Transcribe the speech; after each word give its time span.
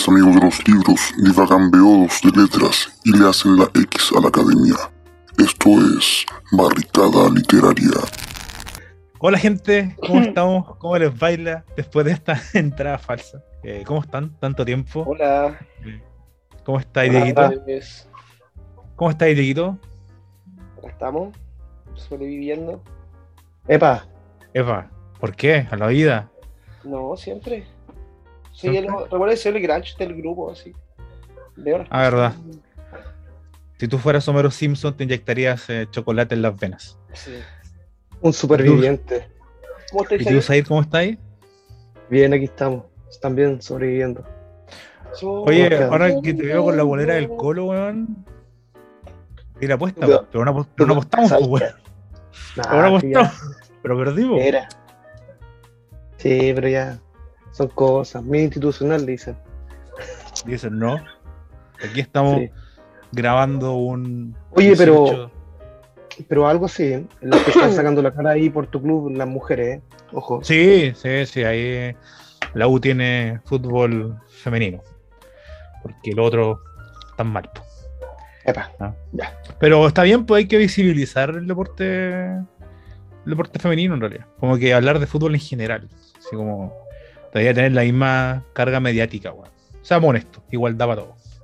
tres 0.00 0.08
amigos 0.08 0.34
de 0.34 0.40
los 0.40 0.68
libros 0.68 1.14
divagan 1.18 1.70
beodos 1.70 2.20
de 2.22 2.30
letras 2.40 2.88
y 3.04 3.16
le 3.18 3.28
hacen 3.28 3.56
la 3.56 3.64
X 3.64 4.12
a 4.16 4.20
la 4.20 4.28
academia. 4.28 4.76
Esto 5.38 5.68
es 5.98 6.24
Barricada 6.52 7.28
Literaria. 7.28 8.00
Hola 9.18 9.38
gente, 9.38 9.94
¿cómo 10.00 10.20
estamos? 10.22 10.76
¿Cómo 10.76 10.96
les 10.96 11.18
baila 11.18 11.64
después 11.76 12.06
de 12.06 12.12
esta 12.12 12.40
entrada 12.54 12.98
falsa? 12.98 13.42
Eh, 13.62 13.82
¿Cómo 13.86 14.00
están? 14.00 14.30
¿Tanto 14.38 14.64
tiempo? 14.64 15.04
Hola. 15.06 15.58
¿Cómo 16.64 16.78
estáis, 16.78 17.12
Dieguito? 17.12 17.50
¿Cómo 18.96 19.10
estáis, 19.10 19.36
Dieguito? 19.36 19.78
Estamos, 20.82 21.36
sobreviviendo. 21.94 22.82
Epa, 23.68 24.06
Eva, 24.54 24.90
¿por 25.18 25.34
qué? 25.34 25.66
A 25.70 25.76
la 25.76 25.88
vida. 25.88 26.30
No, 26.84 27.16
siempre. 27.16 27.66
Sí, 28.60 28.68
el, 28.68 28.84
¿Siempre? 28.84 29.04
recuerda 29.10 29.36
ser 29.36 29.56
el 29.56 29.62
Granch 29.62 29.96
del 29.96 30.14
grupo, 30.16 30.50
así. 30.50 30.74
Las 31.56 31.86
Ah, 31.88 32.02
verdad. 32.02 32.34
Si 33.78 33.88
tú 33.88 33.96
fueras 33.96 34.28
Homero 34.28 34.50
Simpson, 34.50 34.94
te 34.94 35.04
inyectarías 35.04 35.70
eh, 35.70 35.86
chocolate 35.90 36.34
en 36.34 36.42
las 36.42 36.58
venas. 36.58 36.98
Sí. 37.14 37.32
un 38.20 38.34
superviviente. 38.34 39.28
¿Cómo 39.90 40.02
estáis? 40.02 40.22
¿Y 40.22 40.24
tú, 40.26 40.42
Said, 40.42 40.66
cómo 40.66 40.82
estáis? 40.82 41.16
Bien, 42.10 42.34
aquí 42.34 42.44
estamos. 42.44 42.84
Están 43.08 43.34
bien 43.34 43.62
sobreviviendo. 43.62 44.24
Oye, 45.22 45.74
ahora 45.84 46.20
que 46.22 46.34
te 46.34 46.42
veo 46.42 46.62
con 46.64 46.76
la 46.76 46.82
bolera 46.82 47.14
del 47.14 47.28
colo, 47.28 47.66
weón. 47.66 48.24
Y 49.58 49.66
la 49.66 49.74
apuesta, 49.74 50.06
weón. 50.06 50.26
pero 50.30 50.44
no, 50.44 50.68
pero 50.76 50.86
no 50.86 50.92
apostamos, 50.92 51.28
¿Sabes 51.30 51.46
weón. 51.46 51.72
Nah, 52.56 52.64
que 52.64 52.76
ya 52.76 52.86
apostamos. 52.86 53.56
Pero 53.82 53.98
perdimos. 53.98 54.40
Era. 54.40 54.68
Sí, 56.18 56.52
pero 56.54 56.68
ya 56.68 57.00
son 57.52 57.68
cosas. 57.68 58.22
Muy 58.22 58.40
institucional, 58.40 59.04
dicen. 59.06 59.36
Dicen 60.46 60.78
no. 60.78 60.96
Aquí 61.84 62.00
estamos 62.00 62.38
Sí. 62.40 62.50
grabando 63.12 63.74
un. 63.74 64.34
Oye, 64.52 64.74
pero- 64.76 65.04
18. 65.04 65.30
Pero 66.28 66.46
algo 66.46 66.66
así, 66.66 66.82
¿eh? 66.84 67.06
Los 67.22 67.40
que 67.42 67.50
están 67.50 67.72
sacando 67.72 68.02
la 68.02 68.12
cara 68.12 68.30
ahí 68.30 68.50
por 68.50 68.66
tu 68.66 68.82
club, 68.82 69.10
las 69.16 69.26
mujeres, 69.28 69.78
¿eh? 69.78 69.82
Ojo. 70.12 70.40
Sí, 70.44 70.92
sí, 70.94 71.24
sí. 71.24 71.44
Ahí 71.44 71.96
la 72.54 72.68
U 72.68 72.78
tiene 72.78 73.40
fútbol 73.46 74.18
femenino. 74.28 74.82
Porque 75.82 76.10
el 76.10 76.18
otro 76.20 76.60
está 77.10 77.24
mal. 77.24 77.48
Epa. 78.44 78.70
Ah. 78.80 78.92
Ya. 79.12 79.40
Pero 79.58 79.86
está 79.86 80.02
bien, 80.02 80.26
pues 80.26 80.38
hay 80.42 80.48
que 80.48 80.58
visibilizar 80.58 81.30
el 81.30 81.46
deporte. 81.46 82.24
El 82.26 82.46
deporte 83.26 83.58
femenino 83.58 83.94
en 83.94 84.00
realidad. 84.00 84.26
Como 84.38 84.58
que 84.58 84.74
hablar 84.74 84.98
de 84.98 85.06
fútbol 85.06 85.34
en 85.34 85.40
general. 85.40 85.88
Así 86.18 86.36
como. 86.36 86.74
Debería 87.32 87.54
tener 87.54 87.72
la 87.72 87.82
misma 87.82 88.44
carga 88.52 88.80
mediática, 88.80 89.32
weón. 89.32 89.48
Seamos 89.82 90.10
honestos, 90.10 90.42
igualdad 90.50 90.86
para 90.88 91.02
todos. 91.02 91.40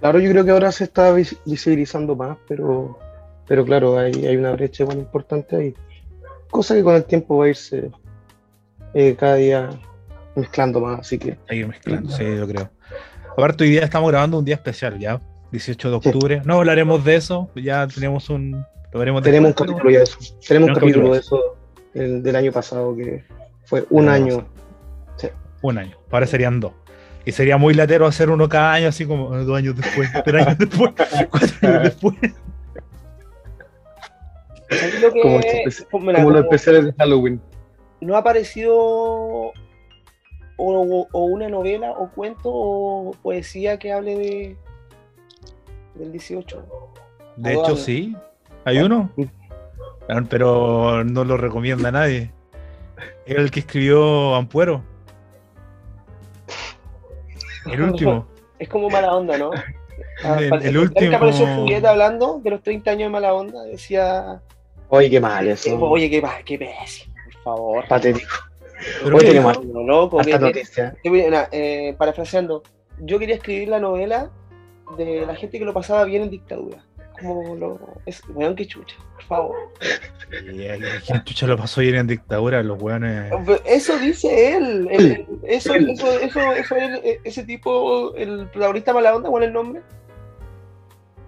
Claro, 0.00 0.18
yo 0.18 0.30
creo 0.30 0.44
que 0.44 0.50
ahora 0.50 0.72
se 0.72 0.84
está 0.84 1.12
vis- 1.12 1.36
visibilizando 1.44 2.16
más, 2.16 2.36
pero, 2.48 2.98
pero 3.46 3.64
claro, 3.64 3.98
hay, 3.98 4.12
hay 4.26 4.36
una 4.36 4.52
brecha 4.52 4.82
igual 4.84 4.98
importante 4.98 5.56
ahí. 5.56 5.74
Cosa 6.50 6.74
que 6.74 6.82
con 6.82 6.94
el 6.94 7.04
tiempo 7.04 7.36
va 7.38 7.44
a 7.44 7.48
irse 7.48 7.90
eh, 8.94 9.14
cada 9.18 9.34
día 9.36 9.70
mezclando 10.34 10.80
más, 10.80 11.00
así 11.00 11.18
que 11.18 11.36
Ahí 11.48 11.64
mezclando, 11.64 12.10
sí, 12.10 12.24
yo 12.24 12.48
creo. 12.48 12.70
Aparte, 13.32 13.64
hoy 13.64 13.70
día 13.70 13.84
estamos 13.84 14.10
grabando 14.10 14.38
un 14.38 14.44
día 14.44 14.54
especial, 14.56 14.98
¿ya? 14.98 15.20
18 15.52 15.90
de 15.90 16.00
Sí. 16.00 16.08
octubre. 16.08 16.42
No 16.44 16.56
hablaremos 16.58 17.04
de 17.04 17.16
eso, 17.16 17.50
ya 17.54 17.86
tenemos 17.86 18.30
un. 18.30 18.64
Lo 18.92 18.98
veremos 18.98 19.22
tenemos 19.22 19.50
un 19.50 19.54
pero- 19.54 19.66
capítulo 19.72 19.90
ya 19.90 19.98
de 19.98 20.04
eso. 20.04 20.18
Tenemos 20.18 20.30
un 20.30 20.48
Tenemos 20.48 20.68
un 20.68 20.74
capítulo 20.74 21.10
capítulo 21.10 21.12
de 21.14 21.20
eso 21.20 21.56
el, 21.94 22.22
del 22.22 22.36
año 22.36 22.52
pasado, 22.52 22.96
que 22.96 23.24
fue 23.64 23.84
un 23.90 24.08
año. 24.08 24.46
Un 25.62 25.78
año. 25.78 25.96
Ahora 26.10 26.26
serían 26.26 26.60
dos. 26.60 26.72
Y 27.24 27.32
sería 27.32 27.56
muy 27.58 27.74
latero 27.74 28.06
hacer 28.06 28.30
uno 28.30 28.48
cada 28.48 28.72
año, 28.72 28.88
así 28.88 29.04
como 29.06 29.36
eh, 29.36 29.44
dos 29.44 29.56
años 29.58 29.76
después, 29.76 30.08
tres 30.24 30.46
años 30.46 30.58
después, 30.58 30.92
cuatro 31.30 31.68
años 31.68 31.82
después. 31.84 32.14
¿Sabes 34.70 35.00
lo 35.02 35.12
que- 35.12 35.20
Como 35.20 35.38
espe- 35.40 36.00
mira, 36.00 36.18
Como 36.22 36.30
los 36.30 36.44
especiales 36.44 36.84
de 36.86 36.92
Halloween. 36.94 37.40
no 38.00 38.14
ha 38.16 38.18
aparecido 38.20 38.74
o, 38.76 39.52
o 40.56 41.24
una 41.24 41.48
novela 41.48 41.90
o 41.92 42.08
cuento 42.10 42.50
o 42.52 43.12
poesía 43.22 43.78
que 43.78 43.92
hable 43.92 44.16
de 44.16 44.56
del 45.96 46.12
18. 46.12 46.64
De 47.36 47.54
hecho, 47.54 47.76
sí. 47.76 48.16
Hay 48.64 48.78
uno. 48.78 49.10
Pero 50.28 51.04
no 51.04 51.24
lo 51.24 51.36
recomienda 51.36 51.90
nadie. 51.90 52.30
Es 53.26 53.36
el 53.36 53.50
que 53.50 53.60
escribió 53.60 54.34
Ampuero. 54.34 54.82
El 57.66 57.82
último. 57.82 58.26
Es 58.58 58.68
como 58.68 58.88
mala 58.90 59.14
onda, 59.14 59.36
¿no? 59.38 59.50
Ah, 60.24 60.36
El- 60.40 60.48
parece- 60.50 60.68
el 60.68 60.74
¿sabes 60.74 60.90
que 60.90 60.98
último- 61.00 61.16
apareció 61.16 61.46
Julieta 61.46 61.90
hablando 61.90 62.40
de 62.42 62.50
los 62.50 62.62
30 62.62 62.90
años 62.92 63.06
de 63.06 63.10
mala 63.10 63.34
onda? 63.34 63.62
Decía, 63.64 64.40
Oye, 64.88 65.08
qué 65.10 65.20
mal 65.20 65.46
eso. 65.48 65.78
oye, 65.80 66.10
qué, 66.10 66.20
pa- 66.20 66.40
qué 66.44 66.58
pésimo, 66.58 67.14
por 67.24 67.42
favor. 67.42 67.88
Patético. 67.88 68.28
Pero 69.04 69.16
Oye, 69.16 69.32
¿qué 69.32 69.40
mal. 69.40 69.60
No, 69.72 69.82
loco, 69.82 70.20
Hasta 70.20 70.38
que- 70.38 70.44
noticia. 70.44 70.96
que 71.02 71.28
eh, 71.52 71.94
parafraseando, 71.98 72.62
yo 72.98 73.18
quería 73.18 73.34
escribir 73.36 73.68
la 73.68 73.78
novela 73.78 74.30
de 74.96 75.24
la 75.26 75.34
gente 75.36 75.58
que 75.58 75.64
lo 75.64 75.72
pasaba 75.74 76.04
bien 76.04 76.22
en 76.22 76.30
dictadura. 76.30 76.84
Como 77.20 77.54
lo. 77.56 77.78
Es, 78.06 78.22
weón, 78.30 78.54
qué 78.56 78.66
chucha, 78.66 78.96
por 79.14 79.24
favor. 79.24 79.56
Y, 80.52 80.62
eh, 80.62 80.78
¿Quién 81.06 81.22
chucha 81.24 81.46
lo 81.46 81.56
pasó 81.56 81.80
bien 81.80 81.96
en 81.96 82.06
dictadura? 82.06 82.62
Los 82.62 82.80
weones. 82.82 83.32
Eso 83.64 83.98
dice 83.98 84.56
él. 84.56 84.88
el- 84.90 85.10
el- 85.12 85.26
eso, 85.44 85.74
eso, 85.74 86.10
eso, 86.20 86.52
eso, 86.52 86.76
eh, 86.76 87.20
ese 87.24 87.44
tipo, 87.44 88.14
el 88.14 88.46
protagonista 88.48 88.92
mala 88.92 89.14
onda, 89.14 89.28
¿cuál 89.28 89.42
es 89.44 89.48
el 89.48 89.52
nombre? 89.54 89.82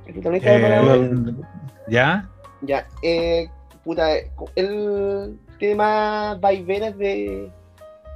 El 0.06 0.12
protagonista 0.14 0.50
de 0.52 0.58
mala 0.58 0.76
Eh, 0.76 0.98
onda. 0.98 1.48
¿Ya? 1.88 2.28
Ya, 2.62 2.86
eh, 3.02 3.48
puta, 3.84 4.08
él 4.56 5.38
tiene 5.58 5.74
más 5.74 6.40
vaivenes 6.40 6.96
de, 6.96 7.50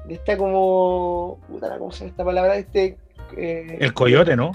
de 0.06 0.14
esta 0.14 0.36
como, 0.36 1.38
puta, 1.48 1.76
¿cómo 1.78 1.90
se 1.90 2.00
llama 2.00 2.10
esta 2.10 2.24
palabra? 2.24 2.56
Este, 2.56 2.96
eh, 3.36 3.76
El 3.80 3.92
coyote, 3.92 4.36
¿no? 4.36 4.52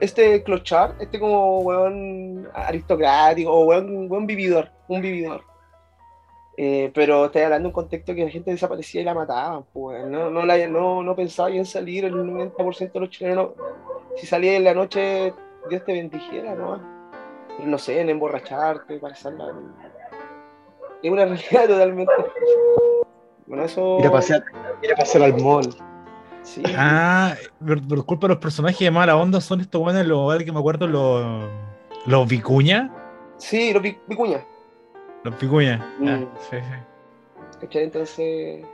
Este 0.00 0.42
clochard, 0.42 1.00
este 1.00 1.18
como 1.20 1.60
weón 1.60 2.48
aristocrático, 2.54 3.50
o 3.52 3.64
weón, 3.66 4.10
weón 4.10 4.26
vividor, 4.26 4.70
un 4.88 5.00
vividor. 5.00 5.42
Eh, 6.56 6.92
pero 6.94 7.24
estoy 7.26 7.42
hablando 7.42 7.64
de 7.66 7.70
un 7.70 7.74
contexto 7.74 8.14
que 8.14 8.24
la 8.24 8.30
gente 8.30 8.52
desaparecía 8.52 9.00
y 9.00 9.04
la 9.04 9.12
mataban, 9.14 9.64
pues, 9.72 10.06
no, 10.06 10.30
no, 10.30 10.46
la- 10.46 10.68
no, 10.68 11.02
no 11.02 11.16
pensaba 11.16 11.50
en 11.50 11.66
salir, 11.66 12.04
el 12.04 12.14
90% 12.14 12.92
de 12.92 13.00
los 13.00 13.10
chilenos, 13.10 13.48
si 14.16 14.24
salía 14.26 14.54
en 14.56 14.62
la 14.62 14.72
noche, 14.72 15.34
Dios 15.68 15.84
te 15.84 15.92
bendijera, 15.94 16.54
¿no? 16.54 16.80
Pero 17.56 17.68
no 17.68 17.76
sé, 17.78 18.00
en 18.00 18.08
emborracharte, 18.10 18.98
para 18.98 19.14
hacerla. 19.14 19.52
Es 21.02 21.10
una 21.10 21.24
realidad 21.24 21.66
totalmente. 21.68 22.12
Bueno, 23.46 23.64
eso. 23.64 23.98
Ir 23.98 24.06
a 24.06 24.12
pasear, 24.12 24.44
ir 24.82 24.92
a 24.92 24.96
pasear 24.96 25.24
al 25.24 25.40
mall. 25.42 25.68
Sí. 26.44 26.62
Ah, 26.76 27.34
por, 27.66 27.80
por 27.88 28.06
culpa 28.06 28.26
de 28.28 28.34
los 28.34 28.42
personajes 28.42 28.78
de 28.78 28.90
mala 28.90 29.16
onda 29.16 29.40
son 29.40 29.60
estos 29.60 29.80
weones, 29.80 30.06
los 30.06 30.36
que 30.44 30.52
me 30.52 30.58
acuerdo, 30.60 30.86
los. 30.86 31.48
Los 32.06 32.28
vicuña. 32.28 32.92
Sí, 33.38 33.72
los 33.72 33.82
vi- 33.82 33.98
vicuñas. 34.06 34.42
Los 35.24 35.38
vicuña. 35.40 35.84
Mm. 35.98 36.08
Ah, 36.08 36.18
sí, 36.50 36.56
sí. 36.58 37.58
¿Cachai? 37.62 37.84
Entonces. 37.84 38.64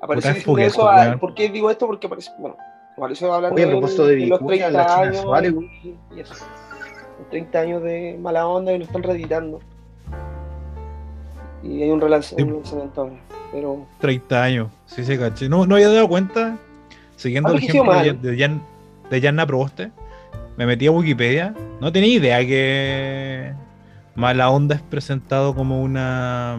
Apareció 0.00 0.32
diciendo 0.32 0.58
eso. 0.62 0.88
ah. 0.88 1.16
¿Por 1.20 1.34
qué 1.34 1.48
digo 1.50 1.70
esto? 1.70 1.86
Porque 1.86 2.06
apareció. 2.06 2.32
Bueno, 2.38 2.56
apareció 2.96 3.32
hablando 3.32 3.54
Oye, 3.54 3.64
a 3.64 3.68
propósito 3.68 4.06
de 4.06 4.26
los 4.26 4.40
vicuña, 4.40 4.68
30 4.68 4.70
las 4.72 4.86
China 4.86 5.06
años. 5.08 5.24
Weón. 5.26 5.70
y, 6.16 6.20
eso. 6.20 6.34
Los 7.18 7.28
30 7.30 7.58
años 7.60 7.82
de 7.82 8.18
mala 8.20 8.46
onda 8.46 8.72
y 8.72 8.78
lo 8.78 8.84
están 8.84 9.02
reeditando. 9.02 9.60
Y 11.62 11.82
hay 11.82 11.90
un, 11.90 12.00
relanz- 12.00 12.34
Sí. 12.36 12.42
un 12.42 12.54
lanzamiento 12.54 13.00
ahora. 13.02 13.14
Pero. 13.52 13.86
30 14.00 14.42
años. 14.42 14.68
Sí, 14.86 15.04
sí, 15.04 15.16
caché. 15.18 15.48
No, 15.48 15.66
no 15.66 15.74
había 15.76 15.88
dado 15.90 16.08
cuenta. 16.08 16.56
Siguiendo 17.16 17.50
el 17.52 17.58
ejemplo 17.58 17.82
de, 17.94 18.12
mal. 18.12 18.22
de 18.22 18.38
Jan, 18.38 18.62
de 19.10 19.20
Yanna 19.20 19.46
Proboste, 19.46 19.90
me 20.56 20.66
metí 20.66 20.86
a 20.86 20.90
Wikipedia. 20.90 21.54
No 21.80 21.92
tenía 21.92 22.14
idea 22.14 22.38
que 22.46 23.52
Mala 24.14 24.50
Onda 24.50 24.74
es 24.76 24.82
presentado 24.82 25.54
como 25.54 25.82
una. 25.82 26.58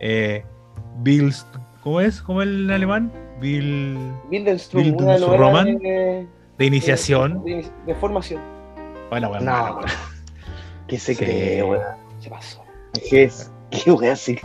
Eh, 0.00 0.44
Bill. 1.00 1.32
¿Cómo 1.82 2.00
es? 2.00 2.20
¿Cómo 2.22 2.42
es 2.42 2.48
el 2.48 2.70
alemán? 2.70 3.10
Bill. 3.40 3.96
Bildungsroman, 4.30 4.94
una 4.94 5.18
novela 5.18 5.64
de, 5.64 6.26
De 6.58 6.64
iniciación. 6.66 7.44
de, 7.44 7.64
de 7.86 7.94
formación. 7.94 8.40
Bueno, 9.10 9.28
bueno, 9.28 9.44
No. 9.44 9.74
bueno. 9.76 9.92
¿Qué 10.86 10.98
se 10.98 11.14
Sí. 11.14 11.24
cree, 11.24 11.62
weón? 11.62 11.82
Se 12.20 12.30
pasó. 12.30 12.62
¿Qué 13.08 13.24
es? 13.24 13.50
¿Qué 13.70 13.90
weón 13.92 14.12
así? 14.12 14.38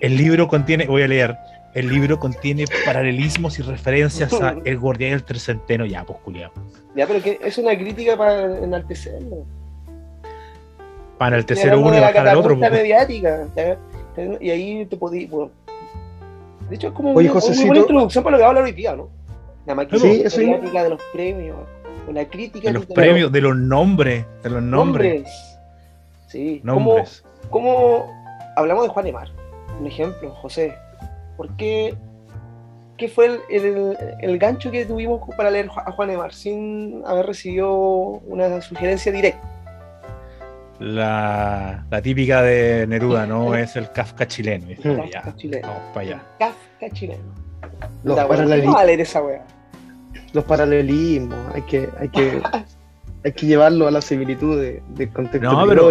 El 0.00 0.16
libro 0.16 0.48
contiene. 0.48 0.86
Voy 0.86 1.02
a 1.02 1.08
leer. 1.08 1.36
El 1.74 1.88
libro 1.88 2.18
contiene 2.18 2.64
paralelismos 2.84 3.58
y 3.58 3.62
referencias 3.62 4.32
a 4.34 4.56
El 4.64 4.78
Guardián 4.78 5.12
del 5.12 5.24
Trecenteno. 5.24 5.84
Ya, 5.86 6.04
pues, 6.04 6.18
culiao. 6.20 6.50
Ya, 6.96 7.06
pero 7.06 7.22
que 7.22 7.38
es 7.42 7.58
una 7.58 7.76
crítica 7.76 8.16
para 8.16 8.58
enaltecerlo. 8.58 9.44
Para 11.18 11.36
el 11.36 11.40
Estoy 11.40 11.56
tercero 11.56 11.74
hablando 11.78 11.88
uno 11.88 11.96
y 11.96 12.00
de 12.00 12.00
la 12.00 12.06
bajar 12.08 12.28
al 12.28 12.36
otro. 12.38 12.58
pues. 12.58 12.70
mediática. 12.72 13.46
¿ya? 13.56 13.78
Y 14.40 14.50
ahí 14.50 14.86
te 14.86 14.96
podí. 14.96 15.26
Bueno. 15.26 15.50
De 16.68 16.76
hecho, 16.76 16.88
es 16.88 16.92
como 16.92 17.12
Oye, 17.14 17.30
una, 17.30 17.40
buena 17.40 17.80
introducción 17.80 18.24
para 18.24 18.32
lo 18.32 18.38
que 18.38 18.42
va 18.42 18.46
a 18.46 18.50
hablar 18.50 18.64
hoy 18.64 18.72
día, 18.72 18.94
¿no? 18.94 19.08
La 19.66 19.74
máquina 19.74 19.98
Sí, 20.00 20.22
eso 20.24 20.38
mismo. 20.38 20.54
mediática 20.54 20.84
de 20.84 20.90
los 20.90 21.00
premios, 21.12 21.56
o 22.06 22.12
la 22.12 22.24
crítica 22.28 22.68
De 22.68 22.74
los 22.74 22.86
premios, 22.86 23.32
de 23.32 23.40
los 23.40 23.56
nombres, 23.56 24.24
de 24.42 24.50
los 24.50 24.62
nombres. 24.62 25.28
Sí, 26.26 26.60
Nombres. 26.62 27.24
¿Cómo, 27.48 28.04
cómo 28.04 28.52
hablamos 28.56 28.84
de 28.84 28.88
Juan 28.90 29.06
Emar? 29.06 29.28
Un 29.80 29.86
ejemplo, 29.86 30.30
José. 30.34 30.74
¿Por 31.38 31.56
qué? 31.56 31.94
¿Qué 32.98 33.08
fue 33.08 33.26
el, 33.26 33.40
el- 33.48 33.96
el 34.20 34.38
gancho 34.38 34.70
que 34.70 34.84
tuvimos 34.84 35.20
para 35.36 35.50
leer 35.50 35.70
a 35.86 35.92
Juan 35.92 36.10
Emar 36.10 36.34
sin 36.34 37.02
haber 37.06 37.24
recibido 37.26 37.70
una 38.26 38.60
sugerencia 38.60 39.10
directa? 39.12 39.40
La, 40.80 41.84
la 41.90 42.02
típica 42.02 42.42
de 42.42 42.86
Neruda, 42.86 43.26
¿no? 43.26 43.54
Es 43.56 43.76
el 43.76 43.90
Kafka 43.90 44.26
chileno. 44.26 44.66
Es 44.70 44.80
como, 44.80 45.04
ya, 45.06 45.22
Kafka 45.22 45.36
chileno. 45.36 45.68
vamos 45.68 45.82
para 45.94 46.00
allá. 46.06 46.22
Kafka 46.38 46.90
chileno. 46.92 47.22
Los, 48.04 48.14
Puta, 48.16 48.26
weón, 48.26 48.46
paraleli- 48.48 48.60
¿cómo 48.64 48.74
va 48.74 48.80
a 48.80 48.84
leer 48.84 49.00
esa 49.00 49.22
wea? 49.22 49.44
los 50.34 50.44
paralelismos, 50.44 51.38
hay 51.54 51.62
que, 51.62 51.88
hay 51.98 52.08
que, 52.10 52.42
hay 53.24 53.32
que 53.32 53.46
llevarlo 53.46 53.86
a 53.88 53.90
la 53.90 54.00
similitud 54.02 54.60
de, 54.60 54.82
del 54.90 55.10
contexto 55.10 55.50
No, 55.50 55.66
pero-. 55.66 55.90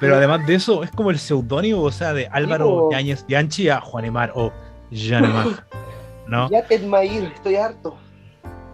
Pero 0.00 0.14
además 0.16 0.46
de 0.46 0.54
eso, 0.54 0.84
es 0.84 0.90
como 0.92 1.10
el 1.10 1.18
seudónimo, 1.18 1.82
o 1.82 1.90
sea, 1.90 2.12
de 2.12 2.28
Álvaro. 2.30 2.88
Yáñez 2.92 3.24
Yanchi 3.28 3.68
a 3.68 3.80
Juanemar 3.80 4.30
o 4.34 4.52
Janemar. 4.92 5.66
¿No? 6.28 6.50
Ya 6.50 6.62
Ted 6.66 6.84
Mair, 6.84 7.32
estoy 7.34 7.56
harto. 7.56 7.96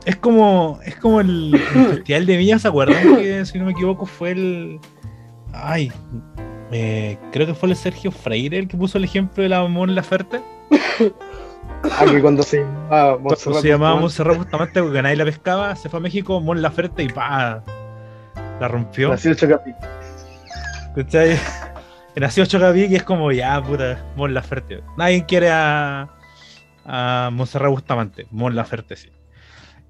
Es 0.04 0.16
como, 0.16 0.80
es 0.84 0.96
como 0.96 1.20
el, 1.20 1.54
el 1.54 1.60
Festival 1.94 2.26
de 2.26 2.36
Viña, 2.36 2.58
¿se 2.58 2.68
acuerdan? 2.68 3.16
Que 3.16 3.44
si 3.46 3.58
no 3.58 3.64
me 3.66 3.72
equivoco 3.72 4.06
fue 4.06 4.32
el. 4.32 4.80
Ay, 5.52 5.92
eh, 6.72 7.16
creo 7.30 7.46
que 7.46 7.54
fue 7.54 7.68
el 7.68 7.76
Sergio 7.76 8.10
Freire 8.10 8.58
el 8.58 8.66
que 8.68 8.76
puso 8.76 8.98
el 8.98 9.04
ejemplo 9.04 9.42
de 9.42 9.48
la 9.48 9.64
Mon 9.66 9.94
Laferte. 9.94 10.40
Ah, 11.98 12.04
que 12.06 12.20
cuando 12.20 12.42
se 12.42 12.60
llamaba 12.60 13.18
Montserrat 13.18 13.60
se 13.60 13.68
llamaba 13.68 14.00
Montserrat 14.00 14.36
justamente 14.38 14.82
porque 14.82 15.02
nadie 15.02 15.16
la 15.16 15.24
pescaba, 15.24 15.76
se 15.76 15.90
fue 15.90 15.98
a 15.98 16.02
México, 16.02 16.40
Mon 16.40 16.62
Laferte 16.62 17.02
y 17.02 17.08
pa 17.08 17.62
la 18.58 18.68
rompió. 18.68 19.10
nació 19.10 19.32
el 19.32 19.36
Chocapi. 19.36 19.70
¿Cachai? 20.94 21.38
Nació 22.16 22.46
Chocaví, 22.46 22.88
que 22.88 22.96
es 22.96 23.02
como 23.02 23.32
ya, 23.32 23.60
puta, 23.62 24.04
Mon 24.16 24.32
Laferte. 24.34 24.82
Nadie 24.96 25.24
quiere 25.26 25.50
a, 25.50 26.08
a 26.84 27.30
Montserrat 27.32 27.70
Bustamante, 27.70 28.26
Mon 28.30 28.54
Laferte 28.54 28.96
sí. 28.96 29.08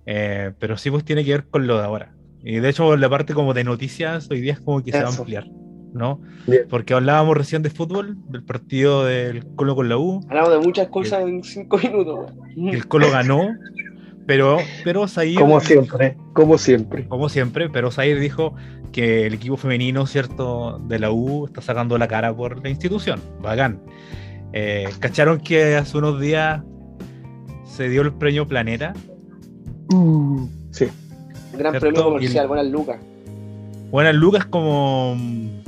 Eh, 0.07 0.53
pero 0.59 0.77
sí, 0.77 0.91
pues 0.91 1.05
tiene 1.05 1.25
que 1.25 1.33
ver 1.33 1.47
con 1.49 1.67
lo 1.67 1.79
de 1.79 1.85
ahora. 1.85 2.13
Y 2.43 2.57
de 2.57 2.69
hecho, 2.69 2.97
la 2.97 3.09
parte 3.09 3.35
como 3.35 3.55
de 3.55 3.65
noticias 3.65 4.31
hoy 4.31 4.41
día 4.41 4.55
es 4.55 4.61
como 4.61 4.83
que 4.83 4.93
se 4.93 4.99
va 5.03 5.09
a 5.09 5.11
Eso. 5.11 5.23
ampliar, 5.23 5.47
¿no? 5.93 6.21
Bien. 6.47 6.63
Porque 6.69 6.95
hablábamos 6.95 7.37
recién 7.37 7.63
de 7.63 7.71
fútbol, 7.71 8.17
del 8.29 8.43
partido 8.43 9.05
del 9.05 9.47
Colo 9.55 9.75
con 9.75 9.89
la 9.89 9.97
U, 9.99 10.21
Hablamos 10.29 10.51
de 10.51 10.59
muchas 10.59 10.89
cosas 10.89 11.23
en 11.23 11.43
cinco 11.43 11.79
minutos. 11.79 12.33
el 12.57 12.87
Colo 12.87 13.11
ganó, 13.11 13.49
pero, 14.27 14.59
pero 14.85 15.07
Zaire, 15.09 15.41
Como 15.41 15.61
siempre, 15.61 16.17
como 16.33 16.59
siempre. 16.59 17.07
como 17.09 17.29
siempre, 17.29 17.69
pero 17.71 17.91
Zaire 17.91 18.19
dijo 18.21 18.55
que 18.93 19.27
el 19.27 19.35
equipo 19.35 19.57
femenino, 19.57 20.07
¿cierto?, 20.07 20.79
de 20.87 20.99
la 20.99 21.11
U 21.11 21.47
está 21.47 21.61
sacando 21.61 21.99
la 21.99 22.07
cara 22.09 22.35
por 22.35 22.63
la 22.63 22.69
institución. 22.71 23.21
Bacán. 23.43 23.81
Eh, 24.53 24.89
¿Cacharon 25.01 25.41
que 25.41 25.75
hace 25.77 25.99
unos 25.99 26.21
días 26.21 26.63
se 27.67 27.89
dio 27.89 28.03
el 28.03 28.13
premio 28.13 28.47
Planeta? 28.47 28.93
Sí. 30.71 30.87
Gran 31.57 31.73
¿Cierto? 31.73 31.81
premio 31.81 32.05
comercial, 32.05 32.45
el- 32.45 32.49
buenas 32.49 32.67
lucas. 32.67 32.97
Bueno, 33.91 34.11
el 34.11 34.17
Lucas 34.17 34.45
como... 34.47 35.13
un 35.13 35.63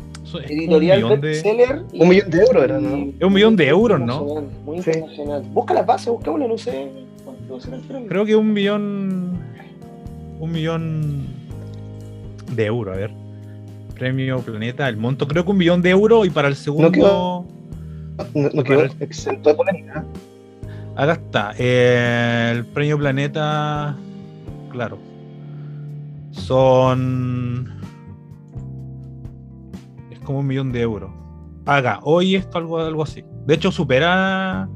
Editorial 0.48 1.02
millón 1.02 1.20
de- 1.20 1.28
bestseller. 1.28 1.82
y- 1.92 2.02
Un 2.02 2.08
millón 2.08 2.30
de 2.30 2.38
euros 2.40 2.64
era, 2.64 2.80
¿no? 2.80 2.96
Es 3.18 3.22
un 3.24 3.32
millón 3.32 3.56
de 3.56 3.68
euros, 3.68 4.00
¿no? 4.00 4.04
internacional, 4.22 4.64
Muy 4.64 4.82
Sí. 4.82 4.90
internacional. 4.90 5.42
Busca 5.52 5.74
las 5.74 5.86
bases, 5.86 6.08
buscámoslo, 6.08 6.48
no 6.48 6.58
sé. 6.58 6.90
Cuánto 7.48 7.60
será 7.64 7.76
el 7.76 7.82
premio. 7.82 8.08
Creo 8.08 8.24
que 8.24 8.36
un 8.36 8.52
millón... 8.52 9.38
Un 10.38 10.52
millón 10.52 11.26
de 12.52 12.66
euros, 12.66 12.94
a 12.94 12.98
ver. 12.98 13.10
Premio 13.94 14.38
Planeta, 14.40 14.86
el 14.88 14.96
monto 14.98 15.26
creo 15.26 15.44
que 15.44 15.50
un 15.50 15.56
millón 15.56 15.80
de 15.80 15.90
euros 15.90 16.26
y 16.26 16.30
para 16.30 16.48
el 16.48 16.56
segundo... 16.56 16.92
quedó- 16.92 17.46
No, 18.34 18.50
no 18.52 18.62
quedó 18.62 18.86
Para- 18.88 18.92
exento 19.04 19.48
de 19.50 19.54
polémica. 19.54 20.04
Acá 20.94 21.12
está. 21.12 21.52
eh, 21.58 22.52
el 22.54 22.64
premio 22.66 22.98
Planeta. 22.98 23.96
Claro. 24.70 24.98
Son. 26.32 27.72
Es 30.10 30.18
como 30.20 30.40
un 30.40 30.46
millón 30.46 30.72
de 30.72 30.80
euros. 30.82 31.10
Acá, 31.64 32.00
hoy 32.02 32.36
esto 32.36 32.58
algo, 32.58 32.78
algo 32.78 33.02
así. 33.02 33.24
De 33.46 33.54
hecho, 33.54 33.70
supera. 33.72 34.68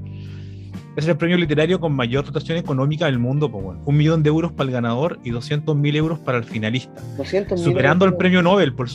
Es 0.96 1.06
el 1.06 1.16
premio 1.16 1.37
literario 1.37 1.78
con 1.81 1.92
mayor 1.92 2.25
dotación 2.25 2.58
económica 2.58 3.06
del 3.06 3.19
mundo. 3.19 3.50
Pues, 3.50 3.64
bueno. 3.64 3.81
Un 3.87 3.96
millón 3.96 4.22
de 4.22 4.28
euros 4.28 4.52
para 4.52 4.69
el 4.69 4.72
ganador 4.75 5.19
y 5.25 5.31
200 5.31 5.76
mil 5.76 5.94
euros 5.96 6.19
para 6.19 6.38
el 6.38 6.44
finalista. 6.44 7.00
200 7.16 7.58
mil 7.58 7.64
Superando 7.64 8.04
el 8.04 8.14
premio 8.16 8.42
Nobel 8.42 8.75
por, 8.75 8.88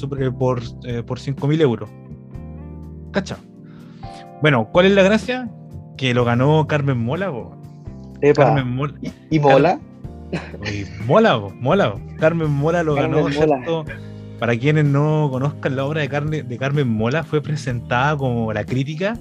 eh, 0.86 1.04
por 1.04 1.20
5 1.20 1.48
mil 1.48 1.62
euros. 1.62 1.90
¿Cacha? 3.12 3.38
Bueno, 4.42 4.70
¿cuál 4.72 4.88
es 4.88 4.92
la 4.92 5.04
gracia? 5.04 5.50
Que 5.98 6.14
lo 6.14 6.26
ganó 6.26 6.68
Carmen 6.68 6.98
Mola, 6.98 7.32
po. 7.32 7.56
Carmen 8.34 8.76
Mola. 8.76 8.94
¿Y, 9.02 9.12
y 9.38 9.40
mola? 9.40 9.80
Oye, 10.62 10.86
mola, 11.08 11.40
po, 11.40 11.52
mola. 11.62 11.94
po. 11.94 12.02
Carmen 12.20 12.52
Mola 12.52 12.84
lo 12.84 12.96
Carmen 12.96 13.12
ganó, 13.24 13.30
Mola. 13.30 13.32
¿cierto? 13.66 13.86
Para 14.40 14.58
quienes 14.58 14.84
no 14.84 15.30
conozcan 15.32 15.78
la 15.78 15.86
obra 15.86 16.02
de, 16.02 16.10
Carne- 16.10 16.44
de 16.44 16.58
Carmen 16.58 16.90
Mola, 16.90 17.24
fue 17.24 17.42
presentada 17.42 18.18
como 18.18 18.52
la 18.52 18.66
crítica, 18.66 19.18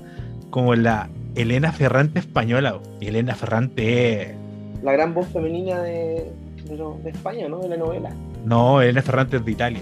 como 0.50 0.74
la 0.74 1.08
Elena 1.34 1.72
Ferrante 1.72 2.18
española. 2.18 2.78
Elena 3.00 3.34
Ferrante 3.34 4.34
La 4.82 4.92
gran 4.92 5.14
voz 5.14 5.26
femenina 5.28 5.82
de, 5.82 6.30
de, 6.68 7.10
España, 7.10 7.48
¿no? 7.48 7.58
De 7.60 7.68
la 7.68 7.76
novela. 7.76 8.10
No, 8.44 8.80
Elena 8.80 9.02
Ferrante 9.02 9.38
es 9.38 9.44
de 9.44 9.52
Italia. 9.52 9.80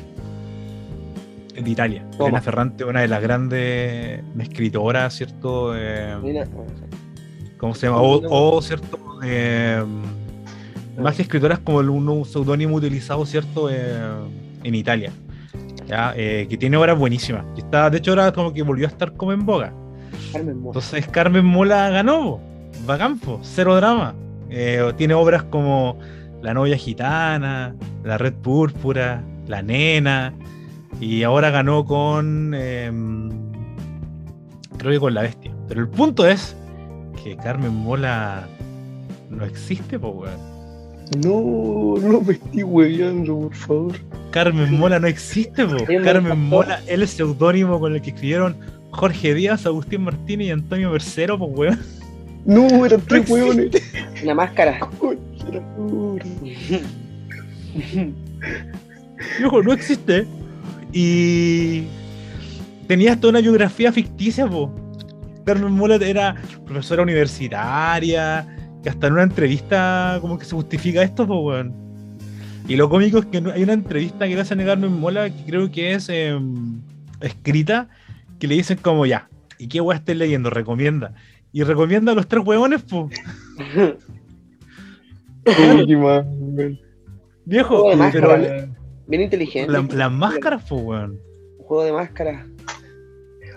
Es 1.54 1.64
de 1.64 1.70
Italia. 1.70 2.04
¿Cómo? 2.12 2.28
Elena 2.28 2.40
Ferrante, 2.40 2.84
una 2.84 3.00
de 3.00 3.08
las 3.08 3.22
grandes 3.22 4.22
escritoras, 4.38 5.14
¿cierto? 5.14 5.76
Eh, 5.76 6.44
¿Cómo 7.58 7.74
se 7.74 7.86
llama? 7.86 8.00
O, 8.00 8.56
o, 8.56 8.62
¿cierto? 8.62 8.98
Eh, 9.24 9.82
más 10.98 11.16
que 11.16 11.22
escritoras 11.22 11.58
como 11.58 11.80
el, 11.80 11.90
un, 11.90 12.08
un 12.08 12.24
seudónimo 12.24 12.76
utilizado, 12.76 13.24
¿cierto? 13.26 13.70
Eh, 13.70 13.76
en 14.64 14.74
Italia. 14.74 15.12
¿ya? 15.86 16.14
Eh, 16.16 16.46
que 16.48 16.56
tiene 16.56 16.76
obras 16.76 16.98
buenísimas. 16.98 17.44
Y 17.56 17.60
está, 17.60 17.90
de 17.90 17.98
hecho, 17.98 18.12
ahora 18.12 18.32
como 18.32 18.52
que 18.52 18.62
volvió 18.62 18.86
a 18.86 18.90
estar 18.90 19.12
como 19.14 19.32
en 19.32 19.44
boga. 19.44 19.72
Carmen 20.32 20.56
Mola. 20.58 20.68
Entonces 20.70 21.06
Carmen 21.08 21.44
Mola 21.44 21.90
ganó. 21.90 22.20
po. 22.22 22.40
Bacán, 22.86 23.18
po, 23.18 23.38
cero 23.42 23.76
drama. 23.76 24.14
Eh, 24.50 24.92
tiene 24.96 25.14
obras 25.14 25.42
como 25.44 25.98
La 26.42 26.52
novia 26.54 26.76
gitana, 26.76 27.74
La 28.04 28.18
red 28.18 28.34
púrpura, 28.34 29.22
La 29.46 29.62
nena. 29.62 30.34
Y 31.00 31.22
ahora 31.22 31.50
ganó 31.50 31.84
con... 31.84 32.54
em, 32.54 33.30
creo 34.78 34.92
que 34.92 35.00
con 35.00 35.14
La 35.14 35.22
bestia. 35.22 35.52
Pero 35.68 35.80
el 35.80 35.88
punto 35.88 36.26
es 36.26 36.56
que 37.22 37.36
Carmen 37.36 37.74
Mola 37.74 38.46
no 39.30 39.44
existe, 39.44 39.98
po, 39.98 40.08
weón. 40.10 40.52
No, 41.22 42.00
no 42.00 42.20
me 42.20 42.32
estoy 42.34 42.62
hueveando, 42.62 43.40
por 43.40 43.54
favor. 43.54 43.92
Carmen 44.30 44.78
Mola 44.78 44.98
no 44.98 45.06
existe, 45.06 45.66
po. 45.66 45.74
me 45.86 46.00
Carmen. 46.02 46.38
Mola 46.38 46.80
es 46.86 46.90
el 46.90 47.08
seudónimo 47.08 47.78
con 47.80 47.94
el 47.94 48.02
que 48.02 48.10
escribieron 48.10 48.56
Jorge 48.92 49.34
Díaz, 49.34 49.66
Agustín 49.66 50.02
Martínez 50.04 50.46
y 50.48 50.50
Antonio 50.50 50.90
Mercero, 50.90 51.38
pues 51.38 51.50
weón. 51.54 51.80
No, 52.44 52.84
eran 52.86 53.00
tres 53.02 53.28
No 53.28 53.34
huevones. 53.34 53.70
Una 54.22 54.34
máscara. 54.34 54.88
Viejo, 59.38 59.62
no 59.62 59.72
existe. 59.72 60.26
Y 60.92 61.84
tenía 62.86 63.12
hasta 63.12 63.28
una 63.28 63.40
biografía 63.40 63.92
ficticia, 63.92 64.46
po. 64.46 64.74
Carmen 65.44 65.72
Mola 65.72 65.96
era 65.96 66.36
profesora 66.66 67.02
universitaria, 67.02 68.46
que 68.82 68.88
hasta 68.90 69.06
en 69.08 69.14
una 69.14 69.22
entrevista 69.24 70.18
como 70.20 70.38
que 70.38 70.44
se 70.44 70.54
justifica 70.54 71.02
esto, 71.02 71.26
po, 71.26 71.40
weón. 71.40 71.72
Y 72.68 72.76
lo 72.76 72.88
cómico 72.88 73.18
es 73.18 73.26
que 73.26 73.40
no- 73.40 73.50
hay 73.52 73.62
una 73.64 73.72
entrevista 73.72 74.28
que 74.28 74.34
le 74.34 74.40
hacen 74.40 74.60
a 74.60 74.64
Carmen 74.64 74.92
Mola, 74.92 75.30
que 75.30 75.44
creo 75.44 75.70
que 75.70 75.94
es 75.94 76.08
em, 76.08 76.80
escrita, 77.20 77.88
que 78.42 78.48
le 78.48 78.56
dicen 78.56 78.76
como 78.82 79.06
ya, 79.06 79.28
¿y 79.56 79.68
qué 79.68 79.80
weón 79.80 79.98
estés 79.98 80.16
leyendo? 80.16 80.50
Recomienda. 80.50 81.14
Y 81.52 81.62
recomienda 81.62 82.10
a 82.10 82.16
los 82.16 82.26
tres 82.26 82.44
huevones, 82.44 82.82
weón. 82.90 83.08
Viejo, 87.44 87.68
Juego 87.82 87.90
de 88.04 88.10
pero 88.10 88.28
máscara. 88.30 88.68
Bien 89.06 89.22
inteligente. 89.22 89.70
la- 89.72 89.86
las 89.94 90.10
máscaras, 90.10 90.64
po, 90.64 90.74
weón. 90.74 91.20
Un 91.58 91.64
juego 91.66 91.84
de 91.84 91.92
máscara. 91.92 92.44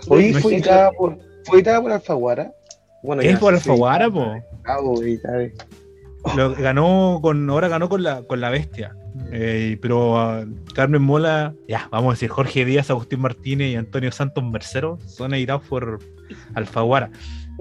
Oye, 0.06 0.30
No 0.30 0.38
fue 0.38 0.54
editada 0.54 0.92
por, 0.92 1.18
fue 1.46 1.64
por 1.64 1.90
Alfaguara. 1.90 2.52
Bueno, 3.02 3.22
Es 3.22 3.36
por 3.40 3.58
sí, 3.58 3.68
Alfaguara, 3.68 4.08
po. 4.08 4.36
Ah, 4.64 4.78
bo. 4.80 5.02
Lo 6.36 6.54
ganó 6.54 7.18
con, 7.20 7.50
ahora 7.50 7.66
ganó 7.66 7.88
con 7.88 8.04
la, 8.04 8.22
con 8.22 8.40
la 8.40 8.50
bestia. 8.50 8.94
Eh, 9.32 9.78
pero 9.80 10.18
ah, 10.18 10.44
Carmen 10.74 11.02
Mola, 11.02 11.54
ya, 11.68 11.88
vamos 11.90 12.10
a 12.10 12.14
decir, 12.14 12.28
Jorge 12.28 12.64
Díaz, 12.64 12.90
Agustín 12.90 13.20
Martínez 13.20 13.72
y 13.72 13.76
Antonio 13.76 14.12
Santos 14.12 14.44
Mercero 14.44 14.98
son 15.06 15.34
editados 15.34 15.62
por 15.66 15.98
Alfaguara. 16.54 17.10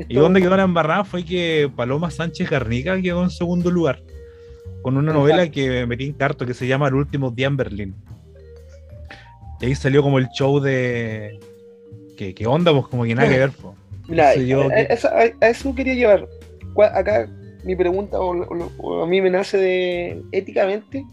¿Y 0.09 0.15
dónde 0.15 0.41
quedó 0.41 0.57
la 0.57 0.63
embarrada? 0.63 1.03
Fue 1.05 1.23
que 1.23 1.71
Paloma 1.75 2.11
Sánchez 2.11 2.49
Garnica 2.49 3.01
quedó 3.01 3.23
en 3.23 3.29
segundo 3.29 3.71
lugar. 3.71 4.01
con 4.81 4.97
una 4.97 5.11
novela 5.13 5.49
que 5.49 5.85
metí 5.87 6.05
en 6.05 6.13
carto 6.13 6.45
que 6.45 6.53
se 6.53 6.67
llama 6.67 6.87
El 6.89 6.95
último 6.95 7.31
día 7.31 7.47
en 7.47 7.57
Berlín. 7.57 7.95
Y 9.61 9.65
ahí 9.67 9.75
salió 9.75 10.03
como 10.03 10.19
el 10.19 10.27
show 10.29 10.59
de. 10.59 11.39
¿Qué, 12.17 12.33
qué 12.35 12.45
onda? 12.45 12.71
Pues 12.71 12.87
como 12.87 13.03
que 13.03 13.15
nada 13.15 13.27
que 13.29 13.39
ver. 13.39 13.51
po. 13.51 13.75
Mira, 14.07 14.33
Entonces 14.33 14.49
yo- 14.49 14.61
a, 14.69 14.73
a- 14.73 14.79
eso- 14.81 15.07
a- 15.07 15.45
a 15.45 15.49
eso 15.49 15.73
quería 15.73 15.93
llevar. 15.95 16.27
Acá 16.93 17.27
mi 17.63 17.75
pregunta, 17.75 18.19
o, 18.19 18.35
o- 18.35 18.71
o 18.77 19.03
a 19.03 19.07
mí 19.07 19.21
me 19.21 19.29
nace 19.31 19.57
de 19.57 20.21
éticamente, 20.33 21.03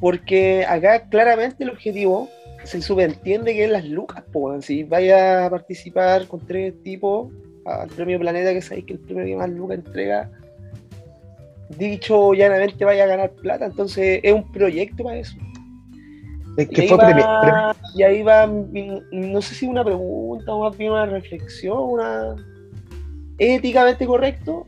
porque 0.00 0.64
acá 0.66 1.08
claramente 1.08 1.64
el 1.64 1.70
objetivo 1.70 2.28
se 2.64 2.82
subentiende 2.82 3.54
que 3.54 3.64
es 3.64 3.70
las 3.70 3.84
lucas, 3.84 4.24
weón. 4.32 4.62
si 4.62 4.82
vaya 4.82 5.46
a 5.46 5.50
participar 5.50 6.26
con 6.26 6.40
tres 6.46 6.74
tipos 6.82 7.32
al 7.64 7.88
premio 7.88 8.18
Planeta, 8.18 8.52
que 8.52 8.62
sabéis 8.62 8.86
que 8.86 8.92
el 8.94 8.98
premio 9.00 9.24
que 9.24 9.36
más 9.36 9.50
lucas 9.50 9.78
entrega, 9.78 10.30
dicho 11.78 12.32
llanamente 12.34 12.84
vaya 12.84 13.04
a 13.04 13.08
ganar 13.08 13.30
plata, 13.32 13.66
entonces 13.66 14.20
es 14.22 14.32
un 14.32 14.50
proyecto 14.52 15.04
para 15.04 15.18
eso. 15.18 15.36
Es 16.56 16.68
Y 16.70 16.80
ahí, 16.80 16.88
fue 16.88 16.96
va, 16.98 17.76
y 17.94 18.02
ahí 18.02 18.22
va, 18.22 18.46
mi- 18.46 19.02
no 19.12 19.42
sé 19.42 19.54
si 19.54 19.66
una 19.66 19.84
pregunta 19.84 20.52
o 20.54 20.64
más 20.68 20.76
bien 20.76 20.92
una 20.92 21.06
reflexión, 21.06 21.78
una 21.78 22.34
éticamente 23.38 24.06
correcto. 24.06 24.66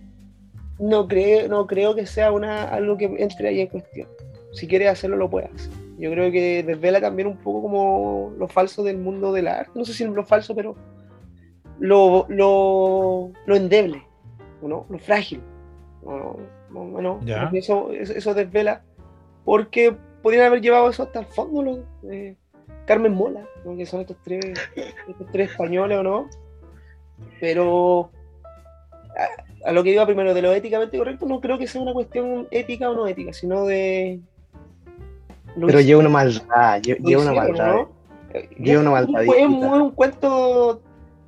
No 0.78 1.08
creo, 1.08 1.48
no 1.48 1.66
creo 1.66 1.94
que 1.94 2.06
sea 2.06 2.30
una, 2.30 2.64
algo 2.64 2.96
que 2.96 3.06
entre 3.18 3.48
ahí 3.48 3.60
en 3.60 3.66
cuestión. 3.68 4.06
Si 4.58 4.66
quieres 4.66 4.88
hacerlo, 4.88 5.16
lo 5.16 5.30
puedes 5.30 5.52
hacer. 5.54 5.72
Yo 5.98 6.10
creo 6.10 6.30
que 6.32 6.62
desvela 6.62 7.00
también 7.00 7.28
un 7.28 7.36
poco 7.36 7.62
como 7.62 8.32
lo 8.38 8.48
falso 8.48 8.82
del 8.82 8.98
mundo 8.98 9.32
del 9.32 9.48
arte. 9.48 9.72
No 9.74 9.84
sé 9.84 9.92
si 9.92 10.04
lo 10.04 10.24
falso, 10.24 10.54
pero 10.54 10.76
lo, 11.78 12.26
lo, 12.28 13.30
lo 13.46 13.56
endeble, 13.56 14.02
¿no? 14.62 14.86
lo 14.88 14.98
frágil. 14.98 15.40
¿no? 16.04 16.36
No, 16.70 16.84
no, 16.84 17.00
no. 17.00 17.20
Ya. 17.24 17.38
Creo 17.38 17.50
que 17.50 17.58
Eso, 17.58 17.92
eso, 17.92 18.12
eso 18.12 18.34
desvela. 18.34 18.82
Porque 19.44 19.96
podrían 20.22 20.46
haber 20.46 20.60
llevado 20.60 20.90
eso 20.90 21.04
hasta 21.04 21.20
el 21.20 21.26
fondo 21.26 21.62
los, 21.62 21.78
eh, 22.10 22.36
Carmen 22.84 23.12
Mola, 23.12 23.46
¿no? 23.64 23.76
que 23.76 23.86
son 23.86 24.00
estos 24.00 24.16
tres, 24.24 24.44
estos 25.08 25.26
tres 25.30 25.50
españoles 25.50 25.98
o 25.98 26.02
no. 26.02 26.28
Pero 27.40 28.10
a, 29.64 29.68
a 29.68 29.72
lo 29.72 29.82
que 29.82 29.90
iba 29.90 30.06
primero, 30.06 30.34
de 30.34 30.42
lo 30.42 30.52
éticamente 30.52 30.98
correcto, 30.98 31.26
no 31.26 31.40
creo 31.40 31.58
que 31.58 31.66
sea 31.66 31.80
una 31.80 31.92
cuestión 31.92 32.48
ética 32.50 32.90
o 32.90 32.94
no 32.94 33.06
ética, 33.06 33.32
sino 33.32 33.64
de. 33.66 34.20
Lo 35.58 35.66
Pero 35.66 35.80
lleva 35.80 36.00
una 36.00 36.08
maldad, 36.08 36.80
lleva 36.82 37.22
una 37.22 37.32
maldad. 37.32 37.74
¿no? 37.74 37.88
Eh, 38.34 38.48
Lleva 38.58 38.80
una 38.82 38.90
maldad 38.90 39.22
Es 39.24 39.46
un, 39.46 39.90
cuento. 39.92 40.80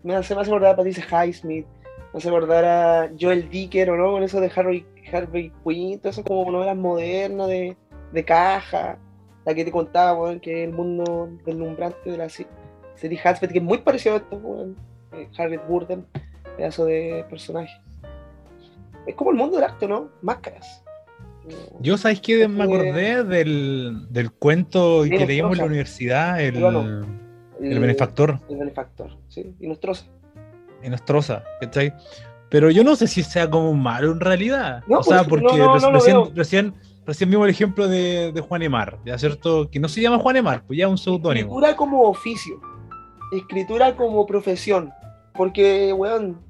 Me 0.02 0.14
hace, 0.14 0.34
hace 0.34 0.50
acordar 0.50 0.72
a 0.72 0.76
Patricia 0.76 1.04
Highsmith, 1.10 1.66
me 2.12 2.18
hace 2.18 2.28
acordar 2.28 2.64
a 2.64 3.10
Joel 3.20 3.48
Dicker, 3.50 3.90
¿o 3.90 3.96
no? 3.96 4.12
Con 4.12 4.22
eso 4.22 4.40
de 4.40 4.50
Harvey, 4.54 4.86
Harvey 5.12 5.52
Quinn, 5.64 5.98
todo 5.98 6.10
eso 6.10 6.24
como 6.24 6.50
novelas 6.50 6.76
modernas 6.76 7.48
de, 7.48 7.76
de 8.12 8.24
caja, 8.24 8.96
la 9.44 9.54
que 9.54 9.64
te 9.64 9.70
contaba, 9.70 10.14
weón, 10.18 10.40
que 10.40 10.62
es 10.62 10.68
el 10.68 10.74
mundo 10.74 11.28
deslumbrante 11.44 12.10
de 12.10 12.16
la 12.16 12.28
se- 12.30 12.46
serie 12.94 13.18
Hatsbeth, 13.22 13.52
que 13.52 13.58
es 13.58 13.64
muy 13.64 13.78
parecido 13.78 14.14
a 14.14 14.18
esto, 14.18 14.36
weón. 14.36 14.76
eh, 15.12 15.28
Harriet 15.38 15.66
Burden, 15.66 16.06
pedazo 16.56 16.84
de 16.86 17.24
personaje. 17.28 17.72
Es 19.06 19.14
como 19.14 19.30
el 19.30 19.36
mundo 19.36 19.56
del 19.56 19.64
arte, 19.64 19.86
¿no? 19.88 20.08
Máscaras. 20.22 20.82
Yo, 21.80 21.96
¿sabes 21.96 22.20
qué? 22.20 22.46
Me 22.48 22.64
acordé 22.64 23.24
del, 23.24 24.06
del 24.10 24.30
cuento 24.32 25.04
que 25.04 25.26
leímos 25.26 25.52
en 25.52 25.58
la 25.58 25.64
universidad, 25.64 26.40
el, 26.40 26.60
Bueno. 26.60 27.06
el 27.60 27.78
benefactor. 27.78 28.38
El 28.48 28.58
benefactor, 28.58 29.16
sí. 29.28 29.54
Y 29.58 29.66
Nostroza. 29.66 30.06
en 30.82 30.94
Astroza, 30.94 31.44
¿cachai? 31.60 31.92
Pero 32.50 32.70
yo 32.70 32.82
no 32.84 32.96
sé 32.96 33.06
si 33.06 33.22
sea 33.22 33.48
como 33.48 33.74
malo 33.74 34.12
en 34.12 34.20
realidad. 34.20 34.82
No, 34.86 34.98
o 34.98 35.02
sea, 35.02 35.24
pues, 35.24 35.42
porque 35.42 35.58
no, 35.58 35.78
recién, 35.92 36.34
recién, 36.34 36.74
recién 37.06 37.30
vimos 37.30 37.44
el 37.44 37.50
ejemplo 37.50 37.86
de, 37.86 38.32
de 38.32 38.40
Juan 38.40 38.62
Emar, 38.62 38.98
¿ya 39.04 39.16
cierto? 39.18 39.70
Que 39.70 39.78
no 39.78 39.88
se 39.88 40.00
llama 40.00 40.18
Juan 40.18 40.36
Emar, 40.36 40.64
pues 40.66 40.78
ya 40.78 40.86
es 40.86 40.90
un 40.90 40.98
seudónimo. 40.98 41.48
Escritura 41.48 41.76
como 41.76 42.02
oficio. 42.02 42.60
Escritura 43.32 43.94
como 43.94 44.26
profesión. 44.26 44.92
Porque, 45.34 45.92
weón, 45.92 46.40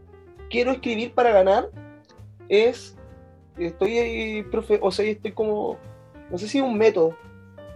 quiero 0.48 0.72
escribir 0.72 1.12
para 1.12 1.32
ganar. 1.32 1.68
Es. 2.48 2.96
Estoy, 3.58 3.98
eh, 3.98 4.44
profe, 4.50 4.78
o 4.82 4.90
sea, 4.90 5.04
estoy 5.06 5.32
como. 5.32 5.76
No 6.30 6.38
sé 6.38 6.46
si 6.48 6.60
un 6.60 6.78
método, 6.78 7.16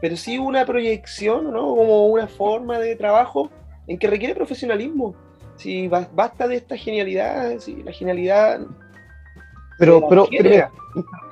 pero 0.01 0.17
sí 0.17 0.39
una 0.39 0.65
proyección, 0.65 1.53
¿no? 1.53 1.75
Como 1.77 2.07
una 2.07 2.27
forma 2.29 2.79
de 2.79 2.95
trabajo 2.97 3.51
en 3.87 3.99
que 3.99 4.07
requiere 4.07 4.35
profesionalismo. 4.35 5.15
Si 5.57 5.89
ba- 5.89 6.09
basta 6.15 6.47
de 6.49 6.57
esta 6.57 6.77
genialidad, 6.77 7.59
si 7.59 7.83
la 7.83 7.93
genialidad. 7.93 8.61
Pero, 9.79 10.01
la 10.01 10.09
pero, 10.09 10.29
mira, 10.31 10.71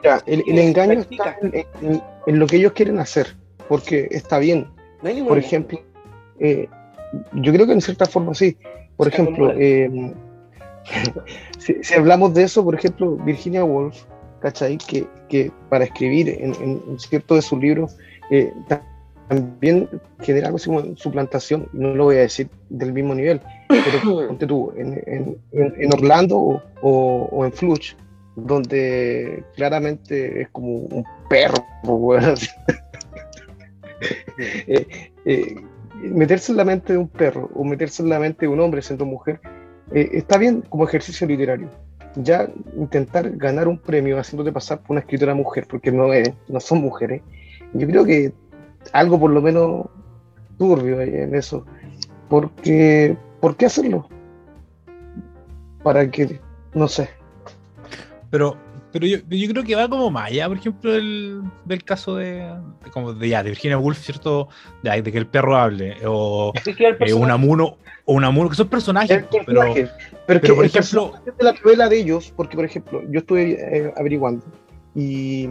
mira, 0.03 0.23
el, 0.27 0.59
engaño 0.59 1.01
está 1.01 1.37
en, 1.43 1.55
en- 1.81 2.03
en 2.27 2.39
lo 2.39 2.47
que 2.47 2.57
ellos 2.57 2.73
quieren 2.73 2.99
hacer, 2.99 3.37
porque 3.69 4.09
está 4.11 4.39
bien. 4.39 4.69
No 5.03 5.09
hay 5.09 5.23
Por 5.23 5.39
ejemplo, 5.39 5.81
eh, 6.41 6.69
yo 7.35 7.53
creo 7.53 7.67
que 7.67 7.73
en 7.73 7.81
cierta 7.81 8.07
forma 8.07 8.35
sí. 8.35 8.57
Por 8.97 9.09
Está 9.09 9.23
ejemplo, 9.23 9.53
eh, 9.57 10.13
si, 11.59 11.83
si 11.83 11.95
hablamos 11.95 12.35
de 12.35 12.43
eso, 12.45 12.65
por 12.65 12.75
ejemplo, 12.75 13.13
Virginia 13.17 13.65
Woolf, 13.65 14.05
¿cachai? 14.43 14.77
Que, 14.79 15.07
que 15.29 15.51
para 15.71 15.85
escribir 15.85 16.29
en, 16.29 16.55
en- 16.57 16.83
cierto 16.99 17.37
de 17.37 17.43
sus 17.43 17.59
libros 17.61 17.97
eh, 18.31 18.53
ta- 18.69 18.83
también 19.29 19.89
genera 20.21 20.49
algo 20.49 20.57
así 20.57 20.67
como 20.67 20.97
suplantación, 20.97 21.69
no 21.73 21.95
lo 21.95 22.05
voy 22.05 22.17
a 22.17 22.21
decir 22.21 22.49
del 22.69 22.93
mismo 22.93 23.15
nivel, 23.15 23.41
pero 23.69 24.27
ponte 24.29 24.47
tú, 24.47 24.73
en, 24.77 25.03
en- 25.07 25.39
en- 25.53 25.75
en 25.79 25.93
Orlando 25.95 26.37
o, 26.39 26.63
o- 26.83 27.29
o 27.31 27.45
en 27.45 27.53
Fluch, 27.53 27.95
donde 28.37 29.45
claramente 29.57 30.43
es 30.43 30.49
como 30.51 30.71
un 30.73 31.05
perro, 31.31 31.65
así. 32.19 32.49
Eh, 34.67 35.13
eh, 35.27 35.55
meterse 36.03 36.51
en 36.51 36.59
la 36.59 36.65
mente 36.65 36.95
de 36.95 36.99
un 36.99 37.07
perro 37.07 37.49
o 37.55 37.63
meterse 37.63 38.03
en 38.03 38.09
la 38.09 38.19
mente 38.19 38.47
de 38.47 38.49
un 38.49 38.59
hombre 38.59 38.83
siendo 38.83 39.05
mujer 39.07 39.41
eh, 39.95 40.11
está 40.15 40.39
bien 40.39 40.63
como 40.69 40.85
ejercicio 40.85 41.25
literario. 41.27 41.69
Ya 42.17 42.49
intentar 42.77 43.31
ganar 43.31 43.69
un 43.69 43.79
premio 43.79 44.19
haciéndote 44.19 44.53
pasar 44.53 44.81
por 44.81 44.93
una 44.93 45.01
escritora 45.01 45.35
mujer, 45.35 45.67
porque 45.69 45.91
no, 45.91 46.13
es, 46.13 46.33
no 46.49 46.61
son 46.61 46.83
mujeres, 46.83 47.23
yo 47.73 47.87
creo 47.87 48.05
que 48.05 48.33
algo 48.93 49.19
por 49.19 49.31
lo 49.31 49.41
menos 49.41 49.87
turbio 50.59 51.01
hay 51.01 51.09
en 51.09 51.35
eso. 51.35 51.65
Porque, 52.29 53.17
¿por 53.41 53.57
qué 53.57 53.67
hacerlo? 53.67 54.09
Para 55.83 56.11
que, 56.11 56.41
no 56.75 56.89
sé. 56.89 57.11
Pero, 58.31 58.57
pero 58.93 59.07
yo, 59.07 59.19
yo 59.29 59.49
creo 59.51 59.65
que 59.65 59.75
va 59.75 59.89
como 59.89 60.11
más 60.11 60.29
allá, 60.29 60.49
por 60.49 60.57
ejemplo, 60.57 60.93
del, 60.93 61.43
del 61.65 61.85
caso 61.85 62.17
de, 62.17 62.55
de 62.85 62.91
como 62.91 63.13
de, 63.13 63.29
ya, 63.29 63.43
de 63.43 63.51
Virginia 63.51 63.79
Woolf, 63.79 63.99
¿cierto? 63.99 64.49
De, 64.83 65.03
de 65.03 65.13
que 65.13 65.19
el 65.19 65.27
perro 65.27 65.57
hable, 65.57 65.97
o 66.07 66.53
eh, 66.55 66.75
personaje. 66.75 67.15
Unamuno, 67.15 67.77
o 68.05 68.15
Unamuno, 68.15 68.49
que 68.49 68.57
son 68.57 68.69
personajes, 68.69 69.11
El 69.11 69.25
pero, 69.25 69.45
personaje. 69.45 69.91
Pero, 70.27 70.41
pero, 70.41 70.55
que 70.55 70.55
por 70.55 70.65
ejemplo- 70.67 71.13
de 71.25 71.45
la 71.45 71.53
novela 71.53 71.89
de 71.89 71.99
ellos, 71.99 72.33
porque 72.37 72.57
por 72.57 72.65
ejemplo, 72.65 73.03
yo 73.11 73.21
estuve 73.21 73.53
eh, 73.53 73.93
averiguando 73.97 74.45
y 74.95 75.49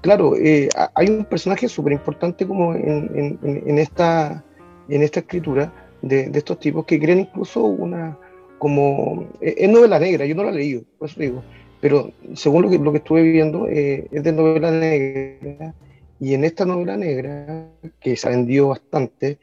claro, 0.00 0.36
eh, 0.36 0.68
ha- 0.76 0.90
hay 0.94 1.08
un 1.08 1.24
personaje 1.24 1.68
súper 1.68 1.92
importante 1.92 2.46
como 2.46 2.74
en, 2.74 3.38
en- 3.42 3.62
en- 3.66 3.78
esta, 3.78 4.44
en 4.88 5.02
esta 5.02 5.20
escritura 5.20 5.72
de, 6.02 6.28
de 6.28 6.38
estos 6.38 6.58
tipos 6.58 6.84
que 6.84 6.98
creen 6.98 7.20
incluso 7.20 7.62
una 7.64 8.18
como 8.58 9.26
eh, 9.40 9.54
es 9.58 9.68
novela 9.70 9.98
negra, 9.98 10.24
yo 10.26 10.34
no 10.34 10.44
la 10.44 10.50
he 10.50 10.54
leído, 10.54 10.82
por 10.98 11.08
eso 11.08 11.20
digo, 11.20 11.42
pero 11.80 12.12
según 12.34 12.62
lo 12.62 12.70
que, 12.70 12.78
lo 12.78 12.92
que 12.92 12.98
estuve 12.98 13.22
viendo 13.22 13.66
eh, 13.68 14.06
es 14.12 14.22
de 14.22 14.32
novela 14.32 14.70
negra 14.70 15.74
y 16.20 16.34
en 16.34 16.44
esta 16.44 16.64
novela 16.64 16.96
negra 16.96 17.66
que 18.00 18.16
se 18.16 18.28
ha 18.28 18.30
vendido 18.30 18.68
bastante 18.68 19.38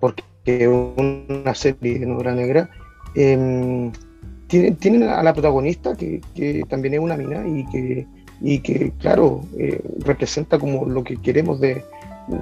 porque 0.00 0.22
es 0.46 0.68
una 0.68 1.54
serie 1.54 1.98
de 1.98 2.06
novela 2.06 2.34
negra 2.34 2.70
em, 3.14 3.92
tienen, 4.46 4.76
tienen 4.76 5.02
a 5.04 5.22
la 5.22 5.32
protagonista 5.32 5.94
que, 5.96 6.20
que 6.34 6.64
también 6.68 6.94
es 6.94 7.00
una 7.00 7.16
mina 7.16 7.46
y 7.46 7.66
que, 7.66 8.06
y 8.40 8.58
que 8.60 8.92
claro, 8.98 9.42
eh, 9.58 9.80
representa 10.00 10.58
como 10.58 10.86
lo 10.86 11.04
que 11.04 11.16
queremos 11.16 11.60
de 11.60 11.84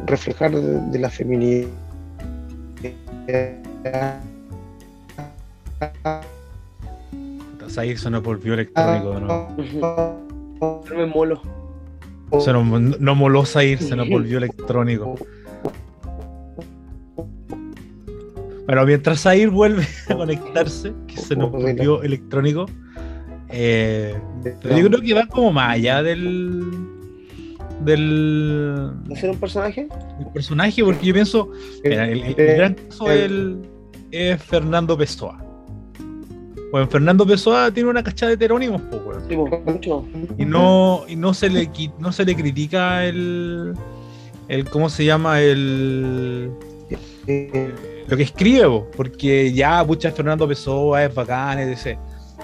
reflejar 0.06 0.52
de, 0.52 0.80
de 0.90 0.98
la 0.98 1.10
feminidad. 1.10 1.68
ahí 7.78 7.96
se 7.96 8.10
nos 8.10 8.22
volvió 8.22 8.54
electrónico. 8.54 9.10
Ujú. 9.58 9.80
No 10.60 10.96
me 10.96 11.06
molo. 11.06 11.42
No 12.98 13.14
moló 13.14 13.44
salir, 13.44 13.78
se 13.78 13.96
nos 13.96 14.08
volvió 14.10 14.38
electrónico. 14.38 15.16
Bueno, 18.66 18.84
mientras 18.84 19.20
Zair 19.22 19.50
vuelve 19.50 19.86
a 20.08 20.14
conectarse, 20.14 20.92
que 21.06 21.16
se 21.18 21.36
nos 21.36 21.50
volvió 21.52 22.02
electrónico, 22.02 22.66
eh, 23.48 24.14
pero 24.62 24.78
yo 24.78 24.88
creo 24.88 25.00
que 25.00 25.14
va 25.14 25.26
como 25.26 25.52
más 25.52 25.74
allá 25.74 26.02
del, 26.02 26.64
del, 27.84 28.90
¿De 29.04 29.16
ser 29.16 29.30
un 29.30 29.38
personaje? 29.38 29.88
del 30.18 30.28
personaje, 30.32 30.82
porque 30.82 31.06
yo 31.06 31.14
pienso, 31.14 31.50
mira, 31.84 32.08
el, 32.08 32.22
el- 32.22 32.34
el 32.40 32.56
gran 32.56 32.74
caso 32.74 33.04
del- 33.04 33.58
es 34.10 34.42
Fernando 34.42 34.96
Pessoa. 34.98 35.42
Bueno, 36.72 36.88
Fernando 36.88 37.24
Pessoa 37.26 37.70
tiene 37.70 37.88
una 37.90 38.02
cachada 38.02 38.30
de 38.30 38.34
heterónimos, 38.34 38.82
pues. 38.90 39.18
Y 40.38 40.44
no, 40.44 41.04
y 41.08 41.14
no 41.16 41.32
se 41.32 41.48
le 41.48 41.70
no 42.00 42.10
se 42.12 42.24
le 42.24 42.34
critica 42.34 43.04
el. 43.06 43.72
el 44.48 44.68
¿cómo 44.68 44.88
se 44.90 45.04
llama? 45.04 45.40
el. 45.40 46.50
Eh, 47.28 47.72
lo 48.08 48.16
que 48.16 48.22
escribe, 48.22 48.64
po, 48.66 48.88
porque 48.96 49.52
ya 49.52 49.84
pucha 49.86 50.10
Fernando 50.12 50.46
Pessoa 50.48 51.04
es 51.04 51.14
bacán, 51.14 51.58
etc. 51.58 51.98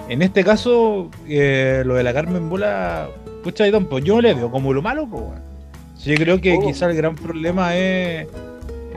En 0.09 0.21
este 0.21 0.43
caso, 0.43 1.09
eh, 1.27 1.83
lo 1.85 1.95
de 1.95 2.03
la 2.03 2.13
Carmen 2.13 2.49
Bola, 2.49 3.09
pucha, 3.43 3.69
Don, 3.71 3.85
pues 3.85 4.03
yo 4.03 4.19
le 4.21 4.33
veo 4.33 4.51
como 4.51 4.73
lo 4.73 4.81
malo, 4.81 5.07
po, 5.09 5.17
weón. 5.17 5.41
Yo 6.03 6.15
creo 6.15 6.41
que 6.41 6.57
Oh. 6.57 6.65
quizás 6.65 6.89
el 6.89 6.97
gran 6.97 7.15
problema 7.15 7.75
es, 7.77 8.27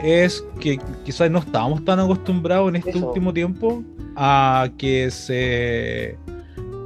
es 0.02 0.44
que 0.60 0.78
quizás 1.04 1.30
no 1.30 1.38
estábamos 1.38 1.84
tan 1.84 2.00
acostumbrados 2.00 2.68
en 2.70 2.76
este 2.76 2.90
Eso. 2.90 3.06
último 3.08 3.32
tiempo 3.32 3.82
a 4.16 4.68
que 4.76 5.10
se. 5.12 6.16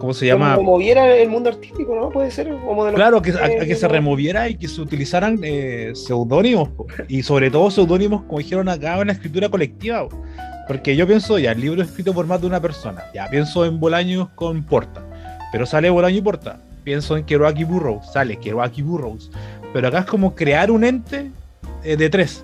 ¿Cómo 0.00 0.14
se 0.14 0.26
llama? 0.26 0.56
como 0.56 0.78
viera 0.78 1.14
el 1.14 1.28
mundo 1.28 1.50
artístico, 1.50 1.94
¿no? 1.94 2.08
Puede 2.08 2.30
ser 2.30 2.48
como 2.48 2.86
Claro, 2.92 3.20
que, 3.20 3.32
a, 3.32 3.44
a 3.44 3.66
que 3.66 3.74
se 3.74 3.86
removiera 3.86 4.48
y 4.48 4.54
que 4.56 4.66
se 4.66 4.80
utilizaran 4.80 5.38
eh, 5.42 5.92
seudónimos, 5.94 6.70
y 7.06 7.22
sobre 7.22 7.50
todo 7.50 7.70
seudónimos, 7.70 8.22
como 8.22 8.38
dijeron 8.38 8.68
acá, 8.70 8.98
en 8.98 9.08
la 9.08 9.12
escritura 9.12 9.50
colectiva. 9.50 10.08
po. 10.08 10.16
Porque 10.66 10.96
yo 10.96 11.06
pienso, 11.06 11.38
ya, 11.38 11.52
el 11.52 11.60
libro 11.60 11.82
escrito 11.82 12.14
por 12.14 12.26
más 12.26 12.40
de 12.40 12.46
una 12.46 12.60
persona, 12.60 13.04
ya 13.12 13.28
pienso 13.28 13.66
en 13.66 13.78
Bolaños 13.78 14.28
con 14.36 14.62
Porta, 14.64 15.02
pero 15.52 15.66
sale 15.66 15.90
Bolaño 15.90 16.16
y 16.16 16.22
Porta. 16.22 16.60
Pienso 16.82 17.18
en 17.18 17.24
Kerouac 17.24 17.58
y 17.58 17.64
Burroughs, 17.64 18.10
sale 18.10 18.38
Kerouac 18.38 18.78
y 18.78 18.82
Burroughs. 18.82 19.30
Pero 19.74 19.88
acá 19.88 19.98
es 19.98 20.06
como 20.06 20.34
crear 20.34 20.70
un 20.70 20.82
ente 20.82 21.30
eh, 21.84 21.96
de 21.96 22.08
tres. 22.08 22.42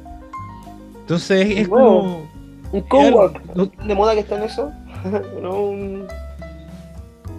Entonces 1.00 1.48
es, 1.56 1.68
como. 1.68 2.28
Un 2.70 2.80
cowork. 2.82 3.42
de 3.82 3.94
moda 3.94 4.12
que 4.12 4.20
está 4.20 4.36
en 4.36 4.42
eso. 4.42 4.70
¿no? 5.42 5.58
Un- 5.62 6.06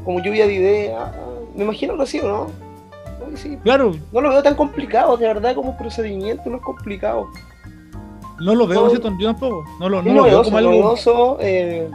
como 0.08 0.22
lluvia 0.22 0.48
de 0.48 0.54
ideas. 0.54 1.12
Me 1.54 1.66
imagino 1.66 1.92
algo 1.92 2.04
así, 2.04 2.20
¿o 2.22 2.28
no? 2.30 2.48
Sí. 3.36 3.58
Claro, 3.62 3.94
No 4.14 4.22
lo 4.22 4.30
veo 4.30 4.42
tan 4.42 4.56
complicado, 4.56 5.18
de 5.18 5.28
verdad, 5.28 5.54
como 5.54 5.78
procedimiento, 5.78 6.50
no 6.50 6.56
es 6.56 6.62
complicado. 6.64 7.28
no 8.40 8.56
lo 8.56 8.66
veo, 8.68 8.84
No. 8.84 8.90
¿cierto? 8.90 9.10
Yo 9.20 9.28
tampoco. 9.28 9.66
No 9.82 9.90
lo, 9.90 10.02
no 10.02 10.14
lo 10.14 10.24
veo 10.24 10.44
como 10.44 10.58
algo. 10.58 10.72
novedoso, 10.72 11.38
eh, 11.42 11.90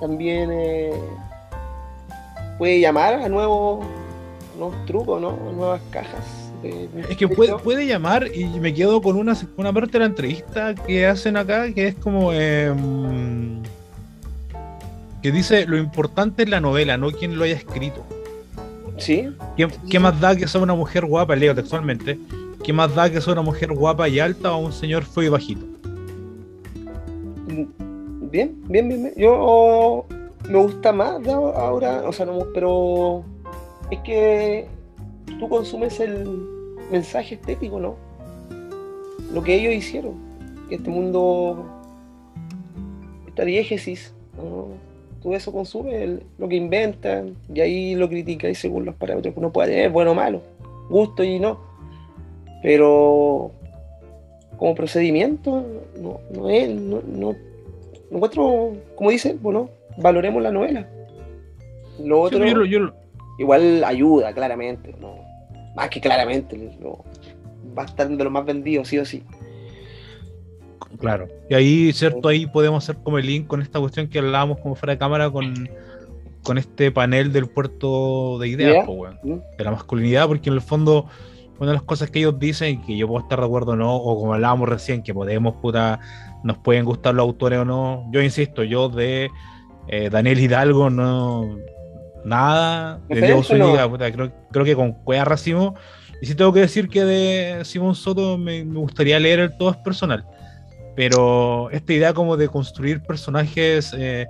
también 0.00 0.48
eh, 0.50 0.94
puede 2.56 2.80
llamar 2.80 3.14
a 3.14 3.28
nuevos, 3.28 3.84
nuevos 4.58 4.74
trucos, 4.86 5.20
¿no? 5.20 5.30
A 5.50 5.52
nuevas 5.52 5.80
cajas. 5.90 6.50
de- 6.62 6.88
de 6.88 7.00
Es 7.10 7.16
que 7.18 7.28
puede, 7.28 7.54
puede 7.58 7.86
llamar 7.86 8.28
y 8.34 8.44
me 8.46 8.72
quedo 8.72 9.02
con 9.02 9.16
una, 9.18 9.36
una 9.58 9.72
parte 9.74 9.92
de 9.92 9.98
la 9.98 10.04
entrevista 10.06 10.74
que 10.74 11.06
hacen 11.06 11.36
acá 11.36 11.70
que 11.74 11.88
es 11.88 11.94
como 11.96 12.32
em, 12.32 13.60
que 15.22 15.32
dice 15.32 15.66
lo 15.66 15.78
importante 15.78 16.42
es 16.42 16.48
la 16.48 16.60
novela, 16.60 16.96
no 16.96 17.10
quien 17.10 17.38
lo 17.38 17.44
haya 17.44 17.56
escrito. 17.56 18.04
Sí, 18.98 19.28
¿Qué, 19.56 19.68
qué 19.88 19.98
más 19.98 20.20
da 20.20 20.36
que 20.36 20.46
sea 20.46 20.60
una 20.60 20.74
mujer 20.74 21.06
guapa, 21.06 21.34
leo 21.34 21.54
textualmente? 21.54 22.18
¿Qué 22.62 22.72
más 22.72 22.94
da 22.94 23.10
que 23.10 23.20
sea 23.20 23.32
una 23.32 23.42
mujer 23.42 23.72
guapa 23.72 24.08
y 24.08 24.20
alta 24.20 24.52
o 24.52 24.58
un 24.58 24.72
señor 24.72 25.04
feo 25.04 25.24
y 25.24 25.28
bajito? 25.28 25.66
bien, 28.32 28.54
bien, 28.66 28.88
bien. 28.88 29.02
bien. 29.02 29.14
Yo 29.16 30.06
me 30.48 30.58
gusta 30.58 30.92
más 30.92 31.22
de 31.22 31.32
ahora, 31.32 32.02
o 32.06 32.12
sea, 32.12 32.26
no, 32.26 32.46
pero 32.52 33.24
es 33.90 34.00
que 34.00 34.66
tú 35.38 35.48
consumes 35.48 36.00
el 36.00 36.48
mensaje 36.90 37.36
estético, 37.36 37.78
¿no? 37.78 37.96
Lo 39.32 39.42
que 39.42 39.54
ellos 39.54 39.74
hicieron, 39.74 40.14
que 40.68 40.76
este 40.76 40.90
mundo, 40.90 41.64
esta 43.26 43.44
diégesis, 43.44 44.14
¿no? 44.36 44.68
Tú 45.22 45.34
eso 45.34 45.52
consumes, 45.52 46.20
lo 46.38 46.48
que 46.48 46.56
inventan, 46.56 47.36
y 47.54 47.60
ahí 47.60 47.94
lo 47.94 48.08
criticáis 48.08 48.58
según 48.58 48.84
los 48.84 48.94
parámetros 48.96 49.32
que 49.34 49.40
uno 49.40 49.52
puede 49.52 49.70
tener, 49.70 49.90
bueno 49.90 50.10
o 50.10 50.14
malo, 50.14 50.42
gusto 50.88 51.22
y 51.22 51.38
no. 51.38 51.60
Pero 52.62 53.52
como 54.56 54.74
procedimiento, 54.74 55.64
no, 56.00 56.20
no 56.34 56.50
es, 56.50 56.68
no, 56.70 57.00
no, 57.06 57.32
no 58.10 58.16
encuentro, 58.16 58.72
como 58.96 59.10
dice, 59.10 59.36
bueno, 59.40 59.68
valoremos 59.96 60.42
la 60.42 60.50
novela. 60.52 60.88
Lo 61.98 62.28
Sí, 62.28 62.34
otro, 62.36 62.46
yo 62.46 62.54
lo- 62.56 62.64
yo 62.64 62.78
lo- 62.80 62.94
igual 63.38 63.82
ayuda, 63.84 64.32
claramente, 64.32 64.94
¿no? 65.00 65.14
Más 65.74 65.88
que 65.88 66.00
claramente, 66.00 66.56
lo- 66.80 67.04
va 67.76 67.82
a 67.82 67.86
estar 67.86 68.08
de 68.08 68.22
lo 68.24 68.30
más 68.30 68.44
vendido, 68.44 68.84
sí 68.84 68.98
o 68.98 69.04
sí. 69.04 69.22
Claro. 70.98 71.28
Y 71.48 71.54
ahí, 71.54 71.92
¿cierto? 71.92 72.28
Ahí 72.28 72.46
podemos 72.46 72.84
hacer 72.84 73.02
como 73.02 73.18
el 73.18 73.26
link 73.26 73.46
con 73.46 73.62
esta 73.62 73.80
cuestión 73.80 74.08
que 74.08 74.18
hablábamos 74.18 74.58
como 74.58 74.74
fuera 74.74 74.94
de 74.94 74.98
cámara 74.98 75.30
con, 75.30 75.68
con 76.42 76.58
este 76.58 76.90
panel 76.90 77.32
del 77.32 77.46
puerto 77.46 78.38
de 78.38 78.48
ideas, 78.48 78.84
po, 78.84 78.92
weón. 78.92 79.18
¿Mm? 79.22 79.56
de 79.58 79.64
la 79.64 79.70
masculinidad, 79.70 80.26
porque 80.26 80.50
en 80.50 80.54
el 80.54 80.60
fondo 80.60 81.06
una 81.62 81.70
de 81.70 81.76
las 81.76 81.84
cosas 81.84 82.10
que 82.10 82.18
ellos 82.18 82.38
dicen, 82.40 82.82
que 82.82 82.96
yo 82.96 83.06
puedo 83.06 83.22
estar 83.22 83.38
de 83.38 83.46
acuerdo 83.46 83.72
o 83.72 83.76
no, 83.76 83.94
o 83.94 84.18
como 84.18 84.34
hablábamos 84.34 84.68
recién, 84.68 85.00
que 85.00 85.14
podemos, 85.14 85.54
puta, 85.62 86.00
nos 86.42 86.58
pueden 86.58 86.84
gustar 86.84 87.14
los 87.14 87.22
autores 87.22 87.60
o 87.60 87.64
no, 87.64 88.04
yo 88.10 88.20
insisto, 88.20 88.64
yo 88.64 88.88
de 88.88 89.30
eh, 89.86 90.10
Daniel 90.10 90.40
Hidalgo 90.40 90.90
no, 90.90 91.56
nada, 92.24 93.00
de 93.08 93.20
Diego 93.20 93.38
no. 93.38 93.44
Zúñiga, 93.44 93.88
puta, 93.88 94.10
creo, 94.10 94.32
creo 94.50 94.64
que 94.64 94.74
con 94.74 94.90
Cuea 94.90 95.24
Racimo, 95.24 95.76
y 96.20 96.26
sí 96.26 96.34
tengo 96.34 96.52
que 96.52 96.60
decir 96.60 96.88
que 96.88 97.04
de 97.04 97.64
Simón 97.64 97.94
Soto 97.94 98.38
me, 98.38 98.64
me 98.64 98.80
gustaría 98.80 99.20
leer 99.20 99.38
el 99.38 99.56
todo 99.56 99.70
es 99.70 99.76
personal, 99.76 100.24
pero 100.94 101.70
esta 101.70 101.92
idea 101.92 102.12
como 102.14 102.36
de 102.36 102.48
construir 102.48 103.02
personajes 103.02 103.94
eh, 103.96 104.26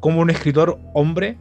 como 0.00 0.20
un 0.20 0.30
escritor 0.30 0.78
hombre, 0.94 1.36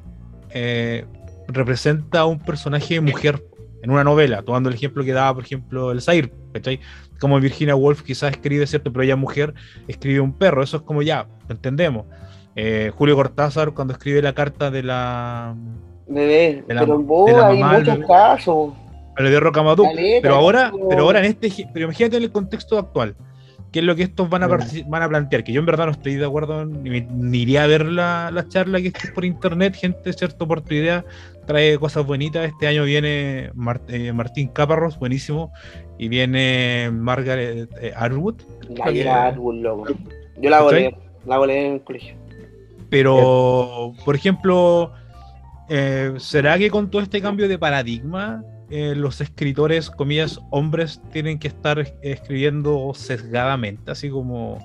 eh, 0.52 1.06
representa 1.48 2.20
a 2.22 2.26
un 2.26 2.40
personaje 2.40 3.00
mujer 3.02 3.44
en 3.82 3.92
una 3.92 4.04
novela, 4.04 4.42
tomando 4.44 4.70
el 4.70 4.76
ejemplo 4.76 5.04
que 5.04 5.14
daba, 5.14 5.34
por 5.36 5.44
ejemplo, 5.44 5.92
el 5.92 6.02
Zaire, 6.02 6.32
¿cachai? 6.54 6.80
Como 7.20 7.40
Virginia 7.40 7.76
Woolf 7.76 8.02
quizás 8.04 8.32
escribe, 8.32 8.68
¿cierto? 8.68 8.92
Pero 8.92 9.04
ella 9.04 9.16
mujer 9.16 9.54
escribe 9.88 10.20
un 10.20 10.34
perro, 10.34 10.62
eso 10.62 10.78
es 10.78 10.84
como 10.84 11.02
ya, 11.02 11.28
lo 11.48 11.56
entendemos. 11.56 12.06
Eh, 12.56 12.92
Julio 12.96 13.16
Cortázar 13.16 13.72
cuando 13.72 13.94
escribe 13.94 14.22
la 14.22 14.34
carta 14.34 14.70
de 14.70 14.84
la... 14.84 15.56
Bebé, 16.08 16.64
De 16.68 16.74
la- 16.74 16.82
pero 16.82 16.96
en 16.96 17.02
de 17.02 17.08
vos 17.08 17.32
la 17.32 17.48
hay 17.48 17.60
mamá 17.60 17.80
muchos 17.80 18.00
casos. 18.06 18.74
de 19.18 19.40
Rocamadour, 19.40 19.88
Caleta, 19.88 20.20
pero 20.24 20.36
ahora, 20.36 20.72
pero 20.90 21.04
ahora 21.04 21.20
en 21.20 21.26
este, 21.26 21.50
pero 21.74 21.86
imagínate 21.86 22.18
en 22.18 22.24
el 22.24 22.32
contexto 22.32 22.78
actual, 22.78 23.16
qué 23.72 23.80
es 23.80 23.86
lo 23.86 23.96
que 23.96 24.04
estos 24.04 24.30
van 24.30 24.44
a, 24.44 24.48
van 24.48 25.04
a 25.04 25.10
plantear, 25.10 25.44
que 25.44 25.52
yo 25.52 25.60
en 25.60 25.66
verdad 25.66 25.86
no 25.86 25.92
estoy 25.92 26.16
de 26.16 26.26
acuerdo, 26.26 26.66
ni, 26.66 27.38
iría 27.38 27.64
a 27.64 27.68
ver 27.68 27.86
la, 27.86 28.32
la 28.32 28.48
charla 28.48 28.82
que 28.82 28.88
esté 28.88 29.12
por 29.12 29.26
internet, 29.26 29.76
gente, 29.76 30.12
cierto, 30.14 30.48
por 30.48 30.62
tu 30.62 30.74
idea, 30.74 31.06
trae 31.46 31.78
cosas 31.78 32.06
bonitas, 32.06 32.48
este 32.48 32.68
año 32.68 32.84
viene 32.84 33.52
eh, 33.88 34.14
Martín 34.14 34.48
Caparros, 34.50 34.98
buenísimo, 34.98 35.52
y 35.98 36.08
viene 36.08 36.90
Margaret 36.92 37.70
eh, 37.82 37.94
Atwood, 37.96 38.36
La 38.70 39.28
árbol, 39.28 39.62
loco. 39.62 39.94
Yo 40.42 40.50
la 40.50 40.62
volé, 40.62 40.96
la 41.26 41.38
volé 41.38 41.66
en 41.66 41.74
el 41.74 41.82
colegio. 41.82 42.16
pero, 42.90 43.94
por 44.06 44.16
ejemplo, 44.16 44.94
eh, 45.70 46.14
¿será 46.18 46.58
que 46.58 46.72
con 46.72 46.90
todo 46.90 47.02
este 47.02 47.22
cambio 47.22 47.48
de 47.48 47.60
paradigma, 47.60 48.44
eh, 48.70 48.94
los 48.96 49.22
escritores, 49.22 49.90
comillas, 49.90 50.40
hombres, 50.52 51.02
tienen 51.12 51.40
que 51.40 51.48
estar 51.48 51.80
es- 51.80 51.94
escribiendo 52.02 52.92
sesgadamente, 52.96 53.92
así 53.92 54.10
como, 54.10 54.60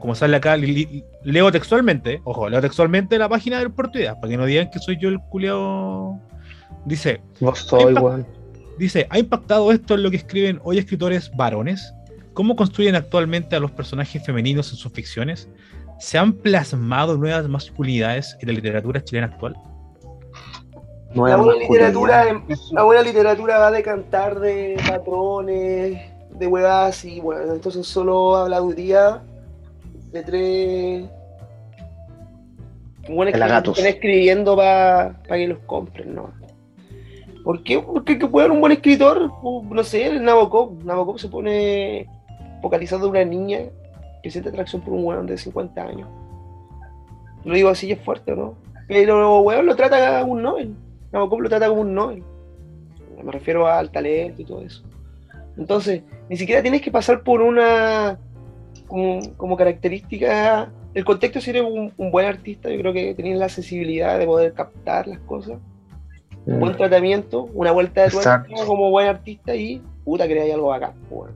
como 0.00 0.14
sale 0.14 0.36
acá? 0.36 0.56
leo 0.56 1.52
textualmente, 1.52 2.20
ojo, 2.24 2.48
leo 2.48 2.60
textualmente 2.60 3.18
la 3.18 3.28
página 3.28 3.58
del 3.58 3.70
Puerto 3.70 3.98
Ideas, 3.98 4.16
para 4.16 4.28
que 4.30 4.36
no 4.36 4.44
digan 4.46 4.70
que 4.70 4.78
soy 4.78 4.98
yo 5.00 5.08
el 5.08 5.18
culiao. 5.30 6.20
Dice, 6.84 7.20
Vos 7.40 7.58
soy, 7.60 7.94
weón. 7.94 8.26
Dice, 8.78 9.06
¿ha 9.10 9.18
impactado 9.18 9.72
esto 9.72 9.94
en 9.94 10.04
lo 10.04 10.10
que 10.10 10.16
escriben 10.18 10.60
hoy 10.62 10.78
escritores 10.78 11.30
varones? 11.36 11.92
¿Cómo 12.32 12.54
construyen 12.54 12.94
actualmente 12.94 13.56
a 13.56 13.60
los 13.60 13.72
personajes 13.72 14.24
femeninos 14.24 14.70
en 14.70 14.76
sus 14.76 14.92
ficciones? 14.92 15.48
¿Se 15.98 16.16
han 16.16 16.32
plasmado 16.32 17.16
nuevas 17.16 17.48
masculinidades 17.48 18.36
en 18.40 18.46
la 18.48 18.54
literatura 18.54 19.02
chilena 19.02 19.26
actual? 19.26 19.56
La 21.14 21.36
buena 21.36 21.54
literatura, 21.54 22.24
masculinidad. 22.32 22.72
la 22.72 22.82
buena 22.82 23.02
literatura 23.02 23.58
va 23.58 23.66
a 23.68 23.70
decantar 23.70 24.38
de 24.40 24.76
patrones, 24.86 26.00
de 26.30 26.46
huevas 26.46 27.04
y 27.04 27.20
bueno, 27.20 27.54
entonces 27.54 27.86
solo 27.86 28.36
habladuría 28.36 29.22
de 30.12 30.22
tres 30.22 31.08
buenos 33.08 33.34
que 33.34 33.40
están 33.40 33.86
escribiendo 33.86 34.56
para 34.56 35.14
que 35.26 35.48
los 35.48 35.58
compren, 35.60 36.14
¿no? 36.14 36.30
¿Por 37.42 37.62
qué? 37.62 37.80
Porque 37.80 38.18
que 38.18 38.26
puede 38.26 38.44
haber 38.44 38.54
un 38.54 38.60
buen 38.60 38.72
escritor, 38.72 39.30
no 39.42 39.82
sé, 39.82 40.06
el 40.06 40.22
Nabokov. 40.22 40.84
Nabokov 40.84 41.18
se 41.18 41.28
pone 41.28 42.06
focalizado 42.60 43.06
en 43.06 43.10
una 43.10 43.24
niña 43.24 43.60
que 44.22 44.30
siente 44.30 44.50
atracción 44.50 44.82
por 44.82 44.92
un 44.92 45.04
weón 45.04 45.26
de 45.26 45.38
50 45.38 45.80
años. 45.80 46.08
Lo 47.44 47.54
digo 47.54 47.70
así, 47.70 47.90
es 47.90 48.00
fuerte, 48.00 48.36
¿no? 48.36 48.54
Pero 48.86 49.40
weón 49.40 49.64
lo 49.64 49.76
trata 49.76 50.22
un 50.24 50.42
Nobel. 50.42 50.74
Nabokov 51.12 51.40
lo 51.40 51.48
trata 51.48 51.68
como 51.68 51.80
un 51.82 51.94
Nobel. 51.94 52.22
Me 53.24 53.32
refiero 53.32 53.66
al 53.66 53.90
talento 53.90 54.42
y 54.42 54.44
todo 54.44 54.62
eso. 54.62 54.82
Entonces, 55.56 56.02
ni 56.28 56.36
siquiera 56.36 56.62
tienes 56.62 56.82
que 56.82 56.90
pasar 56.90 57.22
por 57.22 57.40
una 57.42 58.18
como, 58.86 59.20
como 59.36 59.56
característica 59.56 60.70
el 60.94 61.04
contexto, 61.04 61.40
si 61.40 61.50
eres 61.50 61.62
un, 61.62 61.92
un 61.96 62.10
buen 62.10 62.26
artista, 62.26 62.70
yo 62.70 62.78
creo 62.80 62.92
que 62.92 63.14
tienes 63.14 63.38
la 63.38 63.48
sensibilidad 63.48 64.18
de 64.18 64.24
poder 64.26 64.52
captar 64.54 65.06
las 65.06 65.18
cosas. 65.20 65.58
Un 66.46 66.60
buen 66.60 66.76
tratamiento, 66.76 67.42
una 67.52 67.72
vuelta 67.72 68.02
de 68.04 68.10
tuerca 68.10 68.66
como 68.66 68.90
buen 68.90 69.06
artista 69.06 69.54
y 69.54 69.82
puta, 70.04 70.26
creáis 70.26 70.54
algo 70.54 70.72
acá. 70.72 70.94
Bueno. 71.10 71.34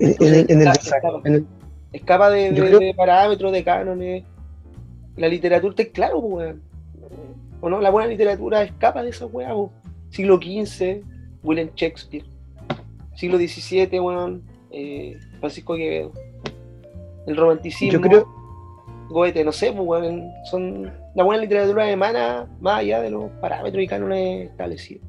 En 0.00 0.16
en 0.50 0.60
el- 0.62 0.68
Escapa- 0.68 1.20
en 1.24 1.34
el- 1.34 1.46
Escapa 1.92 2.30
de, 2.30 2.52
Yo 2.52 2.62
de- 2.64 2.68
creo- 2.68 2.78
de 2.80 2.94
parámetros, 2.94 3.52
de 3.52 3.62
cánones. 3.62 4.24
La 5.16 5.28
literatura 5.28 5.72
está 5.78 5.92
claro, 5.92 6.20
pues, 6.20 6.32
weón. 6.34 6.62
¿O 7.64 7.70
no? 7.70 7.80
La 7.80 7.88
buena 7.88 8.10
literatura 8.10 8.62
escapa 8.62 9.02
de 9.02 9.08
esa 9.08 9.24
weá. 9.24 9.54
Siglo 10.10 10.36
XV, 10.36 11.02
William 11.42 11.70
Shakespeare. 11.74 12.26
Siglo 13.16 13.38
XVII, 13.38 14.00
weón. 14.00 14.42
eh, 14.70 15.16
Francisco 15.40 15.74
Quevedo. 15.74 16.12
El 17.26 17.38
romanticismo. 17.38 17.90
yo 17.90 18.00
creo, 18.02 18.28
Goethe, 19.08 19.42
no 19.44 19.52
sé, 19.52 19.72
pues, 19.72 19.82
weón, 19.82 20.30
son 20.50 20.92
la 21.14 21.24
buena 21.24 21.40
literatura 21.40 21.90
emana 21.90 22.46
más 22.60 22.80
allá 22.80 23.00
de 23.00 23.08
los 23.08 23.30
parámetros 23.40 23.82
y 23.82 23.86
cánones 23.86 24.50
establecidos. 24.50 25.02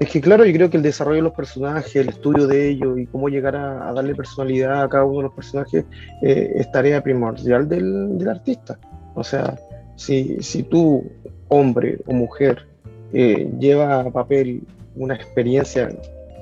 Es 0.00 0.08
que 0.10 0.22
claro, 0.22 0.46
yo 0.46 0.54
creo 0.54 0.70
que 0.70 0.78
el 0.78 0.82
desarrollo 0.82 1.16
de 1.16 1.22
los 1.24 1.34
personajes, 1.34 1.94
el 1.94 2.08
estudio 2.08 2.46
de 2.46 2.70
ellos 2.70 2.98
y 2.98 3.04
cómo 3.04 3.28
llegar 3.28 3.54
a, 3.54 3.86
a 3.86 3.92
darle 3.92 4.14
personalidad 4.14 4.82
a 4.82 4.88
cada 4.88 5.04
uno 5.04 5.18
de 5.18 5.22
los 5.24 5.34
personajes 5.34 5.84
eh, 6.22 6.52
es 6.54 6.72
tarea 6.72 7.02
primordial 7.02 7.68
del, 7.68 8.16
del 8.16 8.28
artista. 8.30 8.78
O 9.14 9.22
sea, 9.22 9.58
si, 9.96 10.38
si 10.40 10.62
tú, 10.62 11.04
hombre 11.50 11.98
o 12.06 12.12
mujer, 12.12 12.66
eh, 13.12 13.50
lleva 13.58 14.00
a 14.00 14.10
papel 14.10 14.62
una 14.96 15.14
experiencia 15.14 15.90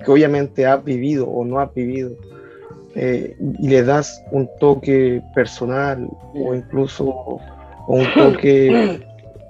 que 0.04 0.10
obviamente 0.10 0.64
has 0.64 0.82
vivido 0.84 1.26
o 1.26 1.44
no 1.44 1.58
has 1.58 1.74
vivido 1.74 2.10
eh, 2.94 3.36
y 3.58 3.68
le 3.68 3.82
das 3.82 4.22
un 4.30 4.48
toque 4.60 5.22
personal 5.34 6.08
o 6.34 6.54
incluso 6.54 7.04
o 7.06 7.40
un 7.88 8.06
toque 8.14 9.00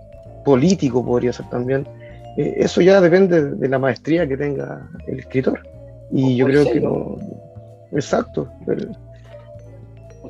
político 0.44 1.04
podría 1.04 1.32
ser 1.32 1.48
también, 1.50 1.86
eh, 2.36 2.54
eso 2.56 2.80
ya 2.80 3.00
depende 3.00 3.50
de 3.56 3.68
la 3.68 3.78
maestría 3.78 4.26
que 4.26 4.36
tenga 4.36 4.88
el 5.06 5.18
escritor. 5.20 5.60
Y 6.10 6.36
yo 6.36 6.46
creo 6.46 6.64
que 6.72 6.80
no. 6.80 7.16
Exacto. 7.92 8.48
pero 8.64 8.88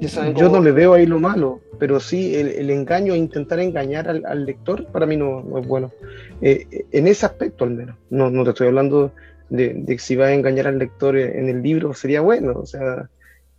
Yo 0.00 0.48
no 0.48 0.60
le 0.60 0.72
veo 0.72 0.94
ahí 0.94 1.06
lo 1.06 1.18
malo, 1.18 1.60
pero 1.78 2.00
sí 2.00 2.34
el, 2.36 2.48
el 2.48 2.70
engaño, 2.70 3.14
intentar 3.14 3.58
engañar 3.60 4.08
al, 4.08 4.24
al 4.26 4.44
lector, 4.44 4.86
para 4.86 5.06
mí 5.06 5.16
no, 5.16 5.42
no 5.42 5.58
es 5.58 5.66
bueno. 5.66 5.92
Eh, 6.40 6.86
en 6.92 7.06
ese 7.06 7.26
aspecto 7.26 7.64
al 7.64 7.70
menos. 7.70 7.96
No, 8.10 8.30
no 8.30 8.44
te 8.44 8.50
estoy 8.50 8.68
hablando 8.68 9.12
de, 9.48 9.74
de 9.74 9.98
si 9.98 10.16
vas 10.16 10.28
a 10.28 10.34
engañar 10.34 10.66
al 10.66 10.78
lector 10.78 11.16
en 11.16 11.48
el 11.48 11.62
libro 11.62 11.94
sería 11.94 12.20
bueno, 12.20 12.52
o 12.56 12.66
sea, 12.66 13.08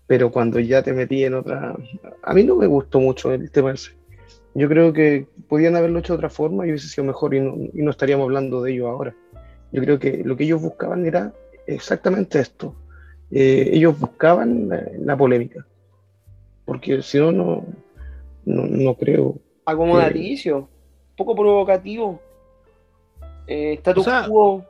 pero 0.08 0.32
cuando 0.32 0.60
ya 0.60 0.82
te 0.82 0.94
metí 0.94 1.24
en 1.24 1.36
otra... 1.36 1.76
A 2.24 2.34
mí 2.34 2.44
no 2.44 2.56
me 2.56 2.68
gustó 2.68 3.00
mucho 3.00 3.32
el 3.32 3.52
tema 3.52 3.74
ese. 3.74 3.92
Yo 4.56 4.68
creo 4.68 4.92
que 4.92 5.28
podían 5.48 5.76
haberlo 5.76 6.00
hecho 6.00 6.14
de 6.14 6.18
otra 6.18 6.30
forma 6.30 6.66
y 6.66 6.70
hubiese 6.70 6.88
sido 6.88 7.06
mejor 7.06 7.36
y 7.36 7.40
no, 7.40 7.56
y 7.56 7.82
no 7.84 7.92
estaríamos 7.92 8.26
hablando 8.26 8.62
de 8.64 8.74
ello 8.74 8.88
ahora. 8.88 9.16
Yo 9.72 9.82
creo 9.84 10.00
que 10.00 10.24
lo 10.24 10.36
que 10.36 10.46
ellos 10.46 10.62
buscaban 10.62 11.06
era 11.06 11.32
exactamente 11.68 12.40
esto. 12.40 12.76
Eh, 13.30 13.70
ellos 13.74 14.00
buscaban 14.00 14.70
la, 14.70 14.84
la 14.98 15.16
polémica. 15.16 15.66
Porque 16.70 17.02
si 17.02 17.18
no, 17.18 17.32
no, 17.32 17.66
no, 18.46 18.66
no 18.68 18.94
creo. 18.94 19.40
acomodaticio, 19.66 20.70
poco 21.18 21.36
provocativo. 21.36 22.22
Eh, 23.48 23.74
status 23.74 24.06
O 24.06 24.10
sea, 24.10 24.28
quo. 24.28 24.64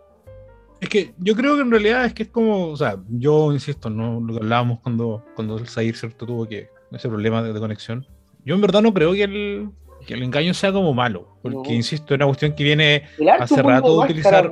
Es 0.79 0.87
que 0.87 1.11
yo 1.17 1.35
creo 1.35 1.55
que 1.57 1.61
en 1.63 1.71
realidad 1.71 2.05
es 2.05 2.13
que 2.13 2.23
es 2.23 2.29
como, 2.29 2.67
o 2.67 2.77
sea, 2.77 2.95
yo 3.09 3.51
insisto, 3.51 3.89
¿no? 3.89 4.21
Lo 4.21 4.33
que 4.33 4.39
hablábamos 4.39 4.79
cuando, 4.79 5.25
cuando 5.35 5.57
el 5.57 5.67
Zair, 5.67 5.97
¿cierto? 5.97 6.25
Tuvo 6.25 6.47
que, 6.47 6.69
ese 6.93 7.09
problema 7.09 7.43
de, 7.43 7.51
de 7.51 7.59
conexión. 7.59 8.07
Yo 8.45 8.55
en 8.55 8.61
verdad 8.61 8.81
no 8.81 8.93
creo 8.93 9.11
que 9.11 9.23
el, 9.23 9.69
que 10.07 10.13
el 10.13 10.23
engaño 10.23 10.53
sea 10.53 10.71
como 10.71 10.93
malo, 10.93 11.27
porque 11.41 11.57
No. 11.57 11.75
insisto, 11.75 12.13
es 12.13 12.17
una 12.17 12.27
cuestión 12.27 12.53
que 12.53 12.63
viene, 12.63 13.03
hace 13.41 13.61
rato 13.61 13.91
de 13.99 14.05
utilizar- 14.13 14.49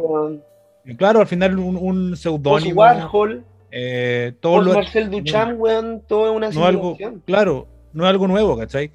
claro, 0.98 1.22
al 1.22 1.28
final 1.28 1.58
un, 1.60 1.78
un 1.78 2.18
seudónimo, 2.18 2.82
Warhol, 2.82 3.46
eh, 3.72 4.34
todo 4.40 4.62
lo, 4.62 4.74
Marcel 4.74 5.10
Duchamp, 5.10 5.60
weón, 5.60 6.02
todo 6.08 6.30
es 6.30 6.36
una 6.36 6.50
no 6.50 6.66
algo, 6.66 6.98
claro, 7.26 7.68
no 7.94 8.06
es 8.06 8.10
algo 8.10 8.28
nuevo, 8.28 8.58
¿cachai? 8.58 8.92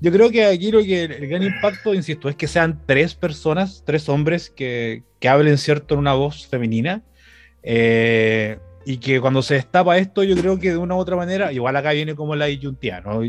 Yo 0.00 0.10
creo 0.12 0.30
que 0.30 0.44
aquí 0.46 0.70
lo 0.70 0.82
que 0.82 1.04
el 1.04 1.28
gran 1.28 1.42
impacto, 1.42 1.94
insisto, 1.94 2.28
es 2.28 2.36
que 2.36 2.48
sean 2.48 2.82
tres 2.86 3.14
personas, 3.14 3.82
tres 3.84 4.08
hombres 4.08 4.50
que, 4.50 5.02
que 5.20 5.28
hablen 5.28 5.58
cierto 5.58 5.94
en 5.94 6.00
una 6.00 6.14
voz 6.14 6.46
femenina. 6.46 7.02
eh, 7.62 8.58
y 8.88 8.98
que 8.98 9.20
cuando 9.20 9.42
se 9.42 9.54
destapa 9.54 9.98
esto, 9.98 10.22
yo 10.22 10.36
creo 10.36 10.60
que 10.60 10.70
de 10.70 10.76
una 10.76 10.94
u 10.94 10.98
otra 10.98 11.16
manera, 11.16 11.52
igual 11.52 11.74
acá 11.74 11.90
viene 11.90 12.14
como 12.14 12.36
la 12.36 12.44
disyuntía, 12.44 13.00
¿no? 13.00 13.20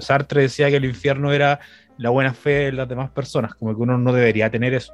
Sartre 0.00 0.42
decía 0.42 0.68
que 0.68 0.78
el 0.78 0.84
infierno 0.84 1.32
era 1.32 1.60
la 1.96 2.10
buena 2.10 2.34
fe 2.34 2.50
de 2.50 2.72
las 2.72 2.88
demás 2.88 3.10
personas, 3.10 3.54
como 3.54 3.72
que 3.72 3.82
uno 3.82 3.98
no 3.98 4.12
debería 4.12 4.50
tener 4.50 4.74
eso. 4.74 4.92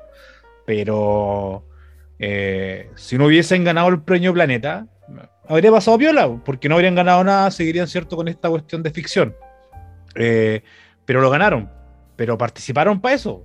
Pero 0.66 1.64
eh, 2.18 2.90
si 2.94 3.16
no 3.16 3.24
hubiesen 3.24 3.64
ganado 3.64 3.88
el 3.88 4.02
premio 4.02 4.34
Planeta, 4.34 4.86
habría 5.48 5.70
pasado 5.70 5.98
piola, 5.98 6.28
porque 6.44 6.68
no 6.68 6.76
habrían 6.76 6.94
ganado 6.94 7.22
nada, 7.24 7.50
seguirían 7.50 7.88
cierto 7.88 8.16
con 8.16 8.28
esta 8.28 8.48
cuestión 8.48 8.83
de 8.83 8.90
ficción. 8.90 9.35
Eh, 10.14 10.62
pero 11.05 11.20
lo 11.20 11.31
ganaron, 11.31 11.70
pero 12.16 12.38
participaron 12.38 13.00
para 13.00 13.14
eso. 13.14 13.44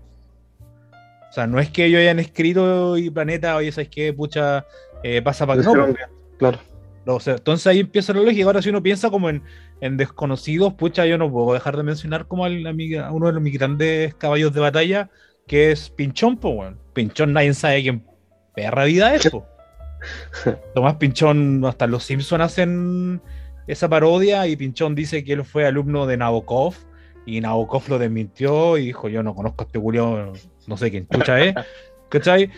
O 1.30 1.34
sea, 1.34 1.48
no 1.48 1.60
es 1.60 1.70
que 1.70 1.86
ellos 1.86 2.00
hayan 2.00 2.20
escrito 2.20 2.98
y 2.98 3.10
Planeta, 3.10 3.56
oye, 3.56 3.72
¿sabes 3.72 3.90
qué? 3.90 4.14
Pucha, 4.14 4.66
eh, 5.04 5.22
pasa 5.22 5.46
para 5.46 5.62
que 5.62 5.68
no. 5.68 5.94
Claro. 6.38 6.60
No, 7.06 7.16
o 7.16 7.20
sea, 7.20 7.36
entonces 7.36 7.68
ahí 7.68 7.80
empieza 7.80 8.14
la 8.14 8.22
lógica. 8.22 8.46
Ahora, 8.46 8.62
si 8.62 8.70
uno 8.70 8.84
piensa 8.84 9.10
como 9.10 9.30
en, 9.30 9.42
en 9.80 9.96
desconocidos, 9.98 10.74
pucha, 10.74 11.06
yo 11.06 11.18
no 11.18 11.32
puedo 11.32 11.54
dejar 11.54 11.78
de 11.78 11.84
mencionar 11.84 12.28
como 12.28 12.46
al, 12.46 12.66
a, 12.66 13.12
uno 13.12 13.32
de 13.32 13.40
mis 13.40 13.54
grandes 13.54 14.14
caballos 14.16 14.54
de 14.54 14.60
batalla, 14.60 15.10
que 15.48 15.72
es 15.72 15.90
Pinchón, 15.90 16.38
pues, 16.38 16.54
weón. 16.56 16.80
Pinchón, 16.94 17.34
nadie 17.34 17.54
sabe 17.54 17.82
quién 17.82 18.04
perra 18.56 18.86
vida 18.86 19.16
es, 19.16 19.30
po. 19.30 19.46
Tomás 20.76 20.96
Pinchón, 20.96 21.64
hasta 21.66 21.88
los 21.88 22.04
Simpsons 22.04 22.44
hacen 22.44 23.22
esa 23.68 23.90
parodia 23.90 24.48
y 24.48 24.56
Pinchón 24.56 24.96
dice 24.96 25.24
que 25.24 25.34
él 25.34 25.44
fue 25.44 25.66
alumno 25.66 26.06
de 26.06 26.18
Nabokov 26.18 26.76
y 27.26 27.42
Nabokov 27.42 27.90
lo 27.90 28.00
desmintió 28.00 28.78
y 28.78 28.86
dijo, 28.86 29.10
yo 29.10 29.24
no 29.24 29.36
conozco 29.36 29.64
a 29.64 29.66
este 29.66 29.80
Julio, 29.80 30.34
no 30.68 30.78
sé 30.78 30.90
quién 30.92 31.08
chucha 31.08 31.40
es, 31.44 31.56
¿cachai? 32.10 32.50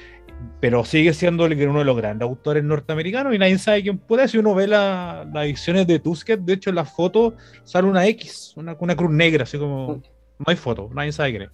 Pero 0.61 0.85
sigue 0.85 1.13
siendo 1.13 1.45
uno 1.45 1.79
de 1.79 1.85
los 1.85 1.97
grandes 1.97 2.25
autores 2.25 2.63
norteamericanos 2.63 3.33
y 3.35 3.39
nadie 3.39 3.57
sabe 3.57 3.81
quién 3.81 3.97
puede. 3.97 4.25
Si 4.29 4.37
uno 4.37 4.55
ve 4.55 4.67
la- 4.67 5.27
las 5.33 5.45
ediciones 5.45 5.85
de 5.85 5.99
Tusquets, 5.99 6.45
de 6.45 6.53
hecho 6.53 6.69
en 6.69 6.77
la 6.77 6.85
foto 6.85 7.33
sale 7.63 7.87
una 7.87 8.07
X, 8.07 8.53
una, 8.55 8.77
una 8.79 8.95
cruz 8.95 9.11
negra, 9.11 9.43
así 9.43 9.57
como... 9.57 10.01
No 10.37 10.45
hay 10.47 10.55
foto, 10.55 10.89
nadie 10.93 11.11
sabe 11.11 11.31
quién 11.31 11.41
es. 11.41 11.49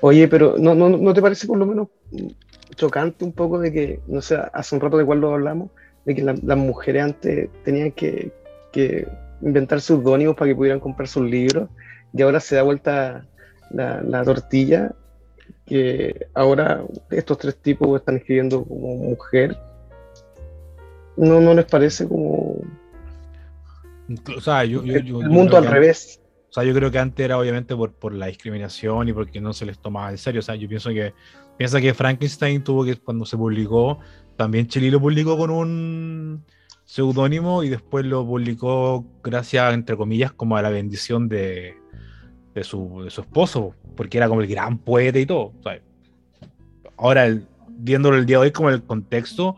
Oye, 0.00 0.28
pero 0.28 0.54
¿no, 0.56 0.72
no, 0.76 0.88
¿no 0.88 1.12
te 1.12 1.20
parece 1.20 1.48
por 1.48 1.58
lo 1.58 1.66
menos 1.66 1.88
chocante 2.76 3.24
un 3.24 3.32
poco 3.32 3.58
de 3.58 3.72
que, 3.72 4.00
no 4.06 4.20
sé, 4.22 4.38
hace 4.52 4.74
un 4.74 4.80
rato 4.80 4.96
de 4.98 5.04
cuál 5.04 5.20
lo 5.20 5.32
hablamos, 5.34 5.70
de 6.04 6.14
que 6.14 6.22
la- 6.22 6.34
las 6.42 6.56
mujeres 6.58 7.02
antes 7.04 7.48
tenían 7.64 7.92
que, 7.92 8.32
que 8.72 9.06
inventar 9.42 9.80
seudónimos 9.80 10.36
para 10.36 10.50
que 10.50 10.56
pudieran 10.56 10.80
comprar 10.80 11.08
sus 11.08 11.28
libros 11.28 11.68
y 12.12 12.22
ahora 12.22 12.40
se 12.40 12.56
da 12.56 12.62
vuelta 12.62 13.26
la, 13.70 14.02
la 14.02 14.22
tortilla 14.24 14.92
que 15.66 16.26
ahora 16.34 16.82
estos 17.10 17.38
tres 17.38 17.56
tipos 17.56 17.98
están 18.00 18.16
escribiendo 18.16 18.64
como 18.64 18.96
mujer. 18.96 19.56
¿No, 21.16 21.40
no 21.40 21.54
les 21.54 21.64
parece 21.66 22.08
como 22.08 22.56
O 24.36 24.40
sea, 24.40 24.64
yo, 24.64 24.82
yo- 24.82 24.98
yo- 25.00 25.20
el 25.20 25.28
mundo 25.28 25.56
al 25.56 25.64
que- 25.64 25.70
revés? 25.70 26.20
O 26.48 26.52
sea, 26.52 26.64
yo 26.64 26.74
creo 26.74 26.90
que 26.90 26.98
antes 26.98 27.24
era 27.24 27.38
obviamente 27.38 27.76
por, 27.76 27.92
por 27.92 28.12
la 28.12 28.26
discriminación 28.26 29.08
y 29.08 29.12
porque 29.12 29.40
no 29.40 29.52
se 29.52 29.66
les 29.66 29.78
tomaba 29.78 30.10
en 30.10 30.18
serio. 30.18 30.40
O 30.40 30.42
sea, 30.42 30.56
yo 30.56 30.68
pienso 30.68 30.90
que 30.90 31.12
piensa 31.60 31.78
que 31.78 31.92
Frankenstein 31.92 32.64
tuvo 32.64 32.86
que, 32.86 32.96
cuando 32.96 33.26
se 33.26 33.36
publicó, 33.36 33.98
también 34.34 34.66
Chile 34.66 34.90
lo 34.90 34.98
publicó 34.98 35.36
con 35.36 35.50
un 35.50 36.42
seudónimo 36.86 37.62
y 37.62 37.68
después 37.68 38.06
lo 38.06 38.24
publicó 38.24 39.04
gracias, 39.22 39.74
entre 39.74 39.94
comillas, 39.94 40.32
como 40.32 40.56
a 40.56 40.62
la 40.62 40.70
bendición 40.70 41.28
de, 41.28 41.74
de, 42.54 42.64
su, 42.64 43.02
de 43.04 43.10
su 43.10 43.20
esposo, 43.20 43.74
porque 43.94 44.16
era 44.16 44.26
como 44.26 44.40
el 44.40 44.46
gran 44.46 44.78
poeta 44.78 45.18
y 45.18 45.26
todo. 45.26 45.52
ahora, 46.96 47.28
viéndolo 47.68 48.16
el 48.16 48.24
día 48.24 48.38
de 48.38 48.44
hoy 48.44 48.52
como 48.52 48.70
el 48.70 48.82
contexto, 48.82 49.54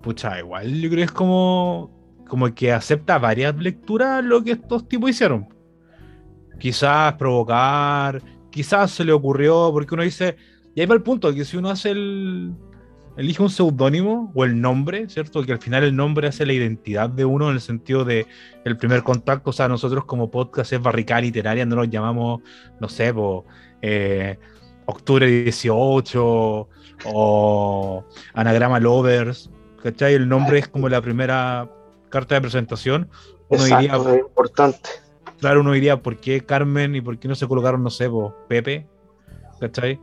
pucha, 0.00 0.38
igual 0.38 0.72
yo 0.72 0.88
creo 0.88 1.00
que 1.00 1.04
es 1.04 1.12
como, 1.12 1.90
como 2.26 2.54
que 2.54 2.72
acepta 2.72 3.18
varias 3.18 3.54
lecturas 3.56 4.24
lo 4.24 4.42
que 4.42 4.52
estos 4.52 4.88
tipos 4.88 5.10
hicieron 5.10 5.48
quizás 6.58 7.12
provocar, 7.14 8.22
quizás 8.50 8.90
se 8.92 9.04
le 9.04 9.12
ocurrió, 9.12 9.68
porque 9.70 9.92
uno 9.92 10.02
dice, 10.02 10.36
y 10.74 10.80
ahí 10.80 10.86
va 10.86 10.94
el 10.94 11.02
punto, 11.02 11.34
que 11.34 11.44
si 11.44 11.56
uno 11.56 11.70
hace 11.70 11.90
el, 11.90 12.54
elige 13.16 13.42
un 13.42 13.50
seudónimo 13.50 14.32
o 14.34 14.44
el 14.44 14.60
nombre, 14.60 15.08
¿cierto? 15.08 15.42
Que 15.44 15.52
al 15.52 15.58
final 15.58 15.84
el 15.84 15.94
nombre 15.94 16.28
hace 16.28 16.46
la 16.46 16.52
identidad 16.52 17.10
de 17.10 17.24
uno 17.24 17.48
en 17.48 17.56
el 17.56 17.60
sentido 17.60 18.04
de 18.04 18.26
el 18.64 18.76
primer 18.76 19.02
contacto, 19.02 19.50
o 19.50 19.52
sea, 19.52 19.68
nosotros 19.68 20.04
como 20.04 20.30
podcast 20.30 20.72
es 20.72 20.80
barricada 20.80 21.20
literaria, 21.20 21.66
no 21.66 21.76
nos 21.76 21.90
llamamos, 21.90 22.40
no 22.80 22.88
sé, 22.88 23.12
po, 23.12 23.44
eh, 23.82 24.38
Octubre 24.86 25.26
18 25.26 26.68
o 27.12 28.04
Anagrama 28.34 28.80
Lovers, 28.80 29.50
¿cachai? 29.82 30.14
El 30.14 30.28
nombre 30.28 30.58
es 30.58 30.68
como 30.68 30.88
la 30.88 31.00
primera 31.00 31.70
carta 32.08 32.36
de 32.36 32.40
presentación. 32.40 33.08
Uno 33.48 33.64
diría, 33.64 33.80
Exacto, 33.80 34.14
es 34.14 34.20
importante. 34.20 34.90
claro, 35.38 35.60
uno 35.60 35.72
diría, 35.72 36.00
¿por 36.02 36.16
qué 36.18 36.40
Carmen 36.40 36.94
y 36.94 37.00
por 37.00 37.18
qué 37.18 37.28
no 37.28 37.34
se 37.34 37.46
colocaron, 37.46 37.82
no 37.82 37.90
sé, 37.90 38.08
po, 38.08 38.34
Pepe? 38.48 38.86
¿Cachai? 39.60 40.00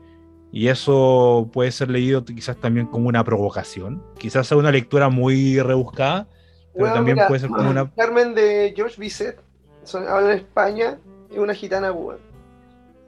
Y 0.52 0.70
eso 0.70 1.50
puede 1.52 1.72
ser 1.72 1.90
leído 1.90 2.24
quizás 2.24 2.56
también 2.58 2.88
como 2.88 3.08
una 3.10 3.24
provocación. 3.24 4.02
Quizás 4.18 4.48
sea 4.48 4.58
una 4.58 4.72
lectura 4.72 5.10
muy 5.10 5.60
rebuscada, 5.60 6.28
pero 6.74 6.86
Weón, 6.86 6.96
también 6.96 7.16
mira, 7.16 7.28
puede 7.28 7.42
ser 7.42 7.50
como 7.50 7.70
una. 7.70 7.92
Carmen 7.96 8.34
de 8.34 8.74
George 8.76 9.00
Bizet, 9.00 9.38
son, 9.84 10.08
habla 10.08 10.32
en 10.32 10.38
España, 10.40 10.98
es 11.32 11.38
una 11.38 11.54
gitana. 11.54 11.92
Ujú, 11.92 12.18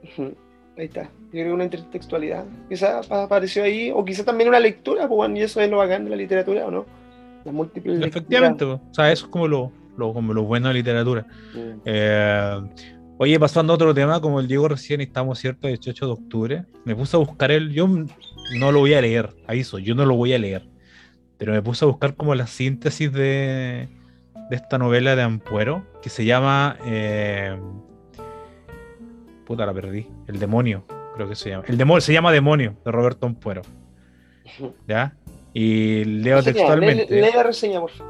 Ahí 0.78 0.84
está. 0.86 1.04
Yo 1.04 1.30
creo 1.32 1.46
que 1.46 1.52
una 1.52 1.64
intertextualidad. 1.64 2.44
Quizás 2.68 3.10
apareció 3.10 3.62
ahí, 3.64 3.90
o 3.94 4.04
quizás 4.04 4.24
también 4.24 4.48
una 4.48 4.58
lectura, 4.60 5.06
pues, 5.08 5.30
y 5.34 5.40
eso 5.42 5.60
es 5.60 5.70
lo 5.70 5.76
bacán 5.78 6.04
de 6.04 6.10
la 6.10 6.16
literatura, 6.16 6.66
¿o 6.66 6.70
no? 6.70 6.86
Las 7.44 7.54
múltiples. 7.54 8.00
Efectivamente, 8.04 8.64
o 8.64 8.80
sea, 8.92 9.10
eso 9.12 9.26
es 9.26 9.30
como 9.30 9.46
lo, 9.48 9.72
lo- 9.96 10.12
como 10.12 10.34
lo 10.34 10.42
bueno 10.44 10.68
de 10.68 10.74
la 10.74 10.78
literatura. 10.78 11.26
Mm. 11.54 11.80
Eh, 11.84 12.60
oye, 13.22 13.38
pasando 13.38 13.72
a 13.72 13.76
otro 13.76 13.92
tema, 13.94 14.18
como 14.20 14.40
el 14.40 14.48
Diego 14.48 14.66
recién 14.66 15.02
estamos, 15.02 15.38
¿cierto? 15.38 15.68
El 15.68 15.74
18 15.74 16.06
de 16.06 16.12
octubre, 16.12 16.64
me 16.86 16.96
puse 16.96 17.16
a 17.16 17.20
buscar 17.20 17.50
el. 17.50 17.70
Yo 17.70 17.86
no 17.86 18.72
lo 18.72 18.78
voy 18.80 18.94
a 18.94 19.00
leer, 19.02 19.28
aviso, 19.46 19.78
yo 19.78 19.94
no 19.94 20.06
lo 20.06 20.14
voy 20.16 20.32
a 20.32 20.38
leer. 20.38 20.62
Pero 21.36 21.52
me 21.52 21.60
puse 21.62 21.84
a 21.84 21.88
buscar 21.88 22.14
como 22.16 22.34
la 22.34 22.46
síntesis 22.46 23.12
de, 23.12 23.88
de 24.50 24.56
esta 24.56 24.78
novela 24.78 25.16
de 25.16 25.22
Ampuero, 25.22 25.84
que 26.02 26.08
se 26.08 26.24
llama. 26.24 26.76
eh, 26.86 27.56
puta, 29.46 29.66
la 29.66 29.74
perdí. 29.74 30.06
El 30.26 30.38
demonio, 30.38 30.84
creo 31.14 31.28
que 31.28 31.34
se 31.36 31.50
llama. 31.50 31.64
El 31.66 31.76
demonio, 31.76 32.00
se 32.00 32.12
llama 32.12 32.32
Demonio, 32.32 32.76
de 32.84 32.90
Roberto 32.90 33.26
Ampuero. 33.26 33.62
¿Ya? 34.88 35.14
Y 35.52 36.04
leo 36.04 36.42
textualmente. 36.42 37.06
lee- 37.14 37.20
lee 37.22 37.30
la 37.34 37.42
reseña, 37.42 37.80
por 37.80 37.90
favor. 37.90 38.09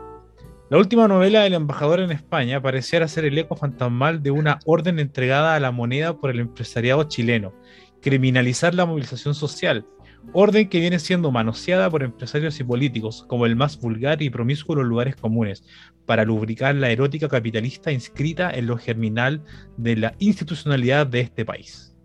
La 0.71 0.79
última 0.79 1.09
novela 1.09 1.43
del 1.43 1.55
embajador 1.55 1.99
en 1.99 2.13
España 2.13 2.63
pareciera 2.63 3.09
ser 3.09 3.25
el 3.25 3.37
eco 3.37 3.57
fantasmal 3.57 4.23
de 4.23 4.31
una 4.31 4.61
orden 4.65 5.01
entregada 5.01 5.57
a 5.57 5.61
la 5.61 5.73
moneda 5.73 6.17
por 6.17 6.31
el 6.31 6.39
empresariado 6.39 7.03
chileno, 7.03 7.53
criminalizar 8.01 8.73
la 8.73 8.87
movilización 8.87 9.35
social, 9.35 9.85
orden 10.33 10.69
que 10.69 10.79
viene 10.79 11.01
siendo 11.01 11.33
manoseada 11.33 11.91
por 11.91 12.05
empresarios 12.05 12.61
y 12.61 12.63
políticos 12.63 13.25
como 13.27 13.47
el 13.47 13.57
más 13.57 13.81
vulgar 13.81 14.23
y 14.23 14.31
promiscuo 14.31 14.77
de 14.77 14.83
los 14.83 14.89
lugares 14.89 15.17
comunes, 15.17 15.65
para 16.07 16.25
lubricar 16.25 16.77
la 16.77 16.93
erótica 16.93 17.29
capitalista 17.29 17.91
inscrita 17.91 18.53
en 18.53 18.69
lo 18.69 18.77
germinal 18.79 19.43
de 19.77 19.97
la 19.97 20.15
institucionalidad 20.21 21.05
de 21.05 21.19
este 21.19 21.45
país. 21.45 21.97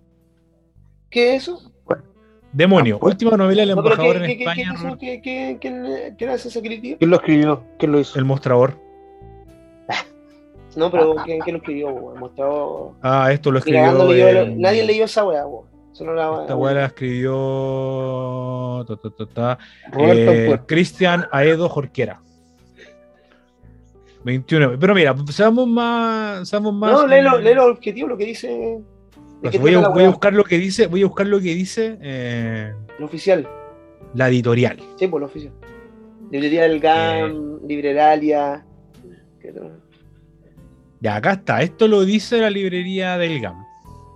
¿Qué 1.11 1.35
es 1.35 1.43
eso? 1.43 1.71
Demonio, 2.55 2.95
Ah, 2.95 2.99
pues. 3.01 3.13
última 3.15 3.35
novela 3.35 3.61
del 3.63 3.71
embajador 3.71 4.17
¿qué, 4.21 4.23
en 4.31 4.39
España, 4.39 4.55
qué, 4.55 4.61
hizo? 4.87 4.97
¿Qué- 4.97 5.21
qué- 5.21 5.57
quién, 6.17 6.29
hace 6.29 6.47
esa 6.47 6.61
crítica? 6.61 6.97
¿Quién 6.97 7.09
lo 7.09 7.17
escribió? 7.17 7.63
¿Quién 7.77 7.91
lo 7.91 7.99
hizo? 7.99 8.17
el 8.17 8.23
mostrador. 8.25 8.79
No, 10.77 10.89
pero 10.91 11.15
¿quién, 11.25 11.39
quién 11.41 11.53
lo 11.55 11.59
escribió? 11.59 11.89
weón? 11.89 12.19
Mostrado. 12.19 12.95
Ah, 13.01 13.29
esto 13.31 13.51
lo 13.51 13.59
escribió. 13.59 14.07
leyó- 14.09 14.27
eh, 14.27 14.53
Nadie 14.57 14.83
leyó 14.85 15.03
esa 15.05 15.23
weá, 15.25 15.43
la 16.13 16.41
Esta 16.41 16.55
weá 16.55 16.73
la 16.73 16.85
escribió 16.85 17.33
ta, 18.87 18.95
ta, 18.97 19.09
ta, 19.09 19.25
ta, 19.25 19.57
Roberto 19.91 20.31
eh. 20.31 20.59
Cristian 20.65 21.25
Aedo 21.31 21.67
Jorquera. 21.69 22.21
21. 24.23 24.77
Pero 24.79 24.95
mira, 24.95 25.15
seamos 25.29 25.67
más. 25.67 26.47
Seamos 26.49 26.73
más 26.73 26.91
No, 26.91 27.07
lee 27.07 27.53
lo 27.53 27.65
objetivo, 27.67 28.07
lo 28.09 28.17
que 28.17 28.25
dice. 28.25 28.79
¿De 29.41 29.49
pues 29.49 29.59
voy, 29.59 29.73
a, 29.75 29.87
voy 29.89 30.05
buscar 30.07 30.33
lo 30.33 30.43
que 30.43 30.57
dice. 30.57 30.87
Voy 30.87 31.03
a 31.03 31.05
buscar 31.07 31.27
lo 31.27 31.39
que 31.39 31.53
dice 31.53 31.97
eh, 32.01 32.73
Lo 32.99 33.05
oficial. 33.05 33.47
la 34.13 34.29
editorial. 34.29 34.77
Sí, 34.97 35.07
por 35.07 35.19
lo 35.21 35.27
oficial. 35.27 35.53
Librería 36.31 36.63
del 36.63 36.79
GAM, 36.79 37.31
Eh. 37.31 37.67
Libreralia. 37.67 38.65
Ya, 41.01 41.15
acá 41.17 41.33
está. 41.33 41.61
Esto 41.61 41.87
lo 41.87 42.03
dice 42.05 42.39
la 42.39 42.49
librería 42.49 43.17
del 43.17 43.39
GAM. 43.41 43.63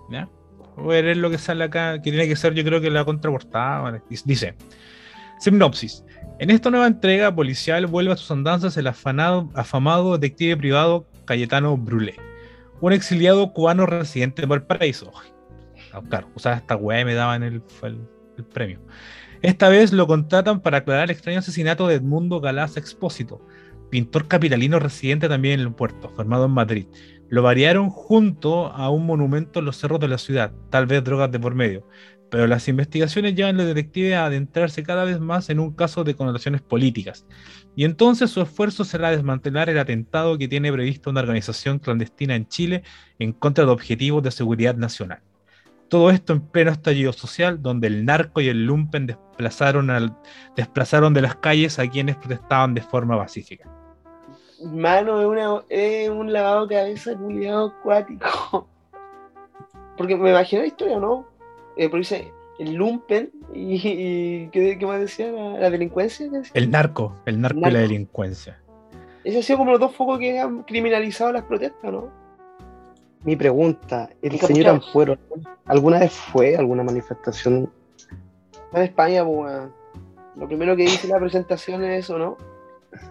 ¿ya? 0.09 0.27
Voy 0.75 0.97
a 0.97 1.01
leer 1.01 1.17
lo 1.17 1.29
que 1.29 1.37
sale 1.37 1.63
acá, 1.65 2.01
que 2.01 2.09
tiene 2.11 2.27
que 2.27 2.35
ser, 2.35 2.53
yo 2.53 2.63
creo 2.63 2.81
que 2.81 2.89
la 2.89 3.05
contraportada. 3.05 4.01
Dice: 4.25 4.55
Sinopsis. 5.39 6.03
En 6.39 6.49
esta 6.49 6.69
nueva 6.71 6.87
entrega 6.87 7.35
policial 7.35 7.85
vuelve 7.85 8.13
a 8.13 8.17
sus 8.17 8.31
andanzas 8.31 8.77
el 8.77 8.87
afanado- 8.87 9.49
afamado 9.55 10.17
detective 10.17 10.55
privado 10.55 11.05
Cayetano 11.25 11.75
Brulé, 11.75 12.15
un 12.81 12.93
exiliado 12.93 13.53
cubano 13.53 13.85
residente 13.85 14.43
en 14.43 14.49
Valparaíso. 14.49 15.11
Ah, 15.93 16.01
claro, 16.07 16.29
o 16.35 16.39
sea, 16.39 16.53
esta 16.53 16.75
weá 16.75 17.03
me 17.05 17.13
daban 17.13 17.43
el, 17.43 17.61
premio. 18.53 18.79
Esta 19.41 19.69
vez 19.69 19.91
lo 19.91 20.07
contratan 20.07 20.61
para 20.61 20.77
aclarar 20.79 21.05
el 21.05 21.11
extraño 21.11 21.39
asesinato 21.39 21.87
de 21.87 21.95
Edmundo 21.95 22.39
Galás 22.39 22.77
Expósito, 22.77 23.45
pintor 23.89 24.27
capitalino 24.27 24.79
residente 24.79 25.27
también 25.27 25.59
en 25.59 25.67
el 25.67 25.73
puerto, 25.73 26.09
formado 26.15 26.45
en 26.45 26.51
Madrid. 26.51 26.87
Lo 27.29 27.43
variaron 27.43 27.89
junto 27.89 28.67
a 28.67 28.89
un 28.89 29.05
monumento 29.05 29.59
en 29.59 29.65
los 29.65 29.77
cerros 29.77 29.99
de 29.99 30.07
la 30.07 30.17
ciudad, 30.17 30.51
tal 30.69 30.85
vez 30.87 31.03
drogas 31.03 31.31
de 31.31 31.39
por 31.39 31.55
medio. 31.55 31.87
Pero 32.31 32.47
las 32.47 32.67
investigaciones 32.67 33.35
llevan 33.35 33.59
al 33.59 33.67
detective 33.67 34.15
a 34.15 34.25
adentrarse 34.25 34.83
cada 34.83 35.03
vez 35.03 35.19
más 35.19 35.49
en 35.49 35.59
un 35.59 35.73
caso 35.73 36.03
de 36.03 36.15
connotaciones 36.15 36.61
políticas. 36.61 37.25
Y 37.79 37.85
entonces 37.85 38.29
su 38.29 38.41
esfuerzo 38.41 38.83
será 38.83 39.09
desmantelar 39.09 39.69
el 39.69 39.79
atentado 39.79 40.37
que 40.37 40.49
tiene 40.49 40.69
previsto 40.69 41.11
una 41.11 41.21
organización 41.21 41.79
clandestina 41.79 42.35
en 42.35 42.45
Chile 42.45 42.83
en 43.19 43.31
contra 43.31 43.63
de 43.63 43.71
objetivos 43.71 44.21
de 44.21 44.31
seguridad 44.31 44.75
nacional. 44.75 45.21
Todo 45.87 46.09
esto 46.09 46.33
en 46.33 46.41
pleno 46.41 46.71
estallido 46.71 47.13
social, 47.13 47.61
donde 47.61 47.87
el 47.87 48.03
narco 48.03 48.41
y 48.41 48.49
el 48.49 48.65
lumpen 48.65 49.07
desplazaron, 49.07 50.13
desplazaron 50.57 51.13
de 51.13 51.21
las 51.21 51.37
calles 51.37 51.79
a 51.79 51.89
quienes 51.89 52.17
protestaban 52.17 52.73
de 52.73 52.81
forma 52.81 53.17
pacífica. 53.17 53.69
Mano, 54.61 55.63
es 55.69 56.09
un 56.09 56.33
lavado 56.33 56.67
de 56.67 56.75
cabeza 56.75 57.15
culiado 57.15 57.67
acuático. 57.67 58.67
Porque 59.97 60.17
me 60.17 60.31
imagino 60.31 60.63
la 60.63 60.67
historia, 60.67 60.99
¿no? 60.99 61.29
Eh, 61.77 61.87
porque 61.87 61.99
dice 61.99 62.33
el 62.59 62.73
lumpen 62.73 63.31
y, 63.53 63.75
y 63.85 64.49
¿qué, 64.51 64.77
qué 64.77 64.85
más 64.85 64.99
decía? 64.99 65.31
La, 65.31 65.57
la 65.59 65.69
delincuencia. 65.69 66.29
El 66.53 66.69
narco, 66.71 67.15
el 67.25 67.41
narco 67.41 67.59
y 67.59 67.71
la 67.71 67.79
delincuencia. 67.79 68.59
Esos 69.23 69.37
han 69.37 69.43
sido 69.43 69.57
como 69.59 69.71
los 69.71 69.79
dos 69.79 69.95
focos 69.95 70.19
que 70.19 70.39
han 70.39 70.63
criminalizado 70.63 71.31
las 71.31 71.43
protestas, 71.43 71.91
¿no? 71.91 72.09
Mi 73.23 73.35
pregunta, 73.35 74.09
¿el 74.21 74.39
señor 74.39 74.67
Ampuero 74.69 75.17
alguna 75.65 75.99
vez 75.99 76.13
fue 76.13 76.55
a 76.55 76.59
alguna 76.59 76.83
manifestación? 76.83 77.69
Está 78.53 78.77
en 78.79 78.83
España, 78.83 79.25
pues. 79.25 79.53
Lo 80.37 80.47
primero 80.47 80.75
que 80.75 80.83
dice 80.83 81.07
la 81.09 81.19
presentación 81.19 81.83
es 81.83 82.05
eso, 82.05 82.17
¿no? 82.17 82.37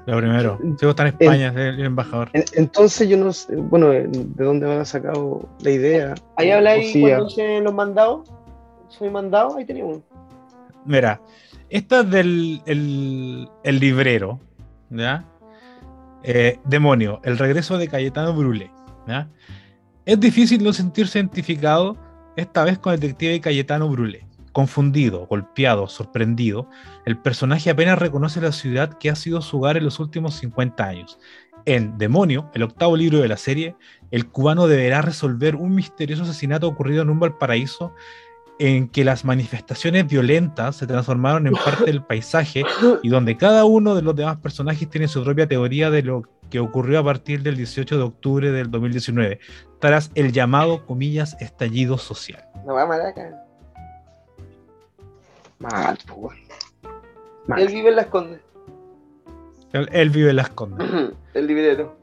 Lo 0.06 0.16
primero. 0.16 0.58
Si 0.78 0.86
vos 0.86 0.90
estás 0.92 1.06
en 1.10 1.14
España, 1.20 1.48
es 1.48 1.56
el 1.78 1.84
embajador. 1.84 2.30
En- 2.32 2.44
Entonces 2.54 3.06
yo 3.08 3.16
no 3.18 3.32
sé, 3.34 3.54
bueno, 3.56 3.90
¿de 3.90 4.08
dónde 4.44 4.66
habrá 4.70 4.84
sacado 4.86 5.46
la 5.60 5.70
idea? 5.70 6.14
Ahí 6.36 6.50
habláis 6.50 6.92
cuando 6.98 7.24
a- 7.24 7.28
dicen 7.28 7.64
los 7.64 7.74
mandados. 7.74 8.30
Soy 8.88 9.10
mandado, 9.10 9.56
ahí 9.56 9.64
tenía 9.64 9.84
uno. 9.84 10.02
Mira, 10.84 11.20
esta 11.68 12.00
es 12.00 12.10
del 12.10 12.62
el, 12.66 13.78
librero, 13.78 14.40
¿ya? 14.90 15.24
Eh, 16.22 16.58
Demonio, 16.64 17.20
el 17.24 17.38
regreso 17.38 17.78
de 17.78 17.88
Cayetano 17.88 18.32
Brulé. 18.32 18.70
Es 20.04 20.20
difícil 20.20 20.62
no 20.62 20.72
sentirse 20.72 21.18
identificado 21.18 21.96
esta 22.36 22.64
vez 22.64 22.78
con 22.78 22.94
el 22.94 23.00
detective 23.00 23.40
Cayetano 23.40 23.88
Brulé. 23.88 24.26
Confundido, 24.52 25.26
golpeado, 25.26 25.86
sorprendido, 25.88 26.68
el 27.04 27.18
personaje 27.18 27.70
apenas 27.70 27.98
reconoce 27.98 28.40
la 28.40 28.52
ciudad 28.52 28.94
que 28.98 29.10
ha 29.10 29.14
sido 29.14 29.40
su 29.42 29.58
hogar 29.58 29.76
en 29.76 29.84
los 29.84 30.00
últimos 30.00 30.34
50 30.36 30.84
años. 30.84 31.18
En 31.66 31.98
Demonio, 31.98 32.50
el 32.54 32.62
octavo 32.62 32.96
libro 32.96 33.18
de 33.18 33.28
la 33.28 33.36
serie, 33.36 33.76
el 34.10 34.30
cubano 34.30 34.66
deberá 34.66 35.02
resolver 35.02 35.54
un 35.54 35.74
misterioso 35.74 36.22
asesinato 36.22 36.66
ocurrido 36.66 37.02
en 37.02 37.10
un 37.10 37.20
Valparaíso 37.20 37.92
en 38.58 38.88
que 38.88 39.04
las 39.04 39.24
manifestaciones 39.24 40.06
violentas 40.06 40.76
se 40.76 40.86
transformaron 40.86 41.46
en 41.46 41.54
parte 41.54 41.84
del 41.84 42.02
paisaje 42.02 42.64
y 43.02 43.08
donde 43.08 43.36
cada 43.36 43.64
uno 43.64 43.94
de 43.94 44.02
los 44.02 44.16
demás 44.16 44.38
personajes 44.38 44.88
tiene 44.90 45.08
su 45.08 45.22
propia 45.22 45.46
teoría 45.46 45.90
de 45.90 46.02
lo 46.02 46.22
que 46.50 46.60
ocurrió 46.60 47.00
a 47.00 47.04
partir 47.04 47.42
del 47.42 47.56
18 47.56 47.96
de 47.96 48.02
octubre 48.02 48.50
del 48.50 48.70
2019, 48.70 49.38
tras 49.80 50.10
el 50.14 50.32
llamado, 50.32 50.86
comillas, 50.86 51.36
estallido 51.40 51.98
social. 51.98 52.44
No 52.66 52.74
va 52.74 52.82
a 52.82 52.86
maraca. 52.86 53.44
Mal. 55.58 55.98
Él 57.56 57.68
vive 57.68 57.90
en 57.90 57.96
las 57.96 58.06
condes. 58.06 58.40
Él, 59.72 59.88
él 59.92 60.10
vive 60.10 60.30
en 60.30 60.36
Las 60.36 60.50
Condes, 60.50 60.88
el 61.34 61.46
librero. 61.46 61.97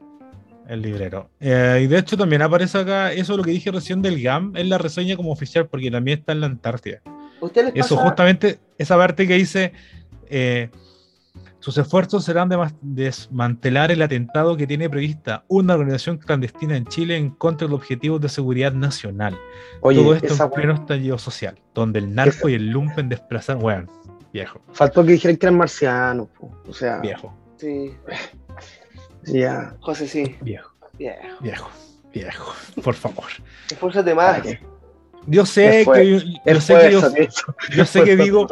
El 0.68 0.82
librero. 0.82 1.30
Eh, 1.40 1.80
y 1.84 1.86
de 1.86 1.98
hecho 1.98 2.16
también 2.16 2.42
aparece 2.42 2.78
acá, 2.78 3.12
eso 3.12 3.36
lo 3.36 3.42
que 3.42 3.50
dije 3.50 3.70
recién 3.70 4.02
del 4.02 4.22
GAM, 4.22 4.56
es 4.56 4.66
la 4.66 4.78
reseña 4.78 5.16
como 5.16 5.30
oficial 5.32 5.66
porque 5.66 5.90
también 5.90 6.18
está 6.20 6.32
en 6.32 6.40
la 6.40 6.46
Antártida. 6.46 7.00
¿Usted 7.40 7.66
les 7.66 7.84
Eso 7.84 7.96
pasa- 7.96 8.08
justamente, 8.08 8.58
esa 8.78 8.96
parte 8.96 9.26
que 9.26 9.34
dice, 9.34 9.72
eh, 10.28 10.70
sus 11.60 11.76
esfuerzos 11.78 12.24
serán 12.24 12.48
de 12.48 12.56
desmantelar 12.80 13.90
el 13.90 14.00
atentado 14.02 14.56
que 14.56 14.66
tiene 14.66 14.88
prevista 14.88 15.44
una 15.48 15.74
organización 15.74 16.18
clandestina 16.18 16.76
en 16.76 16.86
Chile 16.86 17.16
en 17.16 17.30
contra 17.30 17.66
de 17.66 17.72
los 17.72 17.80
objetivos 17.80 18.20
de 18.20 18.28
seguridad 18.28 18.72
nacional. 18.72 19.36
Oye, 19.80 20.00
Todo 20.00 20.14
esto 20.14 20.44
en 20.44 20.50
pleno 20.50 20.74
estallido 20.74 21.18
social, 21.18 21.58
donde 21.74 21.98
el 21.98 22.14
narco 22.14 22.48
y 22.48 22.54
el 22.54 22.70
lumpen 22.70 23.08
desplazan, 23.08 23.62
weón, 23.62 23.90
viejo, 24.32 24.60
faltó 24.72 25.04
que 25.04 25.12
dijeran 25.12 25.36
que 25.36 25.46
eran 25.46 25.58
marcianos, 25.58 26.28
po. 26.38 26.52
o 26.68 26.72
sea, 26.72 26.98
viejo, 27.00 27.34
Sí, 27.56 27.92
ya. 29.26 29.74
José, 29.80 30.06
sí. 30.08 30.36
viejo, 30.40 30.72
Viejo. 30.98 31.36
viejo, 31.40 31.70
Viejo, 32.12 32.54
por 32.82 32.94
favor. 32.94 33.26
Esfuérzate 33.70 34.14
más. 34.14 34.40
Yo 35.26 35.44
sé 35.44 35.84
que 35.92 36.10
yo, 36.10 36.18
yo 36.46 36.60
sé 36.60 36.74
que 36.78 36.90
yo, 36.92 37.00
yo 37.76 37.84
sé 37.84 38.04
que 38.04 38.16
digo, 38.16 38.46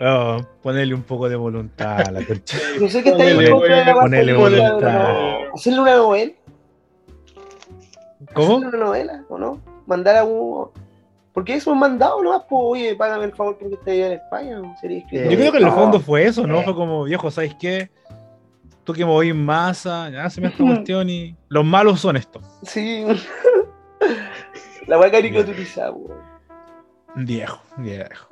oh, 0.00 0.36
ponerle 0.62 0.92
un 0.94 1.02
poco 1.04 1.28
de 1.28 1.36
voluntad 1.36 2.00
a 2.00 2.10
la 2.10 2.26
concha. 2.26 2.58
Yo 2.78 2.88
sé 2.88 3.02
que 3.02 3.10
está 3.10 3.22
ahí 3.22 3.38
en 3.38 3.50
contra 3.52 3.78
de 3.78 3.84
la 3.94 4.02
película, 4.08 4.72
voluntad. 4.72 5.36
Hacerle 5.54 5.80
una 5.80 5.96
novela. 5.96 6.32
¿Cómo? 8.34 8.56
Hacerle 8.58 8.68
una 8.76 8.78
novela, 8.86 9.24
¿o 9.28 9.38
no? 9.38 9.60
Mandar 9.86 10.16
a 10.16 10.24
un. 10.24 10.68
Porque 11.32 11.54
eso 11.54 11.72
es 11.72 11.78
mandado 11.78 12.22
nomás, 12.22 12.42
pues, 12.48 12.60
oye, 12.64 12.94
págame 12.96 13.24
el 13.26 13.32
favor 13.32 13.56
porque 13.58 13.74
esté 13.76 13.92
allá 13.92 14.06
en 14.08 14.12
España. 14.14 14.58
¿no? 14.58 14.76
Sería 14.80 14.98
escritor. 14.98 15.30
Yo 15.30 15.38
creo 15.38 15.52
que 15.52 15.58
en 15.58 15.64
el 15.64 15.70
No. 15.70 15.76
fondo 15.76 16.00
fue 16.00 16.26
eso, 16.26 16.46
¿no? 16.46 16.62
Fue 16.64 16.74
como, 16.74 17.04
viejo, 17.04 17.30
¿sabes 17.30 17.54
qué? 17.54 17.88
Tú 18.90 18.96
que 18.96 19.04
me 19.04 19.12
voy 19.12 19.28
en 19.28 19.44
masa, 19.44 20.10
ya 20.10 20.28
se 20.28 20.40
me 20.40 20.48
esta 20.48 20.64
cuestión 20.64 21.08
y 21.08 21.36
los 21.48 21.64
malos 21.64 22.00
son 22.00 22.16
estos. 22.16 22.42
Sí. 22.64 23.04
la 24.88 24.96
voy 24.96 25.06
a 25.06 25.10
caricaturizar, 25.12 25.92
weón. 25.94 26.18
Viejo, 27.14 27.62
viejo. 27.76 28.28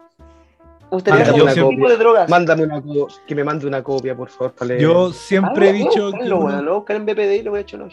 Mándame 0.91 1.23
hacer 1.23 1.43
una 1.43 1.55
copia. 1.55 1.69
tipo 1.77 1.89
de 1.89 1.97
drogas. 1.97 2.29
Mándame 2.29 2.63
una 2.65 2.83
que 3.25 3.35
me 3.37 3.45
mande 3.45 3.69
una 3.69 3.85
copia, 3.85 4.17
por 4.17 4.31
favor, 4.31 4.53
para 4.53 4.67
leer. 4.71 4.81
Yo 4.81 5.13
siempre 5.13 5.67
he 5.67 5.71
Ah, 5.71 5.73
dicho 5.75 6.11
que 6.11 6.25
uno- 6.25 6.39
weón, 6.39 6.65
lo 6.65 6.71
voy 6.71 6.71
a 6.71 6.73
buscar 6.79 6.97
en 6.97 7.07
BPD 7.07 7.37
y 7.37 7.43
lo 7.45 7.51
voy 7.53 7.59
a 7.59 7.61
echar 7.63 7.81
un. 7.83 7.91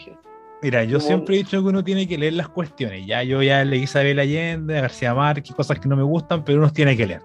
Mira, 0.60 0.82
yo 0.82 0.98
Como- 0.98 1.06
siempre 1.06 1.34
he 1.36 1.38
dicho 1.38 1.62
que 1.62 1.68
uno 1.68 1.84
tiene 1.84 2.08
que 2.08 2.18
leer 2.18 2.32
las 2.32 2.48
cuestiones. 2.48 3.06
Ya 3.06 3.22
yo 3.22 3.42
ya 3.44 3.64
leí 3.64 3.82
Isabel 3.84 4.18
Allende, 4.18 4.76
a 4.78 4.80
García 4.80 5.14
Márquez, 5.14 5.54
cosas 5.54 5.78
que 5.78 5.88
no 5.88 5.94
me 5.94 6.02
gustan, 6.02 6.44
pero 6.44 6.58
uno 6.58 6.72
tiene 6.72 6.96
que 6.96 7.06
leer. 7.06 7.22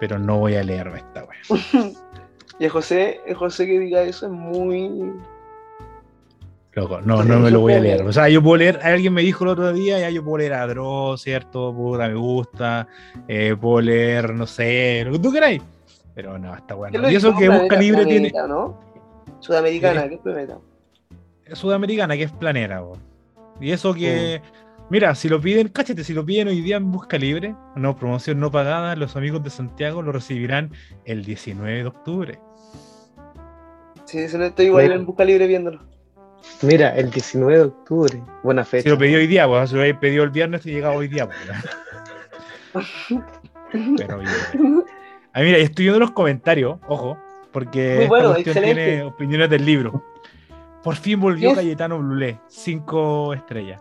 Pero 0.00 0.18
no 0.18 0.36
voy 0.38 0.56
a 0.56 0.62
leerme 0.62 0.98
esta 0.98 1.24
wea. 1.24 1.38
Y 2.58 2.64
el 2.64 2.70
José, 2.70 3.20
José 3.34 3.66
que 3.66 3.78
diga 3.78 4.02
eso 4.02 4.26
es 4.26 4.32
muy. 4.32 5.12
Loco, 6.72 7.00
no, 7.00 7.24
no 7.24 7.38
me 7.40 7.50
lo 7.50 7.60
voy 7.60 7.72
a 7.72 7.80
leer. 7.80 8.02
O 8.02 8.12
sea, 8.12 8.28
yo 8.28 8.42
puedo 8.42 8.56
leer, 8.58 8.78
alguien 8.82 9.14
me 9.14 9.22
dijo 9.22 9.44
el 9.44 9.50
otro 9.50 9.72
día, 9.72 9.98
ya 9.98 10.10
yo 10.10 10.22
puedo 10.22 10.38
leer 10.38 10.52
a 10.54 10.66
Dross, 10.66 11.22
¿cierto? 11.22 11.72
Puta, 11.74 12.06
me 12.08 12.14
gusta. 12.14 12.86
eh, 13.28 13.56
puedo 13.58 13.80
leer, 13.80 14.34
no 14.34 14.46
sé, 14.46 15.02
lo 15.06 15.12
que 15.12 15.18
tú 15.18 15.32
queráis. 15.32 15.62
Pero 16.14 16.38
no, 16.38 16.54
está 16.54 16.68
¿Qué 16.68 16.74
bueno. 16.74 17.10
Y 17.10 17.14
eso 17.14 17.34
que 17.36 17.48
Busca 17.48 17.76
Planeta- 17.76 17.80
Libre 17.80 18.06
tiene. 18.06 18.32
¿no? 18.48 18.78
Sudamericana, 19.40 20.04
Eh. 20.04 20.10
¿qué 20.10 20.18
planeta? 20.18 20.58
Sudamericana, 21.52 22.16
que 22.16 22.22
es 22.24 22.32
planera, 22.32 22.80
bo. 22.80 22.98
Y 23.60 23.70
eso 23.70 23.94
que. 23.94 24.42
Mira, 24.88 25.14
si 25.14 25.28
lo 25.28 25.40
piden, 25.40 25.68
cáchate, 25.68 26.04
si 26.04 26.12
lo 26.14 26.24
piden 26.24 26.48
hoy 26.48 26.60
día 26.60 26.76
en 26.76 26.92
Busca 26.92 27.18
Libre, 27.18 27.56
no, 27.74 27.96
promoción 27.96 28.38
no 28.38 28.50
pagada, 28.52 28.94
los 28.96 29.16
amigos 29.16 29.42
de 29.42 29.50
Santiago 29.50 30.00
lo 30.00 30.12
recibirán 30.12 30.70
el 31.04 31.24
19 31.24 31.78
de 31.78 31.86
octubre. 31.86 32.38
Sí, 34.06 34.18
eso 34.20 34.38
no 34.38 34.44
estoy 34.44 34.66
igual 34.66 34.90
en 34.92 35.04
busca 35.04 35.24
libre 35.24 35.46
viéndolo. 35.46 35.80
Mira, 36.62 36.96
el 36.96 37.10
19 37.10 37.54
de 37.58 37.64
octubre. 37.64 38.22
Buena 38.42 38.64
Si 38.64 38.70
fecha. 38.70 38.88
lo 38.90 38.98
pedí 38.98 39.14
hoy 39.16 39.26
día, 39.26 39.46
pues 39.48 39.68
si 39.68 39.74
lo 39.74 39.82
habéis 39.82 39.96
pedido 39.96 40.24
el 40.24 40.30
viernes, 40.30 40.62
te 40.62 40.70
llegaba 40.70 40.94
hoy 40.94 41.08
día. 41.08 41.28
pues, 42.72 42.86
Pero 43.96 44.18
bien. 44.18 44.84
Ah, 45.32 45.40
mira, 45.42 45.58
y 45.58 45.62
estoy 45.62 45.84
viendo 45.86 46.00
los 46.00 46.12
comentarios, 46.12 46.78
ojo, 46.88 47.18
porque 47.52 47.94
Muy 47.94 48.02
esta 48.04 48.08
bueno, 48.08 48.28
cuestión 48.32 48.56
excelente. 48.56 48.84
tiene 48.86 49.02
opiniones 49.02 49.50
del 49.50 49.66
libro. 49.66 50.04
Por 50.82 50.94
fin 50.94 51.20
volvió. 51.20 51.52
Cayetano 51.54 51.98
Blulé, 51.98 52.38
cinco 52.48 53.34
estrellas. 53.34 53.80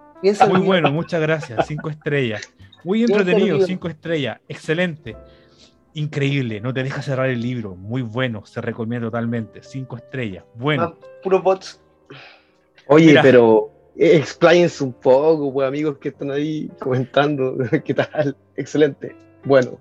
Muy 0.50 0.60
bueno, 0.62 0.92
muchas 0.92 1.22
gracias, 1.22 1.68
cinco 1.68 1.90
estrellas. 1.90 2.42
Muy 2.84 3.04
entretenido, 3.04 3.62
cinco 3.62 3.88
estrellas, 3.88 4.40
excelente. 4.50 5.16
Increíble, 5.96 6.60
no 6.60 6.74
te 6.74 6.84
deja 6.84 7.02
cerrar 7.02 7.30
el 7.30 7.42
libro, 7.42 7.78
muy 7.78 8.02
bueno, 8.02 8.46
se 8.46 8.60
recomienda 8.60 9.08
totalmente, 9.08 9.64
cinco 9.64 9.96
estrellas, 9.96 10.44
bueno. 10.56 10.84
Ah, 10.84 11.08
Puros 11.24 11.42
bots. 11.42 11.82
Oye, 12.88 13.08
Mira. 13.08 13.22
pero 13.22 13.72
eh, 13.96 14.18
expláyense 14.18 14.84
un 14.84 14.92
poco, 14.92 15.54
pues, 15.54 15.66
amigos 15.66 15.98
que 15.98 16.10
están 16.10 16.32
ahí 16.32 16.70
comentando. 16.80 17.56
¿Qué 17.86 17.94
tal? 17.94 18.36
Excelente. 18.58 19.16
Bueno, 19.46 19.78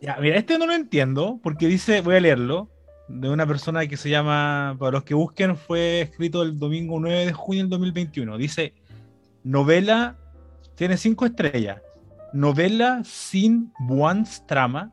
Ya, 0.00 0.16
mira, 0.20 0.36
este 0.36 0.56
no 0.56 0.66
lo 0.66 0.72
entiendo, 0.72 1.40
porque 1.42 1.66
dice, 1.66 2.00
voy 2.00 2.14
a 2.14 2.20
leerlo, 2.20 2.68
de 3.08 3.28
una 3.28 3.44
persona 3.44 3.84
que 3.88 3.96
se 3.96 4.08
llama, 4.08 4.76
para 4.78 4.92
los 4.92 5.02
que 5.02 5.14
busquen, 5.14 5.56
fue 5.56 6.02
escrito 6.02 6.42
el 6.42 6.60
domingo 6.60 7.00
9 7.00 7.26
de 7.26 7.32
junio 7.32 7.64
del 7.64 7.70
2021. 7.70 8.38
Dice, 8.38 8.72
novela, 9.42 10.16
tiene 10.76 10.96
cinco 10.96 11.26
estrellas, 11.26 11.82
novela 12.32 13.02
sin 13.04 13.72
buans 13.80 14.46
trama, 14.46 14.92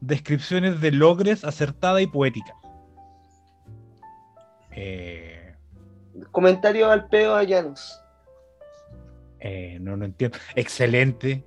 descripciones 0.00 0.80
de 0.80 0.92
logres 0.92 1.44
acertada 1.44 2.00
y 2.00 2.06
poética. 2.06 2.54
Eh, 4.70 5.54
Comentario 6.30 6.90
al 6.90 7.08
pedo 7.08 7.36
a 7.36 7.44
Llanos. 7.44 8.00
eh, 9.40 9.78
no, 9.80 9.96
no 9.96 10.04
entiendo. 10.04 10.38
Excelente. 10.56 11.44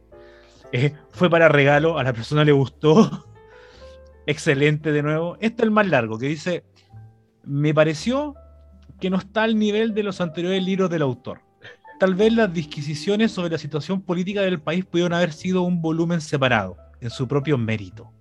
Eh, 0.71 0.93
fue 1.11 1.29
para 1.29 1.49
regalo, 1.49 1.97
a 1.97 2.03
la 2.03 2.13
persona 2.13 2.43
le 2.43 2.51
gustó. 2.51 3.27
Excelente 4.25 4.91
de 4.91 5.03
nuevo. 5.03 5.35
Este 5.39 5.61
es 5.61 5.63
el 5.63 5.71
más 5.71 5.87
largo, 5.87 6.17
que 6.17 6.27
dice, 6.27 6.63
me 7.43 7.73
pareció 7.73 8.35
que 8.99 9.09
no 9.09 9.17
está 9.17 9.43
al 9.43 9.57
nivel 9.57 9.93
de 9.93 10.03
los 10.03 10.21
anteriores 10.21 10.63
libros 10.63 10.89
del 10.89 11.01
autor. 11.01 11.41
Tal 11.99 12.15
vez 12.15 12.33
las 12.33 12.53
disquisiciones 12.53 13.31
sobre 13.31 13.51
la 13.51 13.57
situación 13.57 14.01
política 14.01 14.41
del 14.41 14.61
país 14.61 14.85
pudieron 14.85 15.13
haber 15.13 15.33
sido 15.33 15.63
un 15.63 15.81
volumen 15.81 16.21
separado, 16.21 16.77
en 16.99 17.09
su 17.09 17.27
propio 17.27 17.57
mérito. 17.57 18.11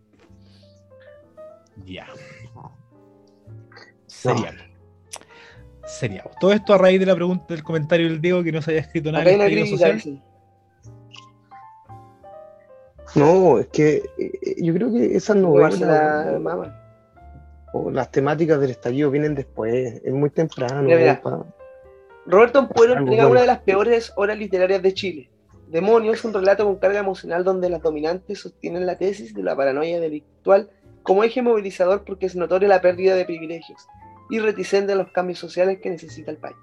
Ya. 1.84 2.06
Serial. 4.06 4.56
Serial. 5.86 6.30
Todo 6.40 6.52
esto 6.52 6.74
a 6.74 6.78
raíz 6.78 7.00
de 7.00 7.06
la 7.06 7.14
pregunta 7.14 7.46
del 7.54 7.64
comentario 7.64 8.08
del 8.08 8.20
Diego 8.20 8.42
que 8.42 8.52
no 8.52 8.62
se 8.62 8.72
haya 8.72 8.80
escrito 8.80 9.10
nada 9.10 9.28
en 9.28 9.40
el 9.40 9.50
crítica, 9.50 9.98
social. 9.98 10.22
no, 13.16 13.58
es 13.58 13.66
que 13.68 14.02
eh, 14.18 14.54
yo 14.62 14.72
creo 14.74 14.92
que 14.92 15.16
esas 15.16 15.36
novelas 15.36 15.80
Mama. 16.40 16.76
o 17.72 17.90
las 17.90 18.10
temáticas 18.10 18.60
del 18.60 18.70
estallido 18.70 19.10
vienen 19.10 19.34
después, 19.34 20.00
es 20.04 20.12
muy 20.12 20.30
temprano. 20.30 20.82
Mira, 20.82 20.98
mira. 20.98 21.20
pa- 21.22 21.44
Roberto 22.26 22.60
Ampuero 22.60 22.94
entrega 22.98 23.26
una 23.26 23.40
de 23.40 23.46
las 23.46 23.60
peores 23.60 24.12
obras 24.16 24.38
literarias 24.38 24.82
de 24.82 24.94
Chile. 24.94 25.30
Demonios, 25.68 26.24
un 26.24 26.34
relato 26.34 26.64
con 26.64 26.76
carga 26.76 26.98
emocional 27.00 27.42
donde 27.42 27.68
las 27.70 27.80
dominantes 27.82 28.38
sostienen 28.40 28.86
la 28.86 28.96
tesis 28.98 29.34
de 29.34 29.42
la 29.42 29.56
paranoia 29.56 29.98
delictual 30.00 30.68
como 31.02 31.24
eje 31.24 31.42
movilizador 31.42 32.04
porque 32.04 32.26
es 32.26 32.36
notoria 32.36 32.68
la 32.68 32.80
pérdida 32.80 33.14
de 33.14 33.24
privilegios 33.24 33.86
y 34.30 34.38
reticente 34.38 34.92
a 34.92 34.96
los 34.96 35.10
cambios 35.12 35.38
sociales 35.38 35.80
que 35.82 35.90
necesita 35.90 36.30
el 36.30 36.36
país. 36.36 36.56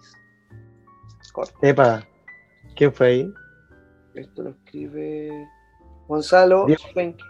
Corto. 1.34 1.58
Epa, 1.62 2.08
¿quién 2.76 2.92
fue 2.92 3.08
ahí? 3.08 3.34
Esto 4.16 4.44
lo 4.44 4.50
escribe 4.52 5.48
Gonzalo. 6.08 6.66
Schwenke 6.68 7.24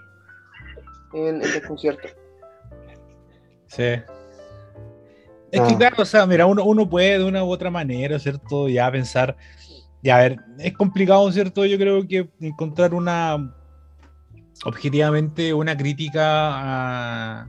en 1.14 1.42
el 1.42 1.52
desconcierto. 1.52 2.08
Sí. 3.68 3.84
Es 5.52 5.62
que 5.62 5.74
Ah. 5.74 5.78
claro, 5.78 5.96
o 6.00 6.06
sea, 6.06 6.26
mira, 6.26 6.46
uno, 6.46 6.64
uno 6.64 6.90
puede 6.90 7.18
de 7.18 7.24
una 7.24 7.44
u 7.44 7.50
otra 7.50 7.70
manera, 7.70 8.20
¿cierto? 8.20 8.70
Ya 8.70 8.92
pensar, 8.92 9.36
ya 10.04 10.18
a 10.18 10.20
ver, 10.20 10.40
es 10.60 10.74
complicado, 10.74 11.30
¿cierto? 11.32 11.66
Yo 11.66 11.78
creo 11.78 12.08
que 12.08 12.30
encontrar 12.40 12.94
una, 12.94 13.54
objetivamente, 14.66 15.54
una 15.54 15.78
crítica 15.78 16.22
a, 16.24 17.48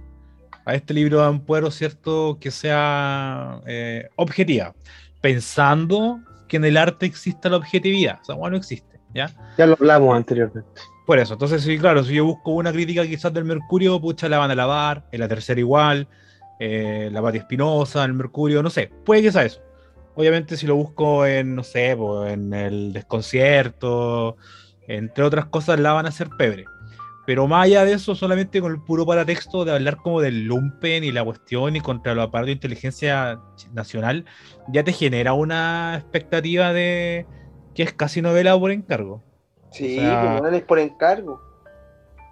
a 0.64 0.74
este 0.74 0.94
libro 0.94 1.20
de 1.20 1.26
Ampuero, 1.26 1.70
¿cierto? 1.70 2.38
Que 2.40 2.50
sea 2.50 3.60
eh, 3.66 4.08
objetiva, 4.16 4.74
pensando 5.20 6.20
que 6.46 6.58
en 6.58 6.64
el 6.64 6.76
arte 6.76 7.06
exista 7.06 7.48
la 7.48 7.56
objetividad, 7.56 8.20
o 8.20 8.24
sea, 8.24 8.34
bueno, 8.34 8.52
no 8.52 8.58
existe, 8.58 9.00
¿ya? 9.14 9.30
Ya 9.56 9.66
lo 9.66 9.74
hablamos 9.74 10.16
anteriormente. 10.16 10.68
Por 11.06 11.18
eso, 11.18 11.34
entonces 11.34 11.62
sí, 11.62 11.78
claro, 11.78 12.04
si 12.04 12.14
yo 12.14 12.24
busco 12.26 12.50
una 12.50 12.70
crítica 12.70 13.06
quizás 13.06 13.32
del 13.32 13.44
Mercurio, 13.44 13.98
pucha, 14.00 14.28
la 14.28 14.38
van 14.38 14.50
a 14.50 14.54
lavar, 14.54 15.06
en 15.10 15.20
la 15.20 15.28
tercera 15.28 15.58
igual, 15.58 16.06
eh, 16.60 17.08
la 17.12 17.22
Pati 17.22 17.38
Espinosa, 17.38 18.04
el 18.04 18.12
Mercurio, 18.12 18.62
no 18.62 18.70
sé, 18.70 18.90
puede 19.04 19.22
que 19.22 19.32
sea 19.32 19.44
eso. 19.44 19.62
Obviamente 20.16 20.56
si 20.56 20.66
lo 20.66 20.74
busco 20.74 21.24
en, 21.24 21.54
no 21.54 21.62
sé, 21.62 21.94
pues, 21.96 22.32
en 22.32 22.52
el 22.52 22.92
desconcierto, 22.92 24.36
entre 24.86 25.24
otras 25.24 25.46
cosas, 25.46 25.78
la 25.78 25.92
van 25.92 26.06
a 26.06 26.08
hacer 26.10 26.28
pebre. 26.36 26.64
Pero 27.28 27.46
más 27.46 27.66
allá 27.66 27.84
de 27.84 27.92
eso, 27.92 28.14
solamente 28.14 28.58
con 28.58 28.72
el 28.72 28.80
puro 28.80 29.04
paratexto 29.04 29.66
de 29.66 29.72
hablar 29.72 29.98
como 29.98 30.22
del 30.22 30.44
lumpen 30.44 31.04
y 31.04 31.12
la 31.12 31.22
cuestión 31.22 31.76
y 31.76 31.82
contra 31.82 32.14
los 32.14 32.24
aparatos 32.24 32.46
de 32.46 32.52
inteligencia 32.52 33.38
nacional, 33.74 34.24
ya 34.68 34.82
te 34.82 34.94
genera 34.94 35.34
una 35.34 35.96
expectativa 35.96 36.72
de 36.72 37.26
que 37.74 37.82
es 37.82 37.92
casi 37.92 38.22
novela 38.22 38.58
por 38.58 38.70
encargo. 38.70 39.22
Sí, 39.70 39.98
O 39.98 40.00
sea- 40.00 40.20
pues, 40.22 40.40
weón, 40.40 40.54
es 40.54 40.62
por 40.62 40.78
encargo. 40.78 41.42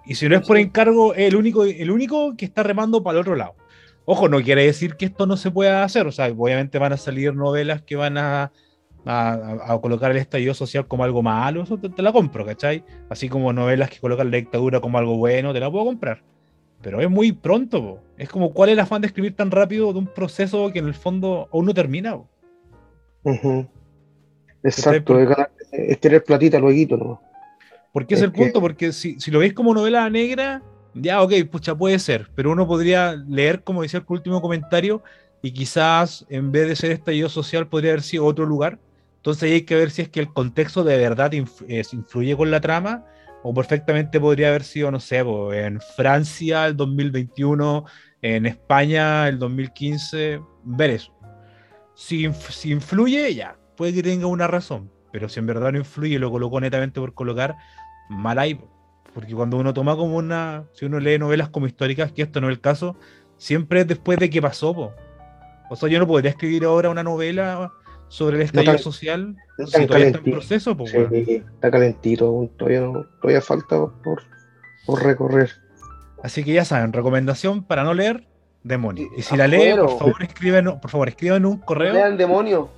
Y 0.07 0.15
si 0.15 0.27
no 0.29 0.35
es 0.35 0.47
por 0.47 0.57
encargo, 0.57 1.13
es 1.13 1.27
el 1.27 1.35
único, 1.35 1.63
el 1.63 1.91
único 1.91 2.35
que 2.35 2.45
está 2.45 2.63
remando 2.63 3.03
para 3.03 3.19
el 3.19 3.21
otro 3.21 3.35
lado. 3.35 3.53
Ojo, 4.03 4.27
no 4.29 4.41
quiere 4.41 4.65
decir 4.65 4.95
que 4.95 5.05
esto 5.05 5.27
no 5.27 5.37
se 5.37 5.51
pueda 5.51 5.83
hacer. 5.83 6.07
O 6.07 6.11
sea, 6.11 6.25
obviamente 6.35 6.79
van 6.79 6.93
a 6.93 6.97
salir 6.97 7.35
novelas 7.35 7.83
que 7.83 7.95
van 7.95 8.17
a, 8.17 8.51
a- 9.07 9.73
a 9.73 9.79
colocar 9.81 10.11
el 10.11 10.17
estallido 10.17 10.53
social 10.53 10.87
como 10.87 11.03
algo 11.03 11.21
malo. 11.23 11.63
Eso 11.63 11.77
te, 11.77 11.89
te 11.89 12.01
la 12.01 12.11
compro, 12.11 12.45
¿cachai? 12.45 12.83
Así 13.09 13.29
como 13.29 13.53
novelas 13.53 13.89
que 13.89 13.99
colocan 13.99 14.29
la 14.31 14.37
dictadura 14.37 14.79
como 14.81 14.97
algo 14.97 15.17
bueno, 15.17 15.53
te 15.53 15.59
la 15.59 15.71
puedo 15.71 15.85
comprar. 15.85 16.21
Pero 16.81 17.01
es 17.01 17.09
muy 17.09 17.31
pronto, 17.31 17.81
po. 17.81 17.99
Es 18.17 18.29
como, 18.29 18.53
¿cuál 18.53 18.69
es 18.69 18.73
el 18.73 18.79
afán 18.81 19.01
de 19.01 19.07
escribir 19.07 19.35
tan 19.35 19.49
rápido 19.51 19.91
de 19.93 19.99
un 19.99 20.07
proceso 20.07 20.71
que 20.71 20.79
en 20.79 20.87
el 20.87 20.93
fondo 20.93 21.49
aún 21.51 21.65
no 21.65 21.73
termina? 21.73 22.15
po? 22.17 22.29
Ujú. 23.23 23.67
Exacto, 24.63 25.19
es, 25.19 25.29
es 25.71 25.99
tener 25.99 26.23
platita 26.23 26.59
luego, 26.59 26.97
¿no? 26.97 27.21
Porque 27.91 28.13
es 28.15 28.19
Es 28.19 28.25
el 28.25 28.31
que- 28.31 28.37
punto, 28.41 28.59
porque 28.61 28.91
si, 28.91 29.19
si 29.19 29.31
lo 29.31 29.39
veis 29.39 29.53
como 29.53 29.73
novela 29.73 30.09
negra, 30.09 30.61
ya, 30.93 31.21
ok, 31.21 31.33
pucha, 31.49 31.75
puede 31.75 31.99
ser, 31.99 32.29
pero 32.35 32.51
uno 32.51 32.67
podría 32.67 33.15
leer, 33.15 33.63
como 33.63 33.81
decía 33.81 33.99
el 33.99 34.05
último 34.07 34.41
comentario, 34.41 35.01
y 35.41 35.51
quizás 35.51 36.25
en 36.29 36.51
vez 36.51 36.67
de 36.67 36.75
ser 36.75 36.91
estallido 36.91 37.29
social 37.29 37.67
podría 37.67 37.91
haber 37.91 38.01
sido 38.03 38.25
otro 38.25 38.45
lugar. 38.45 38.79
Entonces 39.27 39.51
hay 39.51 39.63
que 39.63 39.75
ver 39.75 39.91
si 39.91 40.03
es 40.03 40.07
que 40.07 40.21
el 40.21 40.31
contexto 40.31 40.85
de 40.85 40.97
verdad 40.97 41.33
inf- 41.33 41.93
influye 41.93 42.37
con 42.37 42.49
la 42.49 42.61
trama, 42.61 43.03
o 43.43 43.53
perfectamente 43.53 44.21
podría 44.21 44.47
haber 44.47 44.63
sido, 44.63 44.89
no 44.89 45.01
sé, 45.01 45.17
en 45.17 45.81
Francia 45.97 46.65
el 46.65 46.77
2021, 46.77 47.83
en 48.21 48.45
España 48.45 49.27
el 49.27 49.37
2015, 49.37 50.39
ver 50.63 50.91
eso. 50.91 51.13
Si, 51.93 52.31
si 52.31 52.71
influye, 52.71 53.35
ya, 53.35 53.59
puede 53.75 53.95
que 53.95 54.01
tenga 54.01 54.27
una 54.27 54.47
razón, 54.47 54.89
pero 55.11 55.27
si 55.27 55.41
en 55.41 55.47
verdad 55.47 55.73
no 55.73 55.79
influye 55.79 56.17
lo 56.19 56.31
colocó 56.31 56.61
netamente 56.61 57.01
por 57.01 57.13
colocar, 57.13 57.57
mal 58.07 58.37
po. 58.57 58.71
Porque 59.13 59.33
cuando 59.35 59.57
uno 59.57 59.73
toma 59.73 59.97
como 59.97 60.15
una, 60.15 60.69
si 60.71 60.85
uno 60.85 61.01
lee 61.01 61.19
novelas 61.19 61.49
como 61.49 61.67
históricas, 61.67 62.13
que 62.13 62.21
esto 62.21 62.39
no 62.39 62.47
es 62.47 62.53
el 62.53 62.61
caso, 62.61 62.95
siempre 63.35 63.81
es 63.81 63.87
después 63.87 64.19
de 64.19 64.29
que 64.29 64.41
pasó. 64.41 64.73
po. 64.73 64.93
O 65.69 65.75
sea, 65.75 65.89
yo 65.89 65.99
no 65.99 66.07
podría 66.07 66.31
escribir 66.31 66.63
ahora 66.63 66.89
una 66.89 67.03
novela 67.03 67.73
sobre 68.09 68.37
el 68.37 68.43
estallido 68.43 68.73
tan- 68.73 68.81
social 68.81 69.35
no 69.57 69.65
si 69.67 69.73
tan 69.73 69.87
todavía 69.87 70.07
está 70.07 70.19
en 70.19 70.23
calentito. 70.23 70.37
proceso. 70.37 70.75
Sí, 71.25 71.43
está 71.53 71.71
calentito, 71.71 72.49
todavía, 72.57 72.81
no, 72.81 73.05
todavía 73.21 73.41
falta 73.41 73.85
por, 74.03 74.23
por 74.85 75.03
recorrer. 75.03 75.51
Así 76.23 76.43
que 76.43 76.53
ya 76.53 76.65
saben, 76.65 76.93
recomendación 76.93 77.63
para 77.63 77.83
no 77.83 77.93
leer, 77.93 78.27
demonio. 78.63 79.07
Y 79.17 79.21
si 79.21 79.35
la 79.37 79.47
leen, 79.47 79.77
por 79.77 79.97
favor, 79.99 80.23
escriban, 80.23 80.79
por 80.79 80.89
favor, 80.89 81.09
escriban 81.09 81.45
un 81.45 81.57
correo. 81.57 81.93
Lean 81.93 82.17
demonio. 82.17 82.69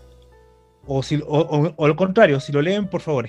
O, 0.85 1.03
si, 1.03 1.17
o, 1.17 1.39
o- 1.39 1.73
o 1.75 1.85
al 1.85 1.95
contrario, 1.95 2.39
si 2.39 2.51
lo 2.51 2.61
leen, 2.61 2.87
por 2.87 3.01
favor, 3.01 3.25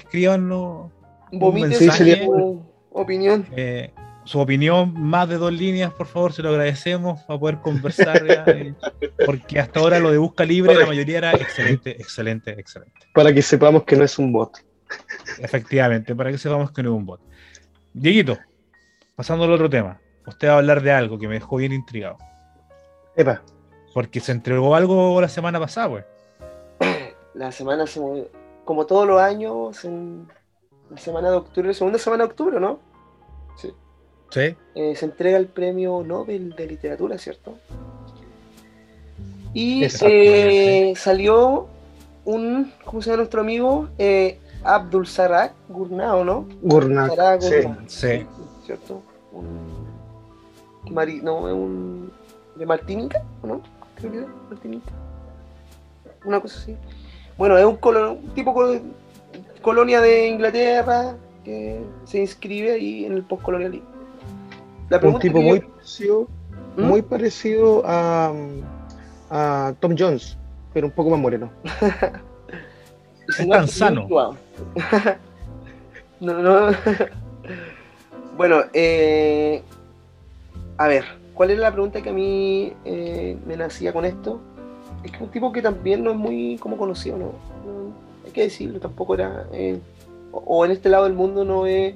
mensaje. 1.52 2.24
su 2.24 2.62
opinión. 2.92 3.46
eh, 3.54 3.92
su 4.24 4.38
opinión, 4.38 4.94
más 4.94 5.28
de 5.28 5.38
dos 5.38 5.52
líneas, 5.52 5.92
por 5.92 6.06
favor, 6.06 6.32
se 6.32 6.42
lo 6.42 6.50
agradecemos 6.50 7.22
para 7.22 7.38
poder 7.38 7.58
conversar. 7.60 8.24
ya, 8.26 8.44
eh, 8.46 8.74
porque 9.26 9.58
hasta 9.58 9.80
ahora 9.80 9.98
lo 9.98 10.10
de 10.10 10.18
Busca 10.18 10.44
Libre, 10.44 10.74
la 10.74 10.86
mayoría 10.86 11.18
era 11.18 11.32
excelente, 11.32 11.90
excelente, 11.90 12.50
excelente. 12.52 12.92
Para 13.14 13.32
que 13.32 13.42
sepamos 13.42 13.84
que 13.84 13.96
no 13.96 14.04
es 14.04 14.18
un 14.18 14.32
bot. 14.32 14.64
Efectivamente, 15.38 16.14
para 16.14 16.30
que 16.30 16.38
sepamos 16.38 16.72
que 16.72 16.82
no 16.82 16.90
es 16.90 16.96
un 16.96 17.06
bot. 17.06 17.20
Dieguito, 17.92 18.38
pasando 19.16 19.44
al 19.44 19.52
otro 19.52 19.70
tema. 19.70 20.00
Usted 20.26 20.48
va 20.48 20.54
a 20.54 20.58
hablar 20.58 20.82
de 20.82 20.92
algo 20.92 21.18
que 21.18 21.26
me 21.26 21.34
dejó 21.34 21.56
bien 21.56 21.72
intrigado. 21.72 22.18
Epa, 23.16 23.42
Porque 23.94 24.20
se 24.20 24.32
entregó 24.32 24.74
algo 24.74 25.20
la 25.20 25.28
semana 25.28 25.58
pasada, 25.58 25.88
pues. 25.88 26.04
La 27.34 27.50
semana 27.52 27.86
se 27.86 28.00
movió. 28.00 28.28
Como 28.64 28.86
todos 28.86 29.06
los 29.06 29.20
años, 29.20 29.84
en 29.84 30.28
la 30.90 30.98
semana 30.98 31.30
de 31.30 31.36
octubre, 31.36 31.74
segunda 31.74 31.98
semana 31.98 32.24
de 32.24 32.30
octubre, 32.30 32.60
¿no? 32.60 32.80
Sí. 33.56 33.72
Sí. 34.30 34.54
Eh, 34.74 34.94
se 34.96 35.04
entrega 35.06 35.36
el 35.38 35.46
premio 35.46 36.02
Nobel 36.06 36.54
de 36.56 36.66
Literatura, 36.66 37.18
¿cierto? 37.18 37.58
Y 39.52 39.84
eh, 40.02 40.92
salió 40.96 41.66
un, 42.24 42.72
¿cómo 42.84 43.02
se 43.02 43.10
llama 43.10 43.18
nuestro 43.18 43.40
amigo? 43.40 43.88
Eh, 43.98 44.38
Abdul 44.62 45.06
Sarak 45.06 45.52
Gurnao, 45.68 46.24
¿no? 46.24 46.46
Sarak 47.08 47.40
Sí. 47.42 47.54
Gurnao, 47.62 47.76
Sí. 47.88 48.26
¿cierto? 48.64 49.02
Un, 49.32 50.94
mari- 50.94 51.20
no, 51.22 51.48
es 51.48 51.54
un 51.54 52.12
de 52.56 52.66
Martinica, 52.66 53.22
¿o 53.42 53.46
¿no? 53.46 53.60
Creo 53.96 54.12
que 54.12 54.18
es 54.18 54.26
Martinica. 54.48 54.92
Una 56.24 56.40
cosa 56.40 56.58
así. 56.60 56.76
Bueno, 57.36 57.56
es 57.58 57.64
un, 57.64 57.76
colo- 57.76 58.12
un 58.12 58.28
tipo 58.34 58.52
col- 58.54 58.82
colonia 59.62 60.00
de 60.00 60.28
Inglaterra 60.28 61.16
que 61.44 61.80
se 62.04 62.18
inscribe 62.20 62.72
ahí 62.72 63.04
en 63.06 63.14
el 63.14 63.24
postcolonialismo. 63.24 63.88
La 64.90 64.98
Un 64.98 65.18
tipo 65.18 65.38
que 65.38 65.44
yo- 65.44 65.48
muy 65.50 65.60
parecido, 65.60 66.28
¿Mm? 66.76 66.82
muy 66.82 67.02
parecido 67.02 67.82
a, 67.86 68.32
a 69.30 69.74
Tom 69.80 69.94
Jones, 69.98 70.36
pero 70.74 70.86
un 70.88 70.92
poco 70.92 71.10
más 71.10 71.20
moreno. 71.20 71.50
Es 73.38 73.46
no, 73.46 73.52
tan 73.54 73.68
sano. 73.68 74.08
no, 76.20 76.42
no. 76.42 76.66
bueno, 78.36 78.62
eh, 78.72 79.62
a 80.76 80.88
ver, 80.88 81.04
¿cuál 81.34 81.52
era 81.52 81.60
la 81.60 81.70
pregunta 81.72 82.02
que 82.02 82.10
a 82.10 82.12
mí 82.12 82.72
eh, 82.84 83.38
me 83.46 83.56
nacía 83.56 83.92
con 83.92 84.04
esto? 84.04 84.40
Es 85.04 85.12
que 85.12 85.16
es 85.18 85.22
un 85.22 85.30
tipo 85.30 85.52
que 85.52 85.62
también 85.62 86.02
no 86.02 86.10
es 86.10 86.16
muy 86.16 86.58
como 86.58 86.76
conocido, 86.76 87.16
¿no? 87.18 87.26
No, 87.26 87.92
hay 88.26 88.32
que 88.32 88.42
decirlo, 88.42 88.80
tampoco 88.80 89.14
era. 89.14 89.46
eh, 89.52 89.78
o, 90.32 90.38
o 90.38 90.64
en 90.64 90.72
este 90.72 90.88
lado 90.88 91.04
del 91.04 91.14
mundo 91.14 91.44
no 91.44 91.66
es. 91.66 91.94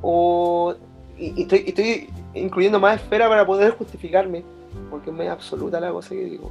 O. 0.00 0.74
Y, 1.22 1.32
y 1.36 1.42
estoy, 1.42 1.64
estoy 1.66 2.10
incluyendo 2.34 2.80
más 2.80 2.96
esfera 3.00 3.28
para 3.28 3.46
poder 3.46 3.72
justificarme, 3.72 4.42
porque 4.90 5.10
es 5.10 5.30
absoluta 5.30 5.78
la 5.80 5.90
cosa 5.92 6.10
que 6.10 6.24
digo. 6.24 6.50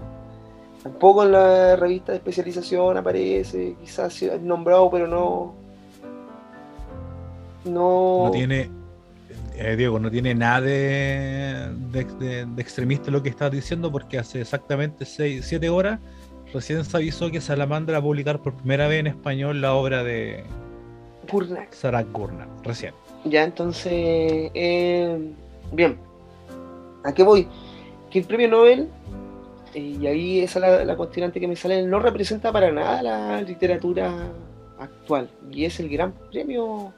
Tampoco 0.82 1.24
en 1.24 1.32
la 1.34 1.76
revista 1.76 2.12
de 2.12 2.20
especialización 2.20 2.98
aparece, 2.98 3.76
quizás 3.82 4.22
es 4.22 4.42
nombrado, 4.42 4.90
pero 4.90 5.08
no. 5.08 5.54
No. 7.66 8.26
No 8.26 8.32
tiene, 8.32 8.70
eh, 9.56 9.76
Diego, 9.76 10.00
no 10.00 10.10
tiene 10.10 10.34
nada 10.34 10.62
de, 10.62 11.68
de, 11.92 12.04
de- 12.20 12.46
de 12.46 12.62
extremista 12.62 13.12
lo 13.12 13.22
que 13.22 13.30
estás 13.30 13.52
diciendo, 13.52 13.92
porque 13.92 14.18
hace 14.18 14.42
exactamente 14.42 15.06
7 15.06 15.70
horas 15.70 16.00
recién 16.54 16.84
se 16.84 16.98
avisó 16.98 17.30
que 17.32 17.40
Salamandra 17.40 17.94
va 17.94 18.00
a 18.00 18.04
publicar 18.04 18.42
por 18.42 18.54
primera 18.56 18.88
vez 18.88 19.00
en 19.02 19.08
español 19.08 19.62
la 19.62 19.74
obra 19.74 20.04
de. 20.04 20.44
Sarah 21.72 22.04
Gurna. 22.04 22.48
Recién. 22.64 22.94
Ya, 23.26 23.44
entonces. 23.44 23.92
eh, 23.94 25.32
bien. 25.72 25.98
¿A 27.04 27.14
qué 27.14 27.24
voy? 27.24 27.48
Que 28.10 28.20
el 28.20 28.26
premio 28.26 28.48
Nobel, 28.48 28.90
eh, 29.74 29.98
y 30.00 30.08
ahí 30.08 30.40
esa 30.40 30.60
es 30.60 30.62
la, 30.62 30.86
la 30.86 30.96
cuestionante 30.98 31.40
que 31.40 31.48
me 31.48 31.56
sale, 31.56 31.84
no 31.84 32.00
representa 32.00 32.52
para 32.52 32.72
nada 32.72 33.02
la 33.02 33.42
literatura 33.42 34.32
actual. 34.80 35.30
Y 35.52 35.66
es 35.66 35.80
el 35.80 35.90
gran 35.90 36.14
premio. 36.32 36.94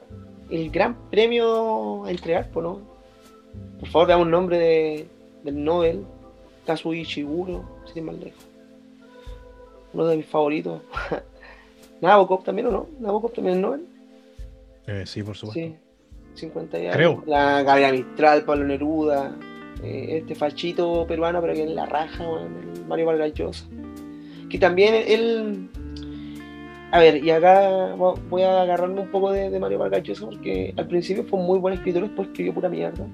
El 0.50 0.70
gran 0.70 0.94
premio 1.10 2.04
a 2.04 2.10
entregar, 2.10 2.48
¿no? 2.54 2.80
Por 3.80 3.88
favor, 3.88 4.08
dame 4.08 4.22
un 4.22 4.30
nombre 4.30 4.58
de, 4.58 5.06
del 5.42 5.62
Nobel. 5.64 6.04
Kazuo 6.66 6.94
Ishiguro, 6.94 7.62
sin 7.92 8.06
más 8.06 8.16
lejos. 8.16 8.42
Uno 9.92 10.06
de 10.06 10.16
mis 10.16 10.26
favoritos. 10.26 10.80
Nabokov 12.00 12.42
también, 12.42 12.68
¿o 12.68 12.70
no? 12.70 12.86
Nabokov 13.00 13.32
también 13.32 13.56
es 13.56 13.62
Nobel. 13.62 13.86
Eh, 14.86 15.04
sí, 15.06 15.22
por 15.22 15.36
supuesto. 15.36 15.60
Sí, 15.60 15.74
50 16.34 16.78
y 16.78 16.88
Creo. 16.90 17.10
algo. 17.10 17.24
La 17.26 17.62
Gabriela 17.62 17.92
Mistral, 17.92 18.44
Pablo 18.44 18.64
Neruda, 18.64 19.34
eh, 19.82 20.18
este 20.20 20.34
fachito 20.34 21.06
peruano, 21.06 21.40
pero 21.40 21.54
que 21.54 21.62
en 21.62 21.74
la 21.74 21.86
raja, 21.86 22.24
el 22.24 22.84
Mario 22.86 23.06
Vargas 23.06 23.32
Llosa. 23.34 23.64
Que 24.50 24.58
también 24.58 24.94
él. 25.06 25.68
A 26.92 27.00
ver, 27.00 27.24
y 27.24 27.30
acá 27.30 27.94
vo- 27.96 28.18
voy 28.28 28.42
a 28.42 28.62
agarrarme 28.62 29.00
un 29.00 29.08
poco 29.08 29.32
de, 29.32 29.50
de 29.50 29.58
Mario 29.58 29.78
Vargas 29.78 30.02
Llosa 30.04 30.26
porque 30.26 30.72
al 30.76 30.86
principio 30.86 31.24
fue 31.24 31.40
un 31.40 31.46
muy 31.46 31.58
buen 31.58 31.74
escritor, 31.74 32.02
después 32.02 32.28
escribió 32.28 32.54
pura 32.54 32.68
mierda. 32.68 33.06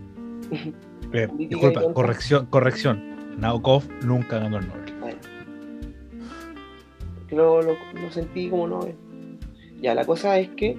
Eh, 1.12 1.26
disculpa, 1.36 1.92
corrección, 1.92 2.46
corrección. 2.46 3.34
Nabokov 3.36 3.82
nunca 4.04 4.38
ganó 4.38 4.58
el 4.58 4.68
Nobel. 4.68 4.94
Bueno. 5.00 5.18
Lo, 7.30 7.62
lo- 7.62 7.76
lo 8.00 8.10
sentí 8.12 8.48
como 8.48 8.68
no. 8.68 8.84
eh. 8.86 8.94
Ya, 9.80 9.94
la 9.94 10.04
cosa 10.04 10.38
es 10.38 10.50
que. 10.50 10.78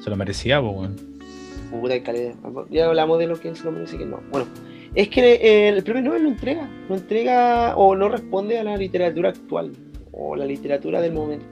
Se 0.00 0.10
lo 0.10 0.16
merecía, 0.16 0.60
pues, 0.60 0.74
weón. 0.76 0.96
Puta 1.80 2.02
calidad. 2.02 2.34
Ya 2.70 2.86
hablamos 2.86 3.18
de 3.18 3.26
lo 3.26 3.38
que 3.38 3.48
es 3.48 3.64
lo 3.64 3.82
y 3.82 3.86
que 3.86 4.06
no. 4.06 4.20
Bueno, 4.30 4.46
es 4.94 5.08
que 5.08 5.34
eh, 5.34 5.68
el 5.68 5.82
premio 5.82 6.02
Nobel 6.02 6.22
no 6.22 6.28
entrega, 6.30 6.68
no 6.88 6.94
entrega 6.94 7.76
o 7.76 7.96
no 7.96 8.08
responde 8.08 8.58
a 8.58 8.64
la 8.64 8.76
literatura 8.76 9.30
actual 9.30 9.72
o 10.12 10.36
la 10.36 10.44
literatura 10.44 11.00
del 11.00 11.12
momento. 11.12 11.46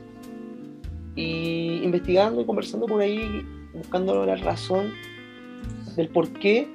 Y 1.16 1.80
investigando 1.82 2.40
y 2.40 2.44
conversando 2.44 2.86
por 2.86 3.00
ahí, 3.00 3.20
buscando 3.74 4.24
la 4.24 4.36
razón 4.36 4.92
del 5.96 6.08
por 6.08 6.32
qué, 6.32 6.68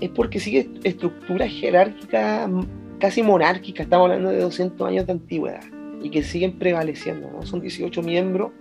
es 0.00 0.08
porque 0.10 0.40
sigue 0.40 0.68
estructuras 0.82 1.50
jerárquicas 1.50 2.50
casi 2.98 3.22
monárquicas, 3.22 3.84
estamos 3.84 4.06
hablando 4.06 4.30
de 4.30 4.40
200 4.40 4.86
años 4.86 5.06
de 5.06 5.12
antigüedad, 5.12 5.62
y 6.02 6.10
que 6.10 6.22
siguen 6.22 6.58
prevaleciendo, 6.58 7.30
¿no? 7.30 7.42
Son 7.42 7.60
18 7.60 8.02
miembros 8.02 8.52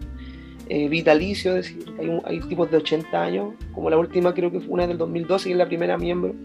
eh, 0.71 0.87
vitalicio, 0.87 1.57
es 1.57 1.73
decir, 1.75 1.95
hay, 2.25 2.39
tipos 2.41 2.69
de 2.69 2.77
80 2.77 3.19
años, 3.19 3.55
como 3.73 3.89
la 3.89 3.97
última 3.97 4.35
creo 4.35 4.51
que 4.51 4.59
fue 4.59 4.75
una 4.75 4.85
del 4.85 4.99
2012, 4.99 5.45
que 5.45 5.51
es 5.53 5.57
la 5.57 5.65
primera 5.65 5.97
miembro, 5.97 6.35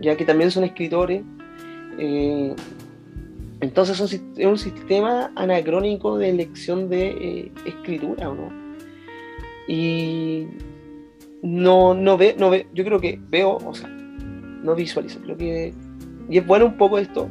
ya 0.00 0.16
que 0.16 0.24
también 0.24 0.50
son 0.50 0.64
escritores. 0.64 1.22
eh, 1.98 2.54
entonces 3.60 4.00
es 4.36 4.46
un 4.46 4.56
sistema 4.56 5.30
anacrónico 5.34 6.16
de 6.16 6.30
elección 6.30 6.88
de 6.88 7.08
eh, 7.08 7.52
escritura, 7.66 8.30
¿o 8.30 8.34
no? 8.34 8.50
Y 9.66 10.46
no, 11.42 11.92
no 11.92 12.16
ve, 12.16 12.34
no 12.38 12.48
ve, 12.48 12.66
yo 12.72 12.82
creo 12.84 12.98
que 12.98 13.20
veo, 13.28 13.56
o 13.56 13.74
sea, 13.74 13.88
no 13.88 14.74
visualizo, 14.74 15.20
creo 15.20 15.36
que, 15.36 15.74
y 16.30 16.38
es 16.38 16.46
bueno 16.46 16.64
un 16.64 16.78
poco 16.78 16.98
esto, 16.98 17.28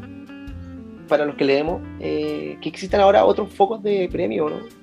para 1.08 1.26
los 1.26 1.36
que 1.36 1.46
leemos, 1.46 1.82
que 2.00 2.60
existan 2.62 3.02
ahora 3.02 3.26
otros 3.26 3.52
focos 3.54 3.82
de 3.82 4.10
premio, 4.12 4.50
¿no? 4.50 4.77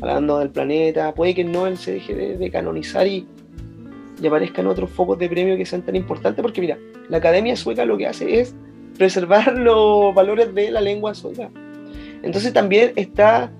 Hablando 0.00 0.38
del 0.38 0.50
planeta, 0.50 1.14
puede 1.14 1.34
que 1.34 1.42
el 1.42 1.52
Nobel 1.52 1.76
se 1.76 1.92
deje 1.92 2.14
de, 2.14 2.50
canonizar 2.50 3.06
y, 3.06 3.26
y 4.20 4.26
aparezcan 4.26 4.66
otros 4.66 4.90
focos 4.90 5.18
de 5.18 5.28
premio 5.28 5.56
que 5.56 5.64
sean 5.64 5.82
tan 5.82 5.96
importantes, 5.96 6.42
porque 6.42 6.60
mira, 6.60 6.78
la 7.08 7.18
Academia 7.18 7.56
Sueca 7.56 7.84
lo 7.84 7.96
que 7.96 8.06
hace 8.06 8.40
es 8.40 8.54
preservar 8.96 9.52
los 9.56 10.14
valores 10.14 10.54
de 10.54 10.70
la 10.70 10.80
lengua 10.80 11.14
sueca. 11.14 11.50
Entonces 12.22 12.52
también 12.52 12.92
está, 12.96 13.52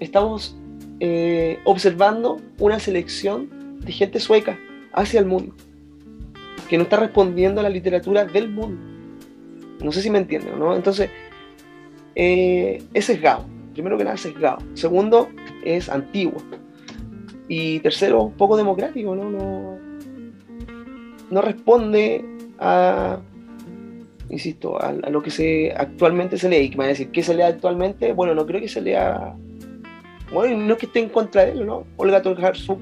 estamos 0.00 0.56
eh, 1.00 1.58
observando 1.64 2.40
una 2.58 2.80
selección 2.80 3.78
de 3.80 3.92
gente 3.92 4.18
sueca 4.18 4.58
hacia 4.92 5.20
el 5.20 5.26
mundo, 5.26 5.54
que 6.68 6.76
no 6.76 6.84
está 6.84 6.96
respondiendo 6.96 7.60
a 7.60 7.62
la 7.62 7.70
literatura 7.70 8.24
del 8.24 8.48
mundo. 8.48 8.80
No 9.82 9.92
sé 9.92 10.02
si 10.02 10.10
me 10.10 10.18
entienden, 10.18 10.58
¿no? 10.58 10.74
Entonces, 10.74 11.10
eh, 12.14 12.82
es 12.94 13.04
sesgado. 13.04 13.44
Primero 13.74 13.96
que 13.96 14.04
nada, 14.04 14.16
sesgado. 14.16 14.58
Segundo, 14.74 15.28
es 15.64 15.88
antiguo. 15.88 16.40
Y 17.48 17.80
tercero, 17.80 18.32
poco 18.36 18.56
democrático, 18.56 19.14
¿no? 19.14 19.30
No, 19.30 19.78
no 21.30 21.42
responde 21.42 22.24
a, 22.58 23.18
insisto, 24.28 24.80
a, 24.80 24.92
lo 24.92 25.22
que 25.22 25.30
se 25.30 25.72
actualmente 25.72 26.36
se 26.36 26.48
lee. 26.48 26.70
Y 26.72 26.76
me 26.76 26.84
a 26.84 26.88
decir, 26.88 27.10
¿qué 27.10 27.22
se 27.22 27.34
lee 27.34 27.42
actualmente? 27.42 28.12
Bueno, 28.12 28.34
no 28.34 28.46
creo 28.46 28.60
que 28.60 28.68
se 28.68 28.80
lea. 28.80 29.34
Bueno, 30.32 30.58
no 30.58 30.74
es 30.74 30.78
que 30.78 30.86
esté 30.86 31.00
en 31.00 31.08
contra 31.08 31.46
de 31.46 31.52
él, 31.52 31.66
¿no? 31.66 31.84
Olga 31.96 32.20
Tokarczuk 32.20 32.80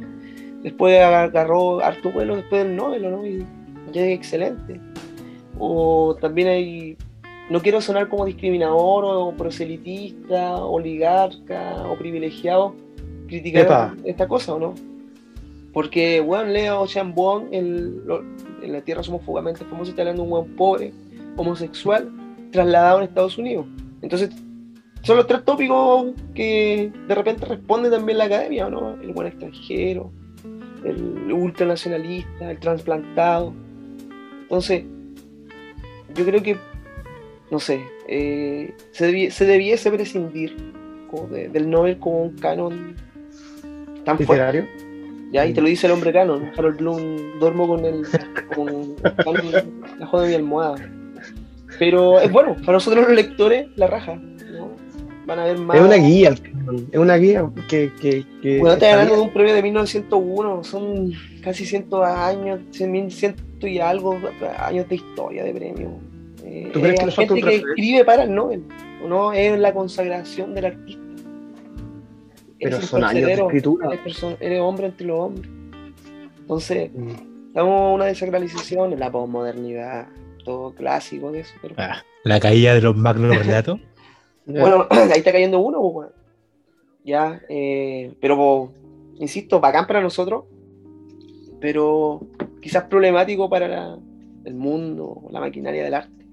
después 0.66 1.00
agarró 1.00 1.80
harto 1.80 2.10
vuelo 2.10 2.34
después 2.34 2.64
del 2.64 2.74
Nobel, 2.74 3.08
¿no? 3.08 3.24
Y 3.24 3.46
ya 3.92 4.04
es 4.04 4.16
excelente. 4.16 4.80
O 5.58 6.16
también 6.20 6.48
hay. 6.48 6.96
No 7.48 7.60
quiero 7.60 7.80
sonar 7.80 8.08
como 8.08 8.24
discriminador 8.24 9.04
o 9.04 9.32
proselitista, 9.36 10.56
oligarca 10.56 11.86
o 11.88 11.96
privilegiado 11.96 12.74
criticar 13.28 13.62
Epa. 13.62 13.94
esta 14.04 14.26
cosa, 14.26 14.54
¿o 14.54 14.58
no? 14.58 14.74
Porque, 15.72 16.20
bueno, 16.20 16.50
Leo 16.50 16.86
Chambon 16.86 17.48
en, 17.52 18.06
La 18.62 18.80
Tierra 18.80 19.02
Somos 19.02 19.22
Fugamente 19.22 19.64
Famosos 19.64 19.90
está 19.90 20.02
hablando 20.02 20.22
de 20.22 20.24
un 20.24 20.30
buen 20.30 20.56
pobre, 20.56 20.92
homosexual, 21.36 22.10
trasladado 22.50 22.98
en 22.98 23.04
Estados 23.04 23.36
Unidos. 23.36 23.66
Entonces, 24.00 24.30
son 25.02 25.18
los 25.18 25.26
tres 25.26 25.44
tópicos 25.44 26.06
que 26.34 26.90
de 27.06 27.14
repente 27.14 27.44
responde 27.44 27.90
también 27.90 28.18
la 28.18 28.24
academia, 28.24 28.68
¿no? 28.68 28.94
El 29.00 29.12
buen 29.12 29.28
extranjero, 29.28 30.10
el 30.82 31.32
ultranacionalista, 31.32 32.50
el 32.50 32.58
trasplantado. 32.58 33.52
Entonces, 34.42 34.84
yo 36.14 36.24
creo 36.24 36.42
que, 36.42 36.56
no 37.50 37.60
sé, 37.60 37.80
eh, 38.08 38.72
se, 38.92 39.10
debi- 39.12 39.30
se 39.30 39.44
debiese 39.46 39.90
prescindir 39.90 40.56
como 41.10 41.26
de- 41.28 41.48
del 41.48 41.70
Nobel 41.70 41.98
como 41.98 42.22
un 42.22 42.36
canon 42.36 42.94
tan 44.04 44.16
fuerte. 44.18 44.32
literario. 44.34 44.66
Ya, 45.32 45.44
y 45.44 45.52
te 45.52 45.60
lo 45.60 45.68
dice 45.68 45.86
el 45.88 45.92
hombre 45.92 46.12
canon. 46.12 46.50
Harold 46.56 46.78
Bloom, 46.78 47.38
duermo 47.40 47.66
con 47.66 47.84
el, 47.84 48.06
con 48.54 48.94
canon 48.94 49.82
debajo 49.98 50.20
de 50.20 50.28
mi 50.28 50.34
almohada. 50.34 50.76
Pero 51.78 52.20
es 52.20 52.30
bueno, 52.30 52.54
para 52.60 52.74
nosotros 52.74 53.06
los 53.06 53.14
lectores, 53.14 53.66
la 53.76 53.86
raja. 53.88 54.14
¿no? 54.14 54.70
Van 55.26 55.38
a 55.40 55.44
ver 55.46 55.58
más. 55.58 55.76
Es 55.76 55.82
una 55.82 55.96
guía, 55.96 56.34
es 56.92 56.98
una 56.98 57.16
guía 57.16 57.50
que. 57.68 57.90
que, 58.00 58.24
que 58.40 58.58
Bueno, 58.60 58.74
está 58.74 58.92
hablando 58.92 59.16
de 59.16 59.20
un 59.22 59.32
premio 59.32 59.52
de 59.54 59.62
1901, 59.62 60.64
son 60.64 61.12
casi 61.42 61.66
100 61.66 61.86
años, 62.04 62.60
100, 62.70 63.10
ciento 63.10 63.66
y 63.66 63.78
algo 63.80 64.18
años 64.58 64.88
de 64.88 64.94
historia 64.94 65.42
de 65.44 65.52
premio. 65.52 65.90
Eh, 66.48 66.70
¿Tú 66.72 66.80
crees 66.80 66.94
es 66.94 67.00
que 67.00 67.06
le 67.06 67.12
falta 67.12 67.34
gente 67.34 67.48
que 67.50 67.56
escribe 67.56 68.04
para 68.04 68.22
el 68.22 68.34
Nobel, 68.34 68.62
¿no? 69.06 69.32
Es 69.32 69.58
la 69.58 69.72
consagración 69.74 70.54
del 70.54 70.66
artista. 70.66 71.02
Pero 72.58 72.76
Eres 72.76 72.80
un 72.80 72.88
son 72.88 73.04
años 73.04 73.14
de 73.22 73.26
tercero, 73.26 73.46
escritura. 73.48 73.90
Eres, 74.40 74.60
hombre 74.60 74.86
entre 74.86 75.06
los 75.06 75.18
hombres. 75.18 75.50
Entonces, 76.40 76.90
Mm. 76.94 77.08
estamos 77.48 77.88
en 77.88 77.94
una 77.94 78.04
desacralización 78.06 78.92
en 78.92 79.00
la 79.00 79.10
posmodernidad, 79.10 80.06
todo 80.44 80.72
clásico 80.74 81.32
de 81.32 81.40
eso. 81.40 81.54
Pero, 81.60 81.74
Ah, 81.78 82.02
la 82.24 82.38
caída 82.40 82.74
de 82.74 82.80
los 82.80 82.96
macro 82.96 83.28
relatos. 83.64 83.80
Bueno, 84.46 84.86
ahí 84.90 85.18
está 85.18 85.32
cayendo 85.32 85.58
uno, 85.58 85.80
pues. 85.92 86.08
Ya, 87.04 87.40
eh, 87.48 88.14
pero, 88.20 88.36
pues, 88.36 89.20
insisto, 89.20 89.60
bacán 89.60 89.86
para 89.86 90.00
nosotros, 90.00 90.44
pero 91.60 92.20
quizás 92.60 92.84
problemático 92.84 93.48
para 93.50 93.68
la- 93.68 93.98
el 94.44 94.54
mundo, 94.54 95.22
la 95.30 95.40
maquinaria 95.40 95.82
del 95.84 95.94
arte. 95.94 96.25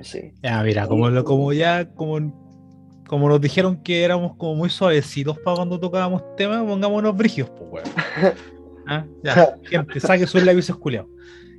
Sé. 0.00 0.34
Ya, 0.42 0.62
mira, 0.62 0.86
como, 0.86 1.24
como 1.24 1.52
ya, 1.52 1.88
como, 1.90 3.02
como 3.06 3.28
nos 3.28 3.40
dijeron 3.40 3.82
que 3.82 4.02
éramos 4.02 4.36
como 4.36 4.54
muy 4.54 4.70
suavecitos 4.70 5.38
para 5.40 5.56
cuando 5.56 5.78
tocábamos 5.78 6.22
temas, 6.36 6.64
pongámonos 6.64 7.16
brigios, 7.16 7.50
pues, 7.50 7.70
weón. 7.70 8.34
Ah, 8.86 9.06
ya, 9.22 9.54
gente, 9.62 10.00
saque 10.00 10.26
sus 10.26 10.42
labios 10.42 10.68
culiados. 10.76 11.08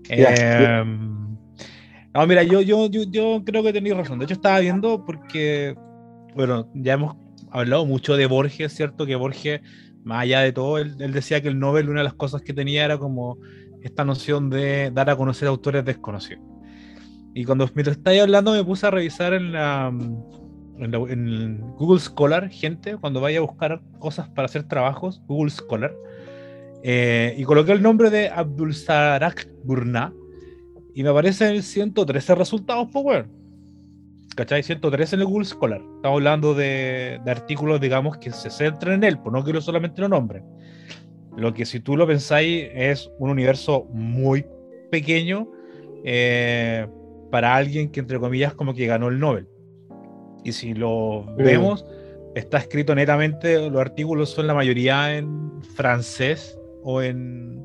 Ya. 0.10 0.84
no, 0.84 2.28
mira, 2.28 2.44
yo, 2.44 2.60
yo, 2.60 2.88
yo, 2.88 3.04
yo 3.04 3.42
creo 3.46 3.64
que 3.64 3.72
tenéis 3.72 3.96
razón. 3.96 4.20
De 4.20 4.26
hecho, 4.26 4.34
estaba 4.34 4.60
viendo 4.60 5.06
porque, 5.06 5.76
bueno, 6.36 6.70
ya 6.74 6.94
hemos 6.94 7.16
hablado 7.52 7.86
mucho 7.86 8.18
de 8.18 8.26
Borges, 8.26 8.74
¿cierto? 8.74 9.06
Que 9.06 9.16
Borges, 9.16 9.62
más 10.04 10.24
allá 10.24 10.42
de 10.42 10.52
todo, 10.52 10.80
él, 10.80 10.96
él 11.00 11.14
decía 11.14 11.42
que 11.42 11.48
el 11.48 11.60
Nobel, 11.60 11.90
una 11.90 12.02
de 12.02 12.06
las 12.06 12.16
cosas 12.16 12.42
que 12.42 12.52
tenía 12.52 12.84
era 12.84 12.98
como 12.98 13.38
esta 13.82 14.04
noción 14.04 14.50
de 14.50 14.92
dar 14.92 15.10
a 15.10 15.16
conocer 15.16 15.48
autores 15.48 15.86
desconocidos. 15.86 16.51
Y 17.34 17.46
cuando 17.46 17.70
mientras 17.74 17.98
estaba 17.98 18.22
hablando 18.22 18.52
me 18.54 18.64
puse 18.64 18.88
a 18.88 18.92
revisar 18.92 19.34
en, 19.34 19.54
la, 19.54 19.88
en, 20.78 20.92
la- 20.92 20.98
en 20.98 21.62
Google 21.78 22.00
Scholar, 22.00 22.50
gente, 22.50 22.98
cuando 22.98 23.22
vaya 23.22 23.40
a 23.40 23.42
buscar 23.42 23.82
cosas 24.00 24.28
para 24.30 24.46
hacer 24.48 24.64
trabajos, 24.64 25.22
Google 25.28 25.50
Scholar, 25.52 25.96
eh, 26.84 27.36
y 27.38 27.44
coloqué 27.44 27.72
el 27.74 27.82
nombre 27.82 28.10
de 28.10 28.30
Abdul 28.30 28.74
Sarak 28.74 29.48
Burna 29.64 30.14
y 30.94 31.04
me 31.04 31.10
aparecen 31.10 31.62
113 31.64 32.36
resultados, 32.36 32.90
pues, 32.92 33.06
weón. 33.06 33.42
¿Cachai? 34.36 34.64
113 34.64 35.16
en 35.16 35.22
el 35.22 35.28
Google 35.28 35.46
Scholar. 35.46 35.82
Estamos 35.98 36.18
hablando 36.18 36.54
de, 36.54 37.20
de 37.24 37.32
artículos, 37.32 37.80
digamos, 37.82 38.18
que 38.18 38.32
se 38.32 38.50
centran 38.50 38.96
en 38.96 39.04
él, 39.04 39.20
pues 39.20 39.32
no 39.34 39.44
quiero 39.44 39.62
solamente 39.62 40.02
lo 40.02 40.08
nombres. 40.10 40.42
Lo 41.38 41.54
que 41.54 41.66
si 41.66 41.80
tú 41.80 41.96
lo 41.96 42.08
pensáis 42.08 42.70
es 42.74 43.10
un 43.20 43.30
universo 43.30 43.86
muy 43.94 44.46
pequeño 44.90 45.50
eh, 46.04 46.88
para 47.32 47.56
alguien 47.56 47.90
que 47.90 48.00
entre 48.00 48.20
comillas 48.20 48.54
como 48.54 48.74
que 48.74 48.86
ganó 48.86 49.08
el 49.08 49.20
Nobel. 49.20 49.48
Y 50.44 50.52
si 50.52 50.74
lo 50.74 51.26
Mm. 51.38 51.44
vemos, 51.44 51.86
está 52.36 52.58
escrito 52.60 52.94
netamente, 52.96 53.70
los 53.70 53.80
artículos 53.82 54.30
son 54.30 54.48
la 54.48 54.54
mayoría 54.54 55.18
en 55.18 55.62
francés 55.76 56.58
o 56.84 57.02
en, 57.02 57.64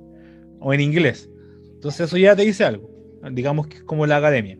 o 0.60 0.72
en 0.72 0.80
inglés. 0.80 1.28
Entonces 1.74 2.00
eso 2.08 2.16
ya 2.16 2.34
te 2.36 2.42
dice 2.42 2.64
algo. 2.64 2.90
Digamos 3.32 3.66
que 3.66 3.78
es 3.78 3.84
como 3.84 4.06
la 4.06 4.16
academia. 4.18 4.58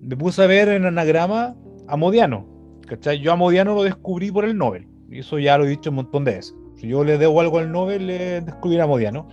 Me 0.00 0.16
puse 0.16 0.42
a 0.42 0.46
ver 0.46 0.68
en 0.68 0.84
anagrama 0.86 1.56
a 1.88 1.96
Modiano. 1.96 2.46
¿cachai? 2.86 3.18
Yo 3.20 3.32
a 3.32 3.36
Modiano 3.36 3.74
lo 3.74 3.82
descubrí 3.82 4.30
por 4.30 4.44
el 4.44 4.56
Nobel. 4.56 4.86
Y 5.10 5.18
eso 5.20 5.38
ya 5.38 5.58
lo 5.58 5.64
he 5.64 5.68
dicho 5.68 5.90
un 5.90 5.96
montón 5.96 6.24
de 6.24 6.34
veces. 6.34 6.54
Si 6.76 6.88
yo 6.88 7.02
le 7.04 7.18
debo 7.18 7.40
algo 7.40 7.58
al 7.58 7.72
Nobel, 7.72 8.06
le 8.06 8.40
descubrí 8.42 8.78
a 8.78 8.86
Modiano. 8.86 9.28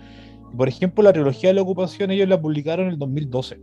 Por 0.56 0.68
ejemplo, 0.68 1.02
la 1.04 1.12
trilogía 1.12 1.50
de 1.50 1.54
la 1.54 1.62
ocupación 1.62 2.10
ellos 2.10 2.28
la 2.28 2.40
publicaron 2.40 2.86
en 2.86 2.92
el 2.92 2.98
2012. 2.98 3.60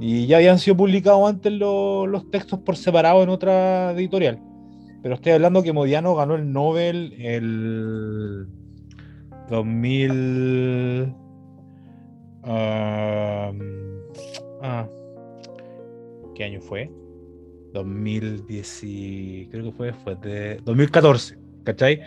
Y 0.00 0.26
ya 0.26 0.36
habían 0.36 0.58
sido 0.58 0.76
publicados 0.76 1.28
antes 1.28 1.52
lo- 1.52 2.06
los 2.06 2.30
textos 2.30 2.60
por 2.60 2.76
separado 2.76 3.22
en 3.22 3.28
otra 3.30 3.92
editorial. 3.92 4.38
Pero 5.02 5.14
estoy 5.14 5.32
hablando 5.32 5.62
que 5.62 5.72
Modiano 5.72 6.14
ganó 6.14 6.34
el 6.36 6.52
Nobel 6.52 7.14
el 7.18 8.46
2000. 9.48 11.14
ah, 12.44 13.52
ah, 14.62 14.88
¿Qué 16.34 16.44
año 16.44 16.60
fue? 16.60 16.90
2010. 17.72 18.82
y- 18.84 19.48
Creo 19.50 19.64
que 19.64 19.72
fue 19.72 19.86
después 19.88 20.20
de 20.20 20.60
2014, 20.64 21.36
¿cachai? 21.64 22.00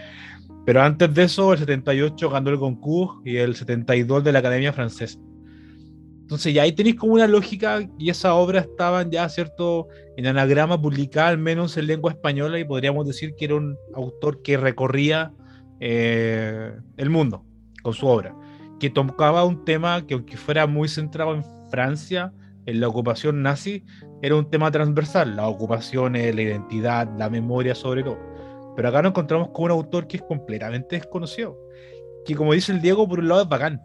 Pero 0.66 0.82
antes 0.82 1.14
de 1.14 1.24
eso, 1.24 1.54
el 1.54 1.60
78 1.60 2.30
ganó 2.30 2.50
el 2.50 2.58
Goncourt 2.58 3.26
y 3.26 3.38
el 3.38 3.56
72 3.56 4.24
de 4.24 4.32
la 4.32 4.40
Academia 4.40 4.72
Francesa. 4.74 5.20
Entonces 6.32 6.54
ya 6.54 6.62
ahí 6.62 6.72
tenéis 6.72 6.96
como 6.96 7.16
una 7.16 7.28
lógica 7.28 7.86
y 8.00 8.10
esa 8.10 8.36
obra 8.36 8.62
estaban 8.62 9.12
ya, 9.12 9.28
¿cierto? 9.28 9.90
En 10.16 10.28
anagrama 10.28 10.82
publicada 10.82 11.28
al 11.28 11.38
menos 11.38 11.76
en 11.76 11.88
lengua 11.88 12.12
española 12.14 12.58
y 12.58 12.64
podríamos 12.64 13.06
decir 13.06 13.36
que 13.36 13.44
era 13.44 13.56
un 13.56 13.78
autor 13.94 14.42
que 14.42 14.56
recorría 14.56 15.34
eh, 15.82 16.72
el 16.96 17.10
mundo 17.10 17.44
con 17.84 17.94
su 17.94 18.08
obra, 18.08 18.34
que 18.80 18.90
tocaba 18.90 19.44
un 19.44 19.66
tema 19.66 20.08
que 20.08 20.14
aunque 20.14 20.38
fuera 20.38 20.68
muy 20.68 20.88
centrado 20.88 21.36
en 21.36 21.44
Francia, 21.70 22.32
en 22.66 22.80
la 22.80 22.88
ocupación 22.88 23.42
nazi, 23.42 23.84
era 24.22 24.38
un 24.38 24.50
tema 24.50 24.72
transversal, 24.72 25.36
las 25.36 25.48
ocupaciones, 25.48 26.34
la 26.34 26.44
identidad, 26.44 27.10
la 27.18 27.30
memoria 27.30 27.76
sobre 27.76 28.04
todo. 28.04 28.18
Pero 28.78 28.88
acá 28.88 29.02
nos 29.02 29.10
encontramos 29.10 29.50
con 29.50 29.66
un 29.66 29.72
autor 29.72 30.08
que 30.08 30.16
es 30.16 30.24
completamente 30.24 30.96
desconocido, 30.96 31.60
que 32.26 32.36
como 32.36 32.54
dice 32.54 32.72
el 32.72 32.80
Diego, 32.80 33.06
por 33.06 33.20
un 33.20 33.28
lado 33.28 33.42
es 33.42 33.50
bacán, 33.50 33.82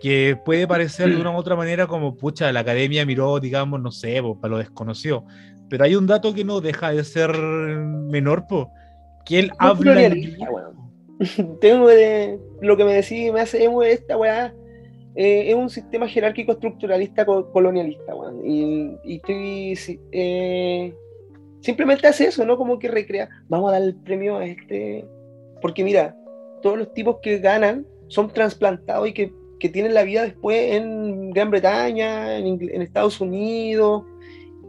que 0.00 0.38
puede 0.44 0.66
parecer 0.66 1.10
de 1.10 1.20
una 1.20 1.30
u 1.30 1.36
otra 1.36 1.56
manera 1.56 1.86
como, 1.86 2.16
pucha, 2.16 2.52
la 2.52 2.60
academia 2.60 3.04
miró, 3.04 3.40
digamos, 3.40 3.80
no 3.80 3.90
sé, 3.90 4.22
po, 4.22 4.38
para 4.40 4.52
lo 4.52 4.58
desconocido. 4.58 5.24
Pero 5.68 5.84
hay 5.84 5.96
un 5.96 6.06
dato 6.06 6.32
que 6.34 6.44
no 6.44 6.60
deja 6.60 6.92
de 6.92 7.04
ser 7.04 7.36
menor, 7.36 8.46
po, 8.46 8.70
que 9.24 9.40
él 9.40 9.46
Muy 9.58 9.68
habla 9.68 9.78
colonialista, 9.78 10.28
inglés. 10.28 10.48
weón. 10.50 11.58
Tengo 11.60 11.88
de, 11.88 12.38
lo 12.60 12.76
que 12.76 12.84
me 12.84 12.94
decís, 12.94 13.32
me 13.32 13.40
hace 13.40 13.64
emo 13.64 13.82
esta 13.82 14.16
weá. 14.16 14.54
eh, 15.16 15.50
es 15.50 15.54
un 15.56 15.68
sistema 15.68 16.06
jerárquico 16.08 16.52
estructuralista 16.52 17.26
co- 17.26 17.50
colonialista, 17.50 18.14
weón. 18.14 18.40
Y, 18.46 18.96
y 19.04 19.16
estoy. 19.16 19.98
eh, 20.12 20.94
simplemente 21.60 22.06
hace 22.06 22.28
eso, 22.28 22.44
¿no? 22.46 22.56
Como 22.56 22.78
que 22.78 22.86
recrea. 22.88 23.28
Vamos 23.48 23.68
a 23.68 23.72
dar 23.72 23.82
el 23.82 23.96
premio 23.96 24.36
a 24.36 24.46
este. 24.46 25.04
Porque 25.60 25.82
mira, 25.82 26.14
todos 26.62 26.78
los 26.78 26.94
tipos 26.94 27.16
que 27.20 27.38
ganan 27.40 27.84
son 28.06 28.32
trasplantados 28.32 29.08
y 29.08 29.12
que, 29.12 29.32
que 29.60 29.68
tienen 29.68 29.94
la 29.94 30.02
vida 30.04 30.22
después 30.22 30.74
en 30.74 31.30
Gran 31.30 31.50
Bretaña, 31.50 32.36
en, 32.38 32.46
Ingl- 32.46 32.70
en 32.72 32.82
Estados 32.82 33.20
Unidos. 33.20 34.04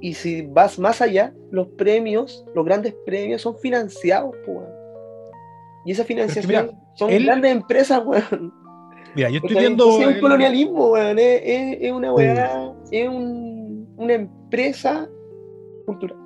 Y 0.02 0.14
si 0.14 0.44
vas 0.44 0.80
más 0.80 1.02
allá, 1.02 1.34
los 1.52 1.68
premios, 1.70 2.46
los 2.56 2.66
grandes 2.66 2.96
premios 3.06 3.42
son 3.42 3.58
financiados, 3.58 4.36
weón. 4.48 4.66
Y 5.86 5.92
esa 5.92 6.04
financiación 6.06 6.66
mira, 6.68 6.80
son 6.96 7.10
él- 7.10 7.26
grandes 7.26 7.52
empresas, 7.52 8.02
weón. 8.06 8.54
Mira, 9.16 9.30
yo 9.30 9.38
estoy 9.38 9.56
viendo. 9.58 9.90
Es 10.00 10.08
un 10.08 10.14
el- 10.14 10.20
colonialismo, 10.22 10.92
weón. 10.92 11.20
Es, 11.20 11.42
es- 11.44 11.78
es 11.82 11.92
una 11.92 12.14
weá, 12.14 12.74
es 12.92 13.10
un- 13.10 13.94
una 13.98 14.14
empresa 14.14 15.10
cultural. 15.86 16.18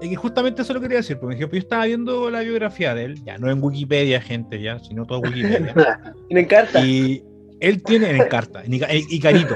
Es 0.00 0.08
que 0.08 0.16
justamente 0.16 0.62
eso 0.62 0.74
lo 0.74 0.80
quería 0.80 0.96
decir, 0.98 1.16
porque 1.18 1.34
por 1.34 1.34
ejemplo, 1.36 1.56
yo 1.58 1.62
estaba 1.62 1.84
viendo 1.86 2.28
la 2.30 2.40
biografía 2.40 2.92
de 2.94 3.04
él, 3.04 3.22
ya 3.24 3.38
no 3.38 3.48
en 3.50 3.62
Wikipedia, 3.62 4.20
gente, 4.20 4.60
ya, 4.60 4.78
sino 4.80 5.04
todo 5.06 5.20
Wikipedia. 5.20 5.74
Y 6.28 6.34
me 6.34 6.40
encanta. 6.40 6.84
y 6.84 7.24
él 7.62 7.82
tiene 7.82 8.10
en 8.10 8.16
Encarta, 8.22 8.64
en 8.64 8.72
Ica- 8.72 8.88
en 8.90 9.04
Icarito. 9.08 9.54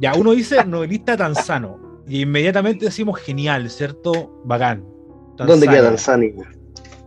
Ya, 0.00 0.14
uno 0.14 0.32
dice 0.32 0.64
novelista 0.64 1.16
tanzano, 1.16 2.02
y 2.08 2.22
inmediatamente 2.22 2.86
decimos 2.86 3.20
genial, 3.20 3.70
¿cierto? 3.70 4.42
Bacán. 4.44 4.84
¿Dónde 5.36 5.66
queda 5.68 5.84
Tanzania? 5.84 6.34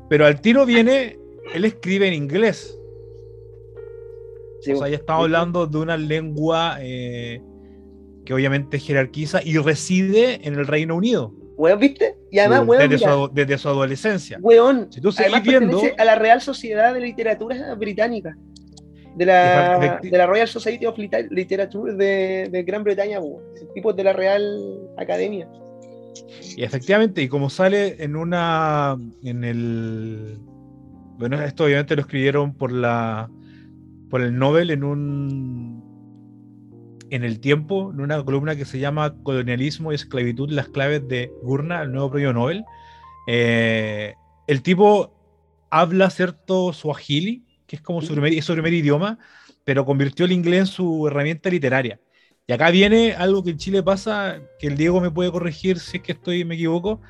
Pero 0.10 0.26
al 0.26 0.40
tiro 0.40 0.66
viene, 0.66 1.20
él 1.54 1.66
escribe 1.66 2.08
en 2.08 2.14
inglés. 2.14 2.80
Sí, 4.62 4.72
O 4.74 4.78
sea, 4.78 4.88
ya 4.88 4.96
estamos 4.96 5.24
hablando 5.24 5.68
de 5.68 5.78
una 5.78 5.98
lengua 5.98 6.78
eh, 6.80 7.42
que 8.26 8.34
obviamente 8.34 8.80
jerarquiza 8.80 9.42
y 9.44 9.58
reside 9.58 10.48
en 10.48 10.56
el 10.56 10.66
Reino 10.68 10.96
Unido 10.96 11.34
weón, 11.58 11.80
¿viste? 11.80 12.18
Y 12.32 12.40
además, 12.40 12.68
weón, 12.68 12.90
desde 12.90 13.06
su, 13.06 13.30
desde 13.34 13.58
su 13.58 13.70
adolescencia. 13.70 14.38
weón, 14.42 14.88
Si 14.92 15.00
tú 15.02 15.12
seguís 15.12 15.34
además 15.34 15.48
viendo, 15.48 15.82
a 15.98 16.06
la 16.06 16.16
Real 16.16 16.42
Sociedad 16.42 16.94
de 16.94 17.00
Literatura 17.02 17.74
Británica. 17.76 18.36
De 19.16 19.26
la, 19.26 20.00
de 20.02 20.18
la 20.18 20.26
Royal 20.26 20.48
Society 20.48 20.86
of 20.86 20.98
Literature 20.98 21.94
de, 21.94 22.50
de 22.52 22.64
Gran 22.64 22.84
Bretaña, 22.84 23.20
weón. 23.20 23.42
Ese 23.56 23.66
tipo 23.68 23.94
de 23.94 24.04
la 24.04 24.14
Real 24.14 24.62
Academia. 24.98 25.48
Y 26.56 26.64
efectivamente, 26.64 27.22
y 27.22 27.28
como 27.28 27.50
sale 27.50 28.04
en 28.04 28.16
una. 28.16 28.98
en 29.24 29.44
el. 29.44 30.38
Bueno, 31.18 31.42
esto 31.42 31.66
obviamente 31.66 31.96
lo 31.96 32.02
escribieron 32.02 32.54
por 32.54 32.72
la. 32.72 33.30
por 34.10 34.22
el 34.22 34.38
Nobel 34.38 34.72
en 34.72 34.84
un. 34.84 35.84
en 37.10 37.24
el 37.24 37.40
tiempo, 37.40 37.92
en 37.92 38.02
una 38.02 38.24
columna 38.24 38.56
que 38.56 38.66
se 38.66 38.80
llama 38.80 39.16
Colonialismo 39.24 39.92
y 39.92 39.96
Esclavitud, 39.96 40.50
las 40.50 40.70
claves 40.70 41.08
de 41.08 41.32
Gurna, 41.42 41.84
el 41.84 41.92
nuevo 41.92 42.12
premio 42.12 42.34
Nobel. 42.34 42.64
Eh, 43.28 44.14
el 44.48 44.62
tipo 44.62 45.14
habla 45.70 46.10
cierto 46.10 46.72
suajili, 46.74 47.45
que 47.68 47.76
es 47.78 47.82
como 47.82 48.02
su 48.02 48.14
primer, 48.14 48.34
es 48.34 48.46
su 48.46 48.54
primer 48.54 48.74
idioma, 48.74 49.18
pero 49.64 49.86
convirtió 49.86 50.26
el 50.26 50.32
inglés 50.32 50.60
en 50.62 50.68
su 50.68 51.08
herramienta 51.08 51.50
literaria. 51.50 52.00
Y 52.48 52.54
acá 52.54 52.70
viene 52.70 53.14
algo 53.14 53.44
que 53.44 53.52
en 53.52 53.58
Chile 53.58 53.82
pasa, 53.82 54.40
que 54.60 54.68
el 54.68 54.78
Diego 54.78 55.02
me 55.02 55.10
puede 55.10 55.32
corregir 55.32 55.80
si 55.80 55.98
es 55.98 56.04
que 56.04 56.12
estoy, 56.12 56.46
me 56.46 56.56
equivoco, 56.56 57.02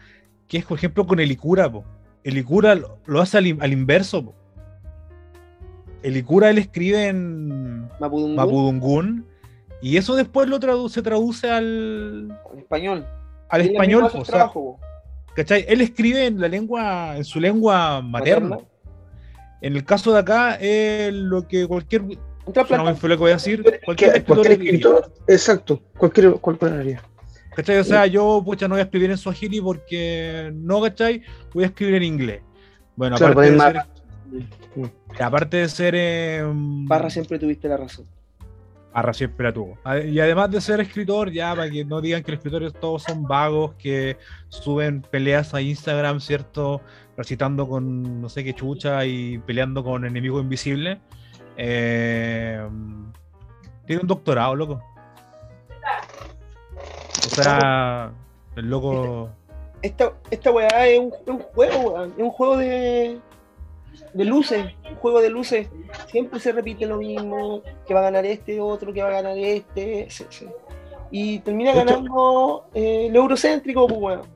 que 0.47 0.57
es, 0.59 0.65
por 0.65 0.77
ejemplo, 0.77 1.05
con 1.05 1.19
el 1.19 1.29
Icura. 1.31 1.69
po. 1.69 1.83
El 2.23 2.37
Icura 2.37 2.73
lo, 2.75 2.99
lo 3.05 3.19
hace 3.21 3.37
al, 3.37 3.47
in- 3.47 3.61
al 3.61 3.73
inverso. 3.73 4.23
po. 4.25 4.35
El 6.03 6.15
Icura 6.17 6.49
él 6.49 6.57
escribe 6.59 7.07
en 7.07 7.81
Mapudungun, 7.99 8.35
Mapudungún 8.35 9.25
y 9.81 9.97
eso 9.97 10.15
después 10.15 10.47
lo 10.47 10.59
tradu- 10.59 10.87
se 10.89 11.01
traduce 11.01 11.49
al, 11.49 12.29
español. 12.57 13.05
al 13.49 13.61
español. 13.61 14.03
hace 14.05 14.11
po, 14.11 14.17
el 14.17 14.21
o 14.21 14.25
sea, 14.25 14.33
trabajo. 14.35 14.79
¿cachai? 15.35 15.65
Él 15.67 15.81
escribe 15.81 16.27
en 16.27 16.39
la 16.39 16.47
lengua, 16.47 17.17
en 17.17 17.25
su 17.25 17.39
lengua 17.39 18.01
materna. 18.01 18.49
Materna. 18.49 18.69
En 19.65 19.75
el 19.75 19.83
caso 19.83 20.13
de 20.13 20.19
acá 20.19 20.55
es 20.61 21.11
lo 21.11 21.47
que 21.47 21.65
cualquier, 21.65 22.03
no 22.03 22.95
fue 22.95 23.09
lo 23.09 23.15
que 23.15 23.19
voy 23.19 23.31
a 23.31 23.33
decir, 23.33 23.63
Que- 23.63 23.79
cualquier 23.83 24.09
escritor 24.17 24.35
cualquier 24.35 24.61
escritor, 24.61 25.13
exacto, 25.27 25.81
cualquier, 25.97 26.33
cualquier. 26.33 26.99
¿Cachai? 27.55 27.79
O 27.79 27.83
sea, 27.83 28.05
yo 28.05 28.43
pucha, 28.45 28.67
no 28.67 28.75
voy 28.75 28.81
a 28.81 28.83
escribir 28.83 29.09
en 29.09 29.17
Swahili 29.17 29.59
porque 29.61 30.51
no, 30.53 30.83
¿cachai? 30.83 31.23
Voy 31.51 31.63
a 31.63 31.67
escribir 31.67 31.95
en 31.95 32.03
inglés. 32.03 32.41
Bueno, 32.95 33.17
Claro, 33.17 33.33
aparte, 33.33 33.51
de 33.51 33.59
ser, 33.59 33.81
aparte 35.19 35.57
de 35.57 35.69
ser. 35.69 35.93
eh, 35.97 36.43
Parra 36.87 37.09
siempre 37.09 37.39
tuviste 37.39 37.67
la 37.67 37.77
razón. 37.77 38.05
Parra 38.93 39.13
siempre 39.15 39.47
la 39.47 39.53
tuvo. 39.53 39.79
Y 40.05 40.19
además 40.19 40.51
de 40.51 40.61
ser 40.61 40.79
escritor, 40.79 41.31
ya 41.31 41.55
para 41.55 41.71
que 41.71 41.83
no 41.83 41.99
digan 42.01 42.21
que 42.23 42.33
los 42.33 42.37
escritores 42.37 42.71
todos 42.79 43.01
son 43.03 43.23
vagos, 43.23 43.73
que 43.79 44.15
suben 44.47 45.01
peleas 45.01 45.53
a 45.55 45.59
Instagram, 45.61 46.19
¿cierto? 46.21 46.81
Recitando 47.17 47.67
con 47.67 48.21
no 48.21 48.29
sé 48.29 48.43
qué 48.43 48.53
chucha 48.53 49.05
y 49.05 49.37
peleando 49.39 49.83
con 49.83 50.05
enemigos 50.05 50.41
invisibles. 50.41 50.97
Eh, 51.57 52.67
tiene 53.85 54.01
un 54.01 54.07
doctorado, 54.07 54.55
loco. 54.55 54.83
O 57.25 57.29
sea, 57.29 58.11
el 58.55 58.69
loco. 58.69 59.29
Esta, 59.81 60.13
esta 60.31 60.51
weá 60.51 60.87
es 60.87 60.99
un, 60.99 61.11
juego, 61.39 61.91
weón. 61.91 62.13
Es 62.17 62.23
un 62.23 62.31
juego 62.31 62.57
de, 62.57 63.19
de 64.13 64.25
luces. 64.25 64.65
Un 64.89 64.95
juego 64.95 65.21
de 65.21 65.29
luces. 65.29 65.67
Siempre 66.07 66.39
se 66.39 66.51
repite 66.51 66.85
lo 66.85 66.97
mismo. 66.97 67.61
Que 67.87 67.93
va 67.93 68.01
a 68.01 68.03
ganar 68.03 68.25
este, 68.25 68.59
otro, 68.59 68.93
que 68.93 69.01
va 69.01 69.09
a 69.09 69.21
ganar 69.21 69.37
este. 69.37 70.09
sí, 70.09 70.25
sí. 70.29 70.47
Y 71.11 71.39
termina 71.39 71.73
ganando 71.73 72.65
eh, 72.73 73.07
el 73.07 73.15
eurocéntrico, 73.15 73.87
pues, 73.87 73.99
weón. 73.99 74.34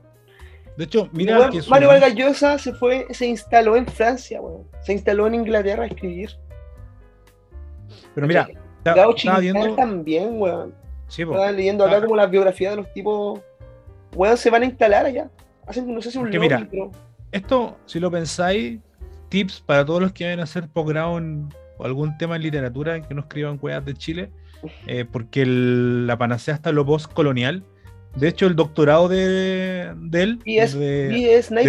De 0.80 0.86
hecho, 0.86 1.10
mira 1.12 1.38
weón, 1.38 1.50
que 1.52 1.60
Mario 1.68 1.88
Vargas 1.88 2.14
Llosa 2.14 2.56
se 2.56 2.72
fue, 2.72 3.06
se 3.10 3.26
instaló 3.26 3.76
en 3.76 3.86
Francia, 3.86 4.40
weón. 4.40 4.62
Se 4.80 4.94
instaló 4.94 5.26
en 5.26 5.34
Inglaterra 5.34 5.82
a 5.84 5.86
escribir. 5.86 6.30
Pero 8.14 8.26
mira, 8.26 8.48
está- 8.78 8.94
Gao 8.94 9.14
viendo. 9.40 9.74
también, 9.76 10.40
weón. 10.40 10.74
Sí. 11.06 11.20
Estaba 11.20 11.52
leyendo 11.52 11.84
acá 11.84 11.98
Ah. 11.98 12.00
como 12.00 12.16
las 12.16 12.30
biografías 12.30 12.70
de 12.72 12.76
los 12.78 12.90
tipos. 12.94 13.40
Weón, 14.16 14.38
se 14.38 14.48
van 14.48 14.62
a 14.62 14.64
instalar 14.64 15.04
allá. 15.04 15.28
Hacen, 15.66 15.94
no 15.94 16.00
sé 16.00 16.10
si 16.10 16.16
un 16.16 16.28
lobby, 16.30 16.38
mira, 16.38 16.66
pero- 16.70 16.90
Esto, 17.30 17.76
si 17.84 18.00
lo 18.00 18.10
pensáis, 18.10 18.80
tips 19.28 19.60
para 19.60 19.84
todos 19.84 20.00
los 20.00 20.12
que 20.12 20.24
vayan 20.24 20.40
a 20.40 20.44
hacer 20.44 20.66
posgrado 20.70 21.18
en 21.18 21.46
o 21.76 21.84
algún 21.84 22.16
tema 22.16 22.36
en 22.36 22.42
literatura 22.42 23.02
que 23.06 23.14
no 23.14 23.20
escriban 23.20 23.58
cuevas 23.58 23.84
de 23.84 23.92
Chile, 23.92 24.30
eh, 24.86 25.04
porque 25.04 25.42
el- 25.42 26.06
la 26.06 26.16
panacea 26.16 26.54
está 26.54 26.72
lo 26.72 26.86
post-colonial. 26.86 27.64
De 28.16 28.28
hecho, 28.28 28.46
el 28.46 28.56
doctorado 28.56 29.08
de, 29.08 29.92
de 29.96 30.22
él, 30.22 30.38
de, 30.44 30.56
es 30.56 31.50
de 31.50 31.60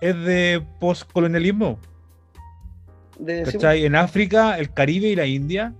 es 0.00 0.16
de 0.16 0.62
post-colonialismo. 0.80 1.78
En 3.26 3.94
África, 3.94 4.58
el 4.58 4.72
Caribe 4.72 5.08
y 5.08 5.16
la 5.16 5.26
India. 5.26 5.74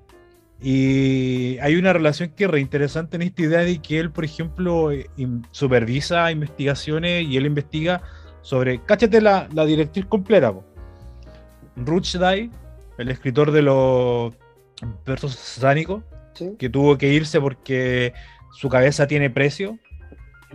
Y 0.62 1.58
hay 1.58 1.76
una 1.76 1.92
relación 1.92 2.30
que 2.30 2.44
es 2.44 2.50
re 2.50 2.60
interesante 2.60 3.16
en 3.16 3.22
esta 3.22 3.42
idea 3.42 3.60
de 3.60 3.78
que 3.78 3.98
él, 3.98 4.10
por 4.10 4.24
ejemplo, 4.24 4.90
eh, 4.90 5.06
supervisa 5.50 6.30
investigaciones 6.30 7.26
y 7.26 7.36
él 7.36 7.44
investiga 7.44 8.00
sobre. 8.40 8.82
Cáchate 8.82 9.20
la, 9.20 9.48
la 9.52 9.66
directriz 9.66 10.06
completa. 10.06 10.54
Rushdie, 11.76 12.50
el 12.96 13.10
escritor 13.10 13.50
de 13.50 13.62
los 13.62 14.32
versos 15.04 15.34
satánicos, 15.34 16.02
sí. 16.32 16.52
que 16.58 16.70
tuvo 16.70 16.96
que 16.96 17.12
irse 17.12 17.38
porque 17.38 18.14
su 18.52 18.68
cabeza 18.68 19.06
tiene 19.06 19.30
precio. 19.30 19.78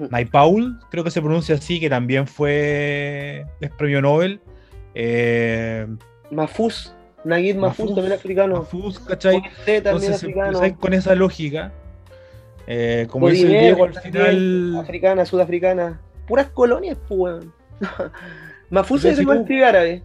Naipaul, 0.09 0.79
creo 0.89 1.03
que 1.03 1.11
se 1.11 1.21
pronuncia 1.21 1.55
así, 1.55 1.79
que 1.79 1.89
también 1.89 2.25
fue 2.27 3.45
es 3.59 3.71
premio 3.71 4.01
Nobel. 4.01 4.39
Eh, 4.95 5.85
Naguib 7.23 7.55
Mahfouz, 7.57 7.77
Mahfouz, 7.79 7.95
también 7.95 8.13
africano. 8.13 8.55
Mahfouz, 8.57 8.99
¿cachai? 8.99 9.39
Moisés, 9.39 9.83
también 9.83 9.87
Entonces, 9.87 10.15
africano. 10.15 10.79
con 10.79 10.93
esa 10.93 11.13
lógica, 11.15 11.71
eh, 12.67 13.07
como 13.09 13.29
dice 13.29 13.43
el 13.43 13.49
Diego, 13.59 13.83
al 13.85 13.93
final. 13.93 14.77
Africana, 14.79 15.25
sudafricana. 15.25 16.01
Puras 16.27 16.47
colonias, 16.49 16.97
pues, 17.07 17.45
Mira, 19.03 19.13
es 19.13 19.19
el 19.19 19.25
árabe. 19.63 20.03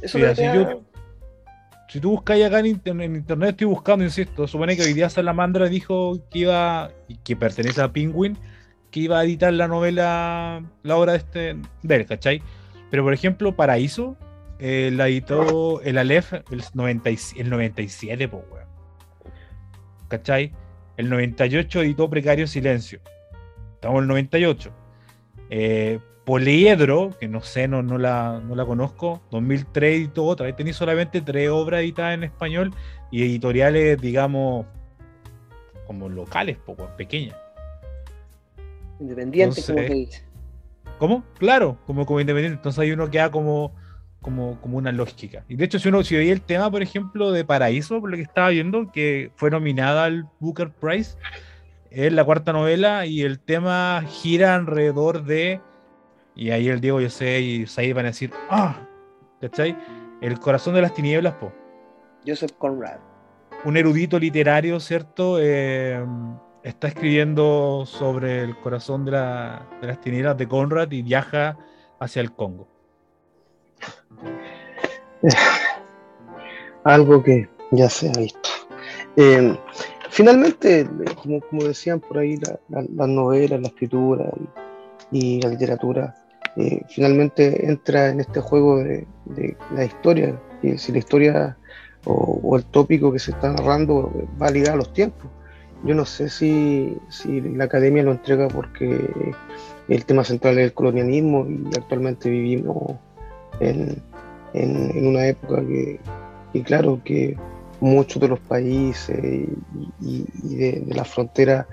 Eso 0.00 0.18
Mira, 0.18 0.34
si 0.34 0.42
yo- 0.44 0.82
Si 1.90 1.98
tú 1.98 2.10
buscáis 2.10 2.44
acá 2.44 2.60
en, 2.60 2.66
inter- 2.66 3.00
en 3.00 3.16
internet, 3.16 3.50
estoy 3.50 3.66
buscando, 3.66 4.04
insisto, 4.04 4.46
supone 4.46 4.76
que 4.76 4.82
hoy 4.82 5.10
Salamandra 5.10 5.68
dijo 5.68 6.20
que 6.30 6.38
iba, 6.40 6.92
y 7.08 7.16
que 7.16 7.34
pertenece 7.34 7.82
a 7.82 7.92
Penguin, 7.92 8.38
que 8.92 9.00
iba 9.00 9.18
a 9.18 9.24
editar 9.24 9.52
la 9.52 9.66
novela, 9.66 10.62
la 10.84 10.96
obra 10.96 11.12
de 11.12 11.18
este, 11.18 11.56
de 11.82 11.96
él, 11.96 12.06
¿cachai? 12.06 12.42
Pero 12.92 13.02
por 13.02 13.12
ejemplo, 13.12 13.56
Paraíso, 13.56 14.16
eh, 14.60 14.90
la 14.94 15.08
editó 15.08 15.80
el 15.82 15.98
Aleph 15.98 16.32
el, 16.32 16.62
90 16.74 17.10
y- 17.10 17.18
el 17.38 17.50
97, 17.50 18.28
pues, 18.28 18.44
weón. 18.52 18.66
¿cachai? 20.06 20.52
El 20.96 21.08
98 21.10 21.82
editó 21.82 22.08
Precario 22.08 22.46
Silencio. 22.46 23.00
Estamos 23.74 23.98
en 23.98 24.02
el 24.02 24.08
98. 24.08 24.70
Eh, 25.50 25.98
Poliedro, 26.30 27.10
que 27.18 27.26
no 27.26 27.40
sé, 27.40 27.66
no, 27.66 27.82
no, 27.82 27.98
la, 27.98 28.40
no 28.46 28.54
la 28.54 28.64
conozco, 28.64 29.20
2003 29.32 29.96
editó 29.96 30.24
otra. 30.26 30.46
Ahí 30.46 30.52
tenéis 30.52 30.76
solamente 30.76 31.20
tres 31.20 31.50
obras 31.50 31.80
editadas 31.80 32.14
en 32.14 32.22
español 32.22 32.72
y 33.10 33.24
editoriales, 33.24 34.00
digamos, 34.00 34.64
como 35.88 36.08
locales, 36.08 36.56
poco 36.58 36.88
pequeñas. 36.96 37.36
Independiente, 39.00 39.60
como 39.60 39.78
se 39.78 39.92
dice. 39.92 40.22
¿Cómo? 41.00 41.24
Claro, 41.36 41.78
como, 41.84 42.06
como 42.06 42.20
independiente. 42.20 42.58
Entonces 42.58 42.78
ahí 42.78 42.92
uno 42.92 43.10
queda 43.10 43.32
como, 43.32 43.74
como, 44.20 44.60
como 44.60 44.78
una 44.78 44.92
lógica. 44.92 45.44
Y 45.48 45.56
de 45.56 45.64
hecho, 45.64 45.80
si 45.80 45.88
uno 45.88 46.04
si 46.04 46.14
veía 46.14 46.32
el 46.32 46.42
tema, 46.42 46.70
por 46.70 46.80
ejemplo, 46.80 47.32
de 47.32 47.44
Paraíso, 47.44 47.98
por 47.98 48.08
lo 48.08 48.16
que 48.16 48.22
estaba 48.22 48.50
viendo, 48.50 48.92
que 48.92 49.32
fue 49.34 49.50
nominada 49.50 50.04
al 50.04 50.28
Booker 50.38 50.70
Prize, 50.70 51.16
es 51.90 52.12
la 52.12 52.22
cuarta 52.22 52.52
novela 52.52 53.04
y 53.04 53.22
el 53.22 53.40
tema 53.40 54.04
gira 54.08 54.54
alrededor 54.54 55.24
de. 55.24 55.60
Y 56.34 56.50
ahí 56.50 56.68
el 56.68 56.80
Diego, 56.80 57.00
yo 57.00 57.10
sé, 57.10 57.40
y 57.40 57.66
Said 57.66 57.94
van 57.94 58.06
a 58.06 58.08
decir, 58.08 58.32
¡ah! 58.48 58.76
¿Cachai? 59.40 59.76
El 60.20 60.38
corazón 60.38 60.74
de 60.74 60.82
las 60.82 60.94
tinieblas, 60.94 61.34
po. 61.34 61.52
Joseph 62.26 62.52
Conrad. 62.58 62.98
Un 63.64 63.76
erudito 63.76 64.18
literario, 64.18 64.78
¿cierto? 64.80 65.38
Eh, 65.40 66.02
está 66.62 66.88
escribiendo 66.88 67.84
sobre 67.86 68.42
el 68.42 68.56
corazón 68.60 69.04
de, 69.04 69.10
la- 69.12 69.66
de 69.80 69.86
las 69.88 70.00
tinieblas 70.00 70.36
de 70.36 70.46
Conrad 70.48 70.90
y 70.92 71.02
viaja 71.02 71.56
hacia 71.98 72.20
el 72.22 72.32
Congo. 72.32 72.68
algo 76.84 77.22
que 77.22 77.48
ya 77.70 77.88
se 77.88 78.08
ha 78.08 78.12
visto. 78.18 78.48
Eh, 79.16 79.58
finalmente, 80.10 80.86
como, 81.22 81.40
como 81.40 81.64
decían 81.64 82.00
por 82.00 82.18
ahí, 82.18 82.36
la- 82.36 82.58
la- 82.68 82.86
las 82.94 83.08
novelas, 83.08 83.60
la 83.60 83.68
escritura 83.68 84.30
y, 85.10 85.38
y 85.38 85.42
la 85.42 85.48
literatura, 85.50 86.14
eh, 86.60 86.82
finalmente 86.88 87.66
entra 87.66 88.08
en 88.10 88.20
este 88.20 88.40
juego 88.40 88.78
de, 88.78 89.06
la 89.74 89.84
historia. 89.84 90.38
Si 90.76 90.92
la 90.92 90.98
historia 90.98 91.56
o, 92.04 92.56
el 92.56 92.64
tópico 92.64 93.12
que 93.12 93.18
se 93.18 93.30
está 93.30 93.52
narrando 93.52 94.12
va 94.40 94.50
ligado 94.50 94.74
a 94.74 94.78
los 94.78 94.92
tiempos. 94.92 95.30
Yo 95.84 95.94
no 95.94 96.04
sé 96.04 96.28
si, 96.28 96.98
si 97.08 97.40
la 97.40 97.64
academia 97.64 98.02
lo 98.02 98.12
entrega 98.12 98.48
porque 98.48 99.00
el 99.88 100.04
tema 100.04 100.24
central 100.24 100.58
es 100.58 100.66
el 100.66 100.74
colonialismo 100.74 101.46
y 101.48 101.74
actualmente 101.74 102.28
vivimos 102.28 102.96
en, 103.60 104.02
en- 104.52 105.06
una 105.06 105.26
época 105.26 105.62
que, 105.62 105.98
y 106.52 106.60
claro 106.62 107.00
que 107.02 107.36
muchos 107.80 108.20
de 108.20 108.28
los 108.28 108.40
países 108.40 109.18
y, 110.02 110.26
de, 110.42 110.82
de 110.84 110.94
la 110.94 111.04
frontera 111.06 111.66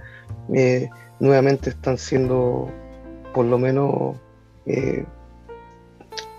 eh, 0.54 0.90
nuevamente 1.20 1.70
están 1.72 1.98
siendo 1.98 2.70
por 3.34 3.46
lo 3.46 3.58
menos 3.60 4.16
eh, 4.68 5.06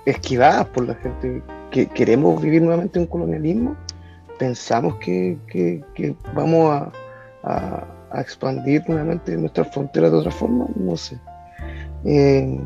esquivadas 0.07 0.67
por 0.69 0.87
la 0.87 0.95
gente 0.97 1.43
que 1.71 1.87
queremos 1.87 2.41
vivir 2.41 2.63
nuevamente 2.63 2.99
un 2.99 3.07
colonialismo 3.07 3.77
pensamos 4.39 4.95
que, 4.97 5.37
que- 5.49 5.83
vamos 6.35 6.71
a, 6.73 6.93
a- 7.43 8.21
expandir 8.21 8.83
nuevamente 8.89 9.37
nuestras 9.37 9.69
fronteras 9.69 10.11
de 10.13 10.19
otra 10.19 10.31
forma 10.31 10.67
no 10.77 10.97
sé 10.97 11.19
Eh, 12.05 12.59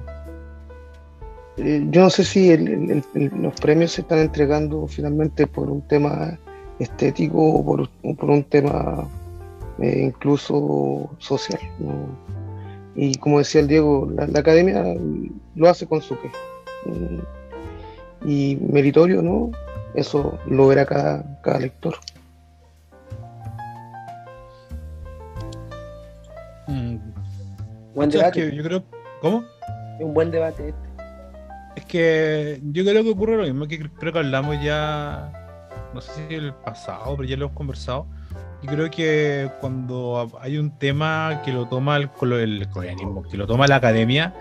eh, 1.56 1.86
yo 1.90 2.02
no 2.02 2.10
sé 2.10 2.24
si 2.24 2.56
los 2.56 3.54
premios 3.60 3.92
se 3.92 4.02
están 4.02 4.18
entregando 4.20 4.86
finalmente 4.86 5.46
por 5.46 5.68
un 5.70 5.80
tema 5.82 6.38
estético 6.78 7.38
o 7.38 7.64
por, 7.64 8.30
un 8.30 8.44
tema 8.44 9.06
incluso 9.80 11.10
social. 11.18 11.60
Y 12.94 13.14
como 13.16 13.38
decía 13.38 13.60
el 13.62 13.68
Diego, 13.68 14.08
la 14.16 14.24
academia 14.38 14.82
lo 15.54 15.68
hace 15.68 15.86
con 15.86 16.00
su 16.02 16.16
qué. 16.20 16.30
Mm, 16.86 17.20
Y 18.28 18.56
meritorio, 18.60 19.20
¿no? 19.22 19.50
Eso 19.94 20.38
lo 20.46 20.68
verá 20.68 20.86
cada, 20.86 21.40
cada 21.42 21.58
lector. 21.60 21.94
Mm, 26.66 26.96
Buen 27.94 28.08
es 28.08 28.14
debate. 28.14 28.50
que 28.50 28.56
yo 28.56 28.62
creo. 28.62 28.82
¿Cómo? 29.20 29.44
Un 30.00 30.14
buen 30.14 30.30
debate 30.30 30.68
este. 30.70 30.88
Es 31.76 31.84
que 31.86 32.60
yo 32.72 32.84
creo 32.84 33.02
que 33.02 33.10
ocurre 33.10 33.36
lo 33.36 33.44
mismo 33.44 33.66
que 33.66 33.80
cre- 33.80 33.90
creo 33.98 34.12
que 34.12 34.18
hablamos 34.18 34.62
ya, 34.62 35.32
no 35.94 36.00
sé 36.00 36.12
si 36.28 36.34
el 36.34 36.52
pasado, 36.54 37.16
pero 37.16 37.28
ya 37.28 37.36
lo 37.36 37.46
hemos 37.46 37.56
conversado. 37.56 38.06
Yo 38.62 38.70
creo 38.70 38.90
que 38.90 39.50
cuando 39.60 40.30
hay 40.40 40.58
un 40.58 40.70
tema 40.78 41.40
que 41.44 41.52
lo 41.52 41.66
toma 41.66 41.96
el, 41.96 42.04
el 42.04 42.68
colonialismo, 42.68 43.22
que 43.24 43.36
lo 43.36 43.46
toma 43.46 43.66
la 43.66 43.76
academia, 43.76 44.32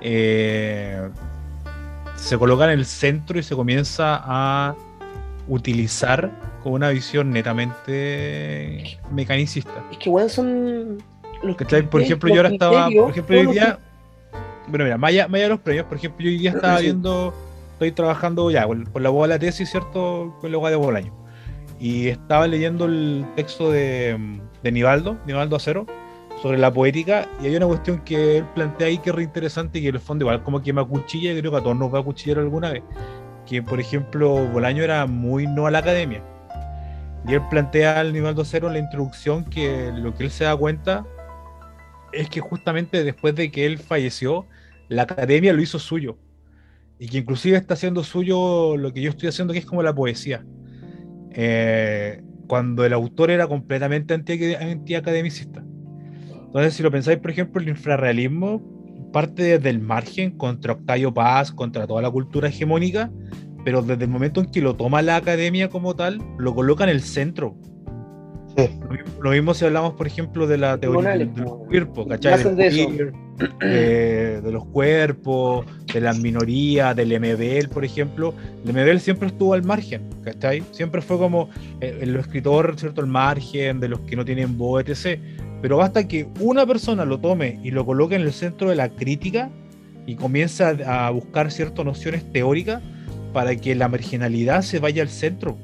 eh, 0.00 1.08
se 2.16 2.38
coloca 2.38 2.64
en 2.64 2.70
el 2.78 2.84
centro 2.86 3.38
y 3.38 3.42
se 3.42 3.54
comienza 3.54 4.20
a 4.24 4.74
utilizar 5.48 6.30
con 6.62 6.72
una 6.74 6.90
visión 6.90 7.30
netamente 7.30 8.98
mecanicista. 9.10 9.72
Es 9.90 9.98
que, 9.98 10.10
weón, 10.10 10.28
son. 10.30 10.98
Los 11.42 11.56
¿Cachai? 11.56 11.82
Por 11.88 12.02
criterios- 12.02 12.04
ejemplo, 12.04 12.28
yo 12.28 12.36
ahora 12.36 12.48
estaba, 12.50 12.86
criterios, 12.86 13.02
por 13.04 13.10
ejemplo, 13.12 13.40
hoy 13.40 13.46
día, 13.54 13.78
bueno, 14.68 14.84
mira, 14.84 14.98
más 14.98 15.08
allá, 15.08 15.26
más 15.28 15.34
allá 15.36 15.44
de 15.44 15.48
los 15.48 15.60
premios, 15.60 15.86
por 15.86 15.96
ejemplo, 15.96 16.24
yo 16.24 16.30
hoy 16.30 16.36
día 16.38 16.50
estaba 16.50 16.76
Sí. 16.78 16.84
viendo, 16.84 17.34
estoy 17.72 17.92
trabajando 17.92 18.50
ya 18.50 18.66
con, 18.66 18.84
con 18.84 19.02
la 19.02 19.08
boda 19.08 19.28
de 19.28 19.34
la 19.34 19.38
tesis, 19.38 19.70
¿cierto? 19.70 20.36
Con 20.40 20.52
la 20.52 20.58
boda 20.58 20.70
de 20.70 20.76
Bolaño. 20.76 21.12
Y 21.80 22.08
estaba 22.08 22.46
leyendo 22.46 22.84
el 22.84 23.24
texto 23.36 23.70
de, 23.70 24.18
de 24.62 24.72
Nivaldo, 24.72 25.16
Nivaldo 25.26 25.56
Acero, 25.56 25.86
sobre 26.42 26.58
la 26.58 26.72
poética, 26.72 27.28
y 27.42 27.46
hay 27.46 27.56
una 27.56 27.66
cuestión 27.66 28.00
que 28.04 28.38
él 28.38 28.44
plantea 28.54 28.86
ahí 28.86 28.98
que 28.98 29.10
es 29.10 29.16
re 29.16 29.22
interesante 29.22 29.78
y 29.78 29.82
que 29.82 29.88
en 29.88 29.94
el 29.96 30.00
fondo 30.00 30.24
igual 30.24 30.42
como 30.42 30.62
que 30.62 30.72
me 30.72 30.80
acuchilla, 30.80 31.32
y 31.32 31.38
creo 31.38 31.50
que 31.50 31.58
a 31.58 31.62
todos 31.62 31.76
nos 31.76 31.92
va 31.92 31.98
a 31.98 32.00
acuchillar 32.00 32.38
alguna 32.38 32.70
vez, 32.70 32.82
que 33.46 33.62
por 33.62 33.80
ejemplo 33.80 34.46
Bolaño 34.48 34.82
era 34.82 35.06
muy 35.06 35.46
no 35.46 35.66
a 35.66 35.70
la 35.70 35.78
academia. 35.78 36.24
Y 37.26 37.34
él 37.34 37.42
plantea 37.50 38.00
al 38.00 38.14
Nivaldo 38.14 38.42
Acero 38.42 38.68
en 38.68 38.74
la 38.74 38.78
introducción 38.78 39.44
que 39.44 39.92
lo 39.94 40.14
que 40.14 40.24
él 40.24 40.30
se 40.30 40.44
da 40.44 40.56
cuenta 40.56 41.06
es 42.12 42.30
que 42.30 42.40
justamente 42.40 43.04
después 43.04 43.34
de 43.34 43.50
que 43.50 43.66
él 43.66 43.78
falleció, 43.78 44.46
la 44.88 45.02
academia 45.02 45.52
lo 45.52 45.60
hizo 45.60 45.78
suyo. 45.78 46.16
Y 46.98 47.08
que 47.08 47.18
inclusive 47.18 47.58
está 47.58 47.74
haciendo 47.74 48.02
suyo 48.04 48.76
lo 48.76 48.92
que 48.92 49.02
yo 49.02 49.10
estoy 49.10 49.28
haciendo, 49.28 49.52
que 49.52 49.58
es 49.58 49.66
como 49.66 49.82
la 49.82 49.94
poesía. 49.94 50.44
Eh, 51.32 52.22
cuando 52.46 52.84
el 52.84 52.92
autor 52.94 53.30
era 53.30 53.46
completamente 53.46 54.14
anti- 54.14 54.54
antiacademicista. 54.54 55.62
Entonces, 56.50 56.74
si 56.74 56.82
lo 56.82 56.90
pensáis, 56.90 57.18
por 57.18 57.30
ejemplo, 57.30 57.62
el 57.62 57.68
infrarrealismo 57.68 58.60
parte 59.12 59.42
desde 59.44 59.70
el 59.70 59.80
margen 59.80 60.32
contra 60.32 60.72
Octavio 60.72 61.14
Paz, 61.14 61.52
contra 61.52 61.86
toda 61.86 62.02
la 62.02 62.10
cultura 62.10 62.48
hegemónica, 62.48 63.08
pero 63.64 63.82
desde 63.82 64.04
el 64.04 64.10
momento 64.10 64.40
en 64.40 64.50
que 64.50 64.60
lo 64.60 64.74
toma 64.74 65.00
la 65.00 65.16
academia 65.16 65.68
como 65.68 65.94
tal, 65.94 66.20
lo 66.38 66.52
coloca 66.52 66.84
en 66.84 66.90
el 66.90 67.02
centro. 67.02 67.54
Sí. 68.56 68.68
Lo 68.82 68.90
mismo, 68.90 69.22
lo 69.22 69.30
mismo 69.30 69.54
si 69.54 69.64
hablamos, 69.64 69.94
por 69.94 70.08
ejemplo, 70.08 70.48
de 70.48 70.58
la 70.58 70.76
teoría 70.76 71.10
del, 71.12 71.32
Tribunales, 71.32 71.34
del 71.36 71.44
po. 71.44 71.66
cuerpo, 71.66 72.08
¿cachai? 72.08 72.42
Del 72.42 72.56
de 72.56 72.70
queer, 72.70 73.12
eh, 73.60 74.40
de 74.42 74.52
los 74.52 74.64
cuerpos, 74.66 75.66
de 75.92 76.00
las 76.00 76.18
minorías, 76.18 76.96
del 76.96 77.12
MBL, 77.20 77.68
por 77.72 77.84
ejemplo. 77.84 78.34
El 78.64 78.72
MBL 78.72 78.98
siempre 78.98 79.28
estuvo 79.28 79.54
al 79.54 79.62
margen, 79.62 80.02
¿cachai? 80.24 80.64
Siempre 80.72 81.00
fue 81.00 81.16
como 81.16 81.48
eh, 81.80 81.98
el 82.00 82.16
escritor, 82.16 82.74
¿cierto? 82.76 83.02
Al 83.02 83.06
margen, 83.06 83.78
de 83.78 83.88
los 83.88 84.00
que 84.00 84.16
no 84.16 84.24
tienen 84.24 84.58
voz, 84.58 84.84
etc. 84.88 85.20
Pero 85.62 85.76
basta 85.76 86.08
que 86.08 86.26
una 86.40 86.64
persona 86.66 87.04
lo 87.04 87.18
tome 87.18 87.58
y 87.62 87.70
lo 87.70 87.84
coloque 87.84 88.14
en 88.14 88.22
el 88.22 88.32
centro 88.32 88.70
de 88.70 88.76
la 88.76 88.88
crítica 88.88 89.50
y 90.06 90.14
comienza 90.14 90.70
a 90.86 91.10
buscar 91.10 91.50
ciertas 91.52 91.84
nociones 91.84 92.24
teóricas 92.32 92.82
para 93.32 93.54
que 93.56 93.74
la 93.74 93.88
marginalidad 93.88 94.62
se 94.62 94.78
vaya 94.78 95.02
al 95.02 95.08
centro 95.08 95.56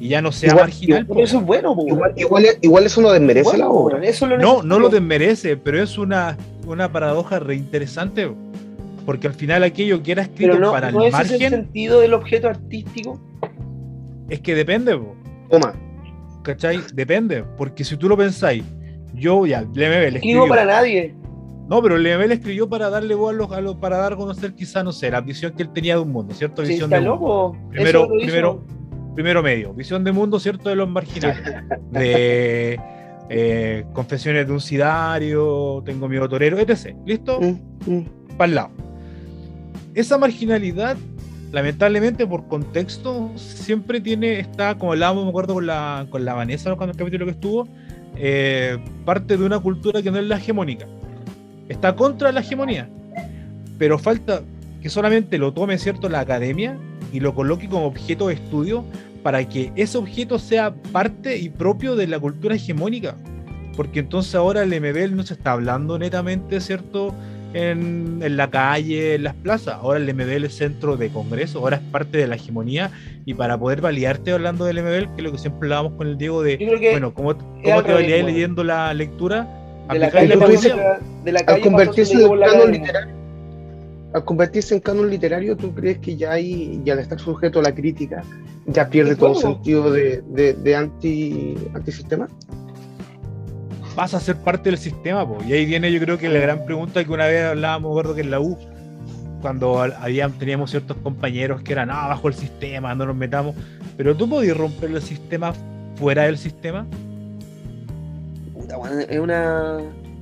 y 0.00 0.08
ya 0.08 0.20
no 0.20 0.30
sea 0.32 0.50
Igual- 0.50 0.64
marginal. 0.66 1.06
Pero 1.06 1.20
eso 1.22 1.38
es 1.38 1.44
bueno, 1.46 1.74
Igual, 1.86 2.12
igual, 2.16 2.44
igual 2.60 2.84
eso 2.86 3.00
no 3.00 3.12
desmerece 3.12 3.44
Bueno, 3.50 3.64
la 3.64 3.70
obra. 3.70 3.98
eso 4.04 4.26
es 4.26 4.32
lo 4.32 4.38
No, 4.38 4.62
no 4.62 4.78
lo 4.78 4.88
desmerece, 4.90 5.56
pero 5.56 5.82
es 5.82 5.96
una, 5.96 6.36
una 6.66 6.90
paradoja 6.92 7.38
reinteresante, 7.38 8.30
porque 9.06 9.28
al 9.28 9.34
final 9.34 9.62
aquello 9.62 10.02
que 10.02 10.12
era 10.12 10.22
escrito 10.22 10.52
Pero 10.52 10.64
no, 10.66 10.72
para 10.72 10.90
no 10.90 11.00
el 11.02 11.06
es 11.08 11.14
el 11.14 11.18
margen 11.30 11.50
sentido 11.50 12.00
del 12.00 12.12
objeto 12.12 12.48
artístico. 12.48 13.18
es 14.28 14.40
que 14.40 14.54
depende, 14.54 14.98
po, 14.98 15.14
Toma. 15.48 15.72
¿cachai? 16.42 16.80
Depende, 16.92 17.44
porque 17.56 17.82
si 17.84 17.96
tú 17.96 18.08
lo 18.08 18.16
pensáis, 18.18 18.64
yo 19.16 19.46
ya, 19.46 19.60
el 19.60 19.66
MBL 19.68 19.82
Escribo 19.82 20.16
escribió, 20.16 20.48
para 20.48 20.64
nadie. 20.64 21.14
no, 21.68 21.82
pero 21.82 21.96
el 21.96 22.02
MBL 22.02 22.32
escribió 22.32 22.68
para 22.68 22.90
darle 22.90 23.14
voz 23.14 23.30
a 23.30 23.36
los, 23.36 23.52
a 23.52 23.60
los- 23.60 23.76
para 23.76 23.96
dar 23.96 24.12
a 24.12 24.16
conocer 24.16 24.54
quizá, 24.54 24.84
no 24.84 24.92
sé, 24.92 25.10
la 25.10 25.20
visión 25.20 25.52
que 25.52 25.62
él 25.62 25.72
tenía 25.72 25.94
de 25.96 26.02
un 26.02 26.12
mundo, 26.12 26.34
¿cierto? 26.34 26.62
Visión 26.62 26.90
de 26.90 27.00
loco. 27.00 27.56
Primero, 27.70 28.08
primero, 28.08 28.64
primero 29.14 29.42
medio, 29.42 29.72
visión 29.72 30.04
de 30.04 30.12
mundo, 30.12 30.38
¿cierto? 30.38 30.68
De 30.68 30.76
los 30.76 30.88
marginales. 30.88 31.42
De 31.90 32.78
eh, 33.28 33.84
confesiones 33.92 34.46
de 34.46 34.52
un 34.52 34.60
sidario, 34.60 35.82
tengo 35.84 36.08
miedo 36.08 36.28
torero, 36.28 36.58
etc. 36.58 36.94
¿Listo? 37.04 37.40
Mm, 37.40 37.92
mm. 37.92 38.04
para 38.36 38.48
el 38.48 38.54
lado. 38.54 38.70
Esa 39.94 40.18
marginalidad 40.18 40.96
lamentablemente 41.52 42.26
por 42.26 42.46
contexto 42.48 43.30
siempre 43.36 44.00
tiene, 44.00 44.40
está, 44.40 44.76
como 44.76 44.92
hablábamos, 44.92 45.24
me 45.24 45.30
acuerdo 45.30 45.54
con 45.54 45.66
la, 45.66 46.06
con 46.10 46.24
la 46.24 46.34
Vanessa 46.34 46.74
cuando 46.76 46.92
el 46.92 46.98
capítulo 46.98 47.24
que 47.24 47.32
estuvo, 47.32 47.66
eh, 48.16 48.78
parte 49.04 49.36
de 49.36 49.44
una 49.44 49.58
cultura 49.58 50.02
que 50.02 50.10
no 50.10 50.18
es 50.18 50.24
la 50.24 50.36
hegemónica. 50.36 50.86
Está 51.68 51.94
contra 51.94 52.32
la 52.32 52.40
hegemonía. 52.40 52.88
Pero 53.78 53.98
falta 53.98 54.42
que 54.80 54.88
solamente 54.88 55.38
lo 55.38 55.52
tome, 55.52 55.78
¿cierto?, 55.78 56.08
la 56.08 56.20
academia 56.20 56.78
y 57.12 57.20
lo 57.20 57.34
coloque 57.34 57.68
como 57.68 57.86
objeto 57.86 58.28
de 58.28 58.34
estudio 58.34 58.84
para 59.22 59.46
que 59.48 59.72
ese 59.74 59.98
objeto 59.98 60.38
sea 60.38 60.74
parte 60.92 61.36
y 61.38 61.48
propio 61.48 61.96
de 61.96 62.06
la 62.06 62.18
cultura 62.18 62.54
hegemónica. 62.54 63.16
Porque 63.76 64.00
entonces 64.00 64.34
ahora 64.34 64.62
el 64.62 64.68
MBL 64.68 65.16
no 65.16 65.24
se 65.24 65.34
está 65.34 65.52
hablando 65.52 65.98
netamente, 65.98 66.60
¿cierto?, 66.60 67.14
en, 67.54 68.20
en, 68.22 68.36
la 68.36 68.50
calle, 68.50 69.14
en 69.14 69.24
las 69.24 69.34
plazas. 69.34 69.74
Ahora 69.74 69.98
el 69.98 70.12
MBL 70.12 70.44
es 70.44 70.56
centro 70.56 70.96
de 70.96 71.08
congreso, 71.08 71.60
ahora 71.60 71.76
es 71.76 71.82
parte 71.82 72.18
de 72.18 72.26
la 72.26 72.36
hegemonía. 72.36 72.90
Y 73.24 73.34
para 73.34 73.58
poder 73.58 73.80
validarte 73.80 74.32
hablando 74.32 74.64
del 74.64 74.82
MBL, 74.82 75.14
que 75.14 75.18
es 75.18 75.22
lo 75.22 75.32
que 75.32 75.38
siempre 75.38 75.66
hablábamos 75.66 75.92
con 75.94 76.06
el 76.06 76.18
Diego 76.18 76.42
de, 76.42 76.56
bueno, 76.92 77.14
¿cómo, 77.14 77.36
cómo 77.36 77.82
te 77.82 77.92
validáis 77.92 78.24
leyendo 78.24 78.64
la 78.64 78.92
lectura? 78.94 79.48
De 79.90 79.98
la, 80.00 80.10
calle, 80.10 80.28
de 80.28 81.32
la 81.32 81.44
calle 81.44 81.58
al 81.58 81.60
convertirse 81.60 82.14
en 82.14 82.40
canon 82.40 82.72
literario. 82.72 83.14
Al 84.12 84.24
convertirse 84.24 84.74
en 84.74 84.80
canon 84.80 85.10
literario, 85.10 85.56
¿tú 85.56 85.72
crees 85.74 85.98
que 85.98 86.16
ya 86.16 86.32
hay, 86.32 86.80
ya 86.84 86.94
al 86.94 86.98
estar 87.00 87.20
sujeto 87.20 87.60
a 87.60 87.62
la 87.62 87.74
crítica, 87.74 88.24
ya 88.66 88.88
pierde 88.88 89.14
todo 89.14 89.34
sentido 89.34 89.92
de, 89.92 90.22
de, 90.28 90.54
de 90.54 90.76
anti, 90.76 91.54
antisistema? 91.74 92.28
Vas 93.96 94.12
a 94.12 94.20
ser 94.20 94.36
parte 94.36 94.70
del 94.70 94.78
sistema, 94.78 95.26
po. 95.26 95.38
y 95.44 95.54
ahí 95.54 95.64
viene 95.64 95.90
yo 95.90 95.98
creo 95.98 96.18
que 96.18 96.28
la 96.28 96.38
gran 96.38 96.64
pregunta 96.66 97.02
que 97.02 97.10
una 97.10 97.26
vez 97.26 97.46
hablábamos, 97.46 97.92
gordo, 97.92 98.14
que 98.14 98.20
en 98.20 98.30
la 98.30 98.38
U, 98.38 98.56
cuando 99.40 99.80
había, 99.80 100.28
teníamos 100.28 100.70
ciertos 100.70 100.96
compañeros 100.98 101.62
que 101.62 101.72
eran, 101.72 101.90
ah, 101.90 102.08
bajo 102.08 102.28
el 102.28 102.34
sistema, 102.34 102.94
no 102.94 103.06
nos 103.06 103.16
metamos, 103.16 103.56
pero 103.96 104.14
tú 104.14 104.28
podías 104.28 104.56
romper 104.56 104.90
el 104.90 105.02
sistema 105.02 105.54
fuera 105.96 106.24
del 106.24 106.36
sistema. 106.36 106.86
Puta, 108.52 108.76
bueno, 108.76 109.00
es 109.00 109.18
una... 109.18 109.78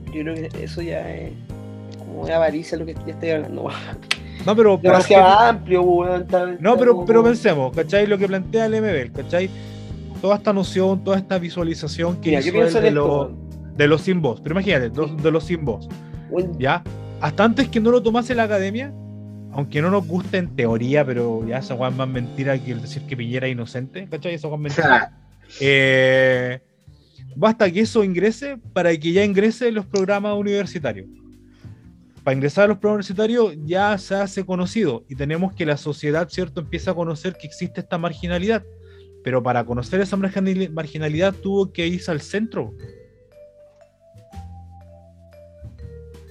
Yo 0.06 0.22
creo 0.22 0.34
que 0.34 0.50
eso 0.62 0.80
ya 0.80 1.12
es 1.12 1.32
como 1.98 2.22
una 2.22 2.36
avaricia 2.36 2.78
lo 2.78 2.86
que 2.86 2.94
ya 2.94 3.12
estoy 3.12 3.30
hablando. 3.30 3.68
No, 4.46 4.54
pero. 4.54 4.76
Demasiado 4.76 5.26
amplio, 5.26 5.82
weón. 5.82 6.26
No, 6.60 6.76
pero, 6.76 7.04
pero 7.04 7.24
pensemos, 7.24 7.74
¿cachai? 7.74 8.06
Lo 8.06 8.18
que 8.18 8.28
plantea 8.28 8.66
el 8.66 8.80
MBL, 8.80 9.12
¿cachai? 9.12 9.50
Toda 10.20 10.36
esta 10.36 10.52
noción, 10.52 11.02
toda 11.02 11.18
esta 11.18 11.38
visualización 11.38 12.20
que 12.20 12.30
Mira, 12.30 12.40
hizo 12.40 12.48
yo 12.48 12.54
pienso 12.54 12.80
de, 12.80 12.88
esto. 12.88 13.34
De 13.76 13.86
los 13.88 14.02
sin 14.02 14.20
voz. 14.22 14.40
Pero 14.40 14.54
imagínate, 14.54 14.90
de, 14.90 15.16
de 15.22 15.30
los 15.30 15.44
sin 15.44 15.64
voz. 15.64 15.88
¿Ya? 16.58 16.82
Hasta 17.20 17.44
antes 17.44 17.68
que 17.68 17.80
no 17.80 17.90
lo 17.90 18.02
tomase 18.02 18.34
la 18.34 18.44
academia, 18.44 18.92
aunque 19.52 19.80
no 19.80 19.90
nos 19.90 20.06
guste 20.06 20.38
en 20.38 20.56
teoría, 20.56 21.04
pero 21.04 21.46
ya 21.46 21.58
esa 21.58 21.74
weá 21.74 21.90
es 21.90 21.96
más 21.96 22.08
mentira 22.08 22.58
que 22.58 22.72
el 22.72 22.82
decir 22.82 23.02
que 23.06 23.16
Piñera 23.16 23.46
es 23.46 23.52
inocente, 23.52 24.08
¿cachai? 24.10 24.34
Esa 24.34 24.48
weá 24.48 24.56
es 24.56 24.62
mentira. 24.62 25.18
Eh, 25.60 26.60
basta 27.36 27.70
que 27.70 27.80
eso 27.80 28.02
ingrese 28.02 28.58
para 28.72 28.96
que 28.96 29.12
ya 29.12 29.24
ingrese 29.24 29.70
los 29.70 29.86
programas 29.86 30.36
universitarios. 30.36 31.06
Para 32.24 32.34
ingresar 32.34 32.64
a 32.64 32.68
los 32.68 32.78
programas 32.78 33.08
universitarios 33.08 33.54
ya 33.64 33.96
se 33.98 34.14
hace 34.16 34.44
conocido 34.44 35.04
y 35.08 35.14
tenemos 35.14 35.52
que 35.52 35.66
la 35.66 35.76
sociedad, 35.76 36.28
¿cierto?, 36.30 36.62
empieza 36.62 36.90
a 36.90 36.94
conocer 36.94 37.36
que 37.38 37.46
existe 37.46 37.80
esta 37.80 37.98
marginalidad. 37.98 38.64
Pero 39.22 39.42
para 39.42 39.64
conocer 39.64 40.00
esa 40.00 40.16
marginali- 40.16 40.70
marginalidad 40.70 41.32
tuvo 41.34 41.70
que 41.72 41.86
irse 41.86 42.10
al 42.10 42.20
centro. 42.20 42.74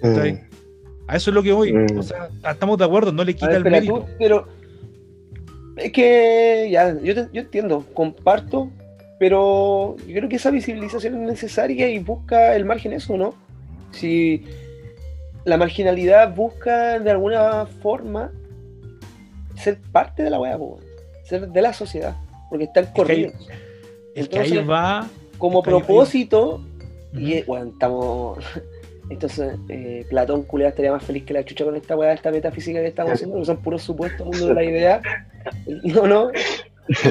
¿Cachai? 0.03 0.41
A 1.07 1.15
eso 1.17 1.31
es 1.31 1.33
lo 1.35 1.43
que 1.43 1.51
voy. 1.51 1.73
Mm. 1.73 1.97
O 1.97 2.03
sea, 2.03 2.29
estamos 2.49 2.77
de 2.77 2.85
acuerdo, 2.85 3.11
no 3.11 3.23
le 3.23 3.33
quita 3.33 3.47
ver, 3.47 3.57
el 3.57 3.63
mérito. 3.71 3.99
tú, 4.01 4.05
pero 4.19 4.47
es 5.77 5.91
que 5.91 6.69
ya, 6.71 6.95
yo, 7.01 7.13
te- 7.15 7.27
yo 7.33 7.41
entiendo, 7.41 7.85
comparto, 7.93 8.69
pero 9.19 9.95
yo 10.07 10.13
creo 10.15 10.29
que 10.29 10.35
esa 10.37 10.51
visibilización 10.51 11.15
es 11.15 11.21
necesaria 11.21 11.89
y 11.89 11.99
busca 11.99 12.55
el 12.55 12.65
margen 12.65 12.93
eso, 12.93 13.17
¿no? 13.17 13.33
Si 13.91 14.43
la 15.45 15.57
marginalidad 15.57 16.33
busca 16.35 16.99
de 16.99 17.11
alguna 17.11 17.65
forma 17.81 18.31
ser 19.55 19.77
parte 19.91 20.23
de 20.23 20.29
la 20.29 20.37
po, 20.57 20.79
ser 21.23 21.49
de 21.49 21.61
la 21.61 21.73
sociedad, 21.73 22.15
porque 22.49 22.65
están 22.65 22.85
que 22.85 22.89
ahí- 22.89 22.95
corridos. 22.95 23.33
Es 24.15 24.29
que 24.29 24.39
ahí 24.39 24.45
Entonces, 24.51 24.69
va. 24.69 25.07
Como 25.37 25.59
ahí- 25.59 25.63
propósito, 25.65 26.61
y 27.13 27.41
bueno, 27.43 27.71
estamos. 27.71 28.39
Entonces, 29.13 29.53
eh, 29.69 30.05
Platón 30.09 30.43
culiado 30.43 30.69
estaría 30.69 30.91
más 30.91 31.03
feliz 31.03 31.23
que 31.23 31.33
la 31.33 31.43
chucha 31.45 31.63
con 31.65 31.75
esta 31.75 31.95
weá, 31.95 32.13
esta 32.13 32.31
metafísica 32.31 32.81
que 32.81 32.87
estamos 32.87 33.13
haciendo, 33.13 33.37
que 33.39 33.45
son 33.45 33.57
puros 33.61 33.81
supuestos 33.83 34.25
mundo 34.25 34.47
de 34.47 34.53
la 34.53 34.63
idea. 34.63 35.01
No, 35.83 36.07
no. 36.07 36.29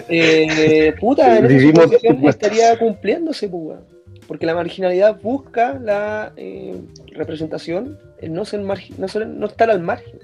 Eh, 0.09 0.94
puta, 1.00 1.38
en 1.38 1.46
esa 1.46 1.66
supuestos. 1.66 2.28
estaría 2.28 2.78
cumpliéndose, 2.78 3.48
pues, 3.48 3.62
weón. 3.62 3.84
Porque 4.26 4.46
la 4.46 4.55
marginalidad 4.55 5.20
busca 5.20 5.78
la 5.82 6.32
eh, 6.36 6.74
representación, 7.14 7.98
el 8.20 8.32
no 8.32 8.44
ser 8.44 8.61
no, 8.61 9.09
ser- 9.09 9.26
no 9.26 9.46
estar 9.46 9.70
al 9.70 9.80
margen. 9.80 10.18
La 10.18 10.22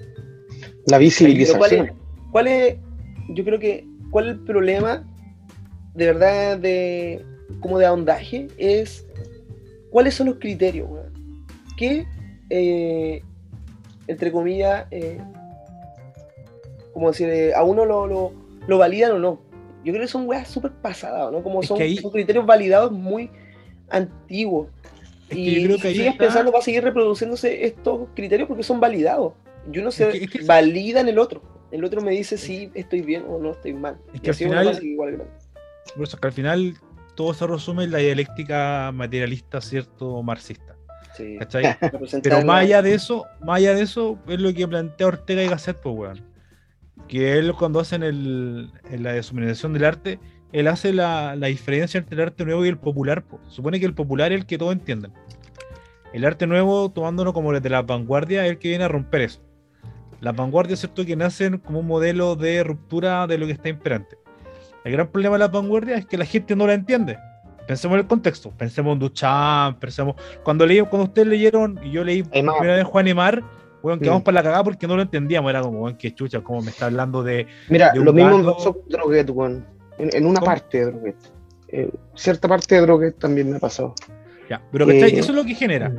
Pero 0.59 0.87
¿Cuál 0.87 0.99
visibilización. 0.99 1.85
es, 1.87 1.93
cuál 2.31 2.47
es- 2.47 2.75
yo 3.29 3.43
creo 3.43 3.59
que, 3.59 3.85
cuál 4.11 4.25
es 4.27 4.31
el 4.33 4.39
problema 4.39 5.03
de 5.95 6.05
verdad 6.05 6.57
de 6.57 7.23
como 7.59 7.77
de 7.79 7.85
ahondaje 7.85 8.47
es 8.57 9.05
cuáles 9.91 10.13
son 10.15 10.27
los 10.27 10.35
criterios, 10.37 10.87
weón? 10.89 11.08
Que 11.79 12.05
eh, 12.49 13.21
entre 14.07 14.31
comillas 14.31 14.85
eh, 14.91 15.19
como 16.93 17.09
decir 17.11 17.29
eh, 17.29 17.53
a 17.53 17.63
uno 17.63 17.85
lo, 17.85 18.07
lo, 18.07 18.33
lo 18.67 18.77
validan 18.77 19.11
o 19.13 19.19
no. 19.19 19.39
Yo 19.85 19.93
creo 19.93 20.01
que 20.01 20.07
son 20.11 20.27
weas 20.27 20.47
súper 20.47 20.71
pasadas, 20.73 21.31
¿no? 21.31 21.41
Como 21.41 21.63
son, 21.63 21.77
que 21.77 21.83
ahí- 21.83 21.97
son 21.97 22.11
criterios 22.11 22.45
validados 22.45 22.91
muy 22.91 23.31
antiguos. 23.89 24.67
Es 25.29 25.35
que 25.35 25.39
Y 25.41 25.61
yo 25.61 25.67
creo 25.67 25.75
que 25.77 25.81
si 25.83 25.87
ahí 25.87 25.93
sigues 25.95 26.11
está- 26.13 26.23
pensando, 26.25 26.51
va 26.51 26.59
a 26.59 26.61
seguir 26.61 26.83
reproduciéndose 26.83 27.65
estos 27.65 28.09
criterios 28.15 28.47
porque 28.47 28.63
son 28.63 28.79
validados. 28.79 29.33
Y 29.71 29.79
uno 29.79 29.91
se 29.91 30.07
Es 30.09 30.11
que- 30.19 30.23
es 30.25 30.31
que- 30.31 30.45
valida 30.45 30.99
en 30.99 31.07
el 31.07 31.19
otro. 31.19 31.41
El 31.71 31.85
otro 31.85 32.01
me 32.01 32.11
dice 32.11 32.37
si 32.37 32.71
estoy 32.73 33.01
bien 33.01 33.23
o 33.29 33.37
no 33.39 33.51
estoy 33.51 33.73
mal. 33.73 33.97
Es 34.13 34.21
que 34.21 34.31
al 34.31 34.35
final- 34.35 34.83
igual 34.83 35.11
grande. 35.13 35.33
Por 35.95 36.03
eso 36.03 36.17
que 36.17 36.27
al 36.27 36.33
final 36.33 36.73
todo 37.15 37.33
se 37.33 37.45
resume 37.47 37.83
en 37.85 37.91
la 37.91 37.99
dialéctica 37.99 38.91
materialista, 38.93 39.61
cierto, 39.61 40.21
marxista. 40.23 40.68
Pero 42.23 42.45
más 42.45 42.63
allá 42.63 42.81
de 42.81 42.93
eso, 42.93 43.25
más 43.41 43.57
allá 43.57 43.73
de 43.73 43.81
eso, 43.81 44.19
es 44.27 44.39
lo 44.39 44.53
que 44.53 44.67
plantea 44.67 45.07
Ortega 45.07 45.43
y 45.43 45.47
Gasset, 45.47 45.77
pues, 45.81 45.95
weón. 45.95 46.21
Que 47.07 47.37
él 47.37 47.53
cuando 47.53 47.79
hacen 47.79 48.03
el, 48.03 48.71
en 48.89 49.03
la 49.03 49.13
deshumanización 49.13 49.73
del 49.73 49.85
arte, 49.85 50.19
él 50.51 50.67
hace 50.67 50.93
la, 50.93 51.35
la 51.35 51.47
diferencia 51.47 51.97
entre 51.97 52.15
el 52.15 52.21
arte 52.21 52.45
nuevo 52.45 52.65
y 52.65 52.69
el 52.69 52.77
popular. 52.77 53.23
pues. 53.23 53.41
Supone 53.47 53.79
que 53.79 53.85
el 53.85 53.93
popular 53.93 54.31
es 54.31 54.41
el 54.41 54.45
que 54.45 54.57
todos 54.57 54.73
entienden. 54.73 55.13
El 56.13 56.25
arte 56.25 56.47
nuevo, 56.47 56.89
tomándolo 56.91 57.33
como 57.33 57.51
el 57.53 57.61
de 57.61 57.69
la 57.69 57.83
vanguardia, 57.83 58.45
es 58.45 58.51
el 58.51 58.59
que 58.59 58.69
viene 58.69 58.83
a 58.83 58.87
romper 58.87 59.21
eso. 59.21 59.41
Las 60.21 60.35
vanguardias, 60.35 60.79
¿cierto? 60.79 61.05
Que 61.05 61.15
nacen 61.15 61.59
como 61.59 61.79
un 61.79 61.87
modelo 61.87 62.35
de 62.35 62.63
ruptura 62.63 63.27
de 63.27 63.37
lo 63.37 63.45
que 63.45 63.53
está 63.53 63.69
imperante. 63.69 64.17
El 64.83 64.93
gran 64.93 65.11
problema 65.11 65.35
de 65.35 65.39
las 65.39 65.51
vanguardias 65.51 65.99
es 65.99 66.05
que 66.05 66.17
la 66.17 66.25
gente 66.25 66.55
no 66.55 66.65
la 66.65 66.73
entiende. 66.73 67.17
Pensemos 67.69 67.93
en 67.97 67.99
el 68.01 68.07
contexto. 68.07 68.49
Pensemos 68.57 68.93
en 68.93 68.99
Duchamp, 68.99 69.77
pensemos... 69.77 70.15
Cuando, 70.43 70.65
leí, 70.65 70.79
cuando 70.81 71.03
ustedes 71.03 71.27
leyeron, 71.27 71.79
y 71.83 71.91
yo 71.91 72.03
leí 72.03 72.23
Aymar. 72.33 72.55
primera 72.57 72.77
vez 72.77 72.83
Juan 72.85 73.07
y 73.07 73.13
Mar, 73.13 73.43
weón, 73.83 73.99
quedamos 73.99 74.21
Mm. 74.21 74.23
para 74.23 74.35
la 74.35 74.43
cagada 74.43 74.63
porque 74.63 74.87
no 74.87 74.95
lo 74.95 75.03
entendíamos. 75.03 75.51
Era 75.51 75.61
como, 75.61 75.81
weón, 75.83 75.95
qué 75.95 76.11
chucha, 76.15 76.41
cómo 76.41 76.63
me 76.63 76.71
está 76.71 76.87
hablando 76.87 77.21
de... 77.21 77.45
Mira, 77.69 77.91
de 77.91 77.99
lo 77.99 78.11
mismo 78.11 78.55
con 78.55 78.75
Droguet, 78.89 79.29
weón. 79.29 79.67
En, 79.99 80.09
en 80.15 80.25
una 80.25 80.39
¿Cómo? 80.39 80.47
parte 80.51 80.79
de 80.79 80.85
Droguet. 80.91 81.15
Eh, 81.67 81.91
cierta 82.15 82.47
parte 82.47 82.73
de 82.73 82.81
Droguet 82.81 83.19
también 83.19 83.51
me 83.51 83.57
ha 83.57 83.59
pasado. 83.59 83.93
Ya, 84.49 84.59
pero 84.71 84.87
¿cachai? 84.87 85.13
eso 85.19 85.29
es 85.31 85.35
lo 85.35 85.45
que 85.45 85.53
genera. 85.53 85.93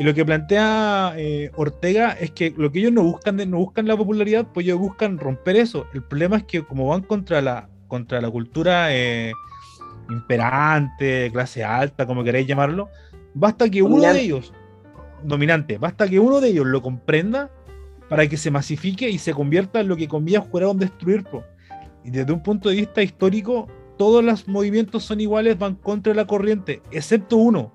Y 0.00 0.02
lo 0.02 0.12
que 0.14 0.24
plantea 0.24 1.14
eh, 1.16 1.52
Ortega 1.54 2.16
es 2.18 2.32
que 2.32 2.52
lo 2.56 2.72
que 2.72 2.80
ellos 2.80 2.90
no 2.92 3.04
buscan, 3.04 3.36
no 3.48 3.58
buscan 3.58 3.86
la 3.86 3.96
popularidad, 3.96 4.48
pues 4.52 4.66
ellos 4.66 4.80
buscan 4.80 5.16
romper 5.18 5.54
eso. 5.54 5.86
El 5.94 6.02
problema 6.02 6.38
es 6.38 6.42
que 6.42 6.64
como 6.64 6.88
van 6.88 7.02
contra 7.02 7.40
la, 7.40 7.68
contra 7.86 8.20
la 8.20 8.28
cultura 8.28 8.92
imperante, 10.10 11.30
clase 11.32 11.64
alta, 11.64 12.06
como 12.06 12.24
queráis 12.24 12.46
llamarlo, 12.46 12.88
basta 13.34 13.68
que 13.68 13.82
uno 13.82 13.94
Dominante. 13.96 14.18
de 14.18 14.24
ellos, 14.24 14.52
dominante, 15.22 15.78
basta 15.78 16.08
que 16.08 16.18
uno 16.20 16.40
de 16.40 16.48
ellos 16.48 16.66
lo 16.66 16.82
comprenda 16.82 17.50
para 18.08 18.26
que 18.28 18.36
se 18.36 18.50
masifique 18.50 19.08
y 19.08 19.18
se 19.18 19.32
convierta 19.32 19.80
en 19.80 19.88
lo 19.88 19.96
que 19.96 20.08
comillas 20.08 20.44
juraron 20.50 20.78
destruir. 20.78 21.24
po. 21.24 21.42
Y 22.04 22.10
desde 22.10 22.32
un 22.32 22.42
punto 22.42 22.68
de 22.68 22.76
vista 22.76 23.02
histórico, 23.02 23.66
todos 23.96 24.22
los 24.22 24.46
movimientos 24.48 25.04
son 25.04 25.20
iguales, 25.20 25.58
van 25.58 25.74
contra 25.76 26.12
la 26.14 26.26
corriente, 26.26 26.82
excepto 26.90 27.36
uno. 27.36 27.72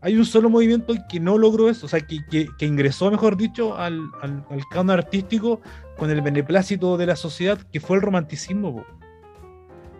Hay 0.00 0.16
un 0.16 0.24
solo 0.24 0.50
movimiento 0.50 0.94
que 1.08 1.20
no 1.20 1.38
logró 1.38 1.68
eso, 1.68 1.86
o 1.86 1.88
sea, 1.88 2.00
que, 2.00 2.18
que- 2.28 2.48
que 2.58 2.66
ingresó, 2.66 3.10
mejor 3.10 3.36
dicho, 3.36 3.76
al, 3.76 4.00
al, 4.20 4.44
al 4.50 4.60
canon 4.70 4.90
artístico 4.98 5.60
con 5.96 6.10
el 6.10 6.22
beneplácito 6.22 6.96
de 6.96 7.06
la 7.06 7.14
sociedad, 7.14 7.58
que 7.70 7.78
fue 7.78 7.96
el 7.96 8.02
romanticismo. 8.02 8.74
po. 8.76 8.86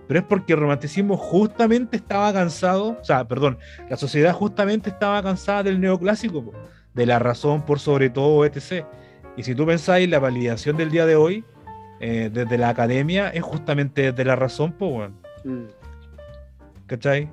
Pero 0.09 0.20
es 0.20 0.26
porque 0.26 0.53
el 0.53 0.61
romanticismo 0.61 1.16
justamente 1.16 1.96
estaba 1.96 2.32
cansado, 2.32 2.98
o 3.00 3.05
sea, 3.05 3.26
perdón, 3.26 3.59
la 3.88 3.96
sociedad 3.96 4.32
justamente 4.32 4.90
estaba 4.90 5.22
cansada 5.22 5.62
del 5.62 5.80
neoclásico, 5.80 6.44
po, 6.44 6.53
de 6.94 7.07
la 7.07 7.18
razón 7.18 7.62
por 7.62 7.78
sobre 7.78 8.11
todo, 8.11 8.44
etc. 8.44 8.84
Y 9.36 9.44
si 9.44 9.55
tú 9.55 9.64
pensáis 9.64 10.09
la 10.09 10.18
validación 10.18 10.76
del 10.76 10.90
día 10.90 11.07
de 11.07 11.16
hoy, 11.16 11.44
eh, 12.00 12.30
desde 12.32 12.59
la 12.59 12.68
academia 12.68 13.28
es 13.30 13.42
justamente 13.42 14.11
desde 14.11 14.24
la 14.24 14.36
razón, 14.36 14.72
pues, 14.72 14.92
weón. 14.92 15.16
Mm. 15.44 15.68
¿Cachai? 16.86 17.30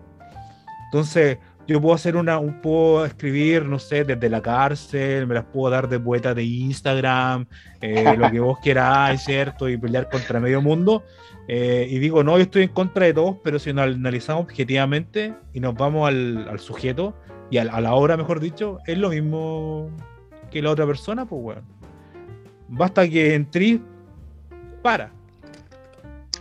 Entonces, 0.86 1.38
yo 1.70 1.80
puedo 1.80 1.94
hacer 1.94 2.16
una, 2.16 2.40
un, 2.40 2.62
puedo 2.62 3.06
escribir, 3.06 3.64
no 3.66 3.78
sé, 3.78 4.04
desde 4.04 4.28
la 4.28 4.42
cárcel, 4.42 5.28
me 5.28 5.36
las 5.36 5.46
puedo 5.46 5.70
dar 5.70 5.88
de 5.88 6.00
poeta 6.00 6.34
de 6.34 6.44
Instagram, 6.44 7.46
eh, 7.80 8.16
lo 8.18 8.32
que 8.32 8.40
vos 8.40 8.58
queráis, 8.60 9.22
¿cierto? 9.22 9.70
Y 9.70 9.78
pelear 9.78 10.10
contra 10.10 10.40
medio 10.40 10.64
mundo. 10.64 11.04
Eh, 11.48 11.88
y 11.88 12.00
digo, 12.00 12.24
no, 12.24 12.38
yo 12.38 12.44
estoy 12.44 12.64
en 12.64 12.70
contra 12.70 13.06
de 13.06 13.14
todos, 13.14 13.38
pero 13.44 13.60
si 13.60 13.72
nos 13.72 13.86
analizamos 13.86 14.46
objetivamente 14.46 15.36
y 15.54 15.60
nos 15.60 15.76
vamos 15.76 16.08
al, 16.08 16.48
al 16.50 16.60
sujeto 16.60 17.14
y 17.52 17.58
a 17.58 17.66
la 17.66 17.94
obra, 17.94 18.18
mejor 18.18 18.40
dicho, 18.40 18.80
es 18.88 18.98
lo 18.98 19.10
mismo 19.10 19.92
que 20.50 20.64
la 20.64 20.72
otra 20.72 20.88
persona, 20.88 21.26
pues, 21.26 21.42
weón. 21.44 21.64
Basta 22.68 23.08
que 23.08 23.36
entrís, 23.36 23.80
para. 24.82 25.12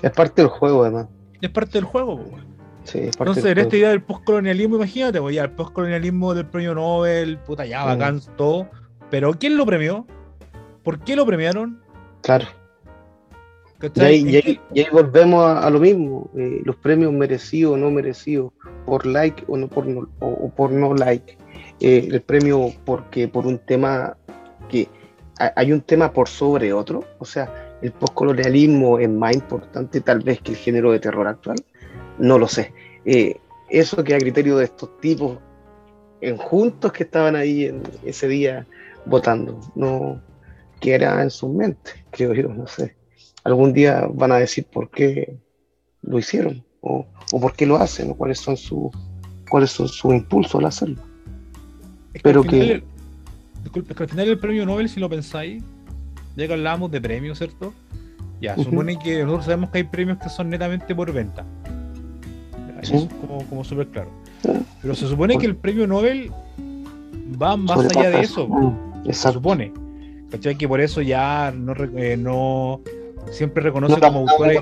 Es 0.00 0.10
parte 0.10 0.40
del 0.40 0.50
juego, 0.50 0.82
además. 0.82 1.06
Es 1.40 1.50
parte 1.50 1.72
del 1.72 1.84
juego, 1.84 2.16
pues, 2.16 2.32
weón. 2.32 2.47
Sí, 2.90 2.98
Entonces, 3.00 3.44
en 3.44 3.58
esta 3.58 3.76
idea 3.76 3.90
del 3.90 4.02
postcolonialismo, 4.02 4.76
imagínate, 4.76 5.20
pues 5.20 5.34
ya, 5.36 5.44
el 5.44 5.50
postcolonialismo 5.50 6.32
del 6.34 6.46
premio 6.46 6.74
Nobel, 6.74 7.38
puta, 7.38 7.66
ya, 7.66 7.84
bacán, 7.84 8.20
todo. 8.36 8.68
Pero 9.10 9.34
¿quién 9.34 9.56
lo 9.56 9.66
premió? 9.66 10.06
¿Por 10.82 10.98
qué 11.00 11.14
lo 11.16 11.26
premiaron? 11.26 11.80
Claro. 12.22 12.46
Y 13.94 14.00
ahí, 14.00 14.16
y 14.26 14.36
¿En 14.36 14.42
ahí- 14.46 14.60
y 14.74 14.80
ahí 14.80 14.86
volvemos 14.90 15.44
a, 15.44 15.66
a 15.66 15.70
lo 15.70 15.78
mismo. 15.78 16.30
eh, 16.36 16.62
los 16.64 16.76
premios 16.76 17.12
merecidos 17.12 17.74
o 17.74 17.76
no 17.76 17.90
merecidos, 17.90 18.52
por 18.86 19.06
like 19.06 19.44
o, 19.46 19.56
no 19.56 19.68
por, 19.68 19.86
no, 19.86 20.08
o, 20.20 20.26
o 20.26 20.50
por 20.50 20.70
no 20.72 20.94
like. 20.94 21.36
eh, 21.80 22.08
el 22.10 22.20
premio 22.22 22.72
porque 22.84 23.28
por 23.28 23.46
un 23.46 23.58
tema 23.58 24.16
que 24.68 24.88
ha- 25.38 25.52
hay 25.54 25.72
un 25.72 25.80
tema 25.82 26.12
por 26.12 26.28
sobre 26.28 26.72
otro. 26.72 27.04
O 27.18 27.24
sea, 27.24 27.76
el 27.82 27.92
postcolonialismo 27.92 28.98
es 28.98 29.08
más 29.08 29.34
importante 29.34 30.00
tal 30.00 30.20
vez 30.20 30.40
que 30.40 30.52
el 30.52 30.56
género 30.56 30.90
de 30.90 30.98
terror 30.98 31.26
actual. 31.28 31.56
No 32.18 32.38
lo 32.38 32.48
sé. 32.48 32.72
Eh, 33.04 33.36
eso 33.70 34.02
que 34.04 34.14
a 34.14 34.18
criterio 34.18 34.56
de 34.56 34.64
estos 34.64 34.98
tipos 35.00 35.38
en 36.20 36.36
juntos 36.36 36.92
que 36.92 37.04
estaban 37.04 37.36
ahí 37.36 37.66
en 37.66 37.82
ese 38.04 38.28
día 38.28 38.66
votando. 39.06 39.60
No 39.74 40.20
quedará 40.80 41.22
en 41.22 41.30
su 41.30 41.48
mente, 41.48 41.90
creo 42.10 42.32
yo, 42.34 42.48
no 42.48 42.66
sé 42.66 42.96
algún 43.44 43.72
día 43.72 44.06
van 44.12 44.30
a 44.32 44.36
decir 44.36 44.66
por 44.66 44.90
qué 44.90 45.38
lo 46.02 46.18
hicieron 46.18 46.62
o, 46.82 47.06
o 47.32 47.40
por 47.40 47.54
qué 47.54 47.64
lo 47.66 47.76
hacen 47.76 48.10
o 48.10 48.14
cuáles 48.14 48.38
son 48.40 48.56
sus 48.58 48.90
cuáles 49.48 49.70
son 49.70 49.88
sus 49.88 50.12
impulsos 50.12 50.56
al 50.56 50.66
hacerlo. 50.66 51.02
Es 52.12 52.22
Pero 52.22 52.42
al 52.42 52.50
final 52.50 52.68
que- 52.68 52.84
disculpe, 53.62 53.92
es 53.92 53.96
que 53.96 54.02
al 54.02 54.08
final 54.10 54.28
el 54.28 54.38
premio 54.38 54.66
Nobel, 54.66 54.88
si 54.90 55.00
lo 55.00 55.08
pensáis, 55.08 55.62
ya 56.36 56.46
que 56.46 56.52
hablábamos 56.52 56.90
de 56.90 57.00
premios, 57.00 57.38
¿cierto? 57.38 57.72
Ya, 58.40 58.56
supone 58.56 58.98
que 58.98 59.22
nosotros 59.22 59.46
sabemos 59.46 59.70
que 59.70 59.78
hay 59.78 59.84
premios 59.84 60.18
que 60.18 60.28
son 60.28 60.50
netamente 60.50 60.94
por 60.94 61.10
venta. 61.12 61.46
Eso 62.82 62.96
es 62.96 63.08
como, 63.20 63.44
como 63.44 63.64
súper 63.64 63.88
claro. 63.88 64.10
Sí. 64.42 64.50
Pero 64.82 64.94
se 64.94 65.08
supone 65.08 65.38
que 65.38 65.46
el 65.46 65.56
premio 65.56 65.86
Nobel 65.86 66.30
va 67.40 67.56
más 67.56 67.78
allá 67.96 68.10
de 68.10 68.20
eso. 68.20 68.46
Mm, 68.48 69.10
se 69.10 69.32
supone. 69.32 69.72
¿Cachai? 70.30 70.56
Que 70.56 70.68
por 70.68 70.80
eso 70.80 71.00
ya 71.00 71.52
no, 71.56 71.74
eh, 71.96 72.16
no 72.16 72.80
siempre 73.30 73.62
reconoce 73.62 73.94
No, 73.94 74.00
como 74.00 74.20
autores 74.20 74.60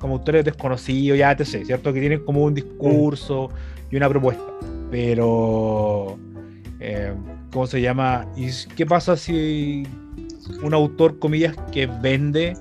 como 0.00 0.14
autores 0.14 0.44
desconocidos, 0.44 1.18
ya 1.18 1.36
te 1.36 1.44
sé, 1.44 1.64
¿cierto? 1.64 1.92
Que 1.92 2.00
tienen 2.00 2.24
como 2.24 2.42
un 2.42 2.54
discurso 2.54 3.50
y 3.90 3.96
una 3.96 4.08
propuesta. 4.08 4.42
Pero, 4.90 6.18
eh, 6.80 7.12
¿cómo 7.52 7.66
se 7.66 7.80
llama? 7.80 8.26
¿Y 8.34 8.48
qué 8.74 8.86
pasa 8.86 9.16
si 9.16 9.86
un 10.62 10.74
autor, 10.74 11.18
comillas, 11.18 11.54
que 11.70 11.86
vende 11.86 12.56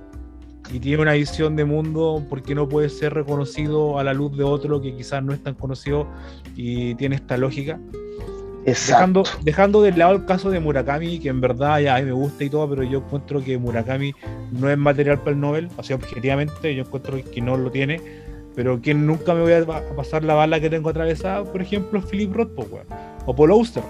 y 0.72 0.80
tiene 0.80 1.02
una 1.02 1.14
visión 1.14 1.56
de 1.56 1.66
mundo, 1.66 2.24
¿por 2.30 2.44
qué 2.44 2.54
no 2.54 2.70
puede 2.70 2.90
ser 2.90 3.14
reconocido 3.14 3.98
a 3.98 4.04
la 4.04 4.14
luz 4.14 4.38
de 4.38 4.44
otro 4.44 4.82
que 4.82 4.96
quizás 4.96 5.24
no 5.24 5.34
es 5.34 5.42
tan 5.42 5.56
conocido 5.56 6.08
y 6.56 6.96
tiene 6.96 7.16
esta 7.16 7.38
lógica? 7.38 7.80
Dejando, 8.66 9.22
Exacto. 9.22 9.44
dejando 9.44 9.82
de 9.82 9.92
lado 9.94 10.14
el 10.14 10.26
caso 10.26 10.52
de 10.52 10.60
Murakami, 10.60 11.20
que 11.20 11.30
en 11.30 11.42
verdad 11.42 11.80
ya 11.80 11.96
a 11.96 12.00
mí 12.00 12.06
me 12.06 12.12
gusta 12.12 12.44
y 12.44 12.50
todo, 12.50 12.70
pero 12.70 12.84
yo 12.84 13.00
encuentro 13.00 13.44
que 13.44 13.58
Murakami 13.58 14.14
no 14.52 14.70
es 14.70 14.78
material 14.78 15.20
para 15.20 15.32
el 15.32 15.40
Nobel, 15.40 15.70
o 15.78 15.82
sea, 15.82 15.96
objetivamente 15.96 16.76
yo 16.76 16.84
encuentro 16.84 17.18
que 17.34 17.42
no 17.42 17.58
lo 17.58 17.72
tiene, 17.72 18.00
pero 18.56 18.80
que 18.82 18.94
nunca 18.94 19.34
me 19.34 19.42
voy 19.42 19.54
a, 19.54 19.66
pasar 19.96 20.24
la 20.24 20.36
bala 20.36 20.60
que 20.60 20.70
tengo 20.70 20.90
atravesada, 20.90 21.44
por 21.46 21.62
ejemplo, 21.62 22.02
Philip 22.02 22.36
Roth, 22.36 22.52
o 23.26 23.36
Paul 23.36 23.52
Auster. 23.52 23.84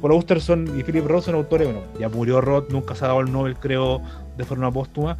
Paul 0.00 0.12
Auster 0.12 0.40
son, 0.40 0.78
y 0.78 0.84
Philip 0.84 1.06
Roth 1.06 1.24
son 1.24 1.34
autores, 1.34 1.66
bueno, 1.66 1.82
ya 1.98 2.08
murió 2.08 2.40
Roth, 2.40 2.70
nunca 2.70 2.94
se 2.94 3.04
ha 3.04 3.08
dado 3.08 3.20
el 3.20 3.32
Nobel, 3.32 3.56
creo, 3.56 4.02
de 4.38 4.44
forma 4.44 4.72
póstuma, 4.72 5.18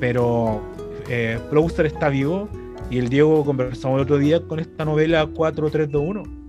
pero 0.00 0.62
eh, 1.10 1.38
Paul 1.50 1.58
Auster 1.64 1.84
está 1.86 2.08
vivo, 2.08 2.48
y 2.90 2.98
el 2.98 3.08
Diego 3.10 3.44
conversamos 3.44 3.96
el 3.98 4.02
otro 4.04 4.16
día 4.18 4.40
con 4.40 4.58
esta 4.60 4.84
novela 4.84 5.26
4321 5.26 6.40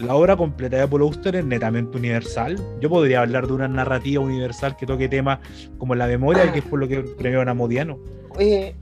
la 0.00 0.14
obra 0.14 0.36
completa 0.36 0.76
de 0.76 0.86
Paul 0.86 1.00
Auster 1.02 1.36
es 1.36 1.44
netamente 1.46 1.96
universal. 1.96 2.60
Yo 2.82 2.90
podría 2.90 3.22
hablar 3.22 3.46
de 3.46 3.54
una 3.54 3.66
narrativa 3.66 4.22
universal 4.22 4.76
que 4.76 4.84
toque 4.84 5.08
temas 5.08 5.38
como 5.78 5.94
la 5.94 6.06
memoria, 6.06 6.52
que 6.52 6.58
es 6.58 6.64
por 6.66 6.78
lo 6.80 6.86
que 6.86 6.98
premiaron 7.00 7.48
a 7.48 7.54
Modiano. 7.54 7.98
Oye, 8.36 8.74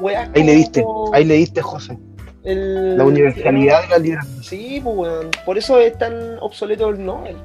weá, 0.00 0.30
Ahí 0.34 0.42
le 0.42 0.54
diste, 0.54 0.82
como 0.82 1.12
ahí 1.12 1.26
le 1.26 1.34
diste, 1.34 1.60
José. 1.60 1.98
el- 2.44 2.96
La 2.96 3.04
universalidad 3.04 3.82
de 3.82 3.88
la 3.88 3.98
literatura. 3.98 4.42
Sí, 4.42 4.80
pues 4.82 4.96
weón. 4.96 5.30
Por 5.44 5.58
eso 5.58 5.78
es 5.78 5.98
tan 5.98 6.14
obsoleto 6.40 6.88
el 6.88 7.04
Nobel. 7.04 7.36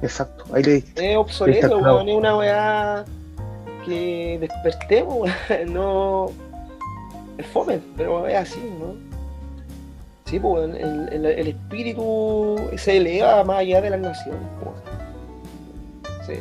Exacto, 0.00 0.44
ahí 0.52 0.62
le 0.62 0.74
diste. 0.74 1.10
Es 1.10 1.16
obsoleto, 1.16 1.78
weón. 1.78 2.08
Es 2.08 2.14
una 2.16 2.36
weá 2.36 3.04
que 3.84 4.38
despertemos. 4.40 5.28
No. 5.66 6.26
Es 7.38 7.46
fome, 7.46 7.80
pero 7.96 8.26
es 8.26 8.36
así, 8.36 8.60
¿no? 8.78 8.94
Sí, 10.26 10.38
pues 10.38 10.64
el, 10.74 11.08
el- 11.12 11.26
el 11.26 11.48
espíritu 11.48 12.56
se 12.76 12.98
eleva 12.98 13.42
más 13.44 13.58
allá 13.60 13.80
de 13.80 13.90
las 13.90 14.00
naciones, 14.00 14.42
pues. 14.62 16.26
Sí. 16.26 16.34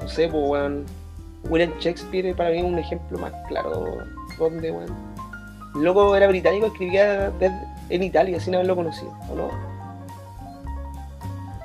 No 0.00 0.08
sé, 0.08 0.28
pues 0.28 0.48
weón. 0.48 0.86
William 1.50 1.72
Shakespeare 1.78 2.34
para 2.34 2.50
mí 2.50 2.58
es 2.58 2.64
un 2.64 2.78
ejemplo 2.78 3.18
más 3.18 3.32
claro 3.48 3.84
donde, 4.38 4.70
weón. 4.70 4.92
El 5.76 5.82
loco 5.84 6.16
era 6.16 6.26
británico, 6.28 6.66
escribía 6.66 7.30
desde- 7.38 7.60
en 7.90 8.02
Italia 8.02 8.40
sin 8.40 8.54
haberlo 8.54 8.74
conocido, 8.74 9.12
¿o 9.30 9.34
no? 9.34 9.50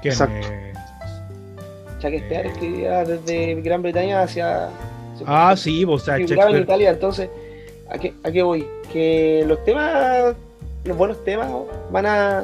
Exacto. 0.03 0.35
eh, 0.51 0.73
Shakespeare 1.99 2.47
escribía 2.47 3.03
desde 3.05 3.55
Gran 3.61 3.81
Bretaña 3.81 4.23
hacia. 4.23 4.69
Ah, 5.25 5.55
sí, 5.57 5.85
o 5.85 5.97
sea, 5.97 6.17
en. 6.17 6.23
Italia, 6.61 6.91
entonces, 6.91 7.29
¿a 7.89 7.97
qué, 7.97 8.13
¿a 8.23 8.31
qué 8.31 8.43
voy? 8.43 8.65
Que 8.91 9.43
los 9.47 9.63
temas, 9.63 10.35
los 10.85 10.97
buenos 10.97 11.23
temas 11.23 11.47
van 11.91 12.05
a, 12.05 12.43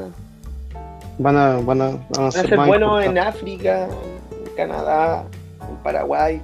Van 1.22 1.36
a, 1.36 1.58
van 1.58 1.82
a, 1.82 1.82
van 1.82 1.82
a 1.82 1.90
van 2.18 2.26
a 2.28 2.32
ser, 2.32 2.56
buenos 2.56 3.04
en. 3.04 3.18
África, 3.18 3.88
en 4.32 4.56
Canadá, 4.56 5.26
en 5.70 5.76
Paraguay, 5.84 6.42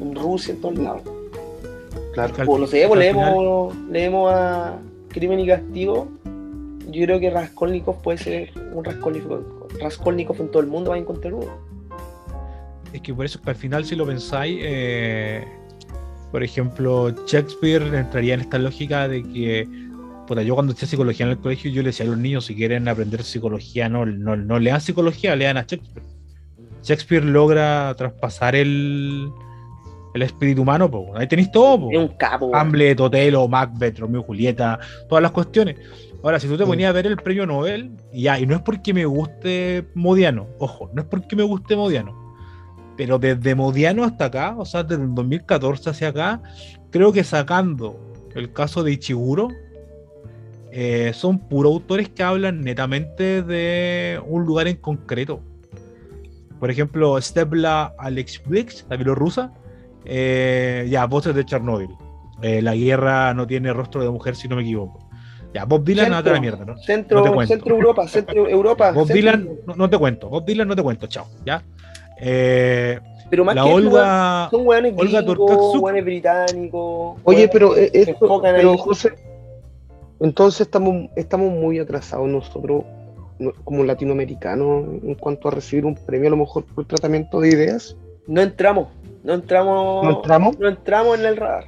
en 0.00 0.14
Rusia, 0.14 0.54
en 0.54 0.60
todos 0.62 0.78
lados. 0.78 1.02
Claro. 2.14 2.32
Al- 2.38 2.46
Pues, 2.46 2.60
no 2.60 2.66
sé, 2.66 2.86
pues 2.88 2.98
leemos, 3.00 3.76
leemos 3.90 4.32
a 4.32 4.78
Crimen 5.08 5.40
y 5.40 5.46
Castigo. 5.46 6.08
Yo 6.90 7.04
creo 7.04 7.18
que 7.20 7.28
Raskolnikov 7.30 8.00
puede 8.02 8.18
ser 8.18 8.50
un 8.72 8.84
Raskolnikov, 8.84 9.42
Raskolnikov 9.80 10.40
en 10.40 10.48
todo 10.50 10.60
el 10.62 10.68
mundo, 10.68 10.90
va 10.90 10.96
a 10.96 10.98
encontrar 11.00 11.34
uno. 11.34 11.50
Es 12.94 13.00
que 13.02 13.12
por 13.12 13.26
eso 13.26 13.38
es 13.38 13.44
que 13.44 13.50
al 13.50 13.56
final, 13.56 13.84
si 13.84 13.96
lo 13.96 14.06
pensáis, 14.06 14.58
eh, 14.62 15.44
por 16.32 16.42
ejemplo, 16.42 17.10
Shakespeare 17.26 17.82
entraría 17.94 18.34
en 18.34 18.40
esta 18.40 18.58
lógica 18.58 19.08
de 19.08 19.22
que, 19.22 19.68
puta, 20.26 20.42
yo 20.42 20.54
cuando 20.54 20.72
hacía 20.72 20.88
psicología 20.88 21.26
en 21.26 21.32
el 21.32 21.38
colegio, 21.38 21.70
yo 21.70 21.82
le 21.82 21.88
decía 21.88 22.06
a 22.06 22.08
los 22.08 22.18
niños, 22.18 22.46
si 22.46 22.54
quieren 22.54 22.88
aprender 22.88 23.22
psicología, 23.24 23.88
no, 23.88 24.06
no, 24.06 24.36
no 24.36 24.58
lean 24.58 24.80
psicología, 24.80 25.34
lean 25.36 25.56
a 25.56 25.62
Shakespeare. 25.62 26.06
Shakespeare 26.82 27.24
logra 27.24 27.94
traspasar 27.96 28.54
el, 28.54 29.28
el 30.14 30.22
espíritu 30.22 30.62
humano, 30.62 30.90
po. 30.90 31.16
ahí 31.16 31.26
tenéis 31.26 31.50
todo. 31.50 31.90
Es 31.90 31.98
un 31.98 32.08
capo. 32.16 32.54
Hamlet, 32.54 33.00
Otelo, 33.00 33.48
Macbeth, 33.48 33.98
Romeo 33.98 34.20
y 34.20 34.24
Julieta, 34.24 34.78
todas 35.08 35.22
las 35.22 35.32
cuestiones. 35.32 35.76
Ahora, 36.22 36.38
si 36.40 36.46
tú 36.48 36.56
te 36.56 36.64
Mm. 36.64 36.68
ponías 36.68 36.90
a 36.90 36.92
ver 36.92 37.06
el 37.06 37.16
premio 37.16 37.44
Nobel, 37.46 37.90
ya, 38.12 38.38
y 38.38 38.46
no 38.46 38.54
es 38.54 38.62
porque 38.62 38.94
me 38.94 39.04
guste 39.04 39.84
Modiano, 39.94 40.46
ojo, 40.58 40.90
no 40.94 41.02
es 41.02 41.08
porque 41.08 41.36
me 41.36 41.42
guste 41.42 41.74
Modiano, 41.76 42.23
pero 42.96 43.18
desde 43.18 43.54
Modiano 43.54 44.04
hasta 44.04 44.26
acá, 44.26 44.54
o 44.56 44.64
sea, 44.64 44.82
desde 44.82 45.02
el 45.02 45.14
2014 45.14 45.90
hacia 45.90 46.08
acá, 46.08 46.42
creo 46.90 47.12
que 47.12 47.24
sacando 47.24 47.98
el 48.34 48.52
caso 48.52 48.82
de 48.82 48.92
Ichiguro, 48.92 49.48
eh, 50.72 51.12
son 51.14 51.38
puros 51.38 51.72
autores 51.72 52.08
que 52.08 52.22
hablan 52.22 52.60
netamente 52.62 53.42
de 53.42 54.20
un 54.26 54.44
lugar 54.44 54.66
en 54.68 54.76
concreto. 54.76 55.40
Por 56.58 56.70
ejemplo, 56.70 57.20
Stepla 57.20 57.94
Alexievics, 57.98 58.86
la 58.88 58.96
bielorrusa, 58.96 59.52
eh, 60.04 60.86
ya, 60.90 61.06
voces 61.06 61.34
de 61.34 61.44
Chernóbil. 61.44 61.90
Eh, 62.42 62.60
la 62.62 62.74
guerra 62.74 63.32
no 63.34 63.46
tiene 63.46 63.72
rostro 63.72 64.02
de 64.02 64.10
mujer, 64.10 64.34
si 64.34 64.48
no 64.48 64.56
me 64.56 64.62
equivoco. 64.62 64.98
Ya, 65.54 65.64
Bob 65.64 65.84
Dylan, 65.84 66.10
nada 66.10 66.22
de 66.22 66.32
la 66.32 66.40
mierda, 66.40 66.64
¿no? 66.64 66.76
Centro, 66.78 67.18
No 67.18 67.24
te 67.24 67.30
cuento. 67.30 67.54
centro 67.54 67.74
Europa, 67.76 68.08
centro 68.08 68.48
Europa. 68.48 68.90
Bob 68.90 69.06
centro- 69.06 69.14
Dylan, 69.14 69.48
no, 69.66 69.74
no 69.76 69.88
te 69.88 69.96
cuento. 69.98 70.28
Bob 70.28 70.44
Dylan 70.44 70.66
no 70.66 70.74
te 70.74 70.82
cuento, 70.82 71.06
chao, 71.06 71.28
¿ya? 71.46 71.62
Eh, 72.20 72.98
Pero 73.30 73.44
más 73.44 73.54
La 73.56 73.64
que 73.64 73.68
eso, 73.68 73.76
Olga. 73.78 74.48
son 74.50 74.60
Olga 74.68 74.80
gringos, 75.22 75.80
weones 75.80 76.04
británicos. 76.04 77.18
Oye, 77.24 77.48
pero, 77.48 77.76
eh, 77.76 77.90
esto- 77.92 78.40
pero. 78.42 78.76
José, 78.78 79.12
entonces 80.20 80.62
estamos, 80.62 81.08
estamos 81.16 81.52
muy 81.52 81.78
atrasados 81.78 82.28
nosotros 82.28 82.84
no- 83.38 83.52
como 83.64 83.82
latinoamericanos 83.84 84.84
en 85.02 85.14
cuanto 85.16 85.48
a 85.48 85.50
recibir 85.50 85.84
un 85.84 85.94
premio 85.96 86.28
a 86.28 86.30
lo 86.30 86.36
mejor 86.36 86.64
por 86.64 86.84
tratamiento 86.86 87.40
de 87.40 87.48
ideas. 87.48 87.96
No 88.26 88.40
entramos, 88.40 88.88
no 89.22 89.34
entramos, 89.34 90.04
¿No 90.04 90.10
entramos? 90.10 90.58
no 90.58 90.68
entramos 90.68 91.18
en 91.18 91.26
el 91.26 91.36
radar. 91.36 91.64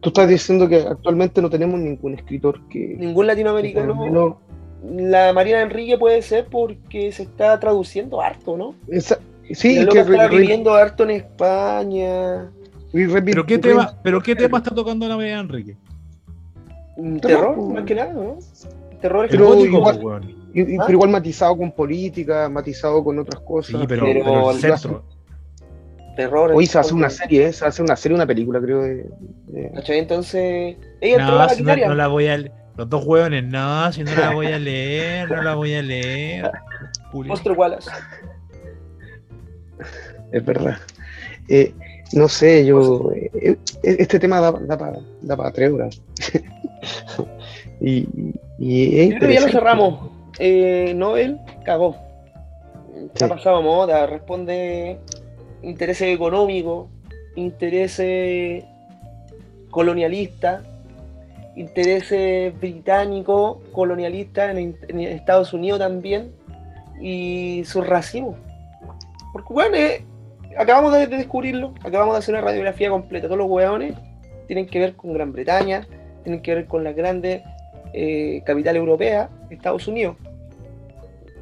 Tú 0.00 0.10
estás 0.10 0.28
diciendo 0.28 0.68
que 0.68 0.76
actualmente 0.76 1.42
no 1.42 1.50
tenemos 1.50 1.80
ningún 1.80 2.14
escritor 2.14 2.60
que... 2.68 2.96
Ningún 2.98 3.26
latinoamericano. 3.26 4.38
La 4.84 5.32
Marina 5.32 5.62
Enrique 5.62 5.96
puede 5.98 6.22
ser 6.22 6.46
porque 6.46 7.10
se 7.12 7.22
está 7.24 7.58
traduciendo 7.58 8.20
harto, 8.20 8.56
¿no? 8.56 8.74
esa- 8.88 9.18
sí, 9.50 9.80
la 9.80 9.90
que 9.90 10.00
está 10.00 10.28
viviendo 10.28 10.74
harto 10.74 11.04
en 11.04 11.10
España. 11.12 12.50
¿Pero 12.92 13.44
qué 13.44 13.58
tema, 13.58 13.94
pero 14.02 14.22
qué 14.22 14.34
tema 14.36 14.58
está 14.58 14.74
tocando 14.74 15.06
la 15.08 15.16
María 15.16 15.38
Enrique? 15.40 15.76
Mm, 16.96 17.18
Terror, 17.18 17.54
pues. 17.56 17.68
más 17.68 17.84
que 17.84 17.94
nada, 17.94 18.12
¿no? 18.12 18.38
Terror 19.00 19.26
Pero 19.30 19.46
gótico, 19.48 19.76
igual- 19.76 20.00
pues, 20.00 20.24
y- 20.54 20.60
y- 20.74 20.76
¿Ah? 20.78 20.84
pero 20.86 20.92
igual 20.92 21.10
matizado 21.10 21.56
con 21.56 21.70
política, 21.72 22.48
matizado 22.48 23.04
con 23.04 23.18
otras 23.18 23.42
cosas. 23.42 23.80
Sí, 23.80 23.86
pero, 23.86 24.04
pero 24.06 24.24
pero 24.24 24.50
el 24.52 24.56
centro. 24.58 25.02
terror. 26.16 26.52
Hoy 26.54 26.64
se 26.64 26.78
hace 26.78 26.94
una 26.94 27.10
serie, 27.10 27.48
¿eh? 27.48 27.52
se 27.52 27.66
hace 27.66 27.82
una 27.82 27.94
serie, 27.96 28.14
una 28.16 28.26
película, 28.26 28.58
creo. 28.60 28.80
De. 28.80 29.06
Entonces, 29.88 30.76
ella 31.02 31.16
entró 31.18 31.38
a 31.38 31.46
No, 31.54 31.64
la 31.76 31.88
no 31.88 31.94
la 31.94 32.06
voy 32.08 32.26
a 32.28 32.38
Los 32.76 32.88
dos 32.90 33.04
hueones, 33.06 33.44
no, 33.44 33.90
si 33.92 34.04
no 34.04 34.14
la 34.14 34.30
voy 34.34 34.46
a 34.46 34.58
leer, 34.58 35.30
no 35.30 35.42
la 35.42 35.54
voy 35.54 35.74
a 35.74 35.82
leer. 35.82 36.50
Monstruo 37.12 37.56
Wallace. 37.56 37.90
Es 40.32 40.44
verdad. 40.44 40.76
Eh, 41.48 41.72
no 42.12 42.28
sé, 42.28 42.66
yo. 42.66 43.10
eh, 43.14 43.56
este 43.82 44.18
tema 44.18 44.40
da, 44.40 44.52
da 45.22 45.36
para 45.36 45.52
tres 45.52 45.72
horas. 45.72 46.02
y, 47.80 48.06
y 48.58 49.00
es 49.00 49.10
Yo 49.10 49.16
creo 49.18 49.28
que 49.28 49.34
ya 49.34 49.40
lo 49.40 49.48
cerramos. 49.48 50.10
Eh, 50.38 50.92
Nobel 50.94 51.38
cagó. 51.64 51.96
Se 53.14 53.24
ha 53.24 53.28
Sí. 53.28 53.34
pasado 53.34 53.56
a 53.56 53.60
moda, 53.62 54.06
responde 54.06 54.98
intereses 55.62 56.14
económicos, 56.14 56.88
intereses 57.34 58.64
colonialistas, 59.70 60.62
intereses 61.56 62.58
británicos, 62.60 63.58
colonialistas 63.72 64.56
en, 64.56 64.76
en 64.88 65.00
Estados 65.00 65.52
Unidos 65.52 65.78
también, 65.78 66.32
y 67.00 67.62
su 67.64 67.82
racismo. 67.82 68.36
Porque, 69.32 69.52
bueno, 69.52 69.76
eh, 69.76 70.04
acabamos 70.56 70.92
de, 70.92 71.06
de 71.06 71.16
descubrirlo, 71.16 71.74
acabamos 71.82 72.14
de 72.14 72.18
hacer 72.18 72.34
una 72.34 72.44
radiografía 72.44 72.90
completa. 72.90 73.26
Todos 73.26 73.38
los 73.38 73.48
hueones 73.48 73.94
tienen 74.46 74.66
que 74.66 74.78
ver 74.78 74.94
con 74.94 75.12
Gran 75.12 75.32
Bretaña, 75.32 75.86
tienen 76.22 76.42
que 76.42 76.54
ver 76.54 76.66
con 76.66 76.84
las 76.84 76.94
grandes 76.94 77.42
eh, 77.92 78.42
capitales 78.44 78.80
europeas, 78.80 79.28
Estados 79.50 79.88
Unidos. 79.88 80.16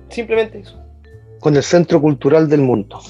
Simplemente 0.09 0.61
eso. 0.61 0.81
Con 1.41 1.57
el 1.57 1.63
centro 1.63 2.01
cultural 2.01 2.49
del 2.49 2.61
mundo. 2.61 3.01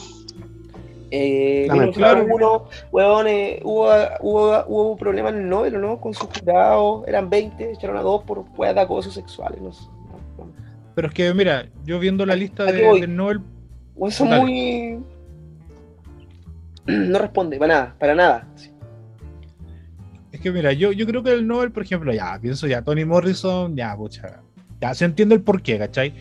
Eh, 1.16 1.66
Dame, 1.68 1.86
1901, 1.86 2.64
huevones, 2.90 3.60
hubo, 3.62 3.88
hubo, 4.20 4.64
hubo 4.66 4.96
problemas 4.96 5.32
en 5.32 5.42
el 5.42 5.48
Nobel, 5.48 5.80
¿no? 5.80 6.00
Con 6.00 6.12
sus 6.12 6.26
jurados, 6.26 7.06
eran 7.06 7.30
20, 7.30 7.70
echaron 7.70 7.96
a 7.96 8.00
dos 8.02 8.24
por 8.24 8.44
hueas 8.56 8.74
de 8.74 8.80
acoso 8.80 9.12
sexuales, 9.12 9.60
no 9.60 9.72
sé. 9.72 9.84
Pero 10.96 11.08
es 11.08 11.14
que, 11.14 11.32
mira, 11.32 11.66
yo 11.84 12.00
viendo 12.00 12.26
la 12.26 12.34
lista 12.34 12.64
¿A 12.64 12.66
qué 12.66 12.72
de, 12.72 13.00
del 13.02 13.14
Nobel, 13.14 13.40
Dale. 13.96 14.40
muy. 14.40 14.98
No 16.86 17.18
responde, 17.18 17.58
para 17.58 17.74
nada, 17.74 17.96
para 17.98 18.14
nada. 18.14 18.48
es 20.32 20.40
que 20.40 20.50
mira, 20.50 20.72
yo, 20.72 20.90
yo 20.90 21.06
creo 21.06 21.22
que 21.22 21.32
el 21.32 21.46
Nobel, 21.46 21.70
por 21.70 21.84
ejemplo, 21.84 22.12
ya, 22.12 22.38
pienso 22.42 22.66
ya, 22.66 22.82
Tony 22.82 23.04
Morrison, 23.04 23.76
ya, 23.76 23.96
pucha, 23.96 24.42
ya 24.80 24.92
se 24.94 25.04
entiende 25.04 25.36
el 25.36 25.42
porqué, 25.42 25.78
¿cachai? 25.78 26.12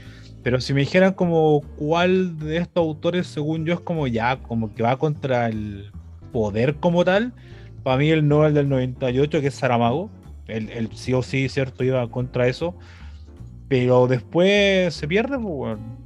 Pero 0.44 0.60
si 0.60 0.74
me 0.74 0.82
dijeran 0.82 1.14
como 1.14 1.62
cuál 1.78 2.38
de 2.38 2.58
estos 2.58 2.84
autores, 2.84 3.28
según 3.28 3.66
yo, 3.66 3.74
es 3.74 3.80
como 3.80 4.08
ya, 4.08 4.38
como 4.38 4.74
que 4.74 4.84
va 4.84 4.98
contra 4.98 5.48
el 5.48 5.92
poder 6.34 6.76
como 6.76 7.06
tal, 7.06 7.34
para 7.84 7.98
mí 7.98 8.10
el 8.10 8.28
Nobel 8.28 8.54
del 8.54 8.68
98, 8.68 9.40
que 9.40 9.48
es 9.48 9.54
Saramago, 9.56 10.10
el, 10.48 10.70
el 10.70 10.92
sí 10.96 11.14
o 11.14 11.24
sí, 11.24 11.48
cierto, 11.48 11.84
iba 11.84 12.06
contra 12.10 12.48
eso, 12.48 12.76
pero 13.70 14.08
después 14.08 14.94
se 14.94 15.08
pierde, 15.08 15.40
pues, 15.40 15.46
weón. 15.46 16.04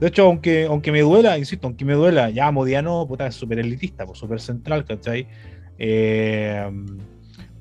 De 0.00 0.08
hecho, 0.08 0.24
aunque, 0.24 0.66
aunque 0.66 0.92
me 0.92 1.00
duela, 1.00 1.38
insisto, 1.38 1.66
aunque 1.66 1.84
me 1.84 1.94
duela, 1.94 2.28
ya 2.30 2.50
Modiano, 2.50 3.06
puta, 3.06 3.28
es 3.28 3.34
súper 3.34 3.60
elitista, 3.60 4.04
pues, 4.04 4.18
súper 4.18 4.40
central, 4.40 4.84
¿cachai? 4.84 5.26
Eh, 5.78 6.68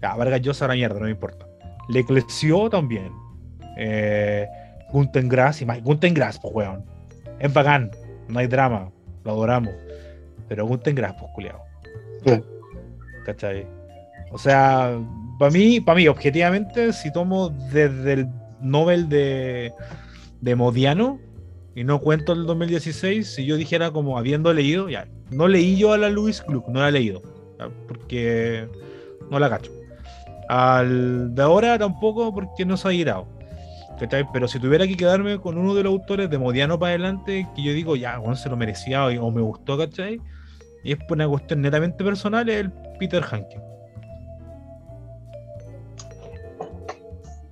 ya, 0.01 0.15
Vargas 0.15 0.41
Llosa 0.41 0.67
la 0.67 0.73
mierda, 0.73 0.99
no 0.99 1.05
me 1.05 1.11
importa. 1.11 1.45
Le 1.88 2.03
Cleció 2.03 2.69
también. 2.69 3.11
Eh, 3.77 4.47
Gunten 4.95 5.27
Grass, 5.27 5.61
Gunten 5.83 6.13
Grass, 6.13 6.39
pues, 6.39 6.55
weón. 6.55 6.85
Es 7.39 7.53
bacán, 7.53 7.91
no 8.29 8.39
hay 8.39 8.47
drama, 8.47 8.89
lo 9.25 9.31
adoramos. 9.31 9.73
Pero 10.47 10.65
Gunten 10.65 10.95
Grass, 10.95 11.15
pues, 11.19 11.29
culiao. 11.35 11.59
Sí. 12.25 12.41
¿Cachai? 13.25 13.67
O 14.31 14.37
sea, 14.37 14.97
para 15.37 15.51
mí, 15.51 15.81
para 15.81 15.97
mí, 15.97 16.07
objetivamente, 16.07 16.93
si 16.93 17.11
tomo 17.11 17.49
desde 17.73 18.13
el 18.13 18.29
Nobel 18.61 19.09
de, 19.09 19.73
de 20.39 20.55
Modiano 20.55 21.19
y 21.75 21.83
no 21.83 21.99
cuento 21.99 22.31
el 22.31 22.45
2016, 22.45 23.27
si 23.27 23.45
yo 23.45 23.57
dijera 23.57 23.91
como 23.91 24.17
habiendo 24.17 24.53
leído, 24.53 24.87
ya, 24.87 25.09
no 25.29 25.49
leí 25.49 25.75
yo 25.75 25.91
a 25.91 25.97
la 25.97 26.09
Louis 26.09 26.41
Gluck, 26.47 26.69
no 26.69 26.79
la 26.79 26.87
he 26.87 26.93
leído, 26.93 27.21
ya, 27.59 27.69
porque 27.89 28.69
no 29.29 29.39
la 29.39 29.49
cacho. 29.49 29.73
Al 30.47 31.35
de 31.35 31.41
ahora 31.41 31.77
tampoco 31.77 32.33
porque 32.33 32.63
no 32.63 32.77
se 32.77 32.87
ha 32.87 32.91
girado. 32.91 33.34
¿Cachai? 33.99 34.25
Pero 34.31 34.47
si 34.47 34.59
tuviera 34.59 34.87
que 34.87 34.97
quedarme 34.97 35.39
con 35.39 35.57
uno 35.57 35.73
de 35.75 35.83
los 35.83 35.91
autores 35.91 36.29
de 36.29 36.37
Modiano 36.37 36.77
para 36.79 36.91
adelante, 36.91 37.47
que 37.55 37.63
yo 37.63 37.73
digo, 37.73 37.95
ya, 37.95 38.17
bueno, 38.17 38.35
se 38.35 38.49
lo 38.49 38.57
merecía 38.57 39.05
o, 39.05 39.25
o 39.25 39.31
me 39.31 39.41
gustó, 39.41 39.77
¿cachai? 39.77 40.19
Y 40.83 40.91
es 40.91 40.97
por 40.99 41.17
una 41.17 41.27
cuestión 41.27 41.61
netamente 41.61 42.03
personal, 42.03 42.47
es 42.49 42.57
el 42.57 42.71
Peter 42.99 43.23
Hanke. 43.23 43.59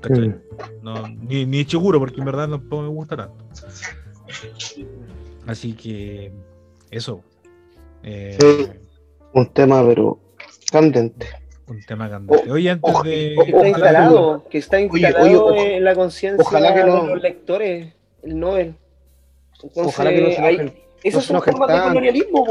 ¿Cachai? 0.02 0.30
Mm. 0.30 0.42
No, 0.82 1.08
ni, 1.08 1.46
ni 1.46 1.66
Chiguro, 1.66 2.00
porque 2.00 2.20
en 2.20 2.26
verdad 2.26 2.50
tampoco 2.50 2.84
me 2.84 2.90
gusta 2.90 3.16
tanto. 3.16 3.46
Así 5.48 5.74
que 5.74 6.32
eso. 6.92 7.24
Eh, 8.04 8.38
Sí. 8.40 8.70
Un 9.34 9.48
tema, 9.52 9.84
pero 9.88 10.20
candente. 10.72 11.26
Un 11.68 11.82
tema 11.86 12.10
candente. 12.10 12.52
Oye, 12.52 12.70
antes 12.70 12.94
de. 13.04 13.36
Que 13.46 13.52
está 13.52 13.68
instalado, 13.68 14.46
que 14.50 14.58
está 14.58 14.78
Oye, 14.78 14.86
instalado 14.86 15.24
oye, 15.26 15.36
ojo- 15.38 15.56
en 15.56 15.84
la 15.84 15.96
conciencia 15.96 16.74
que 16.74 16.84
no- 16.84 17.04
de 17.04 17.08
los 17.14 17.22
lectores, 17.22 17.94
el 18.24 18.40
Nobel. 18.40 18.76
Entonces, 19.56 19.86
Ojalá 19.94 20.10
que 20.10 20.22
no 20.22 20.32
se 20.32 20.42
hay- 20.42 20.74
esas 21.04 21.16
no 21.16 21.22
son 21.22 21.36
enojen 21.38 21.54
formas 21.58 21.76
de 21.78 21.88
colonialismo. 21.90 22.44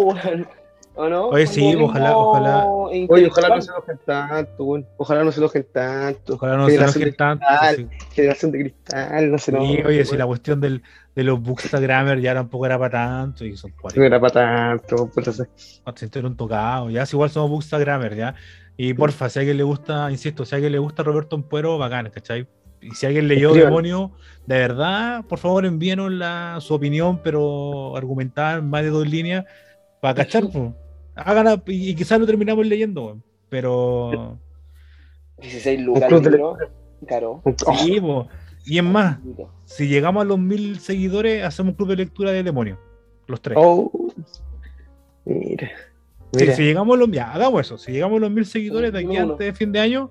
¿o 0.94 1.08
no? 1.08 1.28
Oye, 1.28 1.46
sí, 1.46 1.74
ojalá- 1.74 2.16
ojalá- 2.16 2.66
Oye, 2.68 3.26
ojalá 3.30 3.48
no 3.56 3.62
se 3.62 3.70
enojen 3.70 3.98
tanto, 4.04 4.64
weón. 4.64 4.86
Ojalá 4.98 5.24
no 5.24 5.32
se 5.32 5.40
enojen 5.40 5.66
tanto. 5.72 6.34
Ojalá 6.34 6.56
no 6.58 6.68
se 6.68 6.74
enojen 6.74 7.02
de 7.04 7.12
tanto. 7.12 7.46
cristal, 7.46 7.76
sí. 7.76 7.88
Generación 8.14 8.50
de 8.52 8.58
cristal, 8.60 9.30
no 9.30 9.38
se 9.38 9.50
Sí, 9.52 9.56
enojen. 9.56 9.86
oye, 9.86 10.04
si 10.04 10.10
weón. 10.10 10.18
la 10.18 10.26
cuestión 10.26 10.60
del, 10.60 10.82
de 11.14 11.22
los 11.24 11.40
Bookstagrammer 11.42 12.20
ya 12.20 12.34
tampoco 12.34 12.66
era 12.66 12.78
para 12.78 12.90
tanto, 12.90 13.44
y 13.46 13.56
son 13.56 13.70
No 13.70 13.76
40. 13.82 14.06
era 14.06 14.20
para 14.20 14.32
tanto, 14.78 15.10
pues, 15.12 15.26
no 15.26 15.32
sé. 15.32 15.44
se 15.94 16.04
estuvieron 16.06 16.36
tocados, 16.36 16.92
ya, 16.92 17.06
si 17.06 17.16
igual 17.16 17.30
somos 17.30 17.50
Bookstagrammer, 17.50 18.14
ya. 18.14 18.34
Y 18.76 18.94
porfa, 18.94 19.28
si 19.28 19.38
a 19.38 19.40
alguien 19.40 19.58
le 19.58 19.62
gusta, 19.62 20.10
insisto, 20.10 20.44
si 20.44 20.54
a 20.54 20.56
alguien 20.56 20.72
le 20.72 20.78
gusta 20.78 21.02
Roberto 21.02 21.36
Ampuero, 21.36 21.78
bacán, 21.78 22.10
¿cachai? 22.10 22.46
Y 22.80 22.90
si 22.90 23.06
alguien 23.06 23.28
leyó 23.28 23.48
Escriban. 23.48 23.70
Demonio, 23.70 24.12
de 24.46 24.58
verdad, 24.58 25.24
por 25.26 25.38
favor 25.38 25.64
envíenos 25.64 26.10
la, 26.10 26.58
su 26.60 26.74
opinión, 26.74 27.20
pero 27.22 27.96
argumentada 27.96 28.58
en 28.58 28.68
más 28.68 28.82
de 28.82 28.90
dos 28.90 29.06
líneas, 29.06 29.44
para 30.00 30.14
cachar. 30.14 30.44
Hagan 31.14 31.62
y, 31.66 31.90
y 31.90 31.94
quizás 31.94 32.18
lo 32.18 32.26
terminamos 32.26 32.66
leyendo, 32.66 33.18
pero 33.48 34.38
16 35.38 35.80
lucas, 35.80 36.10
libro. 36.10 36.56
Caro. 37.06 37.42
sí, 37.78 38.00
po. 38.00 38.28
y 38.64 38.78
es 38.78 38.84
más, 38.84 39.18
si 39.64 39.88
llegamos 39.88 40.22
a 40.22 40.24
los 40.24 40.38
mil 40.38 40.78
seguidores, 40.80 41.44
hacemos 41.44 41.72
un 41.72 41.76
club 41.76 41.90
de 41.90 41.96
lectura 41.96 42.30
de 42.30 42.42
Demonio, 42.42 42.78
los 43.26 43.40
tres. 43.42 43.58
Oh, 43.60 43.90
mira. 45.24 45.70
Sí, 46.32 46.46
si 46.52 46.62
llegamos 46.62 46.96
a 46.96 47.00
los, 47.00 47.10
ya, 47.10 47.32
hagamos 47.32 47.60
eso, 47.60 47.76
si 47.78 47.92
llegamos 47.92 48.16
a 48.16 48.20
los 48.20 48.30
mil 48.30 48.46
seguidores 48.46 48.92
de 48.92 48.98
aquí 49.00 49.08
Uno, 49.08 49.22
uno. 49.24 49.32
antes 49.32 49.46
de 49.46 49.52
fin 49.52 49.70
de 49.72 49.80
año, 49.80 50.10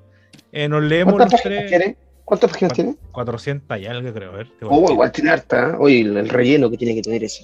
eh, 0.52 0.68
nos 0.68 0.84
leemos 0.84 1.16
¿Cuántas 1.16 1.34
los 1.34 1.42
páginas 1.42 1.66
tres. 1.68 1.70
tiene? 1.82 1.98
¿Cuántas 2.26 2.52
páginas 2.52 2.74
tiene? 2.74 2.96
400 3.12 3.80
y 3.80 3.86
algo, 3.88 4.14
creo. 4.14 4.32
A 4.32 4.36
ver, 4.36 4.48
te 4.58 4.66
voy 4.66 4.74
a 4.74 4.78
Oh, 4.78 4.92
igual 4.92 5.12
tiene 5.12 5.32
harta. 5.32 5.70
¿eh? 5.72 5.76
Oye, 5.80 6.02
el, 6.02 6.16
el 6.18 6.30
relleno 6.30 6.70
que 6.70 6.78
tiene 6.78 6.96
que 6.96 7.02
tener 7.02 7.24
ese. 7.24 7.44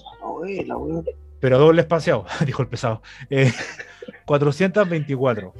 Pero 1.39 1.59
doble 1.59 1.81
espaciado, 1.81 2.25
dijo 2.45 2.61
el 2.61 2.67
pesado. 2.69 3.01
Eh, 3.29 3.51
424. 4.25 5.53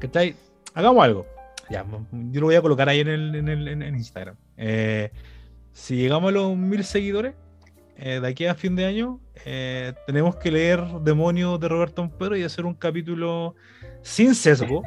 ¿Qué 0.00 0.08
tal? 0.08 0.34
Hagamos 0.74 1.04
algo. 1.04 1.26
Ya, 1.70 1.84
yo 2.30 2.40
lo 2.40 2.46
voy 2.46 2.56
a 2.56 2.62
colocar 2.62 2.88
ahí 2.88 3.00
en, 3.00 3.08
el, 3.08 3.34
en, 3.34 3.48
el- 3.48 3.68
en- 3.68 3.82
en 3.82 3.94
Instagram. 3.94 4.36
Eh, 4.56 5.10
si 5.72 5.96
llegamos 5.96 6.28
a 6.28 6.32
los 6.32 6.56
mil 6.56 6.84
seguidores, 6.84 7.34
eh, 7.96 8.20
de 8.20 8.28
aquí 8.28 8.46
a 8.46 8.54
fin 8.54 8.76
de 8.76 8.86
año, 8.86 9.20
eh, 9.44 9.92
tenemos 10.06 10.36
que 10.36 10.50
leer 10.50 10.82
Demonios 11.02 11.60
de 11.60 11.68
Roberto 11.68 12.02
Ampero 12.02 12.36
y 12.36 12.42
hacer 12.42 12.66
un 12.66 12.74
capítulo 12.74 13.54
sin 14.02 14.34
sesgo, 14.34 14.82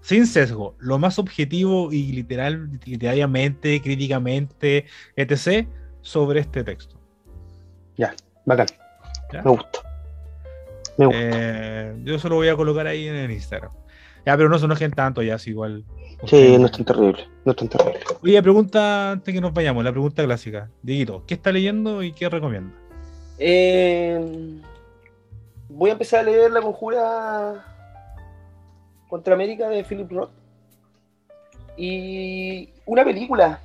sin 0.00 0.26
sesgo, 0.26 0.74
lo 0.78 0.98
más 0.98 1.18
objetivo 1.18 1.92
y 1.92 2.12
literal, 2.12 2.70
literariamente, 2.84 3.80
críticamente, 3.80 4.86
etc., 5.16 5.68
sobre 6.00 6.40
este 6.40 6.64
texto. 6.64 6.98
Ya, 7.96 8.14
bacán. 8.44 8.66
¿Ya? 9.32 9.42
Me 9.42 9.50
gusta. 9.50 9.80
Me 10.96 11.06
gusta. 11.06 11.20
Eh, 11.20 11.94
yo 12.04 12.18
se 12.18 12.28
lo 12.28 12.36
voy 12.36 12.48
a 12.48 12.56
colocar 12.56 12.86
ahí 12.86 13.06
en 13.06 13.16
el 13.16 13.30
Instagram. 13.30 13.72
Ya, 14.28 14.36
pero 14.36 14.50
no 14.50 14.58
se 14.58 14.66
enojen 14.66 14.90
tanto, 14.90 15.22
ya, 15.22 15.36
es 15.36 15.46
igual. 15.46 15.84
sí, 16.26 16.58
no 16.58 16.66
es 16.66 16.72
tan 16.72 16.84
terrible. 16.84 17.26
No 17.46 17.52
es 17.52 17.56
tan 17.56 17.66
terrible. 17.66 17.98
Oye, 18.22 18.42
pregunta 18.42 19.12
antes 19.12 19.32
que 19.34 19.40
nos 19.40 19.54
vayamos, 19.54 19.82
la 19.82 19.90
pregunta 19.90 20.22
clásica. 20.22 20.68
Dieguito, 20.82 21.24
¿qué 21.26 21.32
está 21.32 21.50
leyendo 21.50 22.02
y 22.02 22.12
qué 22.12 22.28
recomienda? 22.28 22.74
Eh, 23.38 24.60
voy 25.70 25.88
a 25.88 25.92
empezar 25.94 26.20
a 26.20 26.22
leer 26.24 26.50
La 26.50 26.60
Conjura 26.60 27.64
contra 29.08 29.32
América 29.32 29.66
de 29.70 29.82
Philip 29.82 30.12
Roth. 30.12 30.30
Y 31.78 32.68
una 32.84 33.04
película 33.06 33.62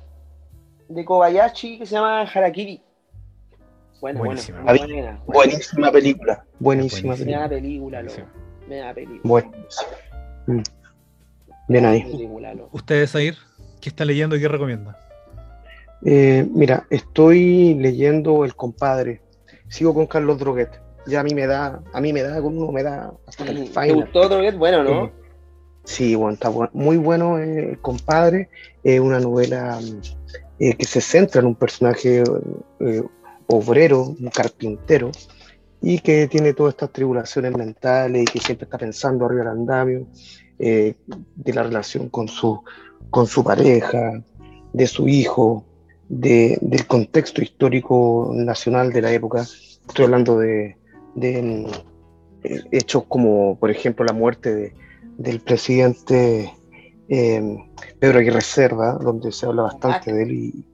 de 0.88 1.04
Kobayashi 1.04 1.76
que 1.78 1.84
se 1.84 1.96
llama 1.96 2.22
Harakiri. 2.22 2.80
Buena, 4.00 4.18
Buenísima. 4.18 4.62
buena, 4.62 4.78
buena, 4.78 4.94
buena. 4.94 5.20
Buenísima 5.26 5.92
película. 5.92 6.44
Buenísima 6.58 7.14
Buenísima. 7.14 7.16
Me 7.16 7.18
película. 7.18 7.42
da 7.42 7.48
película, 7.50 8.02
loco. 8.02 8.30
Me 8.66 8.76
da 8.76 8.94
película. 8.94 9.20
Buenísima. 9.24 9.90
Bien 11.68 11.86
ahí. 11.86 12.04
¿Ustedes, 12.72 13.14
Air? 13.14 13.36
¿Qué 13.80 13.88
está 13.88 14.04
leyendo 14.04 14.36
y 14.36 14.40
qué 14.40 14.48
recomienda? 14.48 14.98
Eh, 16.04 16.46
mira, 16.52 16.86
estoy 16.90 17.74
leyendo 17.74 18.44
El 18.44 18.54
Compadre. 18.54 19.22
Sigo 19.68 19.94
con 19.94 20.06
Carlos 20.06 20.38
Droguet. 20.38 20.70
Ya 21.06 21.20
a 21.20 21.22
mí 21.22 21.34
me 21.34 21.46
da, 21.46 21.82
a 21.92 22.00
mí 22.00 22.12
me 22.12 22.22
da, 22.22 22.40
con 22.40 22.56
uno 22.58 22.72
me 22.72 22.82
da 22.82 23.12
hasta 23.26 23.44
el 23.44 23.64
¿Te 23.64 23.80
final. 23.80 23.94
gustó 23.94 24.28
Droguet? 24.28 24.56
Bueno, 24.56 24.82
¿no? 24.84 25.12
Sí, 25.84 26.14
bueno, 26.14 26.34
está 26.34 26.50
bu- 26.50 26.70
muy 26.72 26.96
bueno 26.96 27.38
eh, 27.38 27.70
El 27.70 27.80
Compadre. 27.80 28.48
Es 28.82 29.00
una 29.00 29.20
novela 29.20 29.78
eh, 30.58 30.74
que 30.76 30.84
se 30.86 31.00
centra 31.00 31.40
en 31.40 31.46
un 31.48 31.54
personaje 31.54 32.22
eh, 32.80 33.02
obrero, 33.46 34.02
un 34.18 34.30
carpintero, 34.34 35.10
y 35.86 35.98
que 35.98 36.26
tiene 36.28 36.54
todas 36.54 36.72
estas 36.74 36.90
tribulaciones 36.92 37.54
mentales 37.56 38.22
y 38.22 38.24
que 38.24 38.40
siempre 38.40 38.64
está 38.64 38.78
pensando 38.78 39.26
arriba 39.26 39.42
del 39.44 39.52
andamio, 39.52 40.06
eh, 40.58 40.94
de 41.36 41.52
la 41.52 41.62
relación 41.62 42.08
con 42.08 42.26
su, 42.26 42.62
con 43.10 43.26
su 43.26 43.44
pareja, 43.44 44.22
de 44.72 44.86
su 44.86 45.06
hijo, 45.08 45.64
de- 46.08 46.56
del 46.62 46.86
contexto 46.86 47.42
histórico 47.42 48.30
nacional 48.34 48.92
de 48.92 49.02
la 49.02 49.12
época. 49.12 49.42
Estoy 49.42 50.04
hablando 50.06 50.38
de, 50.38 50.76
de, 51.16 51.42
mm, 51.42 51.66
eh, 52.44 52.60
hechos 52.72 53.04
como, 53.06 53.58
por 53.58 53.70
ejemplo, 53.70 54.04
la 54.06 54.12
muerte 54.14 54.54
de, 54.54 54.72
del 55.18 55.40
presidente 55.40 56.50
eh, 57.08 57.56
Pedro 58.00 58.18
Aguirre 58.20 58.40
Cerda, 58.40 58.94
donde 58.94 59.30
se 59.32 59.44
habla 59.44 59.62
bastante 59.64 60.12
de 60.14 60.22
él, 60.22 60.32
y 60.32 60.64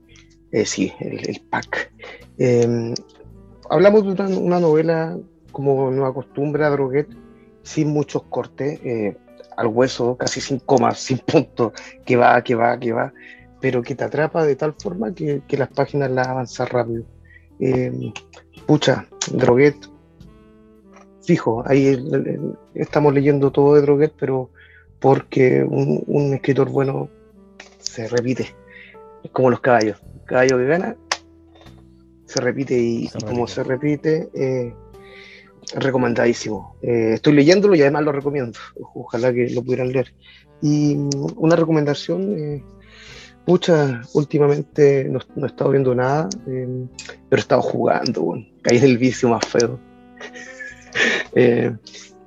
eh, 0.53 0.65
sí, 0.65 0.93
el, 1.01 1.27
el 1.29 1.41
PAC. 1.49 1.91
Eh, 2.37 2.93
hablamos 3.71 4.03
de 4.03 4.37
una, 4.37 4.59
novela, 4.59 5.17
como 5.51 5.89
nos 5.91 6.09
acostumbra 6.09 6.69
Droguet, 6.69 7.07
sin 7.63 7.87
muchos 7.87 8.23
cortes, 8.23 8.79
eh, 8.83 9.17
al 9.55 9.67
hueso, 9.67 10.17
casi 10.17 10.41
sin 10.41 10.59
comas, 10.59 10.99
sin 11.07 11.19
puntos, 11.19 11.71
que 12.05 12.17
va, 12.17 12.41
que 12.43 12.53
va, 12.53 12.77
que 12.77 12.91
va, 12.91 13.13
pero 13.61 13.81
que 13.81 13.95
te 13.95 14.03
atrapa 14.03 14.43
de 14.45 14.55
tal 14.57 14.75
forma 14.77 15.13
que, 15.13 15.41
que 15.47 15.57
las 15.57 15.69
páginas 15.69 16.11
las 16.11 16.27
avanzan 16.27 16.67
rápido. 16.67 17.05
Eh, 17.59 18.11
pucha, 18.65 19.07
Droguet, 19.31 19.77
fijo, 21.23 21.63
ahí 21.65 21.87
el- 21.87 22.13
el- 22.13 22.57
estamos 22.73 23.13
leyendo 23.13 23.51
todo 23.51 23.75
de 23.75 23.81
Droguet, 23.81 24.13
pero 24.19 24.49
porque 24.99 25.63
un, 25.63 26.33
escritor 26.33 26.69
bueno 26.69 27.09
se 27.79 28.07
repite, 28.09 28.53
es 29.23 29.31
como 29.31 29.49
los 29.49 29.61
caballos, 29.61 29.97
caballo 30.25 30.57
que 30.57 30.65
gana 30.65 30.95
se 32.31 32.41
repite 32.41 32.77
y, 32.77 33.07
Se 33.07 33.19
y 33.19 33.21
como 33.21 33.47
se 33.47 33.63
repite, 33.63 34.29
eh, 34.33 34.73
recomendadísimo. 35.75 36.75
Eh, 36.81 37.13
estoy 37.15 37.33
leyéndolo 37.33 37.75
y 37.75 37.81
además 37.81 38.03
lo 38.03 38.11
recomiendo, 38.11 38.57
ojalá 38.93 39.33
que 39.33 39.49
lo 39.49 39.63
pudieran 39.63 39.91
leer. 39.91 40.13
Y 40.61 40.95
mm, 40.95 41.09
una 41.37 41.55
recomendación, 41.55 42.37
eh, 42.37 42.63
pucha, 43.45 44.01
últimamente 44.13 45.05
no, 45.05 45.19
no 45.35 45.45
he 45.45 45.49
estado 45.49 45.71
viendo 45.71 45.95
nada, 45.95 46.29
eh, 46.47 46.85
pero 47.29 47.39
he 47.39 47.41
estado 47.41 47.61
jugando, 47.61 48.21
bueno, 48.21 48.45
caí 48.61 48.77
en 48.77 48.83
el 48.83 48.97
vicio 48.97 49.29
más 49.29 49.45
feo. 49.45 49.79
Eh, 51.33 51.73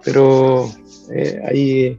pero 0.03 0.71
eh, 1.11 1.41
ahí, 1.47 1.99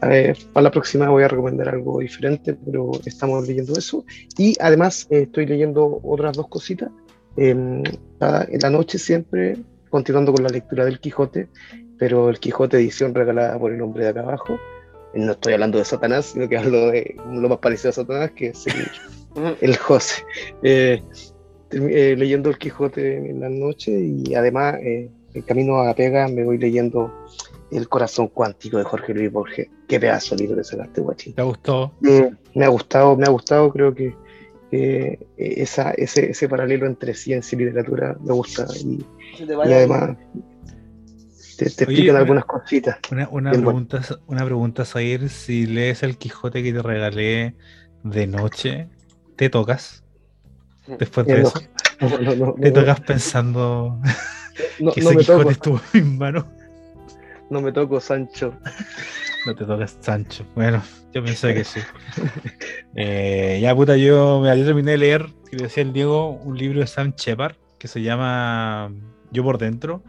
a 0.00 0.08
ver, 0.08 0.36
para 0.52 0.64
la 0.64 0.70
próxima 0.70 1.08
voy 1.08 1.24
a 1.24 1.28
recomendar 1.28 1.68
algo 1.68 2.00
diferente, 2.00 2.54
pero 2.54 2.92
estamos 3.04 3.46
leyendo 3.46 3.76
eso. 3.76 4.04
Y 4.36 4.54
además 4.60 5.06
eh, 5.10 5.22
estoy 5.22 5.46
leyendo 5.46 6.00
otras 6.02 6.36
dos 6.36 6.48
cositas. 6.48 6.90
Eh, 7.36 7.82
cada- 8.18 8.44
en 8.50 8.60
la 8.60 8.70
noche 8.70 8.98
siempre, 8.98 9.56
continuando 9.90 10.32
con 10.32 10.42
la 10.42 10.48
lectura 10.50 10.84
del 10.84 11.00
Quijote, 11.00 11.48
pero 11.98 12.28
el 12.30 12.38
Quijote 12.38 12.76
edición 12.76 13.14
regalada 13.14 13.58
por 13.58 13.72
el 13.72 13.80
hombre 13.82 14.04
de 14.04 14.10
acá 14.10 14.20
abajo. 14.20 14.58
No 15.14 15.32
estoy 15.32 15.54
hablando 15.54 15.78
de 15.78 15.84
Satanás, 15.84 16.26
sino 16.26 16.48
que 16.48 16.58
hablo 16.58 16.88
de 16.90 17.16
lo 17.32 17.48
más 17.48 17.58
parecido 17.58 17.90
a 17.90 17.92
Satanás, 17.94 18.32
que 18.32 18.48
es 18.48 18.66
el, 18.66 18.74
el 19.60 19.76
José. 19.76 20.22
Eh, 20.62 21.02
eh, 21.70 22.14
leyendo 22.16 22.50
el 22.50 22.58
Quijote 22.58 23.30
en 23.30 23.40
la 23.40 23.48
noche 23.48 23.90
y 23.92 24.34
además 24.34 24.76
eh, 24.82 25.10
el 25.34 25.44
camino 25.44 25.80
a 25.80 25.86
la 25.86 25.94
pega 25.94 26.28
me 26.28 26.44
voy 26.44 26.58
leyendo 26.58 27.12
El 27.72 27.88
corazón 27.88 28.28
cuántico 28.28 28.78
de 28.78 28.84
Jorge 28.84 29.12
Luis 29.12 29.32
Borges. 29.32 29.68
Qué 29.88 29.98
pedazo 29.98 30.36
de 30.36 30.42
libro 30.42 30.56
que 30.58 30.64
sacaste, 30.64 31.00
guachín. 31.00 31.34
¿Te 31.34 31.42
gustó? 31.42 31.92
Eh, 32.06 32.30
me 32.54 32.64
ha 32.64 32.68
gustado, 32.68 33.16
me 33.16 33.24
ha 33.26 33.30
gustado, 33.30 33.72
creo 33.72 33.92
que 33.94 34.14
eh, 34.72 35.18
esa, 35.36 35.92
ese, 35.92 36.30
ese 36.30 36.48
paralelo 36.48 36.86
entre 36.86 37.14
ciencia 37.14 37.56
y 37.56 37.58
literatura 37.64 38.16
me 38.20 38.32
gusta 38.32 38.66
y, 38.84 38.98
Se 39.36 39.46
te 39.46 39.52
y 39.52 39.56
vaya- 39.56 39.76
además 39.76 40.16
te, 41.56 41.64
te 41.70 41.84
Oye, 41.84 41.84
explican 41.84 42.16
algunas 42.16 42.44
cositas. 42.44 42.98
Una, 43.10 43.28
una 43.28 43.50
Bien, 43.52 43.64
bueno. 43.64 43.86
pregunta, 43.88 44.02
una 44.26 44.44
pregunta, 44.44 44.84
Zair. 44.84 45.28
Si 45.28 45.66
lees 45.66 46.02
el 46.02 46.18
Quijote 46.18 46.62
que 46.62 46.72
te 46.72 46.82
regalé 46.82 47.54
de 48.02 48.26
noche, 48.26 48.88
¿te 49.36 49.48
tocas? 49.48 50.02
Después 50.98 51.26
de 51.26 51.34
Eh, 51.34 51.42
no, 51.42 51.48
eso, 51.48 51.62
no, 52.00 52.08
no, 52.18 52.34
no, 52.36 52.54
¿te 52.54 52.68
no, 52.68 52.74
tocas 52.74 53.00
pensando 53.00 53.98
no, 54.80 54.92
que 54.92 55.00
no 55.00 55.10
ese 55.10 55.18
Quijote 55.18 55.38
toco, 55.38 55.50
estuvo 55.50 55.80
en 55.94 56.10
mis 56.10 56.18
manos? 56.18 56.44
no 57.50 57.60
me 57.60 57.72
toco, 57.72 58.00
Sancho. 58.00 58.52
No 59.46 59.54
te 59.54 59.64
tocas, 59.64 59.96
Sancho. 60.00 60.44
Bueno, 60.54 60.82
yo 61.14 61.22
pensé 61.24 61.54
que 61.54 61.64
sí. 61.64 61.80
Eh, 62.98 63.58
ya, 63.60 63.74
puta, 63.76 63.96
yo, 63.98 64.40
mira, 64.40 64.56
yo 64.56 64.64
terminé 64.64 64.92
de 64.92 64.98
leer, 64.98 65.26
que 65.50 65.56
decía 65.58 65.82
el 65.82 65.92
Diego, 65.92 66.30
un 66.30 66.56
libro 66.56 66.80
de 66.80 66.86
Sam 66.86 67.12
Shepard 67.14 67.54
que 67.78 67.88
se 67.88 68.00
llama 68.00 68.90
Yo 69.32 69.42
por 69.44 69.58
dentro. 69.58 70.02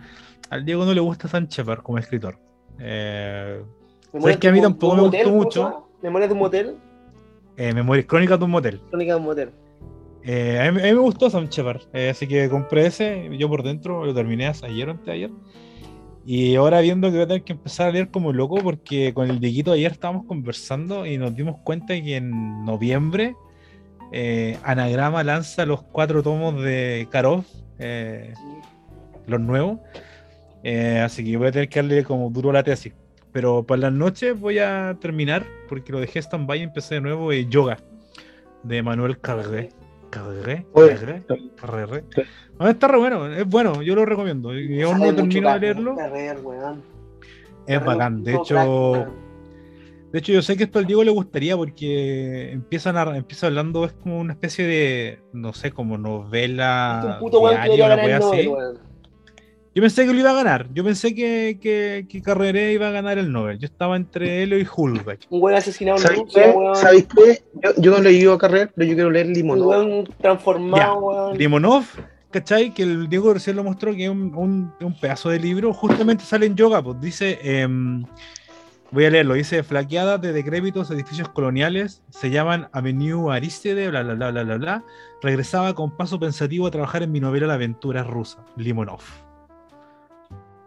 Al 0.49 0.63
Diego 0.63 0.85
no 0.85 0.93
le 0.93 1.01
gusta 1.01 1.27
Sam 1.27 1.47
Shepard 1.47 1.81
como 1.81 1.97
escritor. 1.97 2.39
Eh, 2.79 3.61
Memorias 4.13 4.39
que 4.39 4.47
a 4.47 4.51
mí 4.53 4.61
de 4.61 4.67
un- 4.67 4.73
tampoco 4.73 4.95
me 4.95 5.01
motel, 5.01 5.19
gustó 5.19 5.29
¿cómo 5.31 5.43
mucho? 5.43 5.51
se 5.51 5.69
llama? 5.69 5.85
Memorias 6.01 6.29
de 6.29 6.33
un 6.33 6.39
motel, 6.39 6.77
eh, 7.57 7.73
Memorias 7.73 8.05
Crónicas 8.05 8.39
de 8.39 8.45
un 8.45 8.51
motel. 8.51 8.81
Crónica 8.89 9.13
de 9.13 9.19
un 9.19 9.25
motel. 9.25 9.51
Eh, 10.23 10.59
a, 10.61 10.71
mí, 10.71 10.79
a 10.79 10.83
mí 10.85 10.91
me 10.93 10.99
gustó 10.99 11.29
Sam 11.29 11.49
Shepard, 11.49 11.81
eh, 11.93 12.09
así 12.09 12.25
que 12.27 12.49
compré 12.49 12.85
ese, 12.85 13.29
yo 13.37 13.49
por 13.49 13.63
dentro 13.63 14.05
lo 14.05 14.13
terminé 14.13 14.47
ayer 14.47 14.87
o 14.87 14.91
antes 14.91 15.05
de 15.05 15.11
ayer. 15.11 15.31
Y 16.29 16.57
ahora 16.57 16.81
viendo 16.81 17.07
que 17.07 17.13
voy 17.13 17.23
a 17.23 17.27
tener 17.27 17.43
que 17.43 17.53
empezar 17.53 17.87
a 17.87 17.91
leer 17.93 18.09
como 18.11 18.33
loco 18.33 18.57
porque 18.57 19.13
con 19.13 19.29
el 19.29 19.39
Dieguito 19.39 19.71
ayer 19.71 19.93
estábamos 19.93 20.25
conversando 20.25 21.05
y 21.05 21.17
nos 21.17 21.33
dimos 21.33 21.55
cuenta 21.63 21.93
que 21.93 22.17
en 22.17 22.65
noviembre 22.65 23.33
eh, 24.11 24.59
Anagrama 24.63 25.23
lanza 25.23 25.65
los 25.65 25.83
cuatro 25.83 26.21
tomos 26.21 26.61
de 26.61 27.07
Karov, 27.09 27.45
eh, 27.79 28.33
los 29.25 29.39
nuevos. 29.39 29.79
Eh, 30.63 30.99
así 30.99 31.23
que 31.23 31.37
voy 31.37 31.47
a 31.47 31.51
tener 31.53 31.69
que 31.69 31.81
darle 31.81 32.03
como 32.03 32.29
duro 32.29 32.51
la 32.51 32.61
tesis. 32.61 32.91
Pero 33.31 33.63
por 33.63 33.79
las 33.79 33.93
noches 33.93 34.37
voy 34.37 34.59
a 34.59 34.97
terminar 34.99 35.45
porque 35.69 35.93
lo 35.93 36.01
dejé 36.01 36.19
stand-by 36.19 36.59
y 36.59 36.63
empecé 36.63 36.95
de 36.95 37.01
nuevo 37.01 37.31
Yoga 37.31 37.77
de 38.63 38.83
Manuel 38.83 39.17
Carré. 39.17 39.69
Carré, 40.09 40.65
Carré. 40.73 42.03
sí. 42.15 42.21
No, 42.59 42.67
está 42.67 42.87
re 42.87 42.97
bueno, 42.97 43.27
es 43.31 43.45
bueno, 43.47 43.81
yo 43.81 43.95
lo 43.95 44.05
recomiendo. 44.05 44.57
Y 44.57 44.81
aún 44.81 44.97
Sabe 44.99 45.11
no 45.11 45.15
termino 45.15 45.53
de 45.53 45.59
leerlo. 45.59 45.95
Carrer, 45.95 46.37
weón. 46.43 46.81
Es 47.67 47.83
bacán. 47.83 48.23
De 48.23 48.33
hecho, 48.35 48.93
crack, 48.93 49.09
de 50.13 50.19
hecho, 50.19 50.31
yo 50.31 50.41
sé 50.41 50.55
que 50.55 50.63
esto 50.63 50.79
al 50.79 50.85
Diego 50.85 51.03
le 51.03 51.11
gustaría 51.11 51.57
porque 51.57 52.51
empiezan 52.53 52.95
a, 52.97 53.17
empieza 53.17 53.47
hablando, 53.47 53.83
es 53.85 53.91
como 53.93 54.19
una 54.19 54.33
especie 54.33 54.65
de, 54.65 55.19
no 55.33 55.51
sé, 55.53 55.71
como 55.71 55.95
Es 55.95 56.01
novela. 56.01 57.11
un 57.15 57.19
puto 57.19 57.41
weón 57.41 57.61
que 57.61 57.69
diario, 57.75 57.85
debería 57.85 57.87
una 57.87 57.95
ganar 57.95 58.05
el 58.05 58.09
wea 58.11 58.19
Nobel, 58.19 58.39
así. 58.39 58.47
weón. 58.47 58.86
Yo 59.77 59.81
pensé 59.83 60.07
que 60.07 60.11
lo 60.13 60.19
iba 60.19 60.31
a 60.31 60.33
ganar. 60.33 60.67
Yo 60.73 60.83
pensé 60.83 61.13
que, 61.13 61.59
que, 61.61 62.07
que 62.09 62.23
Carreré 62.23 62.73
iba 62.73 62.87
a 62.87 62.89
ganar 62.89 63.19
el 63.19 63.31
Nobel. 63.31 63.59
Yo 63.59 63.67
estaba 63.67 63.95
entre 63.95 64.41
él 64.41 64.53
y 64.53 64.65
Hulbeck. 64.75 65.27
Un 65.29 65.39
weón 65.43 65.55
asesinado 65.55 65.97
en 65.99 66.01
¿Sabéis 66.03 66.23
qué? 66.33 66.49
weón. 66.49 66.75
¿Sabéis 66.75 67.05
qué? 67.15 67.43
Yo, 67.63 67.69
yo 67.77 67.91
no 67.91 67.99
leído 68.01 68.33
a 68.33 68.39
Carrer, 68.39 68.71
pero 68.75 68.89
yo 68.89 68.95
quiero 68.95 69.11
leer 69.11 69.27
Un 69.27 69.33
Limonov. 69.33 69.67
weón 69.67 70.09
transformado, 70.19 70.97
weón. 70.97 71.37
Limonov, 71.37 71.83
¿cachai? 72.31 72.73
Que 72.73 72.81
el 72.81 73.07
Diego 73.07 73.31
recién 73.35 73.55
lo 73.55 73.63
mostró, 73.63 73.93
que 73.93 74.05
es 74.05 74.09
un, 74.09 74.33
un- 74.33 74.73
un 74.81 74.99
pedazo 74.99 75.29
de 75.29 75.37
libro, 75.39 75.71
justamente 75.75 76.23
sale 76.23 76.47
en 76.47 76.55
yoga, 76.55 76.81
pues 76.81 76.99
dice, 76.99 77.37
em, 77.43 78.03
voy 78.89 79.05
a 79.05 79.11
leerlo, 79.11 79.35
dice, 79.35 79.61
flaqueadas 79.61 80.19
de 80.19 80.33
decrépitos 80.33 80.89
edificios 80.89 81.29
coloniales, 81.29 82.01
se 82.09 82.31
llaman 82.31 82.67
Avenue 82.71 83.31
Aristide, 83.31 83.91
bla, 83.91 84.01
bla, 84.01 84.15
bla, 84.15 84.31
bla, 84.31 84.43
bla, 84.43 84.57
bla, 84.57 84.83
regresaba 85.21 85.75
con 85.75 85.95
paso 85.95 86.19
pensativo 86.19 86.65
a 86.65 86.71
trabajar 86.71 87.03
en 87.03 87.11
mi 87.11 87.19
novela 87.19 87.45
La 87.45 87.53
aventura 87.53 88.01
rusa, 88.01 88.43
Limonov. 88.55 89.01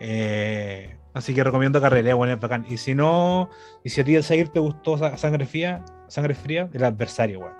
Eh, 0.00 0.96
así 1.14 1.34
que 1.34 1.44
recomiendo 1.44 1.80
Carrera, 1.80 2.14
bueno, 2.14 2.32
es 2.34 2.40
bacán. 2.40 2.64
Y 2.68 2.78
si 2.78 2.94
no, 2.94 3.50
y 3.84 3.90
si 3.90 4.00
a 4.00 4.04
ti 4.04 4.16
el 4.16 4.22
seguir 4.24 4.48
te 4.48 4.58
gustó 4.60 4.96
Sa- 4.98 5.16
Sangre 5.16 5.46
Fría, 5.46 5.84
Sangre 6.08 6.34
Fría, 6.34 6.68
el 6.72 6.84
adversario, 6.84 7.40
weón 7.40 7.54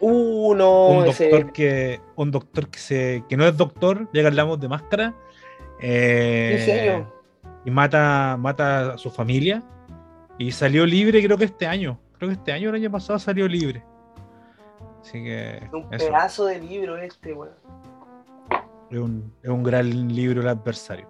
Uh, 0.00 0.54
no, 0.54 0.88
un 0.90 1.06
ese. 1.06 1.28
doctor 1.28 1.52
que 1.52 2.00
un 2.14 2.30
doctor 2.30 2.68
que 2.68 2.78
se 2.78 3.24
que 3.28 3.36
no 3.36 3.44
es 3.44 3.56
doctor 3.56 4.08
ya 4.14 4.20
que 4.20 4.26
hablamos 4.28 4.60
de 4.60 4.68
máscara 4.68 5.12
eh, 5.80 6.54
¿En 6.56 6.64
serio? 6.64 7.14
y 7.64 7.70
mata 7.72 8.36
mata 8.38 8.92
a 8.92 8.98
su 8.98 9.10
familia 9.10 9.60
y 10.38 10.52
salió 10.52 10.86
libre 10.86 11.20
creo 11.24 11.36
que 11.36 11.46
este 11.46 11.66
año 11.66 11.98
creo 12.16 12.28
que 12.28 12.34
este 12.34 12.52
año 12.52 12.68
el 12.68 12.76
año 12.76 12.92
pasado 12.92 13.18
salió 13.18 13.48
libre 13.48 13.82
así 15.00 15.20
que 15.24 15.68
Un 15.72 15.92
eso, 15.92 16.06
pedazo 16.06 16.44
de 16.46 16.60
libro 16.60 16.96
este, 16.96 17.32
weón. 17.32 17.54
es, 18.92 18.98
un, 19.00 19.34
es 19.42 19.50
un 19.50 19.64
gran 19.64 20.14
libro 20.14 20.42
el 20.42 20.48
adversario 20.48 21.08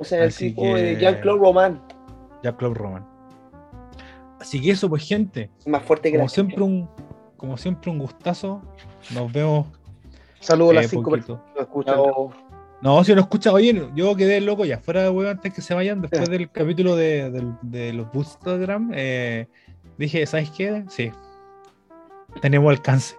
O 0.00 0.04
sea, 0.04 0.22
el 0.22 0.28
Así 0.30 0.48
tipo 0.48 0.62
que- 0.62 0.74
de 0.82 0.96
Jean-Claude 0.96 1.38
Roman. 1.40 1.82
Jack 2.42 2.56
Club 2.56 2.74
Roman 2.74 3.06
así 4.40 4.58
que 4.62 4.70
eso 4.70 4.88
pues 4.88 5.06
gente 5.06 5.50
Más 5.66 5.82
fuerte 5.82 6.10
que 6.10 6.16
como 6.16 6.24
la 6.24 6.28
siempre 6.30 6.62
un 6.62 6.88
como 7.36 7.56
siempre 7.58 7.90
un 7.90 7.98
gustazo 7.98 8.62
nos 9.14 9.30
vemos 9.30 9.66
Saludos 10.40 10.70
a 10.70 10.72
eh, 10.72 10.82
las 10.82 10.90
cinco 10.90 11.10
poquito. 11.10 11.34
personas 11.36 11.54
que 11.54 11.60
escuchan. 11.62 11.96
No, 11.96 12.30
No, 12.80 13.04
si 13.04 13.14
no 13.14 13.20
escucha, 13.20 13.52
oye, 13.52 13.90
yo 13.94 14.16
quedé 14.16 14.40
loco 14.40 14.64
ya, 14.64 14.78
fuera 14.78 15.02
de 15.02 15.10
huevo 15.10 15.30
antes 15.30 15.52
que 15.52 15.60
se 15.60 15.74
vayan, 15.74 16.00
después 16.00 16.28
del 16.30 16.50
capítulo 16.50 16.96
de, 16.96 17.30
del- 17.30 17.52
de 17.60 17.92
los 17.92 18.10
Bootstagram, 18.10 18.90
eh, 18.94 19.48
dije, 19.98 20.24
¿sabes 20.24 20.50
qué? 20.50 20.82
Sí, 20.88 21.12
tenemos 22.40 22.70
alcance. 22.70 23.16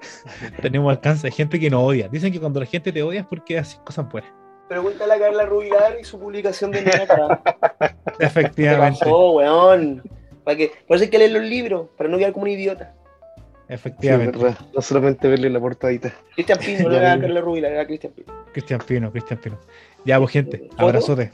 tenemos 0.60 0.90
alcance, 0.90 1.28
hay 1.28 1.32
gente 1.32 1.60
que 1.60 1.70
nos 1.70 1.84
odia. 1.84 2.08
Dicen 2.08 2.32
que 2.32 2.40
cuando 2.40 2.58
la 2.58 2.66
gente 2.66 2.90
te 2.90 3.00
odia 3.04 3.20
es 3.20 3.26
porque 3.26 3.58
haces 3.58 3.78
cosas 3.84 4.08
buenas. 4.10 4.32
Pregúntale 4.68 5.14
a 5.14 5.18
Carla 5.18 5.46
Rubilar 5.46 5.96
y 6.00 6.04
su 6.04 6.18
publicación 6.18 6.70
de. 6.70 6.84
¿Qué 8.18 8.24
Efectivamente, 8.24 9.00
pasó, 9.00 9.32
weón? 9.32 10.02
¿Para 10.44 10.56
qué? 10.56 10.72
Por 10.86 10.96
eso 10.96 11.04
hay 11.04 11.10
que 11.10 11.18
leer 11.18 11.32
los 11.32 11.42
libros, 11.42 11.88
para 11.96 12.08
no 12.08 12.18
quedar 12.18 12.32
como 12.32 12.44
un 12.44 12.50
idiota. 12.50 12.94
Efectivamente. 13.68 14.38
verdad. 14.38 14.58
No 14.74 14.80
solamente 14.80 15.28
verle 15.28 15.50
la 15.50 15.60
portadita. 15.60 16.12
Cristian 16.34 16.58
Pino, 16.58 16.88
no 16.88 16.96
era. 16.96 17.18
Carla 17.20 17.40
Rubilar, 17.40 17.72
era 17.72 17.86
Cristian 17.86 18.12
Pino. 18.12 18.32
Cristian 18.52 18.80
Pino, 18.80 19.12
Cristian 19.12 19.40
Pino. 19.40 19.58
Ya, 20.04 20.18
pues 20.18 20.30
gente, 20.32 20.58
¿Foto? 20.70 20.82
abrazote. 20.82 21.30